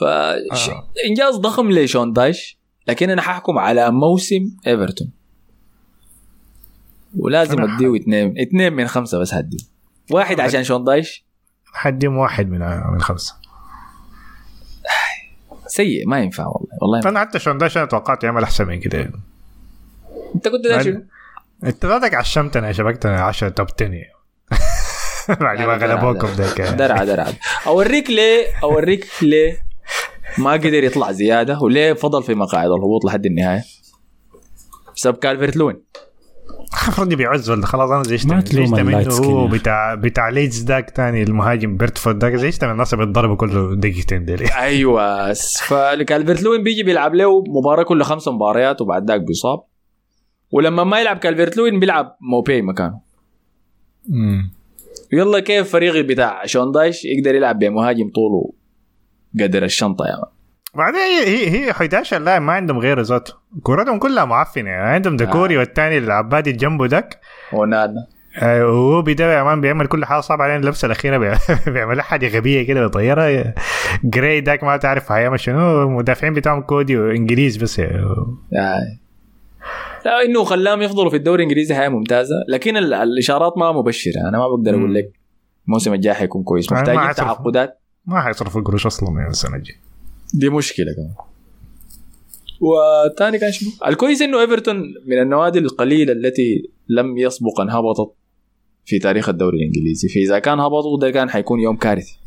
فانجاز 0.00 1.36
ضخم 1.36 1.70
لشون 1.70 2.12
دايش 2.12 2.60
لكن 2.86 3.10
أنا 3.10 3.22
ححكم 3.22 3.58
على 3.58 3.90
موسم 3.90 4.56
إيفرتون. 4.66 5.10
ولازم 7.16 7.62
أديه 7.62 7.96
اثنين. 7.96 8.34
اثنين 8.38 8.72
من 8.72 8.86
خمسة 8.86 9.18
بس 9.18 9.34
هديه. 9.34 9.58
واحد 10.10 10.40
عشان 10.40 10.64
شون 10.64 10.84
دايش 10.84 11.29
حديهم 11.72 12.16
واحد 12.16 12.50
من 12.50 12.58
من 12.92 13.00
خمسه 13.00 13.34
سيء 15.66 16.08
ما 16.08 16.18
ينفع 16.20 16.46
والله. 16.46 16.68
والله 16.82 17.08
أنا 17.08 17.20
حتى 17.20 17.38
شون 17.38 17.58
داش 17.58 17.76
أنا 17.76 17.86
توقعت 17.86 18.24
يعمل 18.24 18.42
أحسن 18.42 18.66
من 18.66 18.80
كده. 18.80 19.10
أنت 20.34 20.48
كنت 20.48 20.82
شنو؟ 20.82 21.02
أنت 21.64 21.86
ذاتك 21.86 22.14
عشمتنا 22.14 22.72
شبكتنا 22.72 23.20
10 23.22 23.48
توب 23.48 23.66
10 23.80 23.90
بعد 25.40 25.60
ما 25.60 25.78
درع- 25.78 25.86
غلبوكم 25.86 26.26
ذاك. 26.28 26.60
درعه 26.60 27.04
درعه 27.04 27.32
أوريك 27.66 28.10
ليه 28.10 28.46
أوريك 28.62 29.06
ليه 29.22 29.62
ما 30.38 30.52
قدر 30.52 30.84
يطلع 30.84 31.12
زيادة 31.12 31.58
وليه 31.58 31.92
فضل 31.92 32.22
في 32.22 32.34
مقاعد 32.34 32.70
الهبوط 32.70 33.04
لحد 33.04 33.26
النهاية؟ 33.26 33.64
بسبب 34.96 35.16
كالفرت 35.16 35.56
لوين 35.56 35.82
المفروض 36.84 37.12
يبيعوا 37.12 37.36
ولا 37.48 37.66
خلاص 37.66 37.90
أنا 37.90 38.02
زيشت 38.02 38.26
ما 38.26 38.40
تلوم 38.40 38.66
زيشت 38.66 38.78
اللايت 38.78 39.06
منه 39.06 39.16
سكين. 39.16 39.30
هو. 39.30 39.48
بتاع 39.48 39.94
بتاع 39.94 40.28
ليدز 40.28 40.64
ذاك 40.64 40.90
تاني 40.90 41.22
المهاجم 41.22 41.76
بيرتفورد 41.76 42.24
ذاك 42.24 42.34
زيشت 42.34 42.64
من 42.64 42.70
الناس 42.70 42.94
بيتضربوا 42.94 43.36
كل 43.36 43.80
دقيقتين 43.80 44.24
ديل 44.24 44.42
أيوه 44.68 45.32
فكالفرت 45.68 46.42
لوين 46.42 46.62
بيجي 46.62 46.82
بيلعب 46.82 47.14
له 47.14 47.44
مباراة 47.48 47.82
كل 47.82 48.02
خمس 48.02 48.28
مباريات 48.28 48.80
وبعد 48.80 49.10
ذاك 49.10 49.20
بيصاب. 49.20 49.62
ولما 50.52 50.84
ما 50.84 51.00
يلعب 51.00 51.16
كالفرت 51.16 51.56
لوين 51.56 51.80
بيلعب 51.80 52.16
موبي 52.20 52.62
مكانه. 52.62 53.00
يلا 55.12 55.40
كيف 55.40 55.72
فريقي 55.72 56.02
بتاع 56.02 56.46
شون 56.46 56.72
دايش 56.72 57.04
يقدر 57.04 57.34
يلعب 57.34 57.58
بمهاجم 57.58 58.10
طوله 58.14 58.52
قدر 59.40 59.64
الشنطة 59.64 60.04
يا 60.06 60.16
مان. 60.16 60.39
بعدين 60.74 61.00
هي 61.00 61.26
هي 61.26 61.50
هي 61.50 61.70
11 61.70 62.18
لاعب 62.18 62.42
ما 62.42 62.52
عندهم 62.52 62.78
غير 62.78 63.00
ذاته 63.00 63.34
كورتهم 63.62 63.98
كلها 63.98 64.24
معفنة. 64.24 64.70
يعني 64.70 64.90
عندهم 64.90 65.16
دكوري 65.16 65.56
والثاني 65.56 65.98
العبادي 65.98 66.52
جنبه 66.52 66.86
ذاك 66.86 67.20
وأونانا 67.52 68.06
آه، 68.42 68.64
وهو 68.66 69.02
بيدافع 69.02 69.38
يا 69.38 69.42
man 69.42 69.60
بيعمل 69.60 69.86
كل 69.86 70.04
حاجة 70.04 70.20
صعبة 70.20 70.44
عليه. 70.44 70.56
اللمسة 70.56 70.86
الأخيرة 70.86 71.18
بي- 71.18 71.34
بيعمل 71.72 72.00
حاجة 72.00 72.36
غبية 72.36 72.66
كده 72.66 72.80
بيطيرها. 72.80 73.54
جراي 74.04 74.40
ذاك 74.40 74.64
ما 74.64 74.76
تعرف 74.76 75.12
هيعمل 75.12 75.40
شنو. 75.40 75.82
المدافعين 75.82 76.34
بتاعهم 76.34 76.60
كودي 76.62 76.96
وإنجليز 76.96 77.56
بس. 77.56 77.78
يعني. 77.78 78.02
آه. 78.02 78.80
لا 80.04 80.22
إنه 80.26 80.44
خلاهم 80.44 80.82
يفضلوا 80.82 81.10
في 81.10 81.16
الدوري 81.16 81.42
الإنجليزي. 81.44 81.74
حياه 81.74 81.88
ممتازة. 81.88 82.34
لكن 82.48 82.76
ال- 82.76 82.94
الإشارات 82.94 83.58
ما 83.58 83.72
مبشره 83.72 84.20
أنا 84.28 84.38
ما 84.38 84.48
بقدر 84.48 84.70
أقول. 84.70 84.94
لك 84.94 85.10
الموسم 85.66 85.92
الجاي 85.94 86.14
حيكون 86.14 86.42
كويس. 86.42 86.72
محتاجين. 86.72 87.12
تعاقدات 87.14 87.80
ما 88.06 88.20
حيصرفوا 88.20 88.62
قروش 88.62 88.86
أصلا 88.86 89.08
يعني 89.18 89.30
السنة 89.30 89.56
الجاية. 89.56 89.89
دي 90.34 90.48
مشكلة 90.48 90.86
كمان 90.96 91.14
والثاني 92.60 93.38
كان 93.38 93.52
شنو؟ 93.52 93.70
الكويس 93.86 94.22
إنه 94.22 94.40
إيفرتون 94.40 94.76
من 95.06 95.22
النوادي 95.22 95.58
القليلة 95.58 96.12
التي 96.12 96.70
لم 96.88 97.18
يسبق 97.18 97.60
ان 97.60 97.70
هبطت 97.70 98.14
في 98.84 98.98
تاريخ 98.98 99.28
الدوري 99.28 99.56
الإنجليزي 99.56 100.08
فإذا 100.08 100.38
كان 100.38 100.60
هبطوا 100.60 100.98
ده 101.00 101.10
كان 101.10 101.30
حيكون 101.30 101.60
يوم 101.60 101.76
كارثي 101.76 102.20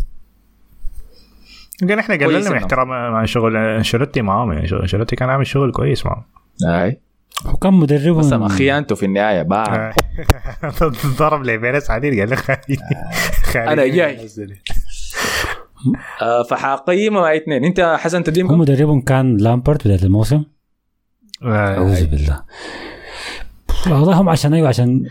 يمكن 1.81 1.99
إحنا 1.99 2.15
قللنا 2.15 2.49
من. 2.49 2.55
احترام 2.55 2.88
مع 2.88 3.25
شغل 3.25 3.57
أنشيلوتي 3.57 4.21
معاهم 4.21 4.51
يعني 4.51 4.71
أنشيلوتي 4.81 5.15
كان 5.15 5.30
عامل 5.30 5.47
شغل 5.47 5.71
كويس 5.71 6.05
معاهم 6.05 6.23
أي 6.67 6.99
وكان 7.53 7.73
مدربهم 7.73 8.19
بس 8.19 8.34
ما 8.34 8.47
خيانته 8.47 8.95
في 8.95 9.05
النهاية 9.05 9.41
باع. 9.41 9.95
ضرب 11.19 11.43
لبيريز 11.43 11.89
حديد 11.89 12.19
قال 12.19 12.30
له 12.30 12.35
خليني 12.35 12.81
خليني 13.43 13.73
أنا 13.73 13.88
جاي. 13.88 14.27
آه 16.22 16.43
فحقيمه 16.43 17.22
مع 17.22 17.35
اثنين 17.35 17.65
انت 17.65 17.95
حسن 17.99 18.18
هو 18.18 18.23
تديمكم 18.23 18.60
مدربهم 18.60 19.01
كان 19.01 19.38
لامبرت 19.38 19.88
بداية 19.88 20.03
الموسم. 20.03 20.43
آه. 21.43 21.47
أعوذ 21.47 22.05
بالله. 22.05 22.43
والله 23.88 24.22
هم 24.22 24.30
عشان 24.30 24.53
أيوه 24.53 24.68
عشان 24.68 25.10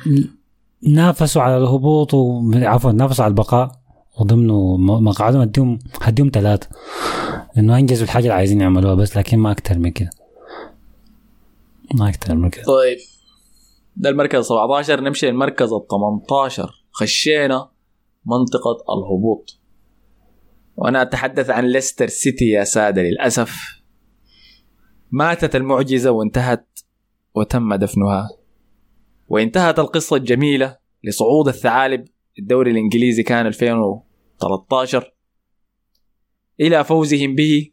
نافسوا 0.83 1.43
على 1.43 1.57
الهبوط 1.57 2.15
و... 2.15 2.51
عفوا 2.55 2.93
نافسوا 2.93 3.25
على 3.25 3.31
البقاء. 3.31 3.83
وضمنوا 4.21 4.79
مقعدهم 4.79 5.41
هديهم 5.41 5.79
هديهم 6.03 6.31
ثلاثة 6.35 6.69
إنه 7.59 7.79
أنجزوا 7.79 8.05
الحاجة 8.05 8.23
اللي 8.23 8.35
عايزين 8.35 8.61
يعملوها 8.61 8.95
بس 8.95 9.17
لكن 9.17 9.39
ما 9.39 9.51
أكثر 9.51 9.79
من 9.79 9.91
كده. 9.91 10.11
ما 11.95 12.09
أكثر 12.09 12.35
من 12.35 12.51
كده. 12.51 12.65
طيب. 12.65 12.99
ده 13.97 14.11
المركز 14.11 14.45
17 14.45 15.01
نمشي 15.01 15.27
للمركز 15.27 15.73
ال 15.73 15.87
18 15.91 16.71
خشينا 16.93 17.69
منطقة 18.27 18.95
الهبوط. 18.95 19.59
وأنا 20.83 21.03
أتحدث 21.03 21.51
عن 21.51 21.65
ليستر 21.65 22.07
سيتي 22.07 22.45
يا 22.45 22.65
سادة 22.65 23.03
للأسف 23.03 23.83
ماتت 25.11 25.57
المعجزة 25.57 26.11
وانتهت 26.11 26.79
وتم 27.35 27.75
دفنها. 27.75 28.29
وانتهت 29.29 29.79
القصة 29.79 30.17
الجميلة 30.17 30.79
لصعود 31.05 31.49
الثعالب 31.49 32.05
الدوري 32.39 32.71
الإنجليزي 32.71 33.23
كان 33.23 33.47
2013 33.47 35.15
إلى 36.61 36.85
فوزهم 36.85 37.35
به 37.35 37.71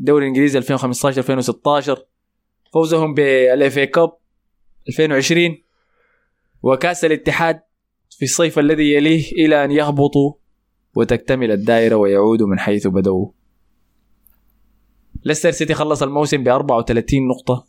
الدوري 0.00 0.24
الإنجليزي 0.24 0.58
2015 0.58 1.18
2016 1.18 2.06
فوزهم 2.72 3.14
بال 3.14 3.78
FA 3.78 3.86
Cup 3.86 4.12
2020 4.88 5.58
وكأس 6.62 7.04
الاتحاد 7.04 7.62
في 8.10 8.24
الصيف 8.24 8.58
الذي 8.58 8.92
يليه 8.92 9.32
إلى 9.32 9.64
أن 9.64 9.70
يهبطوا 9.70 10.41
وتكتمل 10.94 11.50
الدائرة 11.52 11.94
ويعودوا 11.96 12.46
من 12.46 12.58
حيث 12.58 12.86
بدأوا. 12.86 13.28
ليستر 15.24 15.50
سيتي 15.50 15.74
خلص 15.74 16.02
الموسم 16.02 16.44
ب 16.44 16.48
34 16.48 17.28
نقطة. 17.28 17.66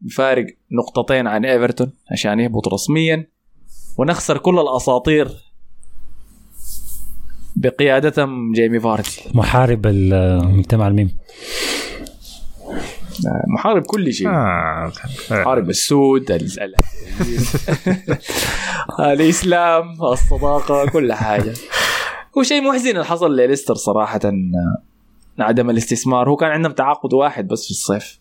بفارق 0.00 0.46
نقطتين 0.72 1.26
عن 1.26 1.44
إيفرتون 1.44 1.92
عشان 2.12 2.40
يهبط 2.40 2.68
رسميا. 2.68 3.26
ونخسر 3.98 4.38
كل 4.38 4.58
الأساطير 4.58 5.28
بقيادتهم 7.56 8.52
جيمي 8.52 8.80
فاردي. 8.80 9.08
محارب 9.34 9.86
المجتمع 9.86 10.88
الميم. 10.88 11.18
محارب 13.54 13.82
كل 13.82 14.12
شيء. 14.12 14.28
آه. 14.28 14.92
حرب 15.30 15.70
السود 15.70 16.30
ال- 16.30 16.60
ال- 16.62 16.74
الإسلام 19.00 20.02
الصداقة 20.02 20.86
كل 20.90 21.12
حاجة. 21.12 21.54
هو 22.38 22.42
شيء 22.42 22.62
محزن 22.62 22.90
اللي 22.90 23.04
حصل 23.04 23.36
لليستر 23.36 23.74
صراحة 23.74 24.20
آه، 24.24 24.82
عدم 25.38 25.70
الاستثمار. 25.70 26.30
هو 26.30 26.36
كان 26.36 26.50
عندهم 26.50 26.72
تعاقد 26.72 27.12
واحد 27.12 27.48
بس 27.48 27.64
في 27.64 27.70
الصيف. 27.70 28.20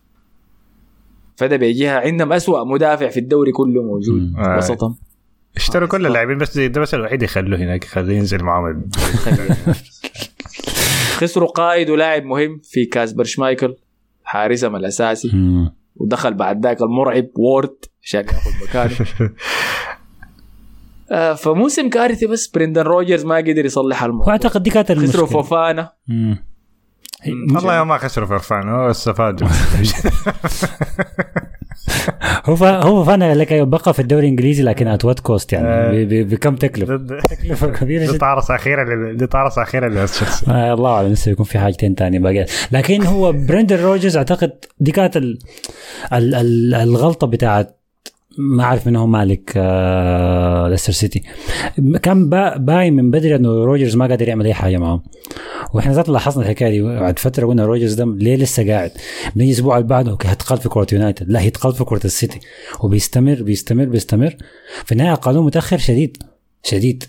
فده 1.38 1.56
بيجيها 1.56 2.00
عندهم 2.00 2.34
أسوأ 2.34 2.64
مدافع 2.64 3.08
في 3.08 3.20
الدوري 3.20 3.52
كله 3.52 3.84
موجود. 3.84 4.34
آه. 4.38 4.58
وسطهم. 4.58 4.96
اشتروا 5.56 5.88
كل 5.88 6.06
اللاعبين 6.06 6.38
بس 6.38 6.54
زي 6.54 6.68
ده 6.68 6.82
بس 6.82 6.94
الوحيد 6.94 7.24
يخلوه 7.24 7.60
هناك 7.60 7.84
خليه 7.84 8.18
ينزل 8.18 8.44
معاهم. 8.44 8.90
خسروا 11.20 11.48
قائد 11.50 11.90
ولاعب 11.90 12.24
مهم 12.24 12.62
في 12.64 12.86
كاسبر 12.86 13.24
شمايكل 13.24 13.76
حارسهم 14.24 14.76
الأساسي. 14.76 15.32
ودخل 15.96 16.34
بعد 16.34 16.66
ذاك 16.66 16.82
المرعب 16.82 17.26
وورد 17.36 17.76
عشان 18.04 18.26
ياخذ 18.26 18.52
مكانه. 18.64 18.96
آه 21.12 21.34
فموسم 21.34 21.90
كارثي 21.90 22.28
بس 22.28 22.48
بريندن 22.48 22.82
روجرز 22.82 23.26
ما 23.26 23.36
قدر 23.38 23.66
يصلح 23.66 24.04
الموضوع 24.04 24.28
واعتقد 24.28 24.64
دي 24.64 24.70
كانت 24.70 24.92
خسروا 24.92 25.04
المشكلة. 25.04 25.26
فوفانا. 25.26 25.92
مم. 26.08 26.38
والله 27.56 27.84
ما 27.84 27.98
خسروا 27.98 28.28
فوفانا 28.28 28.70
هو 28.70 28.90
استفادوا. 28.92 29.48
هو 32.46 32.56
فا 32.56 32.84
هو 32.84 33.04
فانا 33.04 33.36
لك 33.36 33.54
بقى 33.54 33.94
في 33.94 34.00
الدوري 34.00 34.22
الإنجليزي 34.26 34.64
لكن 34.64 34.88
at 34.88 35.06
what 35.06 35.20
cost 35.20 35.54
آه. 35.54 35.58
يعني 35.58 36.06
ب- 36.06 36.10
ب- 36.14 36.30
بكم 36.30 36.56
تكلفة؟ 36.56 36.98
تكلفة 37.30 37.68
كبيرة 37.68 38.12
دي 38.12 38.18
أخيرة 38.50 38.84
لل- 38.96 39.18
دي 39.18 39.28
أخيرة 39.34 39.88
لتشيلسي 39.88 40.46
آه 40.52 40.74
الله 40.74 40.90
أعلم 40.92 41.12
لسه 41.12 41.32
يكون 41.32 41.46
في 41.46 41.60
حاجتين 41.60 41.96
تانية 41.96 42.20
باقيات 42.20 42.52
لكن 42.72 43.04
هو 43.04 43.32
برندن 43.32 43.84
روجرز 43.84 44.18
أعتقد 44.18 44.52
دي 44.80 44.92
كانت 44.92 45.18
ال 45.18 45.40
ال 46.14 46.36
ال 46.36 46.74
الغلطة 46.76 47.28
بتاعت 47.28 47.79
ما 48.38 48.64
أعرف 48.64 48.88
من 48.88 48.96
هو 48.96 49.08
مالك 49.08 49.54
آه 49.58 50.68
ليستر 50.70 50.94
سيتي 50.94 51.24
كان 52.04 52.30
با- 52.30 52.58
باين 52.58 52.94
من 52.94 53.12
بدري 53.12 53.36
إنه 53.36 53.50
روجرز 53.50 53.96
ما 53.96 54.08
قادر 54.08 54.28
يعمل 54.28 54.46
أي 54.46 54.54
حاجة 54.54 54.78
معهم. 54.78 55.02
وإحنا 55.74 55.94
ذات 55.94 56.10
لاحظنا 56.10 56.44
الحكاية 56.44 56.70
دي 56.70 56.82
بعد 56.82 57.20
فترة 57.20 57.46
قلنا 57.48 57.66
روجرز 57.66 57.94
ده 57.94 58.06
ليه 58.06 58.36
لسه 58.36 58.68
قاعد؟ 58.68 58.92
بنيجي 59.36 59.52
الأسبوع 59.52 59.78
اللي 59.78 59.88
بعده 59.88 60.18
هيتقال 60.26 60.58
في 60.60 60.70
كره 60.70 60.88
يونايتد. 60.94 61.30
لا 61.32 61.42
هيتقال 61.42 61.74
في 61.74 61.84
كره 61.84 62.06
السيتي. 62.06 62.40
وبيستمر 62.84 63.44
بيستمر 63.44 63.86
بيستمر. 63.86 64.36
في 64.86 64.92
النهاية 64.92 65.14
قالوه 65.14 65.44
متأخر 65.44 65.78
شديد 65.78 66.18
شديد. 66.64 67.04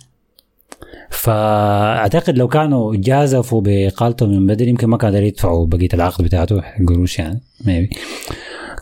فأعتقد 1.10 2.38
لو 2.38 2.48
كانوا 2.48 2.96
جازفوا 2.96 3.60
باقالته 3.60 4.26
من 4.26 4.46
بدري 4.46 4.68
يمكن 4.70 4.86
ما 4.86 4.96
كانوا 4.96 5.18
يدفعوا 5.18 5.66
بقية 5.66 5.88
العقد 5.94 6.24
بتاعته. 6.24 6.62
قروش 6.88 7.18
يعني 7.18 7.40
maybe 7.66 7.90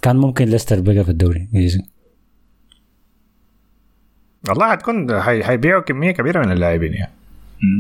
كان 0.03 0.17
ممكن 0.17 0.45
ليستر 0.45 0.81
بقى 0.81 1.05
في 1.05 1.11
الدوري. 1.11 1.49
والله 4.49 4.71
حتكون 4.71 5.21
حي- 5.23 5.45
حيبيعوا 5.45 5.83
كمية 5.83 6.11
كبيرة 6.11 6.41
من 6.47 6.53
اللاعبين 6.53 6.93
يعني. 6.95 7.13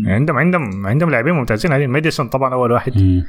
عندهم 0.06 0.38
عندهم 0.38 0.86
عندهم 0.86 1.10
لاعبين 1.10 1.34
ممتازين. 1.34 1.72
هذه 1.72 1.86
ميديسون 1.86 2.28
طبعا 2.28 2.52
أول 2.54 2.72
واحد. 2.72 2.98
مم. 3.02 3.24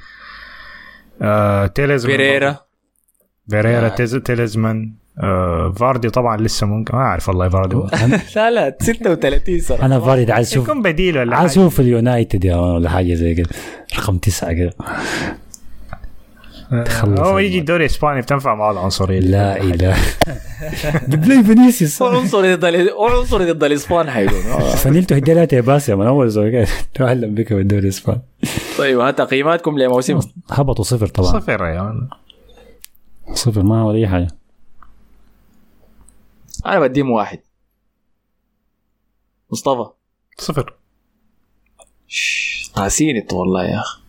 آه 1.22 1.66
تيلز 1.68 2.06
بيريرا. 2.06 2.58
بيريرا 3.48 3.86
آه. 3.86 3.90
تيز 3.90 4.16
تيلزمان 4.16 4.92
آه 5.24 5.72
فاردي 5.72 6.10
طبعا 6.10 6.38
لسه 6.38 6.68
ممكن. 6.68 6.96
ما 6.98 7.02
أعرف 7.04 7.30
والله 7.30 7.50
فاردي 7.50 7.76
لا 8.36 8.52
لا 8.52 8.78
36 8.82 9.60
سنه 9.60 9.86
أنا 9.86 10.00
فارد 10.00 10.32
عايز 10.32 10.52
أشوف 10.52 10.64
يكون 10.70 10.82
بديل 10.82 11.18
ولا 11.18 11.36
عايز 11.36 11.52
أشوف 11.52 11.76
في 11.76 11.82
اليونايتد 11.82 12.46
ولا 12.48 12.90
حاجة 12.90 13.14
زي 13.14 13.34
كده. 13.36 13.50
رقم 13.98 14.18
تسعة 14.18 14.54
كده. 14.54 14.74
تخلص 16.86 17.20
هو. 17.20 17.38
يجي 17.40 17.60
الدوري 17.60 17.86
الإسباني 17.86 18.22
بتنفع 18.22 18.56
معه 18.56 18.72
العنصرية. 18.72 19.20
لا 19.20 19.58
إله. 19.64 19.98
لي 21.28 21.44
فينيسيوس. 21.44 22.02
وعنصري 22.02 22.56
ضد 22.56 22.90
وعنصري 22.92 23.52
ضد 23.52 23.64
الإسبان 23.64 24.10
حيكون. 24.10 24.42
فنيلته 24.84 25.16
هدي 25.16 25.32
يا 25.92 25.96
من 25.96 26.06
أول 26.08 26.32
تعلم 26.94 27.36
بك 27.36 27.54
بالدوري 27.54 27.82
الإسباني. 27.82 28.22
طيب 28.78 29.00
ها 29.00 29.12
تقييماتكم 29.12 29.80
لموسم. 29.80 30.20
هبطوا 30.52 30.84
صفر 30.84 31.08
طبعا. 31.08 31.32
صفر 31.32 31.66
يا 31.66 32.08
صفر 33.34 33.64
ما 33.64 33.84
ولا 33.86 33.98
أي 33.98 34.08
حاجة. 34.08 34.28
أنا 36.66 36.80
بديهم 36.80 37.12
واحد. 37.12 37.40
مصطفى. 39.52 39.86
صفر. 40.38 40.74
قاسيني 42.76 43.20
انت 43.20 43.34
والله 43.34 43.64
يا 43.64 43.80
أخي. 43.80 44.02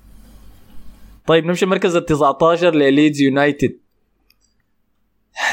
طيب 1.31 1.47
نمشي 1.47 1.65
المركز 1.65 1.97
ال 1.97 2.05
19 2.05 2.75
لليدز 2.75 3.21
يونايتد 3.21 3.77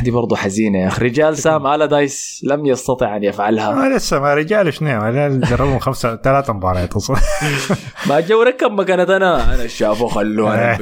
دي 0.03 0.11
برضو 0.11 0.35
حزينة 0.35 0.79
يا 0.79 0.87
أخي. 0.87 1.05
رجال 1.05 1.37
سام 1.37 1.67
ألادايس 1.67 2.41
لم 2.43 2.65
يستطع 2.65 3.15
أن 3.17 3.23
يفعلها. 3.23 3.71
ما 3.71 3.95
لسه 3.95 4.19
ما 4.19 4.33
رجال 4.33 4.73
شنو؟ 4.73 5.11
جربوا 5.39 5.79
خمسة 5.79 6.15
ثلاث 6.15 6.49
مباريات. 6.49 6.93
أصلا 6.93 7.17
ما 8.09 8.19
جو 8.19 8.41
ركب 8.41 8.71
مكانة 8.71 9.03
أنا. 9.03 9.55
أنا 9.55 9.67
شافوا 9.67 10.09
خلوه 10.09 10.53
أنا 10.53 10.77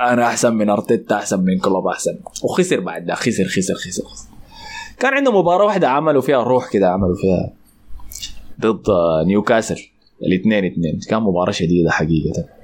أنا 0.12 0.26
أحسن 0.26 0.54
من 0.54 0.70
أرتيتا 0.70 1.16
أحسن 1.16 1.40
من 1.40 1.58
كلوب 1.58 1.86
أحسن. 1.86 2.18
وخسر 2.44 2.80
بعد 2.80 3.06
ده. 3.06 3.14
خسر 3.14 3.44
خسر 3.44 3.74
خسر, 3.74 4.04
خسر. 4.04 4.28
كان 5.00 5.14
عنده 5.14 5.40
مباراة 5.40 5.64
واحدة 5.64 5.88
عملوا 5.88 6.22
فيها 6.22 6.42
روح 6.42 6.70
كده 6.70 6.88
عملوا 6.90 7.14
فيها 7.14 7.52
ضد 8.60 8.84
نيوكاسل. 9.26 9.80
الاثنين 10.22 10.64
اثنين. 10.64 11.00
كان 11.10 11.22
مباراة 11.22 11.52
شديدة 11.52 11.90
حقيقة. 11.90 12.55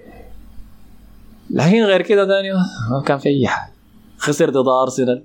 لكن 1.53 1.83
غير 1.85 2.03
كده 2.03 2.25
تاني 2.27 2.53
ما 2.91 3.03
كان 3.07 3.19
في 3.19 3.29
أي 3.29 3.47
حاجة 3.47 3.73
خسر 4.19 4.51
ضد 4.51 4.69
أرسنال. 4.69 5.25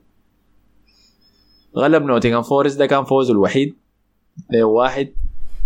غلب 1.77 2.03
نوتنغهام 2.03 2.41
فورست. 2.41 2.79
ده 2.79 2.85
كان 2.85 3.03
فوزه 3.03 3.31
الوحيد. 3.31 3.75
واحد. 4.63 5.09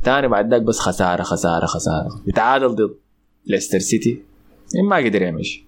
تاني 0.03 0.27
بعد 0.27 0.51
ذاك 0.51 0.61
بس 0.61 0.79
خسارة 0.79 1.23
خسارة 1.23 1.65
خسارة. 1.65 2.21
يتعادل 2.27 2.75
ضد 2.75 2.95
ليستر 3.45 3.79
سيتي. 3.79 4.21
ما 4.89 4.95
قدر 4.95 5.21
يعمل 5.21 5.45
شيء 5.45 5.63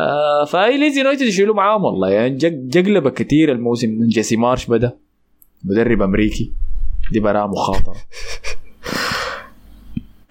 آه 0.00 0.44
فأي 0.44 0.78
ليدز 0.78 0.96
يونايتد 0.98 1.22
يشيلوا 1.22 1.54
معاهم 1.54 1.84
والله. 1.84 2.08
يعني 2.10 2.36
جق 2.36 2.48
جقلبة 2.52 3.10
كثير 3.10 3.52
الموسم. 3.52 4.08
جيسي 4.08 4.36
مارش 4.36 4.66
بدأ. 4.66 4.92
مدرب 5.64 6.02
أمريكي. 6.02 6.52
دي 7.12 7.20
براها 7.20 7.46
مخاطرة 7.46 7.96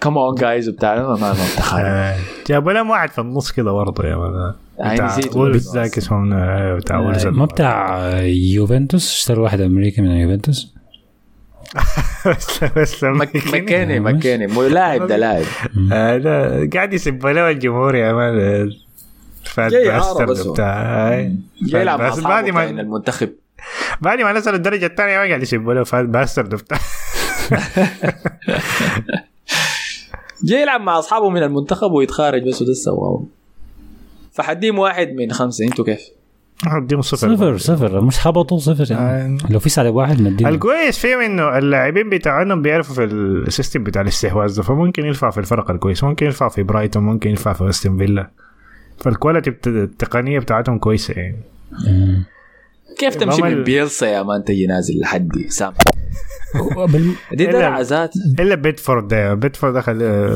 come 0.02 0.18
on 0.18 0.36
guys 0.36 0.70
وبتاع. 0.70 0.96
ما 0.96 1.08
ما 1.08 1.16
ما 1.16 1.32
متخيل 1.32 1.86
آه، 1.86 2.16
جابوا 2.48 2.72
لهم 2.72 2.90
واحد 2.90 3.10
في 3.10 3.22
النص 3.22 3.52
كده 3.52 3.72
برضه 3.72 4.08
يا 4.08 4.16
man 4.16 4.53
وولفز 5.36 5.76
ذاك 5.78 5.98
اسمه 5.98 6.18
من- 6.18 6.34
آه، 6.34 6.76
بتاع 6.76 7.00
وولفز 7.00 7.28
ما 7.28 7.46
بتاع 7.46 8.10
يوفنتوس؟ 8.24 9.16
اشترى 9.16 9.40
واحد 9.40 9.62
أمريكي 9.62 10.02
من 10.02 10.08
يوفنتوس. 10.12 10.74
مكاني 13.54 14.00
مكاني. 14.00 14.48
مو 14.48 14.64
لاعب 14.64 15.08
ده 15.08 15.18
لاعب. 15.18 15.44
آه، 15.94 16.18
لا، 16.18 16.70
قاعد 16.74 16.94
يسب 16.94 17.28
له 17.28 17.50
الجمهور 17.50 17.96
يا 17.96 18.14
man 18.14 18.40
آه، 18.40 18.70
fat. 19.44 19.72
بتاع 20.54 20.82
آه. 21.14 21.32
جاي 21.62 21.82
يلعب 21.82 22.00
مع 22.02 22.10
بعد 22.30 22.46
ما- 22.50 22.70
المنتخب. 22.70 23.30
بعد 24.02 24.22
ما 24.22 24.34
نزل 24.34 24.54
الدرجة 24.56 24.86
الثانية 24.86 25.18
ما 25.18 25.24
قاعد 25.28 25.42
يسب 25.42 25.70
له 25.70 25.84
fat 25.84 26.06
bastard 26.06 26.56
بتاع. 26.56 26.78
جاي 30.44 30.61
يلعب 30.61 30.82
مع 30.82 30.99
أصحابه 30.99 31.30
من 31.30 31.44
المنتخب 31.44 31.91
ويتخارج 31.91 32.48
بس 32.48 32.61
وده 32.61 32.74
سواه 32.74 33.24
فحديهم 34.34 34.80
واحد 34.80 35.07
من 35.14 35.32
خمسة 35.32 35.66
أنتوا 35.66 35.86
كيف؟ 35.86 36.02
اديهم 36.68 37.02
صفر 37.02 37.36
صفر 37.36 37.57
صفر 37.57 38.02
مش 38.02 38.28
هبطوا 38.28 38.57
صفر 38.57 38.91
يعني. 38.91 39.38
آه. 39.44 39.52
لو 39.52 39.60
في 39.60 39.70
سالب 39.70 39.95
واحد 39.95 40.22
نديهم 40.22 40.48
الكويس 40.49 40.98
فيهم 40.99 41.20
إنه 41.20 41.57
اللاعبين 41.57 42.10
بتاعهم 42.10 42.61
بيعرفوا 42.61 42.95
في 42.95 43.03
ال 43.03 43.15
system 43.15 43.84
بتاع 43.84 44.02
الاستحواذ 44.02 44.56
ده 44.57 44.64
فممكن 44.64 45.06
ينفع 45.06 45.30
في 45.30 45.38
الفرق 45.38 45.72
الكويس 45.72 46.03
ممكن 46.03 46.26
ينفع 46.26 46.49
في 46.49 46.64
برايتون 46.64 47.03
ممكن 47.03 47.30
ينفع 47.30 47.53
في 47.53 47.64
أستون 47.64 47.98
فيلا 47.98 48.30
فال 48.98 49.09
quality 49.09 49.49
بت- 49.49 49.68
التقنية 49.68 50.40
بتاعتهم 50.40 50.78
كويسة 50.80 51.14
يعني 51.14 51.38
مم. 51.88 52.24
كيف 52.98 53.16
تمشي 53.16 53.41
من 53.41 53.64
بيلسا 53.64 54.07
يا 54.07 54.24
man 54.24 54.44
تجي 54.44 54.66
نازل 54.68 54.99
لحد 54.99 55.30
سام 55.48 55.70
بال- 55.72 55.99
دي 57.34 57.48
إلا- 57.48 57.52
درعة 57.52 57.82
ذات 57.82 58.14
إلا 58.40 58.56
بيتفورد 58.56 59.08
ده 59.08 59.34
بيتفورد 59.34 59.74
ده 59.74 59.82
خلي 59.82 60.36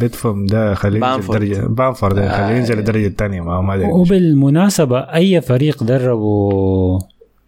بيتفورد 0.00 0.46
ده 0.46 0.74
خليه 0.74 0.96
ينزل 0.98 1.10
بامفورد. 1.10 1.38
درجه 1.40 1.66
بامفورد 1.66 2.14
ده 2.14 2.28
خليه 2.36 2.46
آه. 2.48 2.50
ينزل 2.58 2.78
الدرجه 2.78 3.06
الثانية 3.06 3.40
ما 3.40 3.60
ما 3.60 3.74
أدري 3.74 3.86
وبالمناسبة 3.86 4.98
أي 4.98 5.40
فريق 5.40 5.82
دربوا 5.84 6.98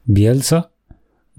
بيلسا 0.07 0.65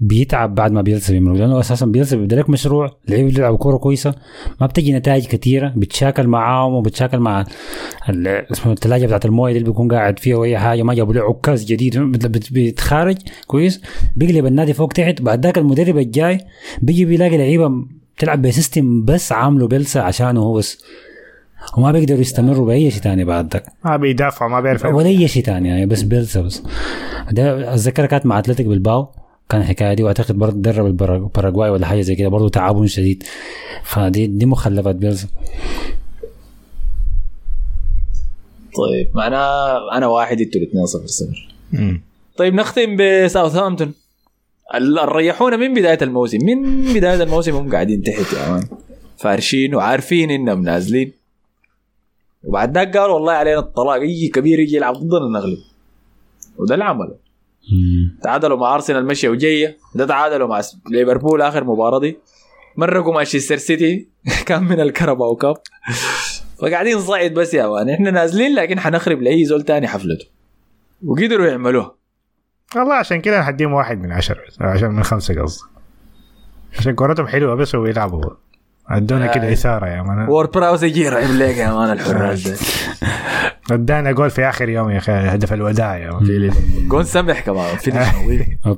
بيتعب 0.02 0.54
بعد 0.54 0.72
ما 0.72 0.82
بيلسا 0.82 1.12
بيمرق 1.12 1.36
لأنه 1.36 1.60
أساسا 1.60 1.86
بيلسا 1.86 2.16
بيبدأ 2.16 2.36
لك 2.36 2.50
مشروع 2.50 2.90
لعيبة 3.08 3.30
بيلعبوا 3.30 3.58
كورة 3.58 3.76
كويسة 3.76 4.14
ما 4.60 4.66
بتجي 4.66 4.92
نتائج 4.92 5.26
كثيرة 5.26 5.72
بتشاكل 5.76 6.26
معاهم 6.26 6.74
وبتشاكل 6.74 7.18
مع 7.18 7.46
اسمه 8.10 8.72
الثلاجة 8.72 9.06
بتاعت 9.06 9.24
الموية 9.26 9.52
اللي 9.52 9.64
بيكون 9.64 9.92
قاعد 9.92 10.18
فيها 10.18 10.36
وأي 10.36 10.58
حاجة 10.58 10.82
ما 10.82 10.94
جابوا 10.94 11.14
له 11.14 11.20
عكاز 11.20 11.64
جديد. 11.64 11.98
بيتخارج 12.50 13.16
كويس 13.46 13.82
بيقلب 14.16 14.46
النادي 14.46 14.72
فوق 14.72 14.92
تحت. 14.92 15.22
بعد 15.22 15.46
ذاك 15.46 15.58
المدرب 15.58 15.98
الجاي 15.98 16.38
بيجي 16.82 17.04
بيلاقي 17.04 17.38
لعيبة 17.38 17.70
بتلعب 18.16 18.42
ب 18.42 18.51
system 18.51 19.04
بس 19.04 19.32
عامله 19.32 19.68
بيلسا 19.68 19.98
عشانه 19.98 20.40
هو 20.40 20.54
بس. 20.54 20.84
وما 21.76 21.92
بيقدروا 21.92 22.20
يستمروا 22.20 22.66
بأي 22.66 22.90
شيء 22.90 23.02
تاني 23.02 23.24
بعد 23.24 23.52
ذاك. 23.52 23.64
ما 23.84 23.96
بيدافع 23.96 24.48
ما 24.48 24.60
بيعرف 24.60 24.84
ولا 24.84 25.06
أي 25.06 25.28
شيء. 25.28 25.42
ثاني 25.42 25.68
يعني 25.68 25.86
بس 25.86 26.02
بيلسا 26.02 26.40
بس. 26.40 26.62
ده 27.30 27.74
اتذكر 27.74 28.06
كانت 28.06 28.26
مع 28.26 28.38
أتلتيك 28.38 28.66
بلباو 28.66 29.08
كان 29.52 29.60
الحكاية 29.60 29.94
دي 29.94 30.02
وأعتقد 30.02 30.38
برضه 30.38 30.56
درب 30.56 30.86
الباراغواي 30.86 31.70
ولا 31.70 31.86
حاجة 31.86 32.00
زي 32.00 32.14
كده 32.14 32.28
برضه 32.28 32.48
تعاون 32.48 32.86
شديد. 32.86 33.24
فدي 33.84 34.26
دي 34.26 34.46
مخلفات 34.46 34.96
بيلسا 34.96 35.28
طيب 38.76 39.10
معناه 39.14 39.78
أنا 39.96 40.06
واحد 40.06 40.40
أنتوا 40.40 40.60
الاثنين 40.60 40.86
صفر 40.86 41.06
صفر. 41.06 41.48
طيب 42.36 42.54
نختم 42.54 42.96
بساوثهامبتون. 42.96 43.94
ال- 44.74 45.12
ريحونا 45.12 45.56
من 45.56 45.74
بداية 45.74 45.98
الموسم 46.02 46.38
من 46.46 46.92
بداية 46.94 47.22
الموسم 47.22 47.54
هم 47.56 47.72
قاعدين 47.72 48.02
تحت 48.02 48.32
يا 48.32 48.48
man. 48.50 48.64
فارشين 49.18 49.74
وعارفين 49.74 50.30
إنهم 50.30 50.62
نازلين. 50.62 51.12
وبعد 52.44 52.74
ذاك 52.74 52.96
قالوا 52.96 53.14
والله 53.14 53.32
علينا 53.32 53.58
الطلاق 53.58 53.94
اي 54.00 54.28
كبير 54.28 54.58
يجي 54.60 54.76
يلعب 54.76 54.94
ضدنا 54.94 55.38
نغلب. 55.38 55.58
وده 56.58 56.74
اللي 56.74 56.84
عمله 56.84 57.21
تعادلوا 58.22 58.58
مع 58.58 58.74
أرسنال 58.74 59.06
مشية 59.06 59.28
وجيه 59.28 59.78
ده 59.94 60.06
تعادلوا 60.06 60.48
مع 60.48 60.60
ليفربول 60.90 61.42
آخر 61.42 61.64
مباراة 61.64 62.00
دي. 62.00 62.18
مرقوا 62.76 63.14
مانشستر 63.14 63.56
سيتي. 63.56 64.08
كان 64.46 64.64
من 64.64 64.80
الكاراباو 64.80 65.36
كاب. 65.36 65.56
فقاعدين 66.58 67.00
صعد 67.00 67.34
بس 67.34 67.54
يا 67.54 67.66
man 67.66 67.90
إحنا 67.90 68.10
نازلين 68.10 68.54
لكن 68.54 68.80
حنخرب 68.80 69.22
لأي 69.22 69.44
زول 69.44 69.62
تاني 69.62 69.88
حفلته. 69.88 70.26
وقدروا 71.04 71.46
يعملوها 71.46 71.94
والله 72.76 72.94
عشان 72.94 73.20
كده 73.20 73.40
هديهم 73.40 73.72
واحد 73.72 73.98
من 73.98 74.12
عشرة 74.12 74.40
عشان 74.60 74.90
من 74.90 75.02
خمسة 75.02 75.42
قصدي. 75.42 75.64
عشان 76.78 76.94
كورتهم 76.94 77.26
حلوة 77.26 77.54
بس 77.54 77.74
ويلعبوا. 77.74 78.30
ادونا 78.88 79.26
كده 79.26 79.52
إثارة 79.52 79.86
يا 79.86 80.02
man 80.02 80.28
وارد 80.28 80.50
براوس 80.50 80.82
يجي 80.82 81.04
يرعب 81.04 81.30
لك 81.30 81.56
يا 81.56 81.72
man 81.72 81.92
الحراس 81.92 82.48
ده 83.68 83.74
ادانا 83.74 84.12
جول 84.12 84.30
في 84.30 84.48
آخر 84.48 84.68
يوم 84.68 84.90
يا 84.90 84.98
أخي 84.98 85.12
هدف 85.12 85.52
الوداع 85.52 85.96
يا 85.96 86.20
جون 86.88 87.04
سمح 87.04 87.40
كمان 87.40 87.66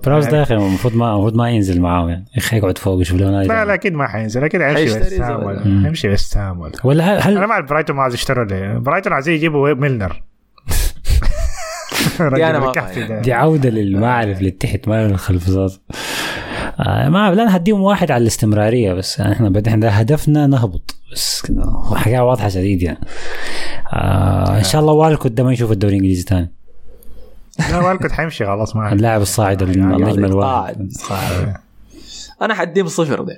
براوس 0.05 0.27
ده 0.27 0.37
يا 0.39 0.43
أخي 0.43 0.55
المفروض 0.55 0.97
ما 0.97 1.13
المفروض 1.13 1.35
ما 1.37 1.51
ينزل 1.51 1.81
معاهم 1.81 2.09
يعني. 2.09 2.25
يا 2.35 2.39
أخي 2.39 2.57
يقعد 2.57 2.79
فوق 2.79 3.01
يشوف 3.01 3.21
له 3.21 3.43
لا 3.43 3.65
لا 3.65 3.75
أكيد 3.75 3.95
ما 3.95 4.07
حينزل. 4.07 4.45
أكيد 4.45 4.63
حيمشي 4.63 4.83
ويست 4.83 5.21
هام. 5.21 5.85
حيمشي 5.85 6.09
ويست 6.09 6.37
هام 6.37 6.71
ولا 6.85 7.29
هل, 7.29 7.37
أنا 7.39 7.53
أعرف 7.53 7.69
برايتون 7.71 7.97
ما 7.97 8.03
عايز 8.03 8.15
يشتروا 8.15 8.79
برايتون 8.79 9.13
عايزين 9.13 9.35
يجيبوا 9.35 9.75
ميلنر. 9.75 10.23
دي 12.21 12.47
أنا 12.51 12.59
ما. 12.65 12.73
دي 13.21 13.33
عودة 13.33 13.71
للمعرف 13.71 14.39
اللي 14.39 14.51
تحت 14.51 14.89
ما 14.89 15.09
للخلفزات 15.09 15.73
آه 16.81 17.09
ما 17.09 17.35
لا 17.35 17.57
هديهم 17.57 17.83
واحد 17.83 18.11
على 18.11 18.23
الاستمرارية 18.23 18.93
بس 18.93 19.21
إحنا 19.21 19.49
بعدين 19.49 19.73
إحنا 19.73 20.01
هدفنا 20.01 20.47
نهبط 20.47 20.97
بس 21.13 21.53
حاجة 21.95 22.25
واضحة 22.25 22.49
شديد 22.49 22.83
يعني. 22.83 22.99
آه 23.93 24.59
إن 24.59 24.65
شاء 24.65 24.81
الله 24.81 24.93
والكوت 24.93 25.33
ده 25.33 25.45
ما 25.45 25.53
يشوف 25.53 25.73
الدوري 25.73 25.95
الإنجليزي 25.95 26.23
ثاني 26.23 26.53
لا 27.71 27.79
والكوت 27.79 28.13
حيمشي 28.13 28.47
خلاص 28.47 28.77
ما 28.77 28.93
اللاعب 28.93 29.21
الصاعد 29.21 29.63
النجم 29.63 30.25
الواحد. 30.25 30.93
أنا 32.43 32.55
حديهم 32.55 32.87
صفر 32.87 33.23
ديل. 33.23 33.37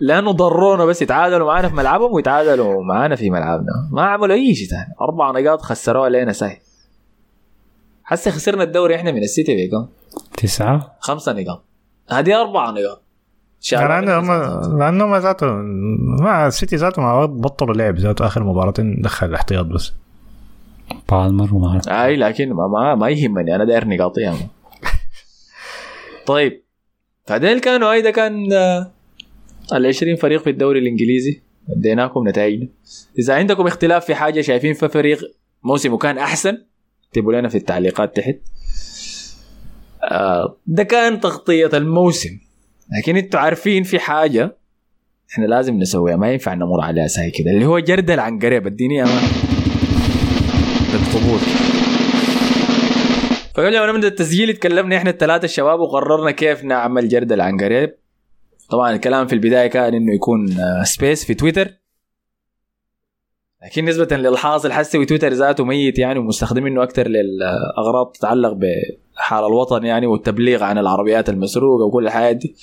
لأنه 0.00 0.32
ضرونا 0.32 0.84
بس 0.84 1.02
يتعادلوا 1.02 1.46
معانا 1.46 1.68
في 1.68 1.74
ملعبهم 1.74 2.12
ويتعادلوا 2.12 2.84
معانا 2.84 3.16
في 3.16 3.30
ملعبنا. 3.30 3.88
ما 3.90 4.02
عملوا 4.02 4.34
أي 4.34 4.54
شيء 4.54 4.68
ثاني 4.68 4.94
أربع 5.00 5.30
نقاط 5.30 5.62
خسروها 5.62 6.04
علينا 6.04 6.32
سهل. 6.32 6.56
حسي 8.06 8.30
خسرنا 8.30 8.62
الدوري 8.62 8.94
إحنا 8.94 9.12
من 9.12 9.22
السيتي 9.22 9.66
بكم 9.66 9.88
تسعة. 10.36 10.96
خمسة 11.00 11.32
نقاط 11.32 11.64
هذه 12.10 12.40
أربع 12.40 12.70
نقاط 12.70 13.02
علينا 13.72 14.18
هم 14.18 14.32
لأنه 14.78 15.04
هم 15.04 15.16
ذاته 15.16 15.46
ما 16.22 16.46
السيتي 16.46 16.76
ذاته 16.76 17.02
ما 17.02 17.26
بطلوا 17.26 17.74
لعب 17.74 17.98
ذاته 17.98 18.26
آخر 18.26 18.44
مباراتين 18.44 19.00
دخل 19.02 19.26
الاحتياط 19.26 19.66
بس. 19.66 19.92
بالمر 21.10 21.54
وما. 21.54 21.80
أي 21.88 22.16
لكن 22.16 22.52
ما, 22.52 22.68
ما, 22.68 22.94
ما 22.94 23.08
يهمني 23.08 23.54
أنا 23.56 23.64
داير 23.64 23.88
نقاطي 23.88 24.20
يعني. 24.20 24.48
طيب. 26.26 26.62
فديل 27.26 27.60
كانوا 27.60 27.92
أيضا 27.92 28.10
كان 28.10 28.52
آه، 28.52 28.90
ال 29.72 29.86
20 29.86 30.16
فريق 30.16 30.42
في 30.42 30.50
الدوري 30.50 30.78
الإنجليزي. 30.78 31.42
اديناكم 31.70 32.28
نتائجنا 32.28 32.68
إذا 33.18 33.34
عندكم 33.34 33.66
اختلاف 33.66 34.04
في 34.04 34.14
حاجة 34.14 34.40
شايفين 34.40 34.74
في 34.74 34.88
فريق 34.88 35.20
موسمه 35.62 35.98
كان 35.98 36.18
أحسن 36.18 36.58
اكتبوا 37.08 37.32
لنا 37.32 37.48
في 37.48 37.58
التعليقات 37.58 38.16
تحت. 38.16 38.36
آه، 40.02 40.56
ده 40.66 40.82
كان 40.82 41.20
تغطية 41.20 41.70
الموسم. 41.74 42.38
لكن 42.98 43.16
أنتوا 43.16 43.40
عارفين 43.40 43.82
في 43.82 43.98
حاجة 43.98 44.56
إحنا 45.32 45.46
لازم 45.46 45.74
نسويها. 45.78 46.16
ما 46.16 46.32
ينفع 46.32 46.54
نمر 46.54 46.80
عليها 46.80 47.06
ساي 47.06 47.30
كده. 47.30 47.50
اللي 47.50 47.66
هو 47.66 47.78
جردل 47.78 48.20
عن 48.20 48.38
قريب 48.38 48.66
اديني 48.66 49.02
أمان. 49.02 49.22
بالطبول 50.92 51.38
فقبل 53.54 53.78
ما 53.78 53.92
نبدا 53.92 54.08
التسجيل 54.08 54.50
اتكلمنا 54.50 54.96
إحنا 54.96 55.10
الثلاثة 55.10 55.44
الشباب 55.44 55.80
وقررنا 55.80 56.30
كيف 56.30 56.64
نعمل 56.64 57.08
جردل 57.08 57.40
عن 57.40 57.56
قريب 57.60 57.94
طبعا 58.70 58.94
الكلام 58.94 59.26
في 59.26 59.32
البداية 59.32 59.66
كان 59.66 59.94
إنه 59.94 60.14
يكون 60.14 60.58
آه، 60.58 60.82
space 60.82 61.24
في 61.24 61.34
تويتر 61.34 61.68
لكن 63.66 63.84
نسبة 63.84 64.16
للحاصل 64.16 64.72
حسي 64.72 65.04
تويتر 65.04 65.32
ذاته 65.32 65.64
ميت 65.64 65.98
يعني 65.98 66.18
ومستخدمينه 66.18 66.82
أكثر 66.82 67.08
للأغراض 67.08 68.12
تتعلق 68.12 68.52
بحال 69.16 69.44
الوطن 69.44 69.84
يعني 69.84 70.06
والتبليغ 70.06 70.62
عن 70.62 70.78
العربيات 70.78 71.28
المسروقة 71.28 71.84
وكل 71.84 72.06
الحاجات 72.06 72.36
دي. 72.36 72.56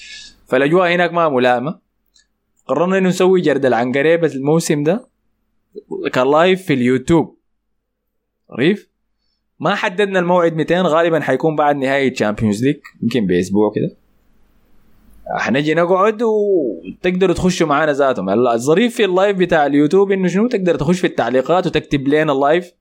فالأجواء 0.47 0.91
هناك 0.95 1.13
ما 1.13 1.29
ملائمة. 1.29 1.79
قررنا 2.67 2.97
إنه 2.97 3.09
نسوي 3.09 3.41
جردل 3.41 3.73
عن 3.73 3.91
قريب 3.91 4.25
الموسم 4.25 4.83
ده 4.83 5.07
كان 6.13 6.31
live 6.31 6.61
في 6.61 6.73
اليوتيوب. 6.73 7.37
ريف 8.59 8.89
ما 9.59 9.75
حددنا 9.75 10.19
الموعد 10.19 10.53
200 10.53 10.81
غالبا 10.81 11.19
حيكون 11.19 11.55
بعد 11.55 11.75
نهايه 11.75 12.13
تشامبيونز 12.13 12.63
ليج 12.63 12.77
يمكن 13.03 13.27
بأسبوع 13.27 13.71
كده. 13.75 14.02
حنجي 15.27 15.73
نقعد 15.73 16.21
وتقدروا 16.23 17.35
تخشوا 17.35 17.67
معانا 17.67 17.93
ذاتهم. 17.93 18.29
الظريف 18.29 18.95
في 18.95 19.05
ال 19.05 19.11
live 19.11 19.37
بتاع 19.37 19.65
اليوتيوب 19.65 20.11
إنه 20.11 20.27
شنو؟ 20.27 20.47
تقدر 20.47 20.75
تخش 20.75 20.99
في 20.99 21.07
التعليقات 21.07 21.67
وتكتب 21.67 22.07
لنا 22.07 22.33
ال 22.33 22.40
live. 22.40 22.73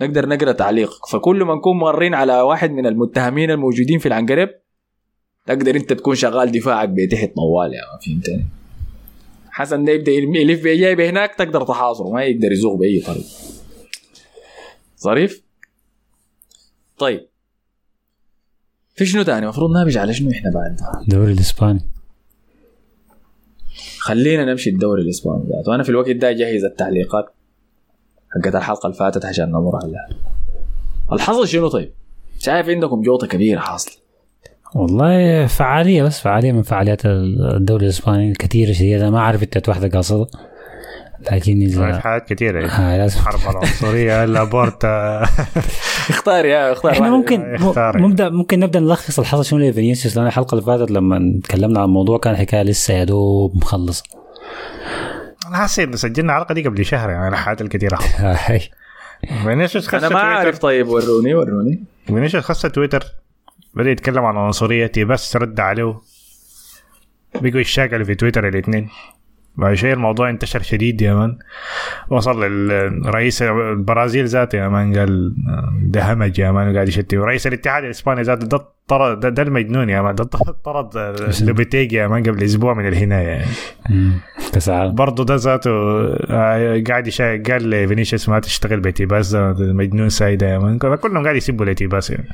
نقدر 0.00 0.28
نقرأ 0.28 0.52
تعليق. 0.52 1.06
فكل 1.06 1.44
ما 1.44 1.54
نكون 1.54 1.76
مارين 1.78 2.14
على 2.14 2.40
واحد 2.40 2.70
من 2.70 2.86
المتهمين 2.86 3.50
الموجودين 3.50 3.98
في 3.98 4.06
العنقريب 4.06 4.48
تقدر 5.46 5.76
انت 5.76 5.92
تكون 5.92 6.14
شغال 6.14 6.52
دفاعك 6.52 6.88
بتحت 6.88 7.32
طوال 7.36 7.74
يا 7.74 7.80
ما 7.80 7.98
فهمتني؟ 8.06 8.44
حسن 9.50 9.84
ده 9.84 9.92
يبدأ 9.92 10.12
يلف 10.12 10.62
بيجاي 10.62 10.94
بهناك 10.94 11.34
تقدر 11.34 11.62
تحاصره 11.62 12.08
ما 12.08 12.24
يقدر 12.24 12.52
يزوغ 12.52 12.76
بأي 12.76 13.00
طريقة. 13.00 13.28
ظريف؟ 15.00 15.42
طيب. 16.98 17.28
في 18.96 19.06
شنو 19.06 19.22
تاني؟ 19.22 19.38
المفروض 19.38 19.70
نابج 19.70 19.98
على 19.98 20.14
شنو 20.14 20.30
إحنا 20.30 20.50
بعد؟ 20.50 20.76
الدوري 21.02 21.32
الإسباني. 21.32 21.80
خلينا 23.98 24.44
نمشي 24.44 24.70
الدوري 24.70 25.02
الإسباني 25.02 25.42
ذاته 25.42 25.70
وأنا 25.70 25.82
في 25.82 25.88
الوقت 25.88 26.10
ده 26.10 26.30
اجهز 26.30 26.64
التعليقات 26.64 27.34
حقت 28.44 28.54
الحلقة 28.54 28.86
اللي 28.86 28.96
فاتت 28.98 29.24
عشان 29.24 29.48
نمر 29.48 29.76
عليها. 29.82 30.08
الحصل 31.12 31.48
شنو 31.48 31.68
طيب؟ 31.68 31.92
شايف 32.38 32.68
عندكم 32.68 33.02
جوطة 33.02 33.26
كبيرة 33.26 33.60
حاصله 33.60 33.94
والله 34.74 35.46
فعالية 35.46 36.02
بس 36.02 36.20
فعالية 36.20 36.52
من 36.52 36.62
فعاليات 36.62 37.06
الدوري 37.06 37.84
الإسباني 37.84 38.30
الكثيره 38.30 38.72
شديده 38.72 39.10
ما 39.10 39.18
أعرف 39.18 39.42
أنت 39.42 39.68
واحدة 39.68 39.88
قاصده 39.88 40.26
لكن 41.32 41.60
في 41.60 41.64
اذا 41.66 41.98
حاجات 42.00 42.32
كثيرة. 42.32 42.66
آه 42.68 42.96
لازم 42.98 43.20
حرب 43.20 43.40
العنصرية 43.50 44.24
لابورتا 44.34 45.22
اختار 46.10 46.44
يا 46.44 46.72
اختار. 46.72 46.92
إحنا. 46.92 47.10
ممكن 47.10 47.54
اختار. 47.54 47.98
ممكن 47.98 48.32
ممكن 48.32 48.60
نبدأ 48.60 48.80
نلخص 48.80 49.18
الحصل 49.18 49.44
شنو 49.44 49.58
لفينيسيوس 49.60 50.16
لأن 50.16 50.26
الحلقة 50.26 50.54
اللي 50.54 50.64
فاتت 50.66 50.90
لما 50.90 51.40
تكلمنا 51.44 51.78
عن 51.80 51.84
الموضوع 51.84 52.18
كان 52.18 52.36
حكاية 52.36 52.62
لسه 52.62 52.94
يا 52.94 53.04
دوب 53.04 53.56
مخلصة. 53.56 54.02
أنا 55.48 55.56
حاسس 55.56 55.78
انه 55.78 55.96
سجلنا 55.96 56.32
الحلقة 56.32 56.54
دي 56.54 56.62
قبل 56.62 56.84
شهر 56.84 57.10
يعني 57.10 57.28
الحاجات 57.28 57.60
الكثيرة 57.60 57.98
فينيسيوس 59.44 59.88
خش 59.88 59.94
أنا 59.94 60.08
ما 60.08 60.18
عارف 60.20 60.58
تويتر 60.58 60.60
طيب 60.60 60.88
وروني 60.88 61.34
وروني. 61.34 61.84
فينيسيوس 62.06 62.44
خش 62.44 62.62
تويتر 62.62 63.04
بدأ 63.74 63.90
يتكلم 63.90 64.24
عن 64.24 64.34
العنصريه 64.34 64.92
بس 65.04 65.36
رد 65.36 65.60
عليه. 65.60 66.00
بقوا 67.34 67.60
يشاكلوا 67.60 68.04
في 68.04 68.14
تويتر 68.14 68.48
الاثنين 68.48 68.88
بعد 69.56 69.74
شوية 69.74 69.94
الموضوع 69.94 70.30
انتشر 70.30 70.62
شديد 70.62 71.02
يا 71.02 71.14
man 71.14 71.38
وصل 72.08 72.44
للرئيس 72.44 73.42
البرازيل 73.42 74.26
ذاته 74.26 74.56
يا 74.56 74.68
man 74.68 74.98
قال 74.98 75.34
ده 75.82 76.12
همج 76.12 76.38
يا 76.38 76.50
man 76.50 76.70
وقاعد 76.70 76.88
يشتم. 76.88 77.20
ورئيس 77.20 77.46
الاتحاد 77.46 77.84
الإسباني 77.84 78.22
ذاته 78.22 78.46
ده 78.46 78.64
طرد 78.88 79.20
ده, 79.20 79.28
ده 79.28 79.42
المجنون 79.42 79.88
يا 79.88 80.02
man 80.02 80.14
ده 80.14 80.24
طرد 80.64 80.96
لوبيتيجي 81.42 81.96
يا 81.96 82.08
man 82.08 82.22
قبل 82.22 82.42
أسبوع 82.42 82.74
من 82.74 82.88
الهناية 82.88 83.26
يعني. 83.28 83.46
برضه 84.92 85.24
ده 85.24 85.34
ذاته 85.36 85.70
آه، 86.30 86.82
قاعد. 86.88 87.10
قال 87.50 87.70
لفينيسيوس 87.70 88.28
ما 88.28 88.38
تشتغل 88.38 88.80
بتيباس 88.80 89.32
ده 89.32 89.52
ده 89.52 89.72
مجنون 89.72 90.08
سايدة 90.08 90.46
يا 90.46 90.58
man 90.58 90.78
كلهم 90.78 91.22
قاعد 91.24 91.36
يسبوا 91.36 91.66
لتيباس 91.66 92.10
يعني. 92.10 92.28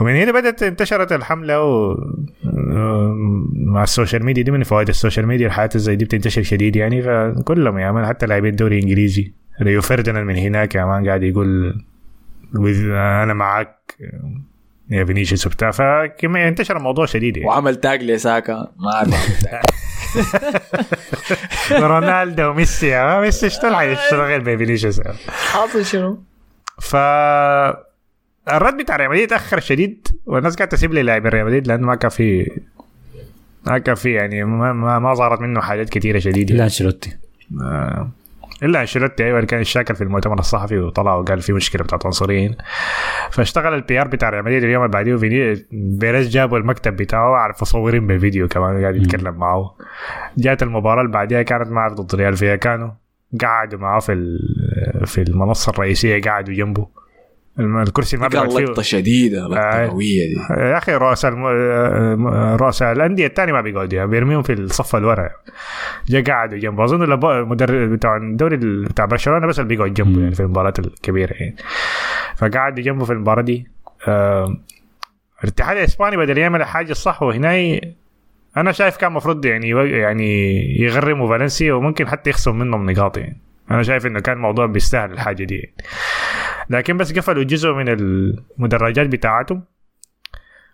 ومن 0.00 0.16
هنا 0.16 0.32
بدأت 0.32 0.62
انتشرت 0.62 1.12
الحملة 1.12 1.62
و... 1.64 1.96
مع 3.52 3.82
ال 3.82 3.88
social 3.88 4.24
media 4.24 4.42
دي 4.42 4.50
من 4.50 4.62
فوائد 4.62 4.88
ال 4.88 4.93
social 4.93 5.26
media 5.26 5.46
الحياة 5.46 5.70
زي 5.74 5.96
دي 5.96 6.04
بتنتشر 6.04 6.42
شديد 6.42 6.76
يعني 6.76 7.02
فكلهم 7.02 7.78
يا 7.78 7.92
man 7.92 8.06
حتى 8.06 8.26
لاعبين 8.26 8.50
الدوري 8.50 8.78
الانجليزي 8.78 9.32
ريو 9.62 9.80
فرديناند 9.80 10.26
من 10.26 10.36
هناك 10.36 10.74
يا 10.74 10.84
man 10.84 11.06
قاعد 11.08 11.22
يقول 11.22 11.74
with- 12.54 12.90
أنا 12.96 13.34
معك 13.34 13.94
يا 14.90 15.04
فينيسيوس 15.04 15.46
وبتاع 15.46 15.70
فكمية 15.70 16.48
انتشر 16.48 16.76
الموضوع 16.76 17.06
شديد 17.06 17.36
يعني 17.36 17.48
وعمل 17.48 17.76
tag 17.76 18.02
لساكا 18.02 18.68
ما 18.78 18.92
اعرف. 18.94 19.44
رونالدو 21.72 22.50
وميسي 22.50 23.18
ميسي 23.20 23.46
اشتغل 23.46 23.74
حيشتغل 23.76 24.40
بفينيسيوس 24.40 24.98
يعني. 24.98 25.16
حاصل 25.28 25.84
شنو؟ 25.84 26.22
ف 26.80 26.96
الرد 28.56 28.76
بتاع 28.76 28.96
ريال 28.96 29.10
مدريد 29.10 29.28
تاخر 29.28 29.60
شديد 29.60 30.08
والناس 30.26 30.56
قاعدة 30.56 30.70
تسيب 30.70 30.94
لي 30.94 31.02
لاعبين 31.02 31.30
ريال 31.30 31.46
مدريد 31.46 31.66
لأنه 31.66 31.86
ما 31.86 31.94
كان 31.94 32.10
في 32.10 32.50
ما 33.66 33.78
كان 33.78 33.94
في 33.94 34.12
يعني 34.12 34.44
ما, 34.44 34.72
ما, 34.72 34.98
ما 34.98 35.14
ظهرت 35.14 35.40
منه 35.40 35.60
حاجات 35.60 35.88
كثيره 35.88 36.18
شديدة. 36.18 36.54
إلا 36.54 36.64
أنشيلوتي. 36.64 37.16
آه، 37.62 38.10
إلا 38.62 38.80
أنشيلوتي 38.80 39.24
أيوه 39.24 39.44
كان 39.44 39.60
الشاكل 39.60 39.94
في 39.94 40.04
المؤتمر 40.04 40.38
الصحفي 40.38 40.78
وطلع 40.78 41.14
وقال 41.14 41.42
في 41.42 41.52
مشكلة 41.52 41.82
بتاعت 41.82 42.06
عنصريين. 42.06 42.56
فاشتغل 43.30 43.74
ال 43.74 44.00
PR 44.00 44.08
بتاع 44.08 44.30
ريال 44.30 44.44
مدريد 44.44 44.64
اليوم 44.64 44.82
اللي 44.84 44.92
بعديه 44.92 45.14
بيريز 45.72 46.28
جابوا 46.28 46.58
المكتب 46.58 46.96
بتاعه 46.96 47.36
عارف 47.36 47.62
مصورين 47.62 48.06
بالفيديو 48.06 48.48
كمان 48.48 48.82
قاعد 48.82 48.96
يتكلم 48.96 49.34
معه. 49.34 49.74
جات 50.38 50.62
المباراة 50.62 51.00
اللي 51.00 51.12
بعديها 51.12 51.42
كانت 51.42 51.68
معه 51.68 51.94
ضد 51.94 52.14
ريال 52.14 52.36
فياكانو 52.36 52.92
قعدوا 53.40 53.78
معاه 53.78 54.00
في 54.00 54.38
في 55.04 55.22
المنصة 55.22 55.70
الرئيسية 55.70 56.20
قعدوا 56.20 56.54
جنبه. 56.54 56.99
الكرسي 57.58 58.16
ما 58.16 58.28
كان 58.28 58.46
لقطة 58.46 58.82
شديدة 58.82 59.40
لقطة 59.48 59.58
آه. 59.60 59.86
قوية 59.88 60.26
دي. 60.26 60.40
يا 60.50 60.78
أخي 60.78 60.94
رؤساء 60.94 61.30
الم... 61.32 61.44
آه، 62.26 62.56
رؤساء 62.56 62.92
الأندية 62.92 63.26
الثاني 63.26 63.52
ما 63.52 63.60
بيقعدوا 63.60 63.98
يعني 63.98 64.10
بيرميهم 64.10 64.42
في 64.42 64.52
الصف 64.52 64.96
الورا 64.96 65.30
جا 66.08 66.32
قعدوا 66.32 66.58
جنبه. 66.58 66.84
أظن 66.84 67.02
المدرب 67.12 67.92
بتاع 67.92 68.16
الدوري 68.16 68.56
ال- 68.56 68.84
بتاع 68.84 69.04
برشلونة 69.04 69.46
بس 69.46 69.60
اللي 69.60 69.68
بيقعد 69.76 69.94
جنبه 69.94 70.20
يعني 70.22 70.34
في 70.34 70.40
المباريات 70.40 70.78
الكبيرة 70.78 71.32
يعني. 71.32 71.56
فقعدوا 72.36 72.84
جنبه 72.84 73.04
في 73.04 73.12
المباراة 73.12 73.42
دي. 73.42 73.68
آه، 74.08 74.56
الاتحاد 75.44 75.76
الإسباني 75.76 76.16
بدل 76.16 76.38
يعمل 76.38 76.60
الحاجة 76.60 76.90
الصح 76.90 77.22
وهنا 77.22 77.80
أنا 78.56 78.72
شايف 78.72 78.96
كان 78.96 79.10
المفروض 79.10 79.44
يعني 79.44 79.68
يعني 79.90 80.50
يغرموا 80.80 81.28
فالنسيا 81.28 81.72
وممكن 81.72 82.08
حتى 82.08 82.30
يخصم 82.30 82.58
منهم 82.58 82.90
نقاط 82.90 83.18
يعني. 83.18 83.40
أنا 83.70 83.82
شايف 83.82 84.06
إنه 84.06 84.20
كان 84.20 84.36
الموضوع 84.36 84.66
بيستاهل 84.66 85.12
الحاجة 85.12 85.44
دي 85.44 85.54
يعني. 85.56 85.74
لكن 86.70 86.96
بس 86.96 87.12
قفلوا 87.12 87.42
جزء 87.42 87.72
من 87.72 87.88
المدرجات 87.88 89.06
بتاعتهم 89.06 89.62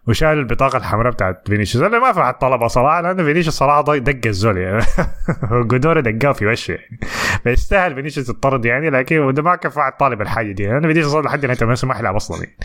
وشالوا 0.09 0.43
البطاقة 0.43 0.77
الحمراء 0.77 1.12
بتاعت 1.12 1.43
فينيسيوس. 1.48 1.85
أنا 1.85 1.98
ما 1.98 2.12
في 2.12 2.39
طلبه 2.40 2.66
صراحة 2.66 3.01
لأنه 3.01 3.24
فينيسيوس 3.24 3.55
صراحة 3.55 3.81
ضي- 3.81 3.98
دق 4.01 4.27
الزول 4.27 4.56
يعني. 4.59 4.85
جودوري 5.70 6.02
دقاه 6.02 6.32
في 6.32 6.47
وشه. 6.47 6.73
يعني 6.73 6.98
فيستاهل 7.44 7.94
فينيسيوس 7.94 8.31
الطرد 8.31 8.64
يعني 8.64 8.90
لكن 8.90 9.20
ما 9.20 9.56
كان 9.56 9.73
واحد 9.77 9.93
طالب 9.93 10.23
الحاجة 10.23 10.52
دي. 10.52 10.66
لأنه 10.66 10.81
فينيسيوس 10.81 11.12
صار 11.12 11.24
لحد 11.24 11.44
الموسم 11.62 11.89
ما 11.89 11.98
يلعب 11.98 12.16
أصلا 12.16 12.39
يعني. 12.44 12.56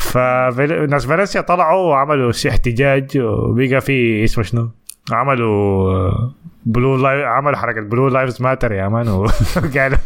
فناس 0.00 1.06
فالنسيا 1.06 1.40
طلعوا 1.40 1.90
وعملوا 1.90 2.32
احتجاج 2.48 3.18
وبقى 3.18 3.80
في 3.80 4.24
اسمه 4.24 4.44
شنو؟ 4.44 4.70
عملوا 5.12 6.10
blue 6.66 6.96
live 6.96 7.24
عملوا 7.24 7.56
حركة 7.56 7.80
blue 7.80 8.08
lives 8.08 8.42
matter 8.42 8.72
يا 8.72 8.88
man. 8.88 9.08
وقالوا 9.56 9.98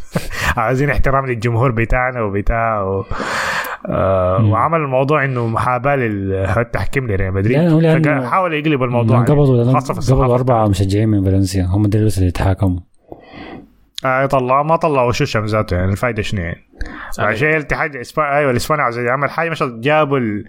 عايزين 0.57 0.91
احترام 0.91 1.27
للجمهور 1.27 1.71
بتاعنا 1.71 2.23
وبتاع 2.23 2.83
و... 2.83 3.05
آه 3.87 4.45
وعمل 4.45 4.81
الموضوع 4.81 5.25
إنه 5.25 5.47
محاباة 5.47 5.97
للتحكيم 5.97 7.07
لريال 7.07 7.35
مدريد. 7.35 7.57
حاول 8.25 8.55
يقلب 8.55 8.83
الموضوع 8.83 9.19
قبضوا 9.23 9.57
يعني. 9.57 9.65
لأن 9.65 9.75
خاصة 9.75 9.95
في 9.95 10.13
قبضوا 10.13 10.35
أربعة 10.35 10.69
مشجعين 10.69 11.09
من 11.09 11.25
فالنسيا 11.25 11.65
هم 11.65 11.87
دول 11.87 12.11
اللي 12.17 12.29
يتحاكموا 12.29 12.81
آه 14.05 14.27
طلع 14.27 14.63
ما 14.63 14.77
طلعوا 14.77 15.13
شو 15.13 15.45
ذاته 15.45 15.77
يعني 15.77 15.93
الفائده 15.93 16.23
شنو 16.23 16.41
يعني؟ 16.43 16.65
عشان 17.19 17.49
الاتحاد 17.49 17.95
الاسباني 17.95 18.37
أيوه 18.37 18.51
الإسباني 18.51 18.83
عايز 18.83 18.99
يعمل 18.99 19.31
حاجة 19.31 19.51
مثلا 19.51 19.81
جابوا 19.81 20.19
ال- 20.19 20.45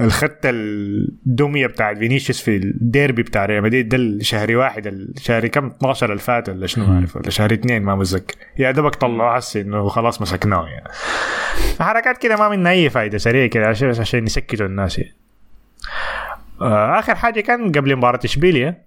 الخطة 0.00 0.50
الدمية 0.50 1.66
بتاع 1.66 1.94
فينيسيوس 1.94 2.42
في 2.42 2.56
الديربي 2.56 3.22
بتاع 3.22 3.46
ريال 3.46 3.62
مدريد 3.62 3.88
ده 3.88 3.96
الشهري 3.96 4.56
واحد 4.56 4.86
الشهري 4.86 5.48
كم؟ 5.48 5.66
12 5.66 6.06
اللي 6.10 6.18
فات 6.22 6.48
ولا 6.48 6.66
شنو 6.66 6.86
ما 6.86 6.94
أعرف 6.98 7.16
ولا 7.16 7.30
شهر 7.30 7.52
اثنين 7.52 7.82
ما 7.82 7.94
متذكر. 7.94 8.34
يا 8.58 8.70
دوبك 8.70 8.94
طلعوا 8.94 9.38
هسه 9.38 9.60
إنه 9.60 9.88
خلاص 9.88 10.22
مسكناه 10.22 10.66
يعني. 10.66 10.88
حركات 11.80 12.18
كده 12.18 12.36
ما 12.36 12.48
منها 12.48 12.72
أي 12.72 12.90
فائده 12.90 13.18
سريع 13.18 13.46
كده 13.46 13.66
عشان 13.66 13.88
عشان 13.88 14.26
يسكتوا 14.26 14.66
الناس 14.66 14.98
يعني. 14.98 15.14
آه 16.60 16.98
آخر 16.98 17.14
حاجة 17.14 17.40
كان 17.40 17.72
قبل 17.72 17.96
مباراة 17.96 18.20
إشبيليا 18.24 18.86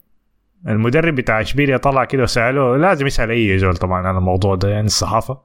المدرب 0.68 1.16
بتاع 1.16 1.42
إشبيليا 1.42 1.78
طلع 1.78 2.06
كده 2.06 2.24
وسأله 2.24 2.78
لازم 2.78 3.08
يسأل 3.08 3.32
أي 3.32 3.58
زول 3.60 3.76
طبعا 3.78 4.08
عن 4.08 4.18
الموضوع 4.18 4.56
ده 4.56 4.70
يعني 4.70 4.86
الصحافة 4.86 5.38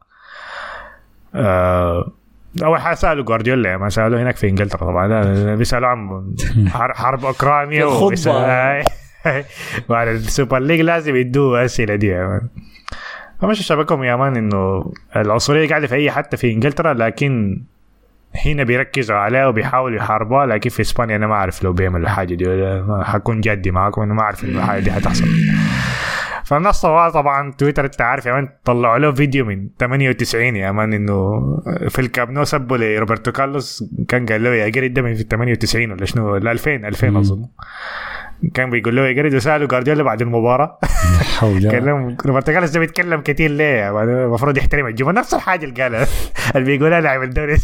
آه 1.34 2.12
أول 2.64 2.80
حاجة 2.80 2.94
سألوا 2.94 3.24
جوارديولا 3.24 3.68
يعني 3.68 3.80
ما 3.80 3.88
سألوه 3.88 4.22
هناك 4.22 4.36
في 4.36 4.48
إنجلترا 4.48 4.78
طبعا 4.80 5.54
بيسألوا 5.54 5.88
عن 5.88 6.34
حر- 6.68 6.94
حرب 6.94 7.24
أوكرانيا. 7.24 7.84
وبيسأل- 8.08 8.88
وعلى 9.88 10.10
ال 10.10 10.18
Super 10.18 10.58
League 10.58 10.80
لازم 10.80 11.16
يدوه 11.16 11.60
الاسئله 11.60 11.94
دي 11.94 12.06
يا 12.06 12.26
man 12.26 12.48
فمش 13.40 13.66
شبكهم 13.66 14.04
يا 14.04 14.16
man 14.16 14.36
إنه 14.36 14.92
العنصرية 15.16 15.68
قاعدة 15.68 15.86
في 15.86 15.94
أي 15.94 16.10
حتى 16.10 16.36
في 16.36 16.52
إنجلترا 16.52 16.94
لكن 16.94 17.62
هنا 18.46 18.62
بيركزوا 18.62 19.16
عليها 19.16 19.46
وبيحاولوا 19.46 19.96
يحاربوها 19.96 20.46
لكن 20.46 20.70
في 20.70 20.82
إسبانيا 20.82 21.16
أنا 21.16 21.26
ما 21.26 21.34
أعرف 21.34 21.62
لو 21.64 21.72
بيعملوا 21.72 22.04
الحاجة 22.04 22.34
دي 22.34 22.48
ولا 22.48 23.04
حكون 23.04 23.40
جدي 23.40 23.70
معاكم 23.70 24.02
أنا 24.02 24.14
ما 24.14 24.22
أعرف 24.22 24.44
إنه 24.44 24.58
الحاجة 24.58 24.80
دي 24.80 24.92
حتحصل. 24.92 25.24
فالناس 26.44 26.80
طبعا 26.80 27.10
طبعا 27.10 27.52
تويتر 27.52 27.84
أنت 27.84 28.00
عارف 28.00 28.26
يا 28.26 28.32
مان 28.32 28.48
طلعوا 28.64 28.98
له 28.98 29.12
فيديو 29.12 29.44
من 29.44 29.68
98 29.80 30.56
يا 30.56 30.70
مان 30.72 30.92
إنه 30.92 31.40
في 31.88 31.98
الكاب 31.98 32.30
نو 32.30 32.44
سبوا 32.44 32.76
لروبرتو 32.76 33.32
كارلوس 33.32 33.84
كان 34.08 34.26
قال 34.26 34.44
له 34.44 34.50
يا 34.50 34.72
قريد 34.72 34.94
ده 34.94 35.02
من 35.02 35.14
في 35.14 35.22
98 35.22 35.92
ولا 35.92 36.04
شنو 36.04 36.32
ولا 36.32 36.52
2000 36.52 36.74
2000 36.74 37.18
أظن. 37.20 37.46
كان 38.54 38.70
بيقول 38.70 38.96
له 38.96 39.06
يا 39.08 39.20
قريد 39.20 39.34
وسالوا 39.34 39.68
جوارديولا 39.68 40.02
بعد 40.02 40.22
المباراة. 40.22 40.78
كلم 41.70 42.16
روبرتو 42.26 42.52
كارلوس 42.52 42.70
ده 42.70 42.80
بيتكلم 42.80 43.20
كتير 43.20 43.50
ليه؟ 43.50 44.02
المفروض 44.02 44.56
يحترم 44.56 44.86
الجمهور 44.86 45.14
نفس 45.14 45.34
الحاجة 45.34 45.64
اللي 45.64 45.82
قالها. 45.82 46.06
اللي 46.56 46.76
بيقولها 46.76 47.00
لاعب 47.00 47.22
الدوري. 47.22 47.56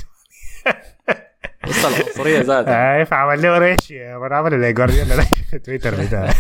قصة 1.66 1.88
العنصرية 1.88 2.40
ذاتها. 2.40 2.96
اي 2.98 3.06
فعمل 3.06 3.42
له 3.42 3.58
ريش 3.58 3.92
عمل 4.22 4.54
اللي 4.54 4.72
جوارديولا 4.72 5.22
في 5.50 5.58
تويتر 5.58 5.94
بتاعه 5.94 6.34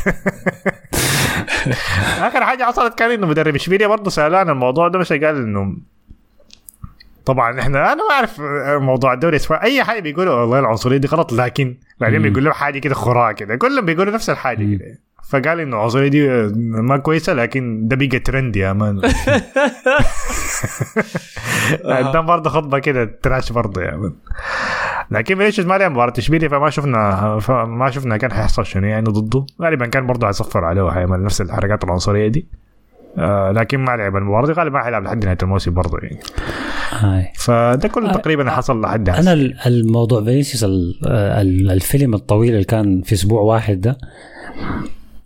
آخر 2.28 2.44
حاجة 2.44 2.64
حصلت 2.64 2.98
كان 2.98 3.10
إنه 3.10 3.26
مدرب 3.26 3.54
إشبيليا 3.54 3.86
برضه 3.86 4.10
سالوه 4.10 4.38
عن 4.38 4.50
الموضوع 4.50 4.88
ده 4.88 4.98
بس 4.98 5.12
قال 5.12 5.24
إنه 5.24 5.76
طبعا 7.26 7.60
إحنا 7.60 7.92
أنا 7.92 8.02
ما 8.08 8.14
أعرف 8.14 8.40
موضوع 8.82 9.12
الدوري 9.12 9.36
الإسباني. 9.36 9.62
أي 9.62 9.84
حاجة 9.84 10.00
بيقولوا 10.00 10.34
والله 10.34 10.58
العنصرية 10.58 10.96
دي 10.96 11.08
غلط 11.08 11.32
لكن 11.32 11.76
بعدين 12.00 12.22
بيقول 12.22 12.44
لهم 12.44 12.52
حاجة 12.52 12.78
كده 12.78 12.94
خرافه 12.94 13.32
كده. 13.32 13.56
كلهم 13.56 13.84
بيقولوا 13.84 14.14
نفس 14.14 14.30
الحاجة 14.30 14.76
كده. 14.76 14.98
فقال 15.30 15.60
إنه 15.60 15.76
العنصريه 15.76 16.08
دي 16.08 16.28
ما 16.58 16.96
كويسة 16.96 17.32
لكن 17.32 17.88
ده 17.88 17.96
بقى 17.96 18.18
ترند 18.18 18.56
يا 18.56 18.72
مان. 18.72 19.00
ده 22.12 22.20
برضه 22.20 22.50
خطبة 22.50 22.78
كده 22.78 23.04
تراش 23.22 23.52
برضه 23.52 23.82
يا 23.82 23.96
مان. 23.96 24.12
لكن 25.10 25.36
فينيسيوس 25.36 25.66
ما 25.66 25.74
لعب 25.78 25.90
مباراة 25.90 26.12
اشبيليا 26.18 26.48
فما 26.48 26.70
شفنا 26.70 27.38
فما 27.38 27.90
شفنا 27.90 28.16
كان 28.16 28.32
حيحصل 28.32 28.66
شنو 28.66 28.86
يعني 28.86 29.04
ضده. 29.10 29.46
غالبا 29.62 29.86
كان 29.86 30.06
برضه 30.06 30.26
حيصفر 30.26 30.64
عليه 30.64 30.82
وحيعمل 30.82 31.22
نفس 31.22 31.40
الحركات 31.40 31.84
العنصرية 31.84 32.28
دي. 32.28 32.46
آه 33.18 33.50
لكن 33.52 33.78
ما 33.78 33.96
لعب 33.96 34.16
المباراة 34.16 34.46
دي 34.46 34.52
غالبا 34.52 34.78
حيلعب 34.80 35.04
لحد 35.04 35.24
نهاية 35.24 35.38
الموسم 35.42 35.74
برضه 35.74 35.98
يعني. 36.02 36.18
هاي. 36.90 37.32
فده 37.36 37.88
كله 37.88 38.12
تقريبا 38.12 38.50
حصل 38.50 38.80
لحد 38.80 39.08
أنا 39.08 39.32
الموضوع 39.66 40.24
فينيسيوس 40.24 40.64
ال- 40.64 40.98
ال- 41.06 41.70
الفيلم 41.70 42.14
الطويل 42.14 42.52
اللي 42.54 42.64
كان 42.64 43.02
في 43.02 43.12
أسبوع 43.14 43.40
واحد 43.40 43.80
ده 43.80 43.98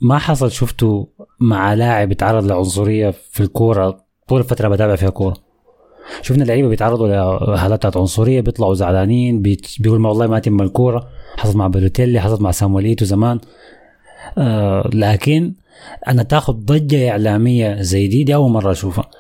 ما 0.05 0.19
حصل 0.19 0.51
شفته 0.51 1.09
مع 1.41 1.75
لاعب 1.75 2.13
يتعرض 2.13 2.47
لعنصرية 2.47 3.11
في 3.11 3.41
الكورة؟ 3.41 4.05
طول 4.29 4.41
الفترة 4.41 4.69
بتابع 4.69 4.97
فيها 4.97 5.11
كورة. 5.11 5.37
شفنا 6.23 6.45
لعيبة 6.45 6.69
بيتعرضوا 6.69 7.09
لحالات 7.55 7.97
عنصرية 7.97 8.41
بيطلعوا 8.41 8.75
زعلانين 8.75 9.43
بيقول 9.81 10.01
ما 10.01 10.09
والله 10.09 10.27
ما 10.27 10.39
تم 10.39 10.63
الكورة. 10.63 11.09
حصلت 11.37 11.57
مع 11.57 11.67
بلوتيلي 11.67 12.21
حصلت 12.21 12.41
مع 12.41 12.51
سامويل 12.51 12.85
إيتو 12.85 13.05
زمان. 13.05 13.41
آه 14.39 14.91
لكن 14.95 15.55
أنا 16.09 16.23
تاخذ 16.23 16.53
ضجة 16.53 17.11
إعلامية 17.11 17.83
زي 17.83 18.07
دي 18.09 18.25
دي 18.25 18.35
أول 18.35 18.51
مرة 18.51 18.71
أشوفها. 18.73 19.11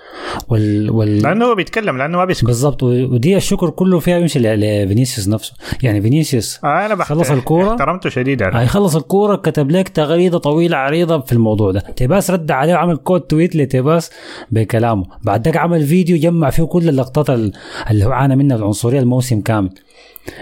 وال, 0.48 0.90
وال... 0.90 1.22
لأنه 1.22 1.44
هو 1.44 1.54
بيتكلم 1.54 1.98
لأنه 1.98 2.18
ما 2.18 2.24
بيسكت. 2.24 2.44
بالضبط 2.46 2.82
ودي 2.82 3.36
الشكر 3.36 3.70
كله 3.70 3.98
فيها 3.98 4.18
يمشي 4.18 4.38
لفينيسيوس 4.38 5.28
نفسه. 5.28 5.54
يعني 5.82 6.02
فينيسيوس 6.02 6.60
آه 6.64 6.86
أنا 6.86 6.94
بحت... 6.94 7.08
خلص 7.08 7.30
الكورة. 7.30 7.70
احترمته 7.72 8.10
شديد 8.10 8.42
أنا 8.42 8.60
هيخلص 8.62 8.96
الكورة 8.96 9.36
كتب 9.36 9.70
لك 9.70 9.88
تغريدة 9.88 10.38
طويلة 10.38 10.76
عريضة 10.76 11.20
في 11.20 11.32
الموضوع 11.32 11.70
ده. 11.72 11.80
تيباس 11.80 12.30
رد 12.30 12.50
عليه 12.50 12.74
وعمل 12.74 12.96
quote 12.96 13.20
tweet 13.20 13.56
لتيباس 13.56 14.10
بكلامه. 14.50 15.04
بعد 15.22 15.44
ذاك 15.44 15.56
عمل 15.56 15.86
فيديو 15.86 16.16
جمع 16.16 16.50
فيه 16.50 16.62
كل 16.62 16.88
اللقطات 16.88 17.30
ال- 17.30 17.52
اللي 17.90 18.04
هو 18.04 18.12
عانى 18.12 18.36
منها 18.36 18.56
العنصرية 18.56 19.00
الموسم 19.00 19.40
كامل. 19.40 19.70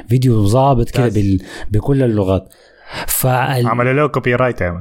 فيديو 0.09 0.47
ظابط 0.47 0.91
كده 0.91 1.09
بال... 1.09 1.39
بكل 1.71 2.03
اللغات. 2.03 2.49
فال... 3.07 3.67
عملوا 3.67 3.93
له 3.93 4.07
copyright 4.07 4.57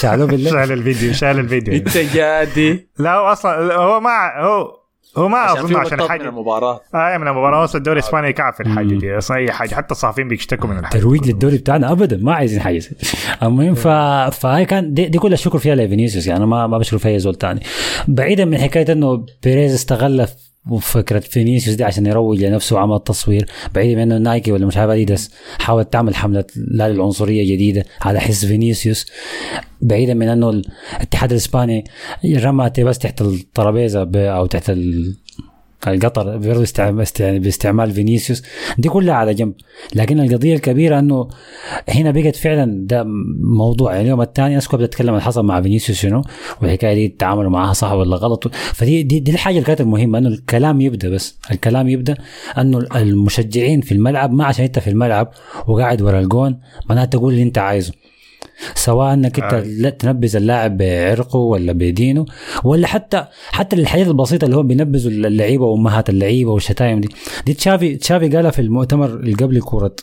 شالوه 0.00 0.26
بالله 0.32 0.50
شال 0.50 0.72
الفيديو 0.72 1.12
شال 1.12 1.38
الفيديو. 1.38 1.74
انت 1.74 1.98
جادي. 1.98 2.88
لا 2.98 3.14
هو 3.14 3.32
أصلا 3.32 3.74
هو 3.74 4.00
ما 4.00 4.10
هو 4.44 4.76
هو 5.18 5.28
ما 5.28 5.38
عشان 5.38 5.64
أظن 5.64 5.76
عشان 5.76 5.98
لقطات 5.98 6.02
من 6.02 6.08
حاجة. 6.08 6.28
المباراة. 6.28 6.80
آه 6.94 7.18
من 7.18 7.28
المباراة. 7.28 7.64
أصلا 7.64 7.78
الدوري 7.78 8.00
الإسباني 8.00 8.34
في 8.34 8.60
الحاجة 8.60 8.86
دي. 8.94 9.18
أصلا 9.18 9.36
أي 9.36 9.52
حاجة. 9.52 9.74
حتى 9.74 9.92
الصحفيين 9.92 10.28
بيشتكوا 10.28 10.68
من 10.68 10.78
الحاجة 10.78 10.98
ترويج 11.00 11.26
للدوري 11.26 11.56
بتاعنا. 11.56 11.92
ابدا 11.92 12.16
ما 12.16 12.34
عايزين 12.34 12.60
حاجة 12.60 12.82
المهم 13.42 13.74
ف... 13.74 13.88
فهي 14.40 14.64
كان 14.64 14.94
دي, 14.94 15.08
دي 15.08 15.18
كل 15.18 15.32
الشكر 15.32 15.58
فيها 15.58 15.74
لفينيسيوس. 15.74 16.26
يعني 16.26 16.46
ما 16.46 16.66
ما 16.66 16.78
بشكر 16.78 16.98
فيها 16.98 17.18
زول 17.18 17.34
تاني. 17.34 17.60
بعيدا 18.08 18.44
من 18.44 18.58
حكاية 18.58 18.92
إنه 18.92 19.26
بيريز 19.44 19.74
استغل 19.74 20.26
فكره 20.80 21.18
فينيسيوس 21.18 21.76
دي 21.76 21.84
عشان 21.84 22.06
يروج 22.06 22.44
لنفسه 22.44 22.76
وعمل 22.76 23.00
تصوير 23.04 23.46
بعيدا 23.74 23.94
من 23.94 24.12
إنه 24.12 24.18
نايكي 24.30 24.52
ولا 24.52 24.66
مش 24.66 24.76
عارف 24.76 24.90
أديداس 24.90 25.30
حاولت 25.58 25.92
تعمل 25.92 26.14
حملة 26.14 26.44
لا 26.56 26.88
للعنصرية 26.88 27.54
جديدة 27.54 27.84
على 28.02 28.20
حس 28.20 28.44
فينيسيوس 28.44 29.06
بعيدا 29.82 30.14
من 30.14 30.28
إنه 30.28 30.50
الاتحاد 30.50 31.30
الإسباني 31.30 31.84
رمى 32.36 32.70
تيباس 32.70 32.98
تحت 32.98 33.22
الترابيزة 33.22 34.10
أو 34.14 34.46
تحت. 34.46 34.72
القطر 35.86 36.36
باستعمال 37.38 37.90
فينيسيوس. 37.92 38.42
دي 38.78 38.88
كلها 38.88 39.14
على 39.14 39.34
جنب. 39.34 39.54
لكن 39.94 40.20
القضية 40.20 40.54
الكبيرة 40.54 40.98
إنه 40.98 41.28
هنا 41.88 42.10
بقت 42.10 42.36
فعلا 42.36 42.86
ده 42.86 43.04
موضوع. 43.40 43.92
يعني 43.92 44.04
اليوم 44.04 44.22
الثاني 44.22 44.48
الناس 44.48 44.68
كلها 44.68 44.86
بتتكلم 44.86 45.14
عن 45.14 45.20
حصل 45.20 45.46
مع 45.46 45.62
فينيسيوس 45.62 45.98
شنو 45.98 46.22
والحكاية 46.62 46.94
دي 46.94 47.08
تعاملوا 47.08 47.50
معاها 47.50 47.72
صح 47.72 47.92
ولا 47.92 48.16
غلط. 48.16 48.48
فدي 48.54 49.02
دي, 49.02 49.20
دي 49.20 49.30
الحاجة 49.30 49.54
اللي 49.54 49.66
كانت 49.66 49.80
المهمة 49.80 50.18
إنه 50.18 50.28
الكلام 50.28 50.80
يبدأ 50.80 51.08
بس. 51.08 51.38
الكلام 51.50 51.88
يبدأ 51.88 52.16
إنه 52.58 52.78
المشجعين 52.96 53.80
في 53.80 53.92
الملعب 53.92 54.32
ما 54.32 54.44
عشان 54.44 54.64
أنت 54.64 54.78
في 54.78 54.90
الملعب 54.90 55.30
وقاعد 55.66 56.02
ورا 56.02 56.20
الجون 56.20 56.60
معناته 56.88 57.18
تقول 57.18 57.32
اللي 57.32 57.42
أنت 57.42 57.58
عايزه. 57.58 57.92
سواء 58.74 59.14
انك 59.14 59.40
انت 59.40 59.54
آه. 59.84 59.88
تنبذ 59.88 60.36
اللاعب 60.36 60.76
بعرقه 60.76 61.38
ولا 61.38 61.72
بدينه 61.72 62.26
ولا 62.64 62.86
حتى 62.86 63.24
حتى 63.50 63.76
الحاجات 63.76 64.06
البسيطة 64.06 64.44
اللي 64.44 64.56
هو 64.56 64.62
بينبذوا 64.62 65.10
اللعيبة 65.10 65.64
وأمهات 65.64 66.10
اللعيبة 66.10 66.50
والشتايم 66.50 67.00
دي. 67.00 67.08
دي 67.46 67.54
تشافي 67.54 67.96
تشافي 67.96 68.28
قالها 68.28 68.50
في 68.50 68.62
المؤتمر 68.62 69.06
اللي 69.06 69.32
قبل 69.34 69.60
كوره 69.60 69.96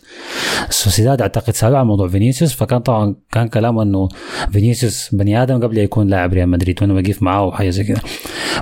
سوسيداد 0.69 1.21
أعتقد 1.21 1.53
سالوه 1.53 1.79
عن 1.79 1.85
موضوع 1.85 2.07
فينيسيوس. 2.07 2.53
فكان 2.53 2.79
طبعا 2.79 3.15
كان 3.31 3.47
كلامه 3.47 3.83
إنه 3.83 4.07
فينيسيوس 4.51 5.15
بني 5.15 5.43
آدم 5.43 5.63
قبل 5.63 5.77
يكون 5.77 6.07
لاعب 6.07 6.33
ريال 6.33 6.49
مدريد 6.49 6.81
وأنا 6.81 6.93
بقيف 7.01 7.23
معاه 7.23 7.45
وحاجة 7.45 7.69
زي 7.69 7.83
كده. 7.83 8.01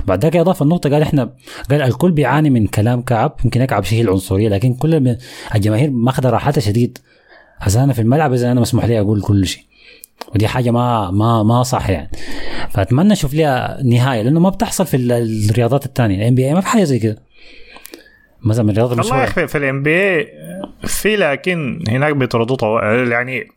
بعد 0.06 0.22
ذاك 0.22 0.36
اضاف 0.36 0.62
النقطة 0.62 0.90
قال 0.90 1.02
إحنا 1.02 1.32
قال 1.70 1.82
الكل 1.82 2.10
بيعاني 2.10 2.50
من 2.50 2.66
كلام 2.66 3.02
كعب 3.02 3.36
يمكن 3.44 3.64
كعب 3.64 3.84
شيء 3.84 4.02
العنصرية 4.02 4.48
لكن 4.48 4.74
كل 4.74 5.16
الجماهير 5.54 5.90
ماخذه 5.90 6.30
راحتها 6.30 6.60
شديد. 6.60 6.98
هسه 7.62 7.84
أنا 7.84 7.92
في 7.92 8.02
الملعب 8.02 8.32
إذا 8.32 8.52
أنا 8.52 8.60
مسموح 8.60 8.84
لي 8.84 9.00
أقول 9.00 9.22
كل 9.22 9.46
شيء. 9.46 9.62
ودي 10.34 10.48
حاجة 10.48 10.70
ما 10.70 11.10
ما 11.10 11.42
ما 11.42 11.62
صح 11.62 11.90
يعني. 11.90 12.10
فأتمنى 12.70 13.12
أشوف 13.12 13.34
لها 13.34 13.78
نهاية 13.84 14.22
لأنه 14.22 14.40
ما 14.40 14.48
بتحصل 14.50 14.86
في 14.86 14.96
ال- 14.96 15.50
الرياضات 15.50 15.86
الثانية 15.86 16.16
ال 16.22 16.34
NBA 16.34 16.54
ما 16.54 16.60
في 16.60 16.66
حاجة 16.66 16.84
زي 16.84 16.98
كده. 16.98 17.18
مثلا 18.44 18.64
من 18.64 18.70
الرياضات 18.70 18.98
والله 18.98 19.04
المشهوره 19.12 19.24
أخي 19.30 19.46
في 19.48 19.58
ال 19.58 19.82
NBA 19.82 21.16
لكن 21.16 21.84
هناك 21.88 22.16
بيطردوا 22.16 22.56
طوال 22.56 23.12
يعني 23.12 23.48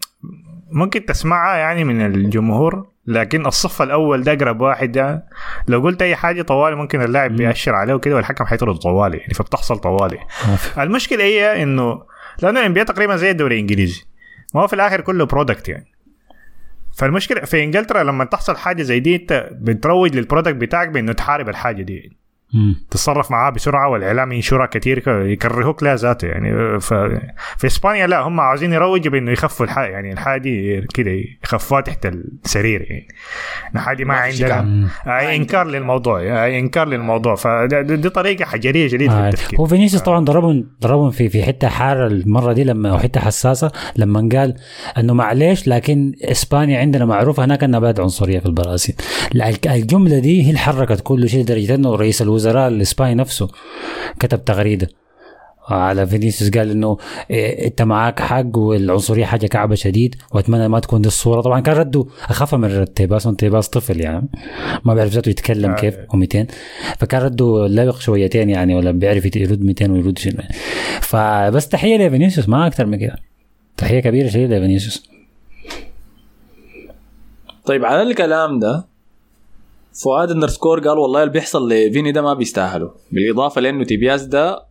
ممكن 0.71 1.05
تسمعها 1.05 1.57
يعني 1.57 1.83
من 1.83 2.05
الجمهور 2.05 2.87
لكن 3.07 3.45
الصف 3.45 3.81
الأول 3.81 4.23
ده 4.23 4.33
أقرب 4.33 4.61
واحد 4.61 4.91
ده 4.91 5.23
لو 5.67 5.81
قلت 5.81 6.01
أي 6.01 6.15
حاجة 6.15 6.41
طوالي 6.41 6.75
ممكن 6.75 7.01
اللاعب 7.01 7.35
بيأشر 7.35 7.75
عليه 7.75 7.93
وكده 7.93 8.15
والحكم 8.15 8.45
حيطرد 8.45 8.75
طوالي 8.75 9.17
يعني 9.17 9.33
فبتحصل 9.33 9.77
طوالي. 9.77 10.17
المشكلة 10.77 11.23
هي 11.23 11.63
إنه 11.63 12.01
لأنه 12.41 12.59
ال 12.59 12.73
NBA 12.73 12.83
تقريبا 12.83 13.15
زي 13.15 13.31
الدوري 13.31 13.55
الإنجليزي 13.55 14.03
ما 14.55 14.61
هو 14.61 14.67
في 14.67 14.73
الآخر 14.73 15.01
كله 15.01 15.25
product 15.25 15.69
يعني 15.69 15.87
فالمشكلة 16.97 17.41
في 17.41 17.63
إنجلترا 17.63 18.03
لما 18.03 18.25
تحصل 18.25 18.57
حاجة 18.57 18.81
زي 18.83 18.99
دي 18.99 19.15
أنت 19.15 19.49
بتروج 19.51 20.15
لل 20.15 20.24
product 20.24 20.55
بتاعك 20.55 20.87
بإنه 20.89 21.13
تحارب 21.13 21.49
الحاجة 21.49 21.81
دي 21.81 22.11
مم. 22.11 22.15
تتصرف 22.91 23.31
معاه 23.31 23.49
بسرعة 23.49 23.89
والإعلام 23.89 24.31
ينشرها 24.31 24.65
كثير 24.65 25.03
يكرهوك 25.07 25.83
لا 25.83 25.95
ذاته 25.95 26.27
يعني 26.27 26.79
ف... 26.79 26.93
في 27.57 27.67
إسبانيا 27.67 28.07
لا 28.07 28.19
هم 28.21 28.39
عاوزين 28.39 28.73
يروجوا 28.73 29.11
بإنه 29.11 29.31
يخفوا 29.31 29.65
الحاجة 29.65 29.91
يعني 29.91 30.13
الحاجة 30.13 30.41
دي 30.41 30.81
كده 30.81 31.11
يخفوها 31.43 31.81
تحت 31.81 32.05
السرير 32.05 32.81
يعني. 32.81 33.07
الحاجة 33.75 34.03
ما 34.03 34.13
ما 34.13 34.31
في 34.31 34.37
شيء 34.37 34.51
عندنا 34.51 34.89
أي 35.07 35.35
إنكار 35.35 35.67
للموضوع 35.67 36.19
أي 36.19 36.59
إنكار 36.59 36.87
للموضوع. 36.87 37.35
فدي 37.35 37.83
دي 37.83 38.09
طريقة 38.09 38.45
حجرية 38.45 38.87
جديدة 38.87 39.13
في 39.13 39.19
آه. 39.19 39.29
التفكير. 39.29 39.59
هو 39.59 39.65
فينيسيوس 39.65 40.01
طبعا 40.01 40.25
ضربهم 40.25 40.67
ضربهم 40.81 41.11
في 41.11 41.29
في 41.29 41.43
حتة 41.43 41.67
حارة 41.67 42.07
المرة 42.07 42.53
دي 42.53 42.63
لما 42.63 42.89
أو 42.89 42.97
حتة 42.97 43.19
حساسة 43.19 43.71
لما 43.95 44.29
قال 44.33 44.55
إنه 44.97 45.13
معلش 45.13 45.67
لكن 45.67 46.13
إسبانيا 46.21 46.79
عندنا 46.79 47.05
معروفة 47.05 47.45
هناك 47.45 47.63
إنها 47.63 47.79
بلد 47.79 47.99
عنصرية 47.99 48.39
في 48.39 48.45
البرازيل. 48.45 48.95
الجملة 49.65 50.19
دي 50.19 50.43
هي 50.43 50.47
اللي 50.47 50.59
حركت 50.59 51.01
كل 51.03 51.29
شيء 51.29 51.41
لدرجه 51.41 51.75
إنه 51.75 51.95
رئيس 51.95 52.21
الوزراء 52.21 52.44
الاسباني 52.47 53.15
نفسه 53.15 53.49
كتب 54.19 54.45
تغريدة. 54.45 54.89
على 55.67 56.07
فينيسيوس 56.07 56.51
قال 56.51 56.71
إنه 56.71 56.97
إيه 57.29 57.67
أنت 57.67 57.81
معاك 57.81 58.19
حق 58.19 58.57
والعنصرية 58.57 59.25
حاجة 59.25 59.47
كعبة 59.47 59.75
شديد 59.75 60.15
وأتمنى 60.31 60.67
ما 60.67 60.79
تكون 60.79 61.01
دي 61.01 61.07
الصورة. 61.07 61.41
طبعا 61.41 61.59
كان 61.59 61.75
رده 61.75 62.05
اخف 62.29 62.55
من 62.55 62.77
رد 62.77 62.87
تيباس 62.87 63.23
تيباس 63.23 63.69
طفل 63.69 64.01
يعني 64.01 64.29
ما 64.83 64.93
بيعرف 64.93 65.11
ذاته 65.11 65.29
يتكلم 65.29 65.71
آه. 65.71 65.75
كيف 65.75 65.95
و200. 65.95 66.45
فكان 66.97 67.21
رده 67.21 67.67
لبق 67.67 67.99
شويتين 67.99 68.49
يعني 68.49 68.75
ولا 68.75 68.91
بيعرف 68.91 69.35
يرد 69.35 69.61
200 69.61 69.91
ويرد 69.91 70.17
شنو. 70.17 70.43
فبس 71.01 71.67
تحية 71.67 71.97
لفينيسيوس 71.97 72.49
ما 72.49 72.67
أكثر 72.67 72.85
من 72.85 72.97
كده. 72.97 73.15
تحية 73.77 73.99
كبيرة 73.99 74.27
شديد 74.27 74.53
لفينيسيوس. 74.53 75.09
طيب 77.65 77.85
على 77.85 78.01
الكلام 78.01 78.59
ده 78.59 78.94
فؤاد 80.03 80.31
underscore 80.31 80.79
قال 80.79 80.97
والله 80.97 81.23
اللي 81.23 81.33
بيحصل 81.33 81.71
لفيني 81.71 82.11
ده 82.11 82.21
ما 82.21 82.33
بيستاهله 82.33 82.91
بالإضافة 83.11 83.61
لأنه 83.61 83.83
تيبياس 83.83 84.23
ده 84.23 84.65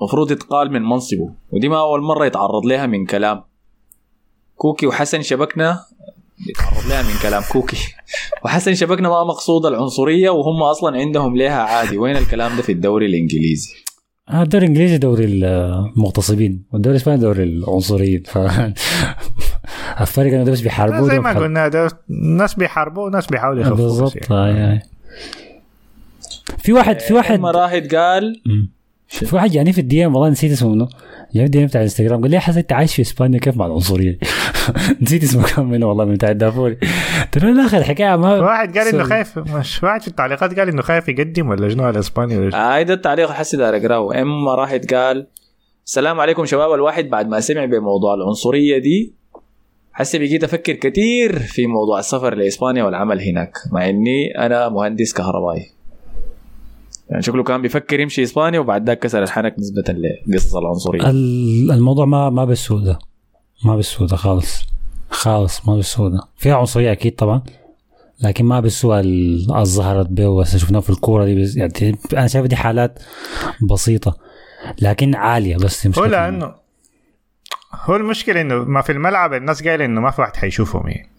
المفروض 0.00 0.30
يتقال 0.30 0.72
من 0.72 0.82
منصبه 0.82 1.30
ودي 1.50 1.68
ما 1.68 1.80
أول 1.80 2.02
مرة 2.02 2.26
يتعرض 2.26 2.66
لها 2.66 2.86
من 2.86 3.06
كلام. 3.06 3.42
كوكي 4.56 4.86
وحسن 4.86 5.22
شبكنا 5.22 5.84
يتعرض 6.48 6.88
لها 6.88 7.02
من 7.02 7.14
كلام 7.22 7.42
كوكي. 7.52 7.76
وحسن 8.44 8.74
شبكنا 8.74 9.08
ما 9.08 9.24
مقصود 9.24 9.66
العنصرية 9.66 10.30
وهم 10.30 10.62
أصلا 10.62 10.96
عندهم 10.96 11.36
ليها 11.36 11.62
عادي. 11.62 11.98
وين 11.98 12.16
الكلام 12.16 12.56
ده 12.56 12.62
في 12.62 12.72
الدوري 12.72 13.06
الإنجليزي؟ 13.06 13.70
آه، 14.28 14.42
الدوري 14.42 14.64
الإنجليزي 14.64 14.98
دوري 14.98 15.24
المغتصبين 15.24 16.64
والدوري 16.72 16.96
الإسباني 16.96 17.20
دوري 17.20 17.42
العنصريين. 17.42 18.22
ف 18.22 18.38
الفرق 20.00 20.32
إنه 20.32 20.44
بس 20.44 20.60
بيحاربوا 20.60 21.08
زي 21.08 21.18
ما. 21.18 21.32
قلنا 21.32 21.68
ده 21.68 21.88
ناس 22.08 22.54
بيحاربوا 22.54 23.06
وناس 23.06 23.26
بيحاولوا 23.26 23.62
يخفوا 23.62 23.76
بالضبط 23.76 24.16
يعني. 24.16 24.26
آه، 24.30 24.48
يعني. 24.48 24.82
في 26.58 26.72
واحد 26.72 27.00
في 27.00 27.14
واحد 27.14 27.38
إما 27.38 27.50
راهد 27.50 27.94
قال. 27.94 28.42
في 29.08 29.36
واحد 29.36 29.50
جاني 29.50 29.72
في 29.72 29.80
ال 29.80 30.06
DM 30.06 30.14
والله 30.14 30.28
نسيت 30.28 30.52
اسمه 30.52 30.68
منه 30.68 30.88
في 31.32 31.44
ال 31.44 31.60
DM 31.60 31.66
بتاع 31.66 31.80
الإنستغرام 31.80 32.22
قال 32.22 32.30
لي 32.30 32.40
حسن 32.40 32.58
أنت 32.58 32.72
عايش 32.72 32.94
في 32.94 33.02
إسبانيا 33.02 33.38
كيف 33.38 33.56
مع 33.56 33.66
العنصريه 33.66 34.18
نسيت 35.02 35.22
اسمه 35.22 35.46
كم 35.46 35.70
منه 35.70 35.86
والله 35.86 36.04
من 36.04 36.14
بتاع 36.14 36.30
الدافوري 36.30 36.78
قلت 37.34 37.44
له 37.44 37.50
لا 37.52 37.66
أخي 37.66 37.78
الحكاية 37.78 38.16
ما 38.16 38.40
واحد 38.40 38.78
قال 38.78 38.94
إنه. 38.94 39.04
خايف 39.04 39.38
مش 39.38 39.82
واحد 39.82 40.02
في 40.02 40.08
التعليقات 40.08 40.58
قال 40.58 40.68
إنه 40.68 40.82
خايف 40.82 41.08
يقدم 41.08 41.48
ولا 41.48 41.68
شنو 41.68 41.84
على 41.84 41.98
إسبانيا 41.98 42.38
ولا 42.38 42.50
شنو؟ 42.50 42.60
آه 42.60 42.82
ده 42.82 42.94
التعليق 42.94 43.30
حسي 43.30 43.56
دار 43.56 43.76
اقراه 43.76 44.22
إما 44.22 44.54
راحت 44.54 44.94
قال 44.94 45.26
السلام 45.86 46.20
عليكم 46.20 46.46
شباب 46.46 46.72
الواحد 46.72 47.08
بعد 47.08 47.28
ما 47.28 47.40
سمع 47.40 47.64
بموضوع 47.64 48.14
العنصرية 48.14 48.78
دي 48.78 49.14
حسي 49.96 50.18
بقيت 50.18 50.44
أفكر 50.44 50.72
كثير 50.72 51.38
في 51.38 51.66
موضوع 51.66 51.98
السفر 51.98 52.34
لإسبانيا 52.34 52.84
والعمل 52.84 53.20
هناك 53.20 53.52
مع 53.72 53.88
إني 53.88 54.38
أنا 54.38 54.68
مهندس 54.68 55.12
كهربائي. 55.12 55.70
يعني 57.10 57.22
شكله 57.22 57.42
كان 57.42 57.62
بيفكر 57.62 58.00
يمشي 58.00 58.22
إسبانيا 58.22 58.60
وبعد 58.60 58.86
ذاك 58.86 58.98
كسر 58.98 59.22
الحنك 59.22 59.54
نسبة 59.58 59.82
لقصص 60.26 60.56
العنصرية. 60.56 61.10
ال- 61.10 61.70
الموضوع 61.72 62.04
ما 62.04 62.30
ما 62.30 62.44
بالسوء 62.44 62.80
ده 62.80 62.98
ما 63.64 63.76
بالسوء 63.76 64.06
ده 64.08 64.16
خالص. 64.16 64.60
خالص 65.10 65.68
ما 65.68 65.76
بالسوء 65.76 66.08
ده 66.08 66.20
فيها 66.36 66.54
عنصرية 66.56 66.92
أكيد 66.92 67.14
طبعا 67.14 67.42
لكن 68.22 68.44
ما 68.44 68.60
بالسوء 68.60 69.00
ال- 69.00 69.52
اللي 69.52 69.64
ظهرت 69.64 70.06
به 70.10 70.36
بس 70.40 70.56
شفناه 70.56 70.80
في 70.80 70.90
الكورة 70.90 71.24
دي 71.24 71.42
بس 71.42 71.56
يعني 71.56 71.72
أنا 72.12 72.26
شايف 72.26 72.46
دي 72.46 72.56
حالات 72.56 72.98
بسيطة 73.62 74.16
لكن 74.82 75.14
عالية 75.14 75.56
بس 75.56 75.86
مش 75.86 75.98
هو. 75.98 76.04
لأنه 76.04 76.54
هو 77.82 77.96
المشكلة 77.96 78.40
إنه 78.40 78.64
ما 78.64 78.80
في 78.80 78.92
الملعب 78.92 79.34
الناس 79.34 79.62
قايلة 79.62 79.84
إنه 79.84 80.00
ما 80.00 80.10
في 80.10 80.20
واحد 80.20 80.36
حيشوفهم 80.36 80.88
يعني 80.88 81.10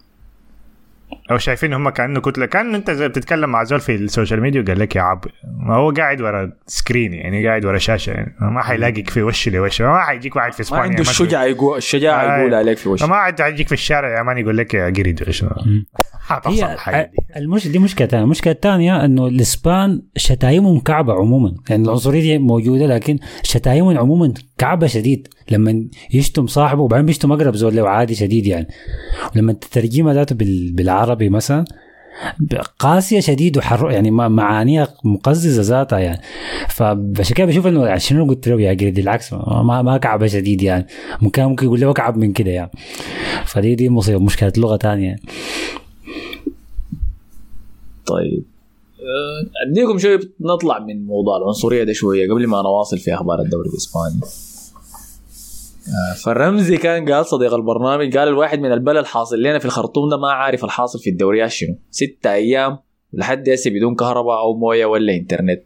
أو 1.32 1.38
شايفين 1.38 1.73
هم 1.73 1.90
كأنه 1.90 2.22
كتلة 2.22 2.45
كان 2.45 2.76
أنت 2.76 2.91
زي 2.91 3.07
بتتكلم 3.07 3.49
مع 3.49 3.64
زول 3.64 3.80
في 3.80 3.95
ال 3.95 4.02
social 4.02 4.41
media 4.41 4.62
وقال 4.61 4.80
لك 4.80 4.95
يا 4.95 5.02
عب 5.02 5.26
ما 5.60 5.76
هو 5.76 5.91
قاعد 5.91 6.22
ورا 6.22 6.52
screen 6.68 7.14
يعني 7.14 7.48
قاعد 7.48 7.65
ورا 7.65 7.77
شاشة 7.77 8.11
يعني 8.11 8.36
ما 8.41 8.61
حيلاقيك 8.61 9.10
في 9.10 9.23
وش 9.23 9.49
لوش 9.49 9.82
ما 9.82 9.99
حيجيك 9.99 10.36
واحد 10.36 10.53
في 10.53 10.57
ما 10.61 10.65
اسبانيا 10.65 10.84
عنده 10.84 10.99
مثلاً. 10.99 11.11
الشجاعه 11.11 11.44
يقول 11.44 11.77
الشجاعه 11.77 12.36
آه. 12.36 12.40
يقول 12.40 12.53
عليك 12.53 12.77
في 12.77 12.90
وشك 12.90 13.10
ما 13.10 13.15
عاد 13.15 13.41
حيجيك 13.41 13.68
في 13.68 13.73
الشارع 13.73 14.18
يا 14.18 14.23
man 14.24 14.38
يقول 14.38 14.57
لك 14.57 14.73
يا 14.73 14.86
قريد. 14.86 15.22
حتحصل 16.27 16.64
الحاجة 16.65 17.11
دي 17.11 17.39
المش... 17.39 17.68
دي 17.68 17.80
مشكلة 17.80 18.07
ثانية 18.07 18.23
المشكلة 18.23 18.53
الثانية 18.53 19.06
إنه 19.06 19.27
الإسبان 19.27 20.02
شتايمهم 20.18 20.80
كعبة 20.80 21.14
عموما. 21.14 21.53
يعني 21.69 21.84
العنصرية 21.84 22.22
دي 22.22 22.38
موجودة 22.38 22.88
لكن 22.88 23.19
شتايمهم 23.43 23.97
عموما 23.97 24.34
كعبة 24.57 24.88
شديد. 24.88 25.27
لما 25.52 25.85
يشتم 26.14 26.47
صاحبه 26.47 26.81
وبعدين 26.81 27.06
بيشتم 27.06 27.31
أقرب 27.31 27.56
زول 27.56 27.76
له 27.76 27.89
عادي 27.89 28.15
شديد 28.15 28.47
يعني. 28.47 28.68
ولما 29.35 29.53
تترجمها 29.53 30.14
ذاته 30.14 30.35
بال... 30.35 30.72
بالعربي 30.72 31.30
مثلا 31.30 31.65
قاسية 32.80 33.19
شديد 33.19 33.57
وحر 33.57 33.91
يعني 33.91 34.11
ما- 34.11 34.27
معانيها 34.27 34.88
مقززة 35.03 35.61
ذاتها 35.61 35.99
يعني. 35.99 36.22
فعشان 36.69 37.35
كده 37.35 37.45
بشوف 37.47 37.68
إنه 37.68 37.85
يعني 37.85 37.99
شنو 37.99 38.26
قلت 38.26 38.47
له 38.47 38.61
يا 38.61 38.73
قريدي 38.73 39.02
العكس 39.02 39.34
ما 39.34 39.81
ما 39.81 39.97
كعبة 39.97 40.27
شديد 40.27 40.61
يعني. 40.61 40.85
ممكن 41.22 41.43
ممكن 41.43 41.65
يقول 41.65 41.81
له 41.81 41.91
اكعب 41.91 42.18
من 42.18 42.34
كده 42.34 42.52
يعني. 42.52 42.72
فدي 43.45 43.76
دي 43.76 43.89
مصيبة 43.89 44.19
مشكلة 44.19 44.53
لغة 44.57 44.77
ثانية 44.77 45.07
يعني. 45.07 45.22
طيب. 48.07 48.45
آه، 48.99 49.69
أديكم 49.72 49.98
شوية 49.98 50.19
نطلع 50.40 50.80
من 50.80 51.06
موضوع 51.06 51.38
العنصرية 51.38 51.84
ده 51.84 51.94
شوية 51.94 52.32
قبل 52.32 52.48
ما 52.48 52.61
نواصل 52.61 52.98
في 52.98 53.14
أخبار 53.14 53.41
الدوري 53.41 53.69
الإسباني. 53.69 54.22
آه، 55.88 56.14
فالرمزي 56.14 56.77
كان 56.77 57.11
قال 57.11 57.26
صديق 57.26 57.53
البرنامج 57.53 58.18
قال 58.18 58.27
الواحد 58.27 58.60
من 58.60 58.72
البلد 58.72 58.98
الحاصل 58.98 59.40
لنا 59.40 59.60
في 59.60 59.65
الخرطوم 59.65 60.10
ده 60.10 60.18
ما 60.18 60.32
عارف 60.32 60.64
الحاصل 60.65 60.99
في 60.99 61.10
الدوريات 61.10 61.49
شنو. 61.49 61.76
ستة 61.91 62.34
أيام 62.34 62.77
لحد 63.14 63.49
هسه 63.49 63.72
بدون 63.72 63.95
كهرباء 63.95 64.40
أو 64.40 64.57
موية 64.57 64.86
ولا 64.86 65.14
إنترنت. 65.15 65.64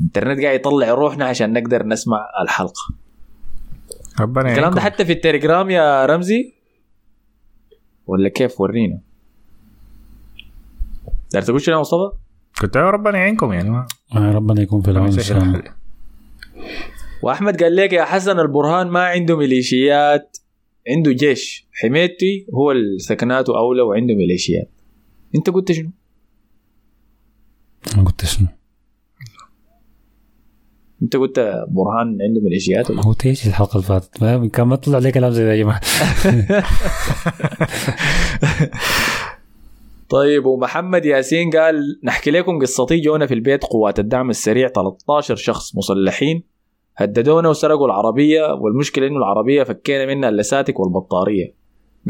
الانترنت 0.00 0.40
قاعد 0.40 0.54
يطلع 0.60 0.90
روحنا 0.90 1.24
عشان 1.24 1.52
نقدر 1.52 1.86
نسمع 1.86 2.18
الحلقة. 2.42 2.82
ربنا 4.20 4.50
الكلام 4.50 4.74
ده. 4.74 4.80
حتى 4.80 5.04
في 5.04 5.12
التليجرام 5.12 5.70
يا 5.70 6.06
رمزي؟ 6.06 6.54
ولا 8.06 8.28
كيف؟ 8.28 8.60
ورينا. 8.60 9.00
دار 11.32 11.42
تقول 11.42 11.60
شنو 11.60 11.74
يا 11.74 11.80
مصطفى؟ 11.80 12.10
كنت 12.60 12.76
أقول 12.76 12.94
ربنا 12.94 13.18
يعينكم 13.18 13.52
يعني 13.52 13.70
ما 13.70 13.86
آه، 14.16 14.32
ربنا 14.32 14.62
يكون 14.62 14.82
في 14.82 14.90
العون 14.90 15.12
إن 15.12 15.20
شاء 15.20 15.42
الله. 15.42 15.62
واحمد 17.22 17.62
قال 17.62 17.76
لك 17.76 17.92
يا 17.92 18.04
حسن 18.04 18.40
البرهان 18.40 18.86
ما 18.86 19.04
عنده 19.04 19.36
ميليشيات 19.36 20.36
عنده 20.88 21.12
جيش. 21.12 21.66
حميتي 21.72 22.46
هو 22.54 22.70
اللي 22.70 22.98
سكناته 22.98 23.58
أولى 23.58 23.82
وعنده 23.82 24.14
ميليشيات. 24.14 24.70
أنت 25.34 25.50
قلت 25.50 25.72
شنو؟ 25.72 25.90
ما 27.96 28.04
قلت 28.04 28.24
شنو. 28.24 28.46
أنت 31.02 31.16
قلت 31.16 31.38
برهان 31.68 32.08
عنده 32.22 32.40
ميليشيات؟ 32.44 32.90
ولا؟ 32.90 33.02
هو 33.04 33.14
إيش 33.26 33.46
الحلقة 33.46 33.72
اللي 33.76 33.86
فاتت؟ 33.86 34.22
ما- 34.22 34.48
كان 34.48 34.66
ما 34.66 34.76
طلع 34.76 34.98
لي 34.98 35.12
كلام 35.12 35.30
زي 35.32 35.44
ده 35.44 35.52
يا 35.52 35.62
جماعة. 35.62 35.80
طيب 40.08 40.46
ومحمد 40.46 41.04
ياسين 41.04 41.50
قال 41.50 42.00
نحكي 42.04 42.30
لكم 42.30 42.58
قصتي 42.60 43.00
جونا 43.00 43.26
في 43.26 43.34
البيت 43.34 43.64
قوات 43.64 43.98
الدعم 43.98 44.30
السريع 44.30 44.68
13 44.68 45.36
شخص 45.36 45.76
مسلحين 45.76 46.42
هددونا 46.96 47.48
وسرقوا 47.48 47.86
العربية 47.86 48.42
والمشكلة 48.52 49.06
إنه 49.06 49.16
العربية 49.16 49.62
فكينا 49.62 50.06
منها 50.06 50.28
اللساتك 50.28 50.80
والبطارية. 50.80 51.54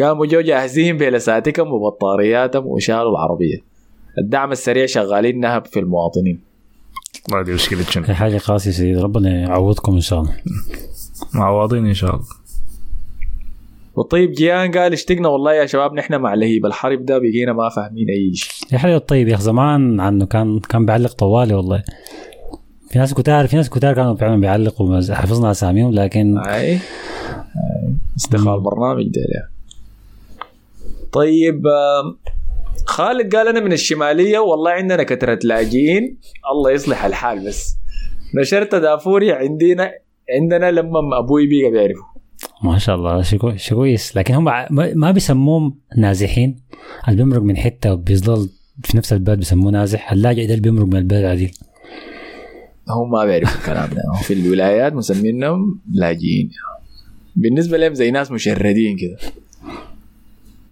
قاموا 0.00 0.26
جو 0.26 0.40
جاهزين 0.40 0.96
بلساتكم 1.00 1.72
وبطارياتهم 1.72 2.66
وشالوا 2.66 3.10
العربية. 3.10 3.58
الدعم 4.18 4.52
السريع 4.52 4.86
شغالين 4.86 5.40
نهب 5.40 5.66
في 5.66 5.80
المواطنين. 5.80 6.40
والله 7.28 7.44
دي 7.44 7.52
مشكلة 7.52 7.82
شنو. 7.82 8.04
هي 8.04 8.14
حاجة 8.14 8.38
قاسية 8.38 8.70
شديد 8.70 8.98
ربنا 8.98 9.30
يعوضكم 9.40 9.94
إن 9.94 10.00
شاء 10.00 10.20
الله. 10.20 10.36
معوضين 11.34 11.86
إن 11.86 11.94
شاء 11.94 12.10
الله. 12.10 12.26
والطيب 13.96 14.32
جيان 14.32 14.70
قال 14.72 14.92
اشتقنا 14.92 15.28
والله 15.28 15.54
يا 15.54 15.66
شباب 15.66 15.94
نحن 15.94 16.14
مع 16.14 16.34
لهيب 16.34 16.66
الحرب 16.66 17.04
ده 17.04 17.18
بقينا 17.18 17.52
ما 17.52 17.68
فاهمين 17.68 18.08
أي 18.08 18.34
شيء. 18.34 18.52
يا 18.72 18.78
حلو 18.78 18.96
الطيب 18.96 19.28
يا 19.28 19.34
أخي 19.34 19.42
زمان 19.42 20.00
عنه 20.00 20.26
كان 20.26 20.60
كان 20.60 20.86
بيعلق 20.86 21.12
طوالي 21.12 21.54
والله. 21.54 21.82
في 22.90 22.98
ناس 22.98 23.14
كتار 23.14 23.46
في 23.46 23.56
ناس 23.56 23.70
كتار 23.70 23.94
كانوا 23.94 24.14
فعلا 24.16 24.40
بيعلقوا 24.40 25.00
حفظنا 25.14 25.50
أساميهم 25.50 25.92
لكن 25.94 26.38
أي. 26.38 26.72
أي. 26.72 26.78
استخال 28.16 28.54
البرنامج 28.54 29.04
ده. 29.04 29.50
طيب 31.12 31.62
خالد 32.86 33.36
قال 33.36 33.48
أنا 33.48 33.60
من 33.60 33.72
الشمالية 33.72 34.38
والله 34.38 34.70
عندنا 34.70 35.02
كثره 35.02 35.38
لاجئين. 35.44 36.16
الله 36.52 36.70
يصلح 36.70 37.04
الحال 37.04 37.46
بس. 37.46 37.76
نشرت 38.40 38.74
دافوري 38.74 39.32
عندنا 39.32 39.92
عندنا 40.30 40.70
لما 40.70 41.18
أبوي 41.18 41.46
بيقى 41.46 41.70
بيعرفه. 41.70 42.15
ما 42.62 42.78
شاء 42.78 42.96
الله 42.96 43.22
شيء 43.22 43.38
كوي- 43.38 43.58
شيء 43.58 43.76
كويس. 43.78 44.16
لكن 44.16 44.34
هم 44.34 44.44
ما 44.94 45.10
بيسموهم 45.10 45.74
نازحين. 45.96 46.56
اللي 47.08 47.16
بيمرق 47.24 47.42
من 47.42 47.56
حتة 47.56 47.92
وبيظل 47.92 48.48
في 48.84 48.96
نفس 48.96 49.12
البلد 49.12 49.38
بيسموه 49.38 49.72
نازح. 49.72 50.12
اللاجئ 50.12 50.46
ده 50.46 50.54
اللي 50.54 50.62
بيمرق 50.62 50.86
من 50.86 50.96
البلد 50.96 51.24
عديل 51.24 51.52
هم 52.88 53.10
ما 53.10 53.24
بيعرفوا 53.24 53.60
الكلام 53.60 53.88
ده. 53.90 54.02
في 54.22 54.32
الولايات 54.34 54.92
مسمينهم 54.92 55.80
لاجئين. 55.92 56.50
بالنسبة 57.36 57.78
لهم 57.78 57.94
زي 57.94 58.10
ناس 58.10 58.30
مشردين 58.30 58.96
كده. 58.96 59.16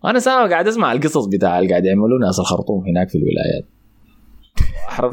أنا 0.04 0.18
سامع 0.18 0.48
قاعد 0.50 0.68
أسمع 0.68 0.92
القصص 0.92 1.24
بتاع 1.26 1.58
اللي 1.58 1.70
قاعد 1.70 1.84
يعملوا 1.84 2.18
ناس 2.26 2.38
الخرطوم 2.38 2.84
هناك 2.86 3.08
في 3.08 3.18
الولايات. 3.18 3.66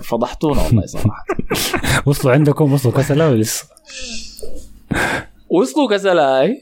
فضحتونا 0.03 0.61
والله 0.65 0.85
صراحة. 0.85 1.25
وصلوا 2.07 2.33
عندكم 2.33 2.73
وصلوا 2.73 2.93
كسلا 2.93 3.27
ولا 3.27 3.37
لسه؟ 3.41 3.65
وصلوا 5.59 5.89
كسلا 5.91 6.39
هاي 6.39 6.61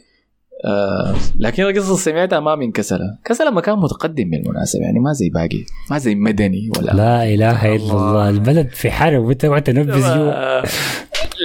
آه 0.66 1.16
لكن 1.40 1.64
القصص 1.64 2.04
سمعتها 2.04 2.40
ما 2.40 2.56
من 2.56 2.72
كسلا. 2.72 3.18
كسلا 3.26 3.50
مكان 3.50 3.78
متقدم 3.80 4.30
بالمناسبة 4.30 4.82
يعني 4.84 5.00
ما 5.00 5.14
زي 5.14 5.30
باقي 5.30 5.66
ما 5.92 5.98
زي 5.98 6.16
مدني 6.16 6.70
ولا 6.78 6.92
لا 6.92 7.34
إله 7.34 7.76
إلا 7.76 7.92
الله. 7.94 8.30
البلد 8.30 8.70
في 8.70 8.92
حرب 8.92 9.24
وأنت 9.26 9.46
قاعد 9.46 9.64
تنفذ 9.64 10.00
جوا 10.02 10.32
آه، 10.60 10.64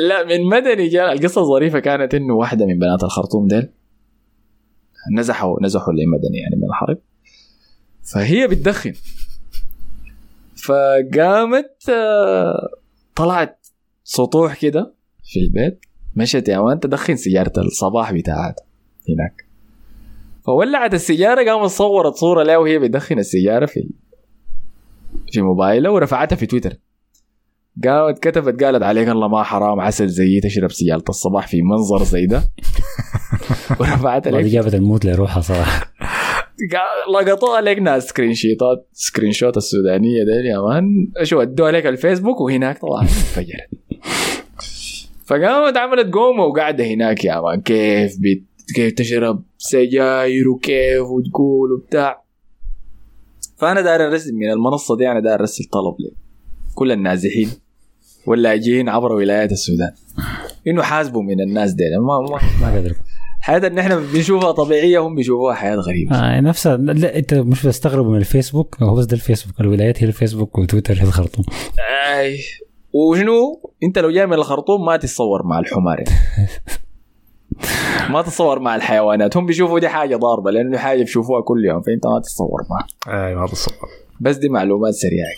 لا 0.08 0.24
من 0.24 0.44
مدني 0.44 0.88
جاء. 0.88 1.12
القصة 1.12 1.40
الظريفه 1.40 1.78
كانت 1.78 2.14
إنه 2.14 2.34
واحدة 2.34 2.66
من 2.66 2.78
بنات 2.78 3.02
الخرطوم 3.04 3.46
ديل 3.48 3.68
نزحوا 5.16 5.56
نزحوا 5.62 5.92
لمدني 5.92 6.38
يعني 6.38 6.56
من 6.56 6.64
الحرب. 6.68 6.98
فهي 8.12 8.46
بتدخن. 8.46 8.92
فقامت 10.66 11.88
آه، 11.90 12.68
طلعت 13.16 13.66
سطوح 14.04 14.60
كده 14.60 14.94
في 15.32 15.40
البيت. 15.40 15.80
مشت 16.16 16.48
يا 16.48 16.60
مان 16.60 16.80
تدخن 16.80 17.16
سيجاره 17.16 17.52
الصباح 17.58 18.12
بتاعتها 18.12 18.64
هناك. 19.08 19.44
فولعت 20.46 20.94
السيجاره 20.94 21.50
قامت 21.50 21.70
صورت 21.70 22.14
صورة 22.14 22.42
لها 22.42 22.56
وهي 22.56 22.78
بتدخن 22.78 23.18
السيجاره 23.18 23.66
في 23.66 23.88
في 25.32 25.42
موبايلها 25.42 25.90
ورفعتها 25.90 26.36
في 26.36 26.46
تويتر. 26.46 26.74
قامت 27.84 28.18
كتبت 28.18 28.62
قالت 28.64 28.82
عليك 28.82 29.08
الله 29.08 29.28
ما 29.28 29.42
حرام 29.42 29.80
عسل 29.80 30.08
زيي 30.08 30.40
تشرب 30.40 30.72
سيالة 30.72 31.04
الصباح 31.08 31.48
في 31.48 31.62
منظر 31.62 32.04
زي 32.04 32.26
ده. 32.26 32.42
ورفعت 33.80 34.28
هذه 34.28 34.34
لك. 34.34 34.44
جابت 34.44 34.74
الموت 34.74 35.04
لروحها 35.04 35.40
صراحة. 35.40 35.92
قا- 36.74 37.10
لقطوها 37.26 37.60
لك 37.60 37.78
ناس 37.78 38.04
screenshot 38.08 38.34
ات 38.34 38.88
screenshot 38.92 39.56
السودانية 39.56 40.24
ديل 40.24 40.46
يا 40.54 40.58
man. 40.60 40.84
شو 41.22 41.42
ادوها 41.42 41.72
لك 41.72 41.86
الفيسبوك 41.86 42.40
وهناك 42.40 42.78
طبعا 42.78 43.02
انفجرت 43.02 43.68
فقامت 45.26 45.76
عملت 45.76 46.14
قومة 46.14 46.44
وقاعدة 46.44 46.84
هناك 46.84 47.24
يا 47.24 47.40
man 47.40 47.60
كيف 47.60 48.16
بت 48.18 48.42
كيف 48.74 48.92
تشرب 48.92 49.42
سجاير 49.58 50.48
وكيف 50.48 51.02
وتقول 51.02 51.72
وبتاع. 51.72 52.24
فأنا 53.56 53.80
داير 53.80 54.06
أرسل 54.06 54.34
من 54.34 54.50
المنصة 54.50 54.96
دي 54.96 55.10
أنا 55.10 55.20
داير 55.20 55.40
أرسل 55.40 55.64
طلب 55.64 55.94
لكل 56.72 56.92
النازحين 56.92 57.50
واللاجئين 58.26 58.88
عبر 58.88 59.12
ولايات 59.12 59.52
السودان. 59.52 59.92
إنه 60.66 60.82
حاسبوا 60.82 61.22
من 61.22 61.40
الناس 61.40 61.72
دي 61.72 61.84
ما 62.00 62.20
ما 62.20 62.40
ما 62.60 62.76
قدر 62.78 62.94
حياة 63.40 63.66
إن 63.66 63.78
إحنا 63.78 63.96
بنشوفها 63.96 64.52
طبيعية 64.52 64.98
هم 64.98 65.14
بيشوفوها 65.14 65.54
حياة 65.54 65.76
غريبة. 65.76 66.16
آه 66.16 66.40
نفسها 66.40 66.76
لا 66.76 67.18
أنت 67.18 67.34
مش 67.34 67.66
بتستغرب 67.66 68.06
من 68.06 68.18
الفيسبوك 68.18 68.82
هو 68.82 68.94
بس 68.94 69.04
ده 69.04 69.14
الفيسبوك. 69.14 69.60
الولايات 69.60 70.02
هي 70.02 70.08
الفيسبوك 70.08 70.58
وتويتر 70.58 70.94
هي 70.94 71.02
الخرطوم. 71.02 71.44
أي. 72.18 72.38
وشنو؟ 72.94 73.70
انت 73.82 73.98
لو 73.98 74.10
جاي 74.10 74.26
من 74.26 74.32
الخرطوم 74.32 74.84
ما 74.84 74.96
تتصور 74.96 75.46
مع 75.46 75.58
الحمار. 75.58 76.04
ما 78.10 78.22
تتصور 78.22 78.58
مع 78.58 78.76
الحيوانات. 78.76 79.36
هم 79.36 79.46
بيشوفوا 79.46 79.78
دي 79.78 79.88
حاجة 79.88 80.16
ضاربة 80.16 80.50
لأنه 80.50 80.70
دي 80.70 80.78
حاجة 80.78 80.98
بيشوفوها 80.98 81.42
كل 81.42 81.64
يوم 81.64 81.82
فأنت 81.82 82.06
ما 82.06 82.20
تتصور 82.20 82.60
معها 82.70 83.28
اي 83.28 83.34
ما 83.34 83.46
تصور 83.46 83.88
بس 84.20 84.36
دي 84.36 84.48
معلومات 84.48 84.94
سريعة. 84.94 85.34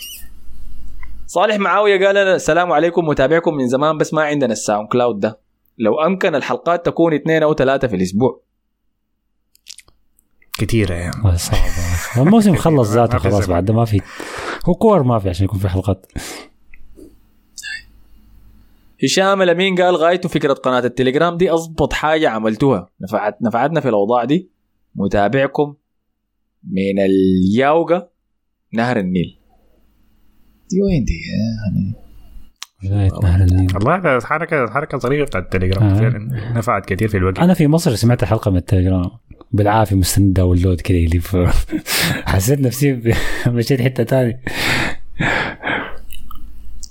صالح 1.27 1.55
معاوية 1.55 2.05
قال 2.05 2.15
لنا 2.15 2.35
السلام 2.35 2.71
عليكم 2.71 3.05
متابعكم 3.05 3.53
من 3.53 3.67
زمان 3.67 3.97
بس 3.97 4.13
ما 4.13 4.23
عندنا 4.23 4.53
ال 4.53 4.87
SoundCloud 4.87 5.19
ده. 5.19 5.39
لو 5.77 5.99
أمكن 5.99 6.35
الحلقات 6.35 6.85
تكون 6.85 7.13
اثنين 7.13 7.43
أو 7.43 7.53
ثلاثة 7.53 7.87
في 7.87 7.95
الأسبوع. 7.95 8.41
كثيرة 10.59 10.93
يعني. 10.93 11.37
صعب 11.37 11.57
آه. 12.17 12.21
الموسم 12.21 12.55
خلص 12.55 12.91
ذاته 12.91 13.17
خلاص. 13.17 13.47
بعد 13.47 13.71
ما 13.71 13.85
في 13.85 14.01
هو 14.69 14.73
كور 14.73 15.03
ما 15.03 15.19
في 15.19 15.29
عشان 15.29 15.45
يكون 15.45 15.59
في 15.59 15.69
حلقات. 15.69 16.05
هشام 19.03 19.41
الأمين 19.41 19.75
قال 19.75 19.95
غايته 19.95 20.29
فكرة 20.29 20.53
قناة 20.53 20.79
التليجرام 20.79 21.37
دي 21.37 21.51
أضبط 21.51 21.93
حاجة 21.93 22.29
عملتوها. 22.29 22.89
نفعت 23.01 23.37
نفعتنا 23.41 23.79
في 23.79 23.89
الأوضاع 23.89 24.23
دي. 24.23 24.49
متابعكم 24.95 25.75
من 26.63 26.99
الياوقه 26.99 28.09
نهر 28.73 28.97
النيل. 28.97 29.39
دي 30.69 30.81
وين 30.81 31.03
دي 31.03 31.13
يعني 31.29 31.93
ولاية 32.83 33.11
نهر 33.23 33.41
النيل. 33.41 33.75
والله 33.75 34.19
حركة 34.19 34.69
حركة 34.69 34.97
ظريفة 34.97 35.25
بتاعت 35.25 35.43
التليجرام. 35.43 35.83
آه. 35.83 35.99
فعلا 35.99 36.51
نفعت 36.53 36.85
كثير 36.85 37.07
في 37.07 37.17
الوقت. 37.17 37.39
أنا 37.39 37.53
في 37.53 37.67
مصر 37.67 37.95
سمعت 37.95 38.23
حلقة 38.23 38.51
من 38.51 38.57
التليجرام. 38.57 39.09
بالعافية 39.51 39.95
مستند 39.95 40.33
download 40.33 40.81
كده 40.81 40.97
يلف 40.97 41.37
حسيت 42.31 42.59
نفسي 42.59 43.01
مشيت 43.47 43.81
حتة 43.81 44.03
تاني 44.03 44.39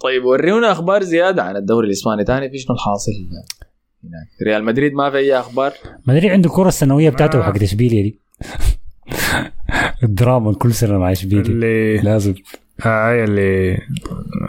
طيب 0.07 0.25
وريونا 0.25 0.73
أخبار 0.73 1.03
زيادة 1.03 1.43
عن 1.43 1.57
الدوري 1.57 1.87
الإسباني. 1.87 2.25
تاني 2.25 2.51
في 2.51 2.59
شنو 2.59 2.75
الحاصل 2.77 3.13
هناك؟ 3.13 4.47
ريال 4.47 4.65
مدريد 4.65 4.93
ما 4.93 5.11
في 5.11 5.17
أي 5.17 5.39
أخبار؟ 5.39 5.73
ما 6.07 6.17
أدري 6.17 6.31
عنده 6.31 6.51
الكره 6.51 6.69
السنوية 6.69 7.11
بتاعته 7.11 7.39
آه. 7.39 7.43
حقت 7.43 7.63
إشبيليا 7.63 8.03
دي. 8.03 8.21
الدراما 10.03 10.55
كل 10.55 10.75
سنة 10.75 10.99
مع 10.99 11.13
إشبيليا. 11.13 11.43
اللي 11.43 11.97
لازم. 11.97 12.35
آه 12.87 13.11
هاي 13.11 13.25
اللي 13.25 13.79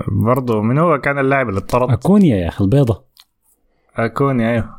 برضه 0.07 0.61
من 0.61 0.77
هو 0.77 1.01
كان 1.01 1.19
اللاعب 1.19 1.49
اللي 1.49 1.59
اطرد؟ 1.59 1.91
أكونيا 1.91 2.37
يا 2.37 2.47
أخي 2.47 2.63
البيضة. 2.63 3.03
اكوني 3.95 4.51
أيوه. 4.51 4.69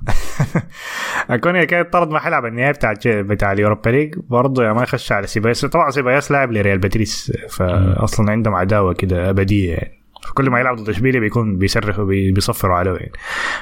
اكوني 1.30 1.66
كان 1.66 1.84
طرد 1.84 2.10
ما 2.10 2.18
حلعب 2.18 2.44
النهائي 2.46 2.72
بتاع 2.72 2.94
بتاع 3.04 3.52
اليوروبا 3.52 3.90
ليج. 3.90 4.14
برضه 4.18 4.64
يا 4.64 4.72
ما 4.72 4.82
يخش 4.82 5.12
على 5.12 5.26
سيباياس 5.26 5.64
طبعا 5.64 5.90
سيباياس 5.90 6.30
لاعب 6.30 6.52
لريال 6.52 6.78
بيتيس 6.78 7.32
فاصلا 7.48 8.30
عندهم 8.30 8.54
عداوة 8.54 8.92
كده 8.92 9.30
أبدية 9.30 9.72
يعني. 9.72 9.97
فكل 10.28 10.50
ما 10.50 10.60
يلعب 10.60 10.76
ضد 10.76 10.88
اشبيليا 10.88 11.20
بيكون 11.20 11.58
بيصرخوا 11.58 12.04
بي- 12.04 12.32
بيصفروا 12.32 12.76
عليه 12.76 12.90
يعني. 12.92 13.12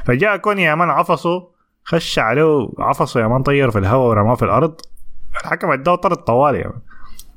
فجا 0.04 0.36
أكوني 0.36 0.62
يا 0.62 0.74
man 0.74 0.90
عفصه 0.90 1.48
خش 1.84 2.18
عليه 2.18 2.68
عفصه 2.78 3.20
يا 3.20 3.26
man 3.26 3.42
طير 3.42 3.70
في 3.70 3.78
الهواء 3.78 4.08
ورماه 4.10 4.34
في 4.34 4.44
الأرض. 4.44 4.80
الحكم 5.44 5.70
اداه 5.70 5.94
طرد 5.94 6.16
طوالي 6.16 6.58
man 6.58 6.72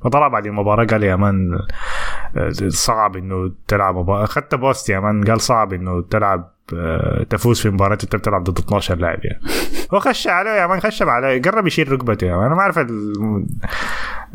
فطلع 0.04 0.28
بعد 0.28 0.46
المباراة 0.46 0.86
قال 0.86 1.04
يا 1.04 1.16
man 1.16 1.60
آه، 2.38 2.50
صعب 2.70 3.16
إنه 3.16 3.52
تلعب 3.68 4.10
اخذت 4.10 4.56
post 4.56 4.90
يا 4.90 5.00
man 5.00 5.24
قال 5.24 5.42
صعب 5.42 5.74
إنه 5.74 6.02
تلعب 6.02 6.52
تفوز 7.30 7.60
في 7.62 7.70
مباراة 7.70 7.98
انت 8.04 8.16
بتلعب 8.16 8.44
ضد 8.44 8.60
12 8.60 8.96
لاعب 8.96 9.20
يعني. 9.26 9.42
هو 9.94 10.00
خش 10.00 10.28
عليه 10.28 10.52
يا 10.52 10.68
man 10.68 10.80
خشب 10.80 11.10
عليه 11.10 11.42
قرب 11.42 11.68
يشيل 11.68 11.92
ركبته 11.92 12.28
يا 12.28 12.36
man 12.36 12.46
أنا 12.46 12.56
ما 12.56 12.62
أعرف 12.62 12.80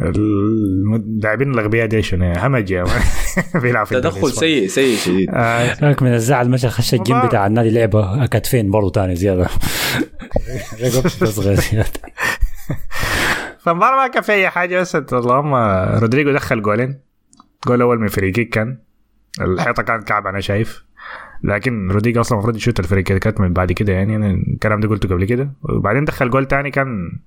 اللاعبين 0.01 1.51
الأغبياء 1.51 1.87
دي 1.87 2.03
شنو 2.03 2.25
يعني. 2.25 2.47
همج 2.47 2.71
يا 2.71 2.85
man 2.85 3.03
بيلعب 3.63 3.87
تدخل. 3.87 4.33
سيء 4.33 4.67
سيء 4.67 4.97
شديد 4.97 5.31
آه، 5.33 5.75
سيبك 5.75 6.03
من 6.03 6.15
الزعل 6.15 6.51
مشى 6.51 6.69
خش 6.69 6.95
الجيم. 6.95 7.27
بتاع 7.27 7.47
النادي 7.47 7.71
لعبة 7.71 8.27
كتفين 8.27 8.71
برضه 8.71 8.91
تاني 8.91 9.17
زيادة. 9.17 9.47
تصغر 11.21 11.55
زيادة. 11.55 11.91
فالمباراة 13.59 13.97
ما 13.97 14.09
كان 14.09 14.23
في 14.23 14.33
أي 14.33 14.51
حاجة 14.51 14.81
بس 14.81 14.97
اللهم 14.97 15.55
رودريجو 15.99 16.33
دخل 16.33 16.63
جولين. 16.63 17.01
جول 17.67 17.83
أول 17.83 17.99
من 18.01 18.09
free 18.09 18.31
kick 18.33 18.49
كان. 18.49 18.79
الحيطة 19.41 19.83
كانت 19.83 20.09
كعب 20.09 20.27
أنا 20.27 20.41
شايف. 20.41 20.85
لكن 21.45 21.91
رودريجو 21.91 22.21
أصلا 22.21 22.39
المفروض 22.39 22.57
يشوت 22.57 22.81
ال 22.81 22.85
free 22.85 23.03
kick 23.03 23.33
ات 23.33 23.41
من 23.41 23.53
بعد 23.53 23.73
كده 23.73 23.93
يعني. 23.93 24.17
أنا 24.17 24.31
الكلام 24.31 24.81
ده 24.81 24.89
قلته 24.89 25.09
قبل 25.09 25.25
كده. 25.25 25.51
وبعدين 25.63 26.05
دخل 26.05 26.31
جول 26.31 26.47
تاني 26.47 26.71
كان 26.71 27.19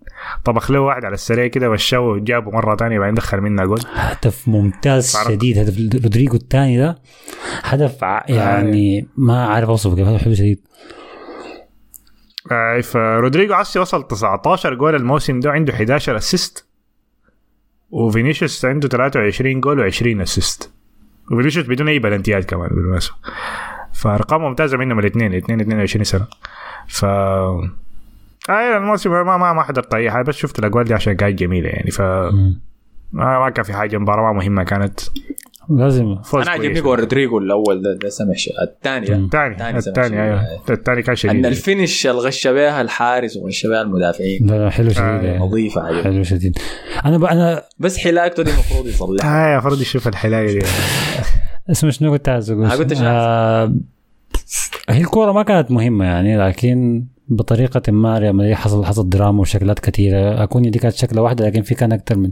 طبخ 0.45 0.72
له 0.72 0.80
واحد 0.80 1.06
على 1.06 1.14
السريع 1.14 1.48
كده 1.48 1.69
وشاته 1.69 1.99
وجابه 1.99 2.52
مرة 2.52 2.76
تانية 2.76 2.99
بعدين 2.99 3.14
دخل 3.15 3.41
منها 3.41 3.65
جول. 3.65 3.80
هدف 3.94 4.48
ممتاز 4.48 5.15
عرفت. 5.15 5.31
شديد. 5.31 5.57
هدف 5.57 6.03
رودريجو 6.03 6.35
الثاني 6.35 6.77
ده 6.77 7.02
هدف 7.64 8.03
ع- 8.03 8.26
يعني 8.30 9.07
ما 9.18 9.45
عارف 9.48 9.69
أوصفه 9.69 9.95
كيف 9.95 10.07
هدف 10.07 10.22
حلو 10.23 10.34
شديد. 10.34 10.60
آه، 12.52 12.81
فرودريجو 12.81 13.53
عسي 13.53 13.80
وصل 13.80 14.07
19 14.07 14.73
جول 14.76 14.95
الموسم 14.95 15.39
ده 15.39 15.52
عنده 15.52 15.73
11 15.73 16.18
assist 16.18 16.68
وفينيسيوس 17.91 18.65
عنده 18.65 18.88
23 18.88 19.61
جول 19.61 19.91
و20 19.91 20.22
assist 20.22 20.72
وفينيسيوس 21.31 21.65
بدون 21.65 21.88
أي 21.88 21.99
بلنتيات 21.99 22.45
كمان 22.45 22.69
بالمناسبة. 22.69 23.15
فارقام 23.98 24.41
ممتازة 24.41 24.78
منهم 24.78 24.99
الاثنين 24.99 25.32
الاثنين 25.34 25.61
22 25.61 26.03
سنة. 26.03 26.28
ف 26.88 27.06
آه 27.06 28.78
الموسم 28.78 29.11
ما 29.11 29.38
ما 29.38 29.53
ما 29.53 29.64
حضرت 29.64 29.94
اي 29.94 30.11
حاجة 30.11 30.24
بس 30.24 30.36
شفت 30.36 30.60
الاجوال 30.60 30.86
دي 30.86 30.94
عشان 30.94 31.14
كانت 31.14 31.40
جميلة 31.40 31.69
يعني 31.69 31.91
ف. 31.91 32.02
ما 33.11 33.40
ما 33.40 33.49
كان 33.49 33.65
في 33.65 33.74
حاجة 33.74 33.98
مباراة 33.98 34.34
ما 34.34 34.40
مهمة 34.40 34.64
كانت. 34.64 34.99
لازم. 35.69 36.18
أنا 36.34 36.52
عجبني. 36.52 36.82
جول 36.82 36.99
رودريجو 36.99 37.38
الأول 37.38 37.82
ده, 37.82 37.94
ده 37.94 38.10
سمح 38.10 38.38
شيء. 38.38 38.53
الثاني 38.64 39.15
الثاني 39.15 39.78
الثاني. 39.78 40.24
أيوه. 40.24 40.41
الثاني 40.69 41.02
كان 41.02 41.10
أن 41.10 41.15
شديد 41.15 41.45
ال 41.45 41.54
finish 41.54 42.07
الغش 42.07 42.48
بها 42.48 42.82
الحارس 42.82 43.38
وغش 43.38 43.65
بها 43.65 43.82
المدافعين. 43.82 44.48
لا 44.48 44.64
لا 44.64 44.69
حلو 44.69 44.90
شديد. 44.90 45.03
آه، 45.03 45.22
يعني. 45.22 45.40
نظيفة 45.40 45.82
عجبني 45.82 46.03
حلو 46.03 46.24
شديد. 46.24 46.57
أنا 47.06 47.18
ب... 47.18 47.24
أنا 47.26 47.64
بس 47.80 47.98
حلاقته 47.98 48.44
دي 48.44 48.52
المفروض 48.52 48.88
يصلحها. 48.88 49.49
يا 49.49 49.60
فرد 49.60 49.82
يشوف 49.82 50.07
الحلاقة 50.07 50.45
دي. 50.45 50.60
اسمه 51.72 51.89
شنو 51.89 52.11
كنت 52.11 52.30
عايز 52.30 52.52
أقول؟ 52.52 52.65
آه، 52.65 52.76
قلت؟ 52.76 52.98
آه 53.02 53.73
هي 54.89 55.02
الكورة 55.02 55.31
ما 55.31 55.44
كانت 55.44 55.72
مهمة 55.72 56.06
يعني 56.06 56.38
لكن 56.38 57.06
بطريقة 57.30 57.91
ما 57.91 58.31
مدريد 58.31 58.56
حصل 58.56 58.85
حصل 58.85 59.10
دراما 59.10 59.41
وشكلات 59.41 59.80
كثيرة 59.80 60.44
أكون 60.44 60.72
دي 60.72 60.80
كانت 60.80 60.95
شكلة 60.95 61.22
واحدة 61.22 61.45
لكن 61.45 61.61
في 61.61 61.76
كان 61.76 61.91
أكثر 61.91 62.18
من 62.18 62.31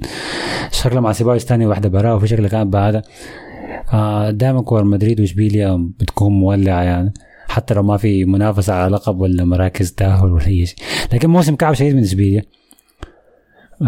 شكلة 0.71 0.99
مع 0.99 1.11
سيبايوس 1.11 1.45
تاني 1.45 1.65
واحدة 1.65 1.89
براه 1.89 2.15
وفي 2.15 2.27
شكلة 2.27 2.47
كانت 2.47 2.73
بعدها. 2.73 3.01
آه 3.93 4.31
دائما 4.31 4.61
كور 4.61 4.83
مدريد 4.83 5.19
واشبيليا 5.19 5.89
بتكون 5.99 6.33
مولعة 6.33 6.81
يعني. 6.81 7.13
حتى 7.47 7.73
لو 7.73 7.83
ما 7.83 7.97
في 7.97 8.25
منافسة 8.25 8.73
على 8.73 8.95
لقب 8.95 9.19
ولا 9.19 9.43
مراكز 9.45 9.91
تأهل 9.91 10.31
ولا 10.31 10.47
أي 10.47 10.65
شيء. 10.65 10.77
لكن 11.13 11.29
موسم 11.29 11.55
كعب 11.55 11.73
شديد 11.73 11.95
من 11.95 12.03
اشبيليا 12.03 12.41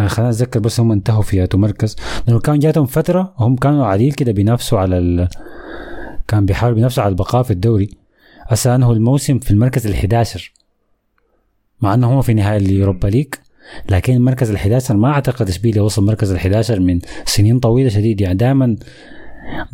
خلينا 0.07 0.31
نتذكر 0.31 0.59
بس 0.59 0.79
هم 0.79 0.91
انتهوا 0.91 1.21
في 1.21 1.37
ياتو 1.37 1.57
مركز 1.57 1.95
لأنه 2.27 2.39
كان 2.39 2.59
جاتهم 2.59 2.85
فترة 2.85 3.33
هم 3.37 3.55
كانوا 3.55 3.85
عديل 3.85 4.11
كده 4.13 4.31
بينافسوا 4.31 4.79
على 4.79 4.97
ال... 4.97 5.27
كان 6.27 6.45
بيحاولوا 6.45 6.75
بينافسوا 6.75 7.03
على 7.03 7.09
البقاء 7.11 7.43
في 7.43 7.51
الدوري. 7.51 7.89
هسه 8.47 8.75
انهوا 8.75 8.93
الموسم 8.93 9.39
في 9.39 9.51
المركز 9.51 9.87
ال11 9.87 10.41
مع 11.81 11.93
إنه 11.93 12.13
هم 12.13 12.21
في 12.21 12.33
نهايه 12.33 12.57
اليوروبا 12.57 13.07
ليج 13.07 13.27
لكن 13.89 14.13
المركز 14.13 14.55
ال11 14.55 14.91
ما 14.91 15.07
أعتقد 15.11 15.47
اشبيليا 15.47 15.81
وصل 15.81 16.05
مركز 16.05 16.35
ال11 16.35 16.71
من 16.71 16.99
سنين 17.25 17.59
طويلة 17.59 17.89
شديد. 17.89 18.21
يعني 18.21 18.35
دائما 18.35 18.75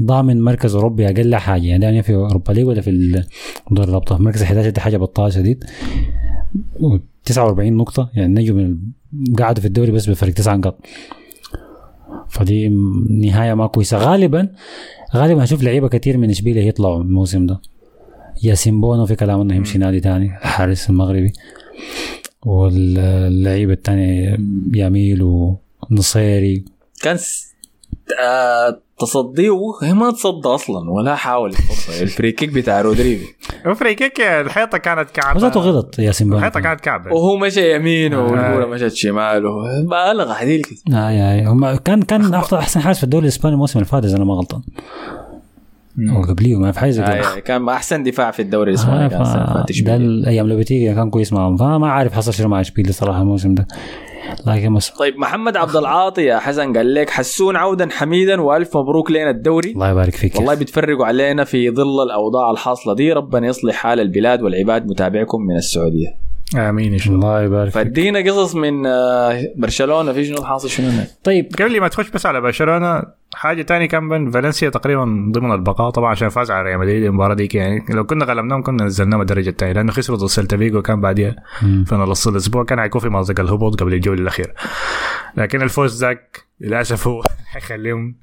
ضامن 0.03 0.41
مركز 0.41 0.75
أوروبي 0.75 1.05
أقل 1.05 1.35
حاجة. 1.35 1.63
يعني 1.65 1.79
دائما 1.81 2.01
في 2.01 2.15
Europa 2.15 2.51
League 2.53 2.65
ولا 2.67 2.81
في 2.81 2.89
ال- 2.89 3.25
دور 3.71 3.87
الأبطال. 3.87 4.23
مركز 4.23 4.43
ال11 4.43 4.51
دي 4.67 4.81
حاجة 4.81 4.97
بطالة 4.97 5.29
شديد. 5.29 5.63
49 7.25 7.73
نقطة. 7.73 8.09
يعني 8.13 8.33
نجوا 8.33 8.75
قعدوا 9.39 9.61
في 9.61 9.67
الدوري 9.67 9.91
بس 9.91 10.09
بفرق 10.09 10.33
تسع 10.33 10.55
نقاط. 10.55 10.77
فدي 12.29 12.69
نهاية 13.09 13.53
ما 13.53 13.67
كويسة. 13.67 13.97
غالبا 13.97 14.49
غالبا 15.15 15.43
هشوف 15.43 15.63
لعيبة 15.63 15.87
كثير 15.87 16.17
من 16.17 16.29
اشبيليا 16.29 16.63
يطلعوا 16.63 17.03
الموسم 17.03 17.45
ده. 17.45 17.61
ياسين 18.43 18.81
بونو 18.81 19.05
في 19.05 19.15
كلام 19.15 19.41
إنه 19.41 19.55
يمشي 19.55 19.77
نادي 19.77 19.99
تاني 19.99 20.25
الحارس 20.25 20.89
المغربي. 20.89 21.33
واللعيبه 22.45 23.73
الثانية 23.73 24.37
ياميل 24.73 25.21
ونصيري. 25.91 26.65
كان. 27.01 27.17
آه 28.23 28.79
تصديه 29.03 29.57
هي 29.83 29.93
ما 29.93 30.11
تصدى 30.11 30.47
أصلا 30.47 30.91
ولا 30.91 31.15
حاول 31.15 31.49
يتصدى 31.49 32.03
ال 32.03 32.09
free 32.09 32.31
kick 32.31 32.49
بتاع 32.49 32.81
رودريجو. 32.81 33.25
و 33.65 33.71
free 33.71 33.95
kick 33.95 34.21
الحيطة 34.21 34.77
كانت 34.77 35.09
كعبة. 35.09 35.37
وذاته 35.37 35.59
غلط 35.59 35.99
ياسين 35.99 36.27
بونو 36.27 36.39
الحيطة 36.39 36.59
كانت 36.59 36.81
كعبة. 36.81 37.13
وهو 37.13 37.37
مشى 37.37 37.75
يمينه 37.75 38.17
آه. 38.17 38.23
والكورة 38.23 38.65
مشت 38.65 38.93
شماله. 38.93 39.49
بالغ 39.83 40.31
عديل 40.31 40.61
كده 40.63 41.09
آي 41.09 41.31
آي 41.33 41.45
هم 41.45 41.75
كان 41.75 42.01
كان 42.01 42.33
افضل 42.33 42.57
أحسن 42.57 42.79
حارس 42.81 42.97
في 42.97 43.03
الدوري 43.03 43.23
الإسباني 43.23 43.53
الموسم 43.53 43.79
اللي 43.79 43.89
فات 43.89 44.05
إذا 44.05 44.17
أنا 44.17 44.25
ما 44.25 44.33
غلطان. 44.33 44.61
أو 45.99 46.21
قبليه 46.21 46.55
ما 46.55 46.71
في 46.71 46.79
حاجة 46.79 46.89
زي 46.89 47.03
كده. 47.03 47.35
آه 47.35 47.39
كان 47.39 47.69
أحسن 47.69 48.03
دفاع 48.03 48.31
في 48.31 48.41
الدوري 48.41 48.71
آه، 48.71 48.73
الإسباني 48.73 49.09
كان 49.09 49.23
ف- 49.23 49.53
فاتت 49.53 49.83
ده. 49.83 49.95
الأيام 49.95 50.45
اللي 50.45 50.57
بتيجي 50.57 50.93
كان 50.95 51.09
كويس 51.09 51.33
معهم. 51.33 51.57
فما 51.57 51.87
عارف 51.91 52.13
حصل 52.13 52.33
شنو 52.33 52.47
مع 52.47 52.61
اشبيلي 52.61 52.91
صراحة 52.91 53.21
الموسم 53.21 53.55
ده. 53.55 53.67
لكن 54.47 54.73
بس 54.73 54.89
طيب 54.89 55.17
محمد 55.17 55.57
عبد 55.57 55.75
العاطي 55.75 56.21
يا 56.23 56.39
حسن 56.39 56.77
قال 56.77 56.93
لك 56.93 57.09
حسون 57.09 57.55
عودا 57.55 57.89
حميدا 57.91 58.41
وألف 58.41 58.77
مبروك 58.77 59.11
لنا 59.11 59.29
الدوري. 59.29 59.71
الله 59.71 59.89
يبارك 59.89 60.15
فيك 60.15 60.35
والله 60.35 60.53
بيتفرقوا 60.53 61.05
علينا 61.05 61.43
في 61.43 61.71
ظل 61.71 62.03
الأوضاع 62.03 62.51
الحاصلة 62.51 62.95
دي. 62.95 63.13
ربنا 63.13 63.47
يصلح 63.47 63.75
حال 63.75 63.99
البلاد 63.99 64.41
والعباد. 64.41 64.87
متابعكم 64.87 65.41
من 65.41 65.55
السعودية. 65.55 66.07
آمين 66.55 66.93
إن 66.93 66.99
شاء 66.99 67.15
الله. 67.15 67.43
يبارك 67.43 67.65
فيك. 67.65 67.73
فادينا 67.73 68.19
قصص 68.31 68.55
من 68.55 68.85
آه، 68.85 69.43
برشلونة. 69.55 70.13
في 70.13 70.25
شنو 70.25 70.37
الحاصل؟ 70.37 70.69
شنو 70.69 70.91
طيب. 71.23 71.49
قبل 71.59 71.81
ما 71.81 71.87
تخش 71.87 72.09
بس 72.09 72.25
على 72.25 72.41
برشلونة 72.41 73.03
حاجة 73.33 73.61
تانية 73.61 73.85
كان 73.85 74.09
بين 74.09 74.31
فالنسيا 74.31 74.69
تقريبا 74.69 75.31
ضمن 75.31 75.51
البقاء 75.51 75.89
طبعا 75.89 76.11
عشان 76.11 76.29
فاز 76.29 76.51
على 76.51 76.63
ريال 76.63 76.79
مدريد 76.79 77.03
المباراة 77.03 77.33
دي 77.33 77.49
يعني. 77.53 77.85
لو 77.89 78.05
كنا 78.05 78.25
غلبناهم 78.25 78.63
كنا 78.63 78.83
نزلناهم 78.83 79.21
الدرجة 79.21 79.49
الثانية 79.49 79.73
لأنه 79.73 79.91
خسروا 79.91 80.17
ضد 80.17 80.27
سيلتا 80.27 80.57
فيجو 80.57 80.81
كان 80.81 81.01
بعديها. 81.01 81.35
في 81.59 81.95
نص 81.95 82.27
الأسبوع. 82.27 82.63
كان 82.63 82.79
حيكون 82.79 83.01
في 83.01 83.09
منطقه 83.09 83.41
الهبوط 83.41 83.81
قبل 83.81 83.93
الجولة 83.93 84.21
الأخيرة. 84.21 84.53
لكن 85.37 85.61
الفوز 85.61 86.01
ذاك 86.03 86.43
للأسف 86.61 87.07
هو 87.07 87.23
حيخليهم 87.53 88.15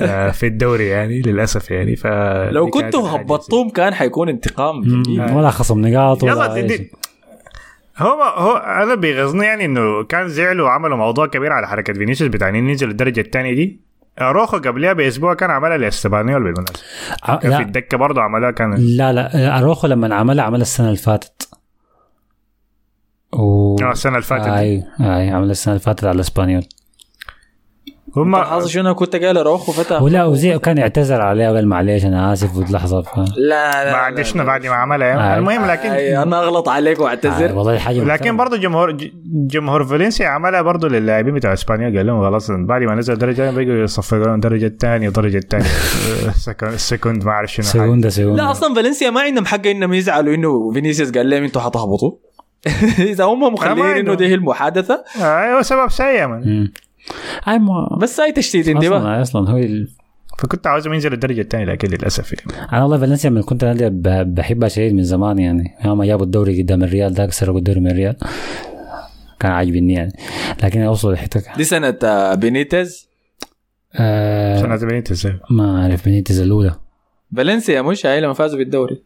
آه، 0.00 0.30
في 0.30 0.46
الدوري 0.46 0.86
يعني 0.86 1.20
للأسف 1.20 1.70
يعني. 1.70 1.96
ف 1.96 2.06
لو 2.50 2.70
كنتوا. 2.70 3.08
هبطوهم 3.08 3.70
كان 3.70 3.94
حيكون 3.94 4.28
انتقام. 4.28 5.02
ولا 5.36 5.50
خصم 5.50 5.86
نقاط 5.86 6.22
ولا 6.22 6.54
دي 6.54 6.60
أي 6.60 6.66
دي 6.66 6.76
شيء. 6.76 6.90
هو 8.02 8.22
هو 8.22 8.56
أنا 8.56 8.94
بيغيظني 8.94 9.46
يعني 9.46 9.64
إنه 9.64 10.04
كان 10.04 10.28
زعلوا 10.28 10.66
وعملوا 10.66 10.96
موضوع 10.96 11.26
كبير 11.26 11.52
على 11.52 11.68
حركة 11.68 11.92
فينيسيوس 11.92 12.30
بتاع 12.30 12.48
ينزل 12.48 12.90
الدرجة 12.90 13.20
الثانية 13.20 13.54
دي. 13.54 13.80
روخو 14.20 14.56
قبلها 14.56 14.92
بأسبوع 14.92 15.34
كان 15.34 15.50
عملها 15.50 15.76
لإستبانيول 15.76 16.42
بالمناسبة. 16.42 16.80
كان 17.42 17.56
في 17.56 17.62
الدكة 17.62 17.96
برضه 17.96 18.22
عملها 18.22 18.50
كان 18.50 18.74
لا 18.74 19.12
لا 19.12 19.58
أروخو 19.58 19.86
لما 19.86 20.14
عملها 20.14 20.44
عملها 20.44 20.62
السنة 20.62 20.86
اللي 20.86 20.98
فاتت. 20.98 21.48
و 23.32 23.76
آه، 23.82 23.92
السنة 23.92 24.12
اللي 24.12 24.26
فاتت. 24.26 24.46
أي 24.46 24.84
أي 25.00 25.30
عملها 25.30 25.50
السنة 25.50 25.74
اللي 25.74 25.84
فاتت 25.84 26.04
على 26.04 26.14
الاسبانيول 26.14 26.64
هم 28.16 28.36
الحاصل 28.36 28.70
شنو 28.70 28.94
كنت 28.94 29.16
قايل 29.16 29.36
روخو 29.46 29.72
فتح 29.72 30.02
ولا 30.02 30.24
وزي 30.24 30.58
كان 30.58 30.78
اعتذر 30.78 31.20
عليه 31.22 31.48
وقال 31.50 31.68
معلش 31.68 32.04
أنا 32.04 32.32
آسف 32.32 32.56
ولحظه 32.56 33.02
ف... 33.02 33.08
لا 33.36 34.10
لا 34.10 34.22
شنو 34.22 34.42
لا. 34.42 34.46
بعد 34.48 34.66
ما 34.66 34.74
عملها 34.74 35.34
آه. 35.34 35.38
المهم 35.38 35.64
لكن 35.66 35.88
أنا 35.90 36.38
أغلط 36.42 36.68
عليك 36.68 36.98
آه 36.98 37.02
واعتذر 37.02 37.58
والله 37.58 37.78
حاجة 37.78 38.04
لكن. 38.04 38.36
برضه 38.36 38.56
جمهور 38.56 38.90
ج- 38.90 39.12
جمهور 39.26 39.84
فالنسيا 39.84 40.28
عملها 40.28 40.62
برضه 40.62 40.88
للاعبين 40.88 41.34
بتاع 41.34 41.52
إسبانيا 41.52 41.96
قال 41.98 42.06
لهم 42.06 42.22
خلاص 42.22 42.50
بعد 42.50 42.82
ما 42.82 42.94
نزل 42.94 43.18
درجة 43.18 43.50
بيجوا 43.50 43.74
يصفقوا 43.74 44.24
لهم 44.24 44.34
الدرجه 44.34 44.66
الثانية 44.66 45.08
الدرجه 45.08 45.38
الثانية 45.38 45.66
السكند 46.62 47.24
ما 47.26 47.30
أعرف 47.30 47.52
شنو 47.52 47.66
حاجة. 47.66 47.82
سكوندا 47.82 48.08
سكوندا 48.08 48.42
لا 48.42 48.50
أصلا 48.50 48.74
فالنسيا 48.74 49.10
ما 49.10 49.20
عندهم 49.20 49.46
حق 49.46 49.66
إنهم 49.66 49.92
يزعلوا 49.92 50.34
إنه 50.34 50.72
فينيسيوس 50.72 51.10
قال 51.10 51.30
لهم 51.30 51.42
أنتوا 51.44 51.60
حتهبطوا 51.62 52.12
إذا 53.12 53.24
هم 53.24 53.52
مخلين 53.54 53.84
إنه. 53.86 54.14
دي 54.14 54.26
هي 54.26 54.34
المحادثة 54.34 55.04
أيوه 55.20 55.62
سبب 55.62 55.90
سيء. 55.90 56.28
أي 57.48 57.58
ما 57.58 57.98
بس 58.00 58.20
هاي 58.20 58.32
تشتيت 58.32 58.68
انتباه 58.68 58.98
أصلا 58.98 59.22
أصلا 59.22 59.50
هو 59.50 59.56
ال- 59.58 59.88
فكنت 60.38 60.66
عاوزهم 60.66 60.94
ينزل 60.94 61.12
الدرجة 61.12 61.40
الثانية 61.40 61.64
لكن 61.64 61.88
للأسف 61.88 62.32
يعني. 62.32 62.68
أنا 62.72 62.82
والله 62.82 62.98
فالنسيا 62.98 63.30
من 63.30 63.42
كنت 63.42 63.64
أنا 63.64 63.88
ب- 63.88 64.34
بحبها 64.34 64.68
شديد 64.68 64.94
من 64.94 65.02
زمان 65.02 65.38
يعني. 65.38 65.64
يوم 65.84 66.04
جابوا 66.04 66.24
الدوري 66.24 66.62
قدام 66.62 66.82
الريال 66.84 67.12
ذاك 67.12 67.32
سرقوا 67.32 67.58
الدوري 67.58 67.80
من 67.80 67.90
الريال. 67.90 68.16
كان 69.40 69.52
عاجبني 69.52 69.92
يعني. 69.92 70.12
لكن 70.64 70.80
أوصل 70.80 71.12
لحته 71.12 71.42
دي 71.56 71.64
سنة 71.64 71.98
آه، 72.04 72.34
بينيتز 72.34 73.08
آه 73.94 74.60
سنة 74.62 74.76
بنيتز 74.76 75.28
ما 75.50 75.82
أعرف 75.82 76.04
بنيتز 76.04 76.40
الأولى. 76.40 76.74
فالنسيا 77.36 77.82
مش 77.82 78.06
هاي 78.06 78.20
لما 78.20 78.32
فازوا 78.32 78.58
بالدوري. 78.58 79.02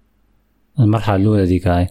المرحلة 0.80 1.16
الأولى 1.16 1.46
ديك 1.46 1.66
هاي. 1.68 1.86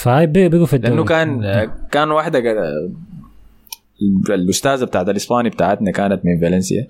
فهاي 0.00 0.26
بي- 0.26 0.48
بيقوا 0.48 0.66
في 0.66 0.76
الدوري. 0.76 0.94
لأنه 0.94 1.04
كان 1.06 1.44
آه، 1.44 1.70
كان 1.90 2.10
واحدة 2.10 2.40
الأستاذة 4.30 4.84
بتاعت 4.84 5.08
الإسباني 5.08 5.48
بتاعتنا 5.48 5.90
كانت 5.90 6.20
من 6.24 6.40
فالنسيا. 6.40 6.86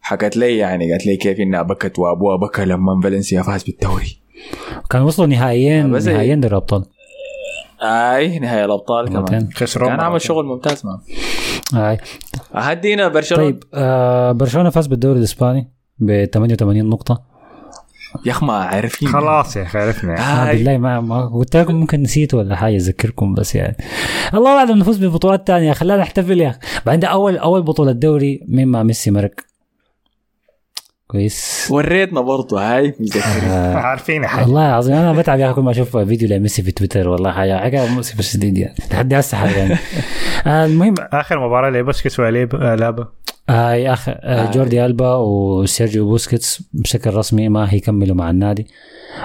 حكت 0.00 0.36
لي 0.36 0.56
يعني 0.56 0.92
قالت 0.92 1.06
لي 1.06 1.16
كيف 1.16 1.40
إنها 1.40 1.62
بكت 1.62 1.98
وأبوها 1.98 2.36
بكى 2.36 2.64
لما 2.64 3.00
فالنسيا 3.02 3.42
فاز 3.42 3.62
بالدوري. 3.62 4.18
كان 4.90 5.02
وصلوا 5.02 5.28
نهائيين 5.28 5.90
نهائيين 5.90 6.40
دوري 6.40 6.52
الأبطال. 6.52 6.84
اي 7.82 8.38
نهاية 8.38 8.64
الأبطال 8.64 9.08
كمان. 9.08 9.48
خسروا 9.54 9.88
كان 9.88 10.00
عمل. 10.00 10.20
شغل 10.20 10.46
ممتاز 10.46 10.82
معه 10.86 11.02
هاي. 11.74 11.98
هدينا 12.52 13.08
برشلونة. 13.08 13.44
طيب 13.44 13.64
آه 13.74 14.32
برشلونة 14.32 14.70
فاز 14.70 14.86
بالدوري 14.86 15.18
الإسباني 15.18 15.72
ب 15.98 16.24
88 16.24 16.88
نقطة. 16.90 17.35
يا 18.24 18.30
اخ 18.32 18.42
ما 18.42 18.52
عارفين. 18.52 19.08
خلاص 19.08 19.56
يا 19.56 19.62
أخي 19.62 19.78
عرفنا. 19.78 20.14
آه. 20.50 20.52
بالله 20.52 20.78
ما, 20.78 21.00
ما 21.00 21.26
قلت 21.26 21.56
لكم 21.56 21.74
ممكن 21.74 22.02
نسيتوا 22.02 22.38
ولا 22.38 22.56
حاجة 22.56 22.76
أذكركم 22.76 23.34
بس 23.34 23.54
يعني. 23.54 23.76
الله 24.34 24.58
أعلم 24.58 24.78
نفوز 24.78 25.04
ببطولات 25.04 25.46
ثانية 25.46 25.72
خلانا 25.72 26.02
نحتفل 26.02 26.40
يا 26.40 26.48
أخي. 26.50 26.58
بعدين 26.86 27.08
اول 27.10 27.36
أول 27.38 27.62
بطولة 27.62 27.92
دوري 27.92 28.40
مين 28.48 28.68
ما 28.68 28.82
ميسي 28.82 29.10
مرق؟ 29.10 29.30
كويس. 31.08 31.68
وريتنا 31.70 32.20
برضه 32.20 32.60
هاي. 32.60 32.94
مذكرين 33.00 33.44
آه 33.50 33.74
عارفين 33.86 34.22
يا 34.22 34.28
حاج. 34.28 34.44
والله 34.46 34.68
العظيم 34.68 34.94
أنا 34.96 35.12
بتعب 35.12 35.38
يا 35.38 35.46
أخي 35.46 35.54
كل 35.54 35.62
ما 35.62 35.70
أشوف 35.70 35.96
فيديو 35.96 36.28
لميسي 36.28 36.62
في 36.62 36.72
تويتر 36.72 37.08
والله 37.08 37.32
حاجة 37.32 37.58
حاجة 37.58 37.86
مؤسفة 37.86 38.22
شديد 38.22 38.58
يعني. 38.58 38.74
لحد 38.90 39.14
هسه 39.14 39.36
حاجة 39.38 39.56
يعني. 39.56 39.76
آه 40.46 40.66
المهم 40.66 40.94
آخر 41.12 41.46
مباراة 41.46 41.68
اللي 41.68 41.82
بوسكيتس 41.82 42.20
لعبة. 42.20 43.08
آه 43.50 43.72
يا 43.74 43.92
أخي 43.92 44.10
آه 44.12 44.50
جوردي 44.50 44.86
ألبا 44.86 45.14
وسيرجيو 45.14 46.06
بوسكيتس 46.06 46.62
بشكل 46.72 47.14
رسمي 47.14 47.48
ما 47.48 47.72
هيكملوا 47.72 48.16
مع 48.16 48.30
النادي. 48.30 48.66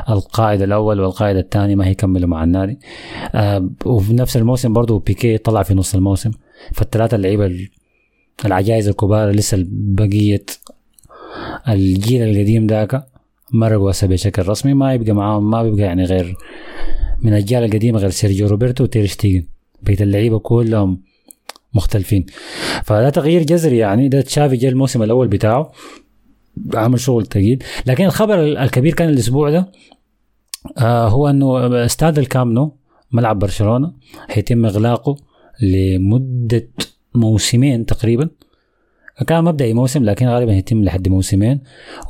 القائد 0.10 0.62
الأول 0.62 1.00
والقائد 1.00 1.38
الثاني 1.38 1.76
ما 1.76 1.88
هيكملوا 1.88 2.30
مع 2.30 2.44
النادي. 2.44 2.80
آه 3.36 3.70
وفي 3.86 4.14
نفس 4.14 4.38
الموسم 4.38 4.74
برضه 4.74 5.00
بيكي 5.00 5.38
طلع 5.38 5.64
في 5.64 5.74
نص 5.74 5.96
الموسم. 5.96 6.32
فالثلاثة 6.74 7.16
اللعيبة 7.16 7.46
ال- 7.46 7.70
العجائز 8.46 8.88
الكبار 8.88 9.30
لسه 9.32 9.66
بقية 9.70 10.46
الجيل 11.70 12.22
القديم 12.24 12.68
ذاك 12.68 13.04
مرقوا 13.54 13.92
هسه 13.92 14.08
بشكل 14.08 14.48
رسمي. 14.48 14.74
ما 14.74 14.94
يبقى 14.94 15.12
معاهم 15.14 15.50
ما 15.50 15.64
بيبقى 15.64 15.82
يعني 15.82 16.04
غير 16.04 16.36
من 17.22 17.34
الجيل 17.34 17.64
القديم 17.64 17.98
غير 17.98 18.10
سيرجيو 18.10 18.48
روبرتو 18.48 18.84
وتير 18.84 19.06
شتيجن. 19.06 19.46
بقية 19.84 20.02
اللعيبة 20.04 20.40
كلهم 20.40 21.02
مختلفين. 21.74 22.26
فده 22.84 23.10
تغيير 23.10 23.44
جذري 23.44 23.78
يعني 23.78 24.10
ده 24.10 24.22
تشافي 24.22 24.56
جاء 24.56 24.72
الموسم 24.72 25.04
الأول 25.04 25.28
بتاعه 25.28 25.72
عمل 26.74 27.00
شغل 27.00 27.26
ثقيل 27.26 27.64
لكن 27.86 28.06
الخبر 28.06 28.44
ال- 28.44 28.58
الكبير 28.58 28.94
كان 28.94 29.10
الأسبوع 29.10 29.50
ده 29.50 29.72
آه 30.78 31.08
هو 31.08 31.28
إنه 31.30 31.86
استاد 31.86 32.20
الكامنو 32.20 32.78
ملعب 33.12 33.40
برشلونة 33.40 33.94
هيتم 34.30 34.66
إغلاقه 34.66 35.16
لمدة 35.62 36.68
موسمين 37.16 37.86
تقريبا. 37.86 38.30
كان 39.24 39.44
مبدئي 39.44 39.74
موسم 39.74 40.04
لكن 40.04 40.28
غالبا 40.28 40.54
هيتم 40.54 40.84
لحد 40.84 41.08
موسمين. 41.08 41.60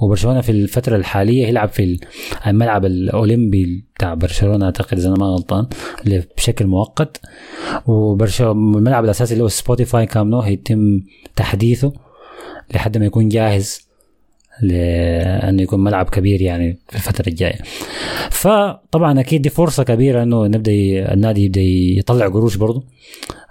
وبرشلونة 0.01 0.41
في 0.41 0.51
الفترة 0.51 0.95
الحالية 0.95 1.47
يلعب 1.47 1.69
في 1.69 1.99
الملعب 2.47 2.85
الأولمبي 2.85 3.83
بتاع 3.95 4.13
برشلونة 4.13 4.65
أعتقد 4.65 4.97
إذا 4.97 5.09
أنا 5.09 5.17
ما 5.17 5.25
غلطان 5.25 5.67
اللي 6.05 6.23
بشكل 6.37 6.67
مؤقت. 6.67 7.21
وبرشلونه 7.87 8.77
الملعب 8.77 9.05
الأساسي 9.05 9.33
اللي 9.33 9.43
هو 9.43 9.47
سبوتيفاي 9.47 10.05
كامنو 10.05 10.39
هيتم 10.39 11.01
تحديثه 11.35 11.93
لحد 12.73 12.97
ما 12.97 13.05
يكون 13.05 13.29
جاهز 13.29 13.91
لأنه 14.61 15.61
يكون 15.61 15.83
ملعب 15.83 16.09
كبير 16.09 16.41
يعني 16.41 16.77
في 16.89 16.95
الفترة 16.95 17.29
الجاية. 17.29 17.59
فطبعا 18.31 19.19
أكيد 19.19 19.41
دي 19.41 19.49
فرصة 19.49 19.83
كبيرة 19.83 20.23
إنه 20.23 20.47
نبدأ 20.47 20.71
النادي 21.13 21.45
يبدأ 21.45 21.61
يطلع 21.99 22.27
قروش 22.27 22.55
برضه 22.55 22.83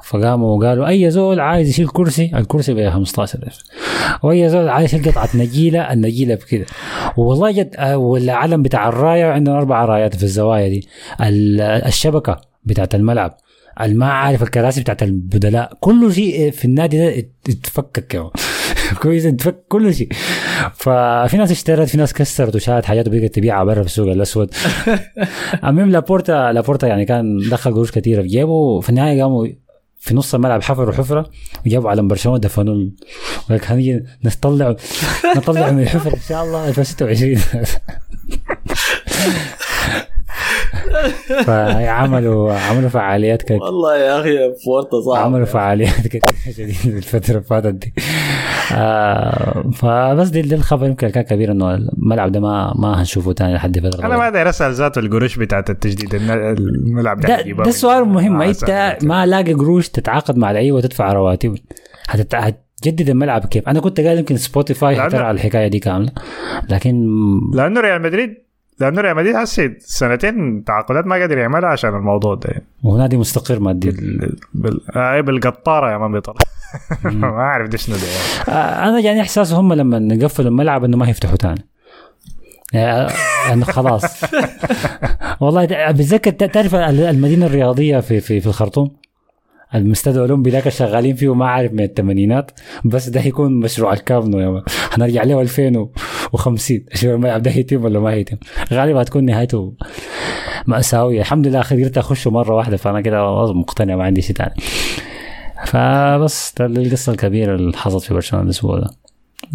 فقاموا 0.04 0.58
وقالوا 0.58 0.88
أي 0.88 1.10
زول 1.10 1.40
عايز 1.40 1.68
يشيل 1.68 1.88
كرسي؟ 1.88 2.30
الكرسي 2.34 2.74
ب 2.74 2.88
15000 2.90 3.58
وأي 4.22 4.48
زول 4.48 4.68
عايز 4.68 4.94
يشيل 4.94 5.10
قطعة 5.12 5.28
نجيلة 5.34 5.92
النجيلة 5.92 6.34
بكده. 6.34 6.66
والله 7.16 7.50
جد 7.52 7.74
آه، 7.78 7.96
والعلم 7.96 8.62
بتاع 8.62 8.88
الراية 8.88 9.24
عندنا 9.24 9.56
أربع 9.58 9.84
رايات 9.84 10.14
في 10.16 10.22
الزوايا 10.22 10.68
دي. 10.68 10.88
ال- 11.20 11.60
الشبكة 11.60 12.40
بتاعت 12.64 12.94
الملعب 12.94 13.36
ما 13.86 14.06
عارف 14.12 14.42
الكراسي 14.42 14.80
بتاعت 14.80 15.02
البدلاء. 15.02 15.72
كل 15.80 16.12
شيء 16.14 16.50
في 16.50 16.64
النادي 16.64 16.98
ده 16.98 17.18
ات- 17.18 17.30
اتفكك 17.48 18.22
كويس 19.02 19.26
اتفك 19.26 19.64
كل 19.68 19.94
شيء. 19.94 20.08
ففي 20.74 21.36
ناس 21.36 21.50
اشترت 21.50 21.88
في 21.88 21.96
ناس 21.98 22.12
كسرت 22.12 22.56
وشالت 22.56 22.84
حاجات 22.84 23.08
وبقت 23.08 23.34
تبيعها 23.34 23.64
برا 23.64 23.80
في 23.82 23.86
السوق 23.88 24.10
الأسود. 24.12 24.54
المهم 25.64 25.90
لابورتا 25.90 26.52
لابورتا 26.52 26.86
يعني 26.86 27.04
كان 27.04 27.38
دخل 27.50 27.74
قروش 27.74 27.90
كثيره 27.92 28.22
في 28.22 28.28
جيبه. 28.28 28.50
وفي 28.52 28.90
النهاية 28.90 29.22
قاموا 29.22 29.46
في 30.00 30.14
نص 30.14 30.34
الملعب 30.34 30.62
حفروا 30.62 30.92
حفره 30.92 31.30
وجابوا 31.66 31.90
علم 31.90 32.08
برشلونه 32.08 32.38
دفنوا 32.38 32.74
له 32.74 32.90
ولك 33.50 33.70
هنيجي 33.70 34.04
نطلع 34.24 34.76
نطلع 35.36 35.70
من 35.70 35.82
الحفرة 35.82 36.14
إن 36.14 36.20
شاء 36.28 36.44
الله 36.44 36.68
2026 36.68 37.40
فعملوا 41.46 42.52
عملوا 42.54 42.88
فعاليات 42.88 43.42
كده. 43.42 43.58
والله 43.58 43.96
يا 43.96 44.20
أخي 44.20 44.54
فورتا 44.64 45.00
صعب 45.00 45.24
عملوا 45.26 45.46
فعاليات 45.46 46.08
كثير 46.08 46.22
شديدة 46.56 46.72
في 46.72 46.86
الفترة 46.96 47.30
اللي 47.30 47.42
فاتت 47.42 47.74
دي. 47.74 47.94
آه 48.72 49.70
فبس 49.74 50.28
دي, 50.28 50.42
دي 50.42 50.54
الخبر 50.54 50.86
يمكن 50.86 51.08
كان 51.08 51.24
كبير 51.24 51.52
إنه 51.52 51.74
الملعب 51.74 52.32
ده 52.32 52.40
ما 52.40 52.72
ما 52.76 53.00
هنشوفه 53.00 53.32
تاني 53.32 53.54
لحد 53.54 53.78
فترة 53.78 54.06
أنا 54.06 54.16
ما 54.16 54.30
داير 54.30 54.48
أسأل 54.48 54.72
ذاته 54.74 54.98
القروش 54.98 55.36
بتاعت 55.36 55.70
التجديد 55.70 56.14
الملعب 56.14 57.20
ده, 57.20 57.40
ده 57.64 57.70
سؤال 57.70 58.04
مهم. 58.04 58.38
ما 58.38 58.44
انت. 58.48 58.96
ما 59.02 59.26
لاقي 59.26 59.52
قروش 59.52 59.88
تتعاقد 59.88 60.36
مع 60.38 60.52
لعيبة 60.52 60.76
وتدفع 60.76 61.12
رواتب. 61.12 61.54
هتت... 62.08 62.34
هتجدد 62.34 63.08
الملعب 63.10 63.44
كيف؟ 63.44 63.68
أنا 63.68 63.80
كنت 63.80 64.00
قايل 64.00 64.18
يمكن 64.18 64.36
سبوتيفاي 64.36 64.96
لأنه- 64.96 65.00
حترعى 65.00 65.30
الحكاية 65.30 65.68
دي 65.68 65.78
كاملة. 65.78 66.12
لكن 66.68 67.06
لأنه 67.54 67.80
ريال 67.80 68.02
مدريد 68.02 68.34
لأنه 68.80 69.00
ريال 69.00 69.16
مدريد 69.16 69.36
هسه 69.36 69.70
سنتين 69.78 70.64
تعاقدات 70.64 71.06
ما 71.06 71.16
قادر 71.16 71.38
يعملها 71.38 71.68
عشان 71.68 71.94
الموضوع 71.96 72.34
ده. 72.34 72.50
يعني. 72.50 72.64
هو 72.84 72.98
نادي 72.98 73.16
مستقر 73.16 73.60
ماديا. 73.60 73.90
بال... 73.90 74.36
بال... 74.54 74.96
آه 74.96 75.20
بالقطارة 75.20 75.92
يا 75.92 75.98
man 75.98 76.12
بيطلع. 76.12 76.34
ما 77.04 77.28
أعرف 77.28 77.68
ده 77.68 77.78
شنو 77.78 77.96
ده 77.96 78.52
أنا 78.88 79.00
يعني 79.00 79.20
احساس 79.20 79.52
هم 79.52 79.72
لما 79.72 79.98
نقفلوا 79.98 80.48
الملعب 80.50 80.84
إنه 80.84 80.96
ما 80.96 81.08
يفتحوا 81.08 81.36
تاني 81.36 81.66
يعني 82.72 83.64
خلاص. 83.64 84.24
والله 85.40 85.90
بتذكر 85.90 86.30
تعرف 86.30 86.74
المدينة 86.74 87.46
الرياضية 87.46 88.00
في 88.00 88.20
في 88.20 88.40
في 88.40 88.46
الخرطوم؟ 88.46 88.90
المستاد 89.74 90.14
الاولمبي 90.14 90.50
ذاك 90.50 90.68
شغالين 90.68 91.16
فيه 91.16 91.34
ما 91.34 91.46
عارف 91.48 91.72
من 91.72 91.80
الثمانينات. 91.80 92.50
بس 92.84 93.08
ده 93.08 93.20
هيكون 93.20 93.60
مشروع 93.60 93.92
الكامنو 93.92 94.38
يا. 94.38 94.62
هنرجع 94.92 95.22
له 95.22 95.42
2050 96.34 96.84
شوف 96.94 97.10
الملعب 97.10 97.42
ده 97.42 97.50
هيتم 97.50 97.84
ولا 97.84 98.00
ما 98.00 98.10
هيتم 98.10 98.36
غالبا 98.72 99.02
هتكون 99.02 99.24
نهايته 99.24 99.74
مأساوية. 100.66 101.20
الحمد 101.20 101.46
لله 101.46 101.60
قدرت 101.60 101.98
أخشه 101.98 102.30
مرة 102.30 102.54
واحدة 102.54 102.76
فأنا 102.76 103.00
كده 103.00 103.52
مقتنع 103.52 103.96
ما 103.96 104.04
عندي 104.04 104.22
شيء 104.22 104.36
ثاني 104.36 104.54
فبس 105.66 106.54
ده 106.58 106.66
القصة 106.66 107.12
الكبيرة 107.12 107.54
اللي 107.54 107.76
حصلت 107.76 108.04
في 108.04 108.14
برشلونة 108.14 108.44
الأسبوع 108.44 108.78
ده. 108.78 108.90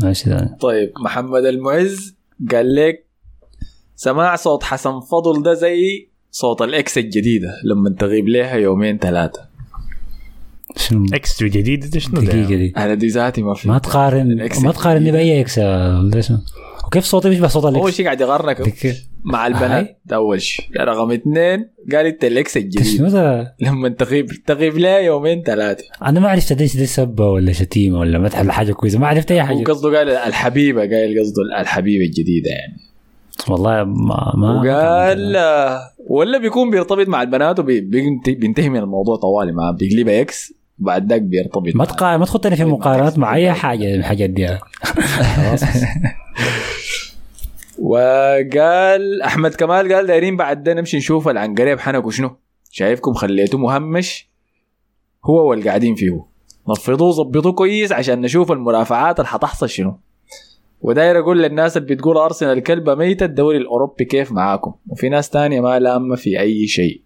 ماشي 0.04 0.26
ثاني 0.26 0.58
طيب 0.60 0.92
محمد 1.04 1.46
المعز 1.46 2.16
قال 2.52 2.76
لك 2.76 3.06
سماع 3.96 4.36
صوت 4.36 4.64
حسن 4.64 5.00
فضل 5.00 5.44
ده 5.44 5.54
زي 5.54 6.08
صوت 6.32 6.62
ال 6.62 6.74
ex 6.74 6.98
الجديدة 6.98 7.50
لما 7.64 7.90
تغيب 7.90 8.28
لها 8.28 8.56
يومين 8.56 8.98
ثلاثة. 8.98 9.40
شنو؟ 10.78 11.06
ex 11.14 11.44
جديد 11.44 11.98
شنو 11.98 12.22
يعني؟ 12.22 12.46
دي. 12.46 12.74
أنا 12.78 12.94
دي 12.94 13.08
ذاتي 13.08 13.42
ما 13.42 13.54
في. 13.54 13.68
ما 13.68 13.78
تقارن 13.78 14.50
ما 14.64 14.72
تقارني 14.72 15.12
بأي 15.12 15.42
ex 15.42 15.60
اسمه. 15.60 16.42
وكيف 16.88 17.04
صوتي 17.04 17.30
بيشبه 17.30 17.48
صوت 17.48 17.64
أول 17.66 17.76
ال 17.76 17.83
ex 17.83 17.96
شيء 17.96 18.06
قاعد 18.06 18.22
يغرنك 18.22 18.62
دك- 18.62 18.96
مع 19.24 19.48
البنات. 19.48 20.02
ده 20.06 20.16
أول 20.16 20.42
شيء. 20.42 20.66
رقم 20.82 21.12
اثنين 21.12 21.70
قال 21.92 22.06
أنت 22.06 22.24
ال 22.26 22.35
ex 22.35 22.54
شنو 22.54 22.64
الجديد 22.64 23.06
ده؟ 23.06 23.56
لما 23.60 23.90
تغيب 23.90 24.26
تغيب 24.48 24.78
لها 24.78 24.98
يومين 24.98 25.44
ثلاثة. 25.44 25.84
أنا 26.04 26.20
ما 26.20 26.30
عرفت 26.30 26.54
ليش 26.54 26.78
دي 26.78 26.86
سبة 26.86 27.30
ولا 27.30 27.52
شتيمة 27.52 28.00
ولا 28.00 28.20
مدح 28.20 28.40
ولا 28.40 28.54
حاجة 28.54 28.72
كويسة. 28.74 29.00
ما 29.00 29.08
عرفت 29.08 29.32
أي 29.32 29.42
هو 29.42 29.46
حاجة 29.46 29.64
قصده 29.64 29.98
قال 29.98 30.10
الحبيبة 30.10 30.82
قال 30.82 31.20
قصده 31.20 31.62
الحبيبة 31.62 32.06
الجديدة 32.06 32.50
يعني. 32.50 32.78
والله 33.50 33.84
ما 33.84 34.34
ما 34.36 34.52
وقال 34.62 35.36
آه، 35.36 35.80
ولا 36.08 36.38
بيكون 36.38 36.72
بيرتبط 36.72 37.08
مع 37.08 37.22
البنات 37.22 37.60
وبينتهي 37.60 38.70
من 38.70 38.78
الموضوع 38.80 39.16
طوالي 39.16 39.52
ما 39.52 39.72
بيقلبها 39.72 40.22
إكس 40.22 40.54
بعد 40.78 41.10
ذاك 41.10 41.22
بيرتبط 41.22 41.76
ما 41.76 41.86
تقا... 41.86 42.18
ما 42.18 42.26
تخطني 42.26 42.56
في 42.56 42.66
مقارنات 42.66 43.18
مع 43.18 43.36
أي 43.36 43.54
حاجة 43.54 43.80
من 43.86 43.96
الحاجات 43.96 44.30
دي. 44.30 44.48
خلاص. 45.36 45.64
وقال 47.80 49.22
أحمد 49.22 49.56
كمال 49.56 49.94
قال 49.94 50.08
دايرين 50.08 50.38
بعد 50.38 50.64
ده 50.64 50.74
نمشي 50.74 50.98
نشوف 50.98 51.28
العنقريب 51.28 51.80
حنكوا 51.80 52.12
شنو. 52.12 52.36
شايفكم 52.72 53.14
خليته 53.14 53.58
مهمش. 53.58 54.30
هو 55.26 55.50
والقاعدين 55.50 55.96
فيه 55.96 56.26
نفضوه 56.70 57.12
ظبطوه 57.12 57.52
كويس 57.52 57.92
عشان 57.92 58.22
نشوف 58.22 58.52
المرافعات 58.52 59.20
اللي 59.20 59.28
حتحصل 59.28 59.70
شنو. 59.70 60.00
وداير 60.82 61.20
أقول 61.20 61.44
للناس 61.44 61.78
اللي 61.78 61.96
بتقول 61.96 62.18
أرسنال 62.18 62.60
كلبة 62.60 62.96
ميتة 62.96 63.24
الدوري 63.24 63.58
الأوروبي 63.58 64.06
كيف 64.06 64.32
معاكم؟ 64.32 64.74
وفي 64.90 65.10
ناس 65.10 65.30
تانية 65.30 65.62
ما 65.62 65.80
لامه 65.80 66.16
في 66.16 66.40
أي 66.40 66.68
شيء. 66.68 67.02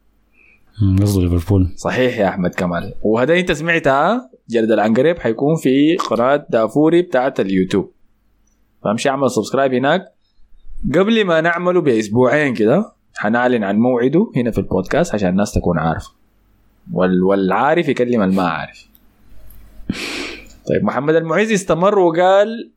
مم، 0.81 0.95
قصده 1.01 1.21
ليفربول. 1.23 1.73
صحيح 1.75 2.19
يا 2.19 2.27
أحمد 2.27 2.55
كمال. 2.55 2.93
وهذا 3.01 3.39
أنت 3.39 3.51
سمعتها؟ 3.51 4.29
جلد 4.49 4.71
العنقريب 4.71 5.19
حيكون 5.19 5.55
في 5.55 5.95
قناة 5.95 6.45
دافوري 6.49 7.01
بتاعت 7.01 7.39
اليوتيوب. 7.39 7.91
فامشي 8.83 9.09
اعمل 9.09 9.31
subscribe 9.31 9.73
هناك. 9.73 10.01
قبل 10.95 11.25
ما 11.25 11.41
نعمله 11.41 11.81
بأسبوعين 11.81 12.53
كده 12.53 12.91
حنعلن 13.15 13.63
عن 13.63 13.77
موعده 13.77 14.31
هنا 14.35 14.51
في 14.51 14.57
البودكاست 14.57 15.15
عشان 15.15 15.29
الناس 15.29 15.51
تكون 15.51 15.79
عارفة. 15.79 16.11
وال 16.93 17.23
والعارف 17.23 17.89
يكلم 17.89 18.21
الما 18.21 18.43
عارف 18.43 18.87
طيب 20.69 20.83
محمد 20.83 21.15
المعز 21.15 21.51
استمر 21.51 21.99
وقال 21.99 22.71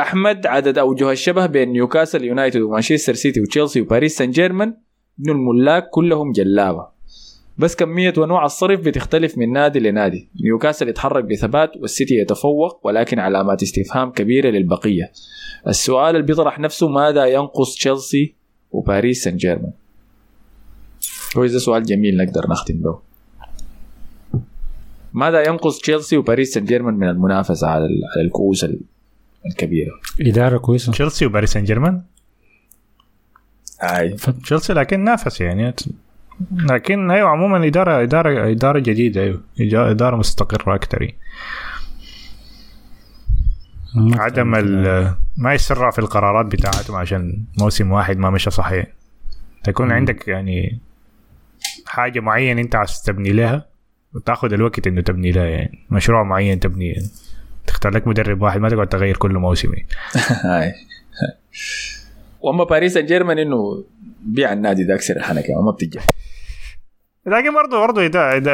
أحمد 0.00 0.46
عدد 0.46 0.78
أوجه 0.78 1.10
الشبه 1.12 1.46
بين 1.46 1.68
نيوكاسل 1.68 2.24
يونايتد 2.24 2.60
ومانشستر 2.60 3.14
سيتي 3.14 3.40
وتشيلسي 3.40 3.80
وباريس 3.80 4.16
سان 4.16 4.30
جيرمان 4.30 4.74
انه 5.20 5.32
الملاك 5.32 5.90
كلهم 5.90 6.32
جلابة. 6.32 6.88
بس 7.58 7.76
كمية 7.76 8.14
ونوع 8.18 8.44
الصرف 8.44 8.80
بتختلف 8.80 9.38
من 9.38 9.52
نادي 9.52 9.80
لنادي. 9.80 10.28
نيوكاسل 10.44 10.88
يتحرك 10.88 11.24
بثبات 11.24 11.76
والسيتي 11.76 12.14
يتفوق 12.14 12.86
ولكن 12.86 13.18
علامات 13.18 13.62
استفهام 13.62 14.10
كبيرة 14.10 14.50
للبقية. 14.50 15.12
السؤال 15.68 16.14
اللي 16.16 16.26
بيطرح 16.26 16.58
نفسه 16.58 16.88
ماذا 16.88 17.24
ينقص 17.26 17.74
تشيلسي 17.74 18.34
وباريس 18.72 19.24
سان 19.24 19.36
جيرمان 19.36 19.72
هو 21.36 21.46
ده 21.46 21.58
سؤال 21.58 21.82
جميل 21.82 22.16
نقدر 22.16 22.50
نختم 22.50 22.74
به. 22.74 22.98
ماذا 25.12 25.48
ينقص 25.48 25.78
تشيلسي 25.78 26.16
وباريس 26.16 26.54
سان 26.54 26.64
جيرمان 26.64 26.94
من 26.94 27.08
المنافسة 27.08 27.66
على 27.68 27.84
ال- 27.84 28.00
على 28.16 28.26
الكؤوس 28.26 28.64
ال- 28.64 28.80
الكبيرة؟ 29.46 29.90
إدارة 30.20 30.58
كويسة. 30.58 30.92
تشيلسي 30.92 31.26
وباريس 31.26 31.52
سان 31.52 31.64
جيرمان 31.64 32.02
هاي 33.80 34.16
تشيلسي 34.44 34.72
لكن 34.72 35.00
نافس 35.04 35.40
يعني. 35.40 35.74
لكن 36.70 37.10
أيوه 37.10 37.28
عموما 37.28 37.66
إدارة 37.66 38.02
إدارة 38.02 38.50
إدارة 38.50 38.78
جديدة 38.78 39.22
أيوه. 39.22 39.90
إدارة 39.90 40.16
مستقرة 40.16 40.74
أكثر. 40.74 41.02
يعني. 41.02 41.16
عدم 43.96 44.54
ال- 44.54 45.14
ما 45.36 45.54
يسرع 45.54 45.90
في 45.90 45.98
القرارات 45.98 46.46
بتاعتهم 46.46 46.96
عشان 46.96 47.44
موسم 47.58 47.92
واحد 47.92 48.16
ما 48.16 48.30
مشى 48.30 48.50
صحيح. 48.50 48.86
تكون 49.64 49.92
عندك 49.92 50.28
يعني 50.28 50.78
حاجة 51.86 52.20
معينة 52.20 52.60
أنت 52.60 52.76
عايز 52.76 53.02
تبني 53.02 53.32
لها 53.32 53.66
وتاخذ 54.14 54.52
الوقت 54.52 54.86
إنه 54.86 55.00
تبني 55.00 55.30
لها 55.32 55.44
يعني. 55.44 55.78
مشروع 55.90 56.22
معين 56.22 56.60
تبني. 56.60 56.94
تختار 57.66 57.92
لك 57.94 58.06
مدرب 58.06 58.42
واحد 58.42 58.60
ما 58.60 58.68
تقعد 58.68 58.86
تغير 58.88 59.16
كل 59.16 59.32
موسم 59.32 59.72
يعني. 59.74 59.86
هاي. 60.44 60.72
وأما 62.40 62.64
باريس 62.64 62.94
سان 62.94 63.06
جيرمان 63.06 63.38
إنه 63.38 63.84
بيع 64.22 64.52
النادي 64.52 64.84
ده 64.84 64.94
اكسر 64.94 65.16
الحنكة 65.16 65.62
ما 65.64 65.70
بتجي. 65.70 65.98
لكن 67.30 67.54
برضه 67.54 67.78
برضه 67.80 68.06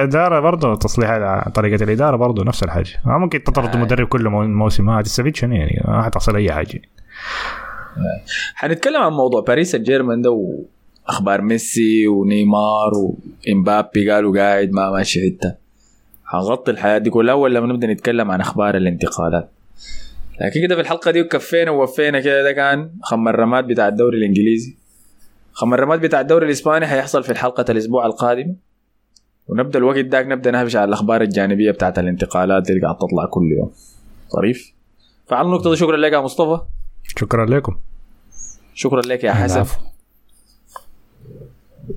اداره 0.03 0.41
برضه 0.41 0.75
تصليح 0.75 1.19
طريقة 1.49 1.85
الإدارة 1.85 2.17
برضه 2.17 2.45
نفس 2.45 2.63
الحاجة. 2.63 2.91
ما 3.05 3.19
ممكن 3.19 3.43
تطرد 3.45 3.77
مدرب 3.77 4.07
كل 4.09 4.29
مو- 4.29 4.47
موسم. 4.47 4.85
ما 4.87 5.01
هتستفيد 5.01 5.37
شنو 5.37 5.55
يعني؟ 5.55 5.83
ما 5.89 6.03
حتحصل 6.03 6.37
أي 6.37 6.53
حاجة. 6.53 6.83
حنتكلم 8.55 9.03
عن 9.03 9.13
موضوع 9.13 9.41
باريس 9.41 9.73
سان 9.73 9.83
جيرمان 9.83 10.23
ده 10.23 10.31
وأخبار 11.09 11.41
ميسي 11.43 12.09
ونيمار 12.09 12.91
وإمبابي 12.95 14.11
قالوا 14.11 14.39
قاعد 14.39 14.71
ما 14.73 14.91
ماشي 14.91 15.21
حتة. 15.31 15.55
حنغطي 16.25 16.71
الحياة 16.71 16.99
دي 16.99 17.11
كلها 17.11 17.35
اول 17.35 17.55
لما 17.55 17.67
نبدأ 17.67 17.87
نتكلم 17.87 18.31
عن 18.31 18.41
أخبار 18.41 18.77
الانتقالات؟ 18.77 19.51
لكن 20.41 20.61
كده 20.67 20.75
في 20.75 20.81
الحلقة 20.81 21.11
دي 21.11 21.25
كفينا 21.25 21.71
ووفينا 21.71 22.21
كده. 22.21 22.43
ده 22.43 22.53
كان 22.53 22.91
خم 23.03 23.29
الرماد 23.29 23.67
بتاع 23.67 23.89
الدوري 23.89 24.19
الإنجليزي. 24.19 24.77
خم 25.57 25.75
الرماد 25.75 26.01
بتاع 26.01 26.21
الدوري 26.21 26.47
الإسباني 26.47 26.87
حيحصل 26.87 27.25
في 27.25 27.35
حلقه 27.35 27.65
الأسبوع 27.69 28.07
القادم. 28.07 28.57
ونبدأ 29.49 29.79
الوقت 29.79 30.05
داك 30.05 30.27
نبدأ 30.27 30.51
نهبش 30.51 30.77
على 30.77 30.85
الأخبار 30.85 31.23
الجانبية 31.23 31.71
بتاعت 31.71 31.99
الانتقالات 31.99 32.71
اللي 32.71 32.81
قاعد 32.81 32.97
تطلع 32.97 33.27
كل 33.31 33.53
يوم. 33.59 33.73
ظريف 34.37 34.73
فعلى 35.27 35.47
النقطة 35.47 35.71
دي 35.71 35.77
شكرا 35.77 35.97
لك 35.97 36.13
يا 36.13 36.19
مصطفى. 36.19 36.61
شكرا 37.03 37.47
لكم. 37.47 37.79
شكرا 38.75 39.01
لك 39.01 39.25
يا 39.25 39.33
حسن. 39.33 39.65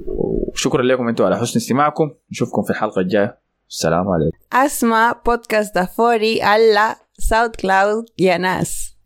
وشكرا 0.08 0.84
لكم 0.84 1.08
أنتم 1.08 1.26
على 1.26 1.38
حسن 1.38 1.60
استماعكم. 1.60 2.12
نشوفكم 2.32 2.62
في 2.62 2.70
الحلقة 2.70 3.00
الجاية. 3.00 3.38
السلام 3.70 4.08
عليكم. 4.10 4.38
أسمع 4.54 5.22
بودكاست 5.26 5.76
دافوري 5.76 6.42
على 6.42 6.96
SoundCloud 7.18 8.06
يا 8.20 8.38
ناس. 8.38 8.99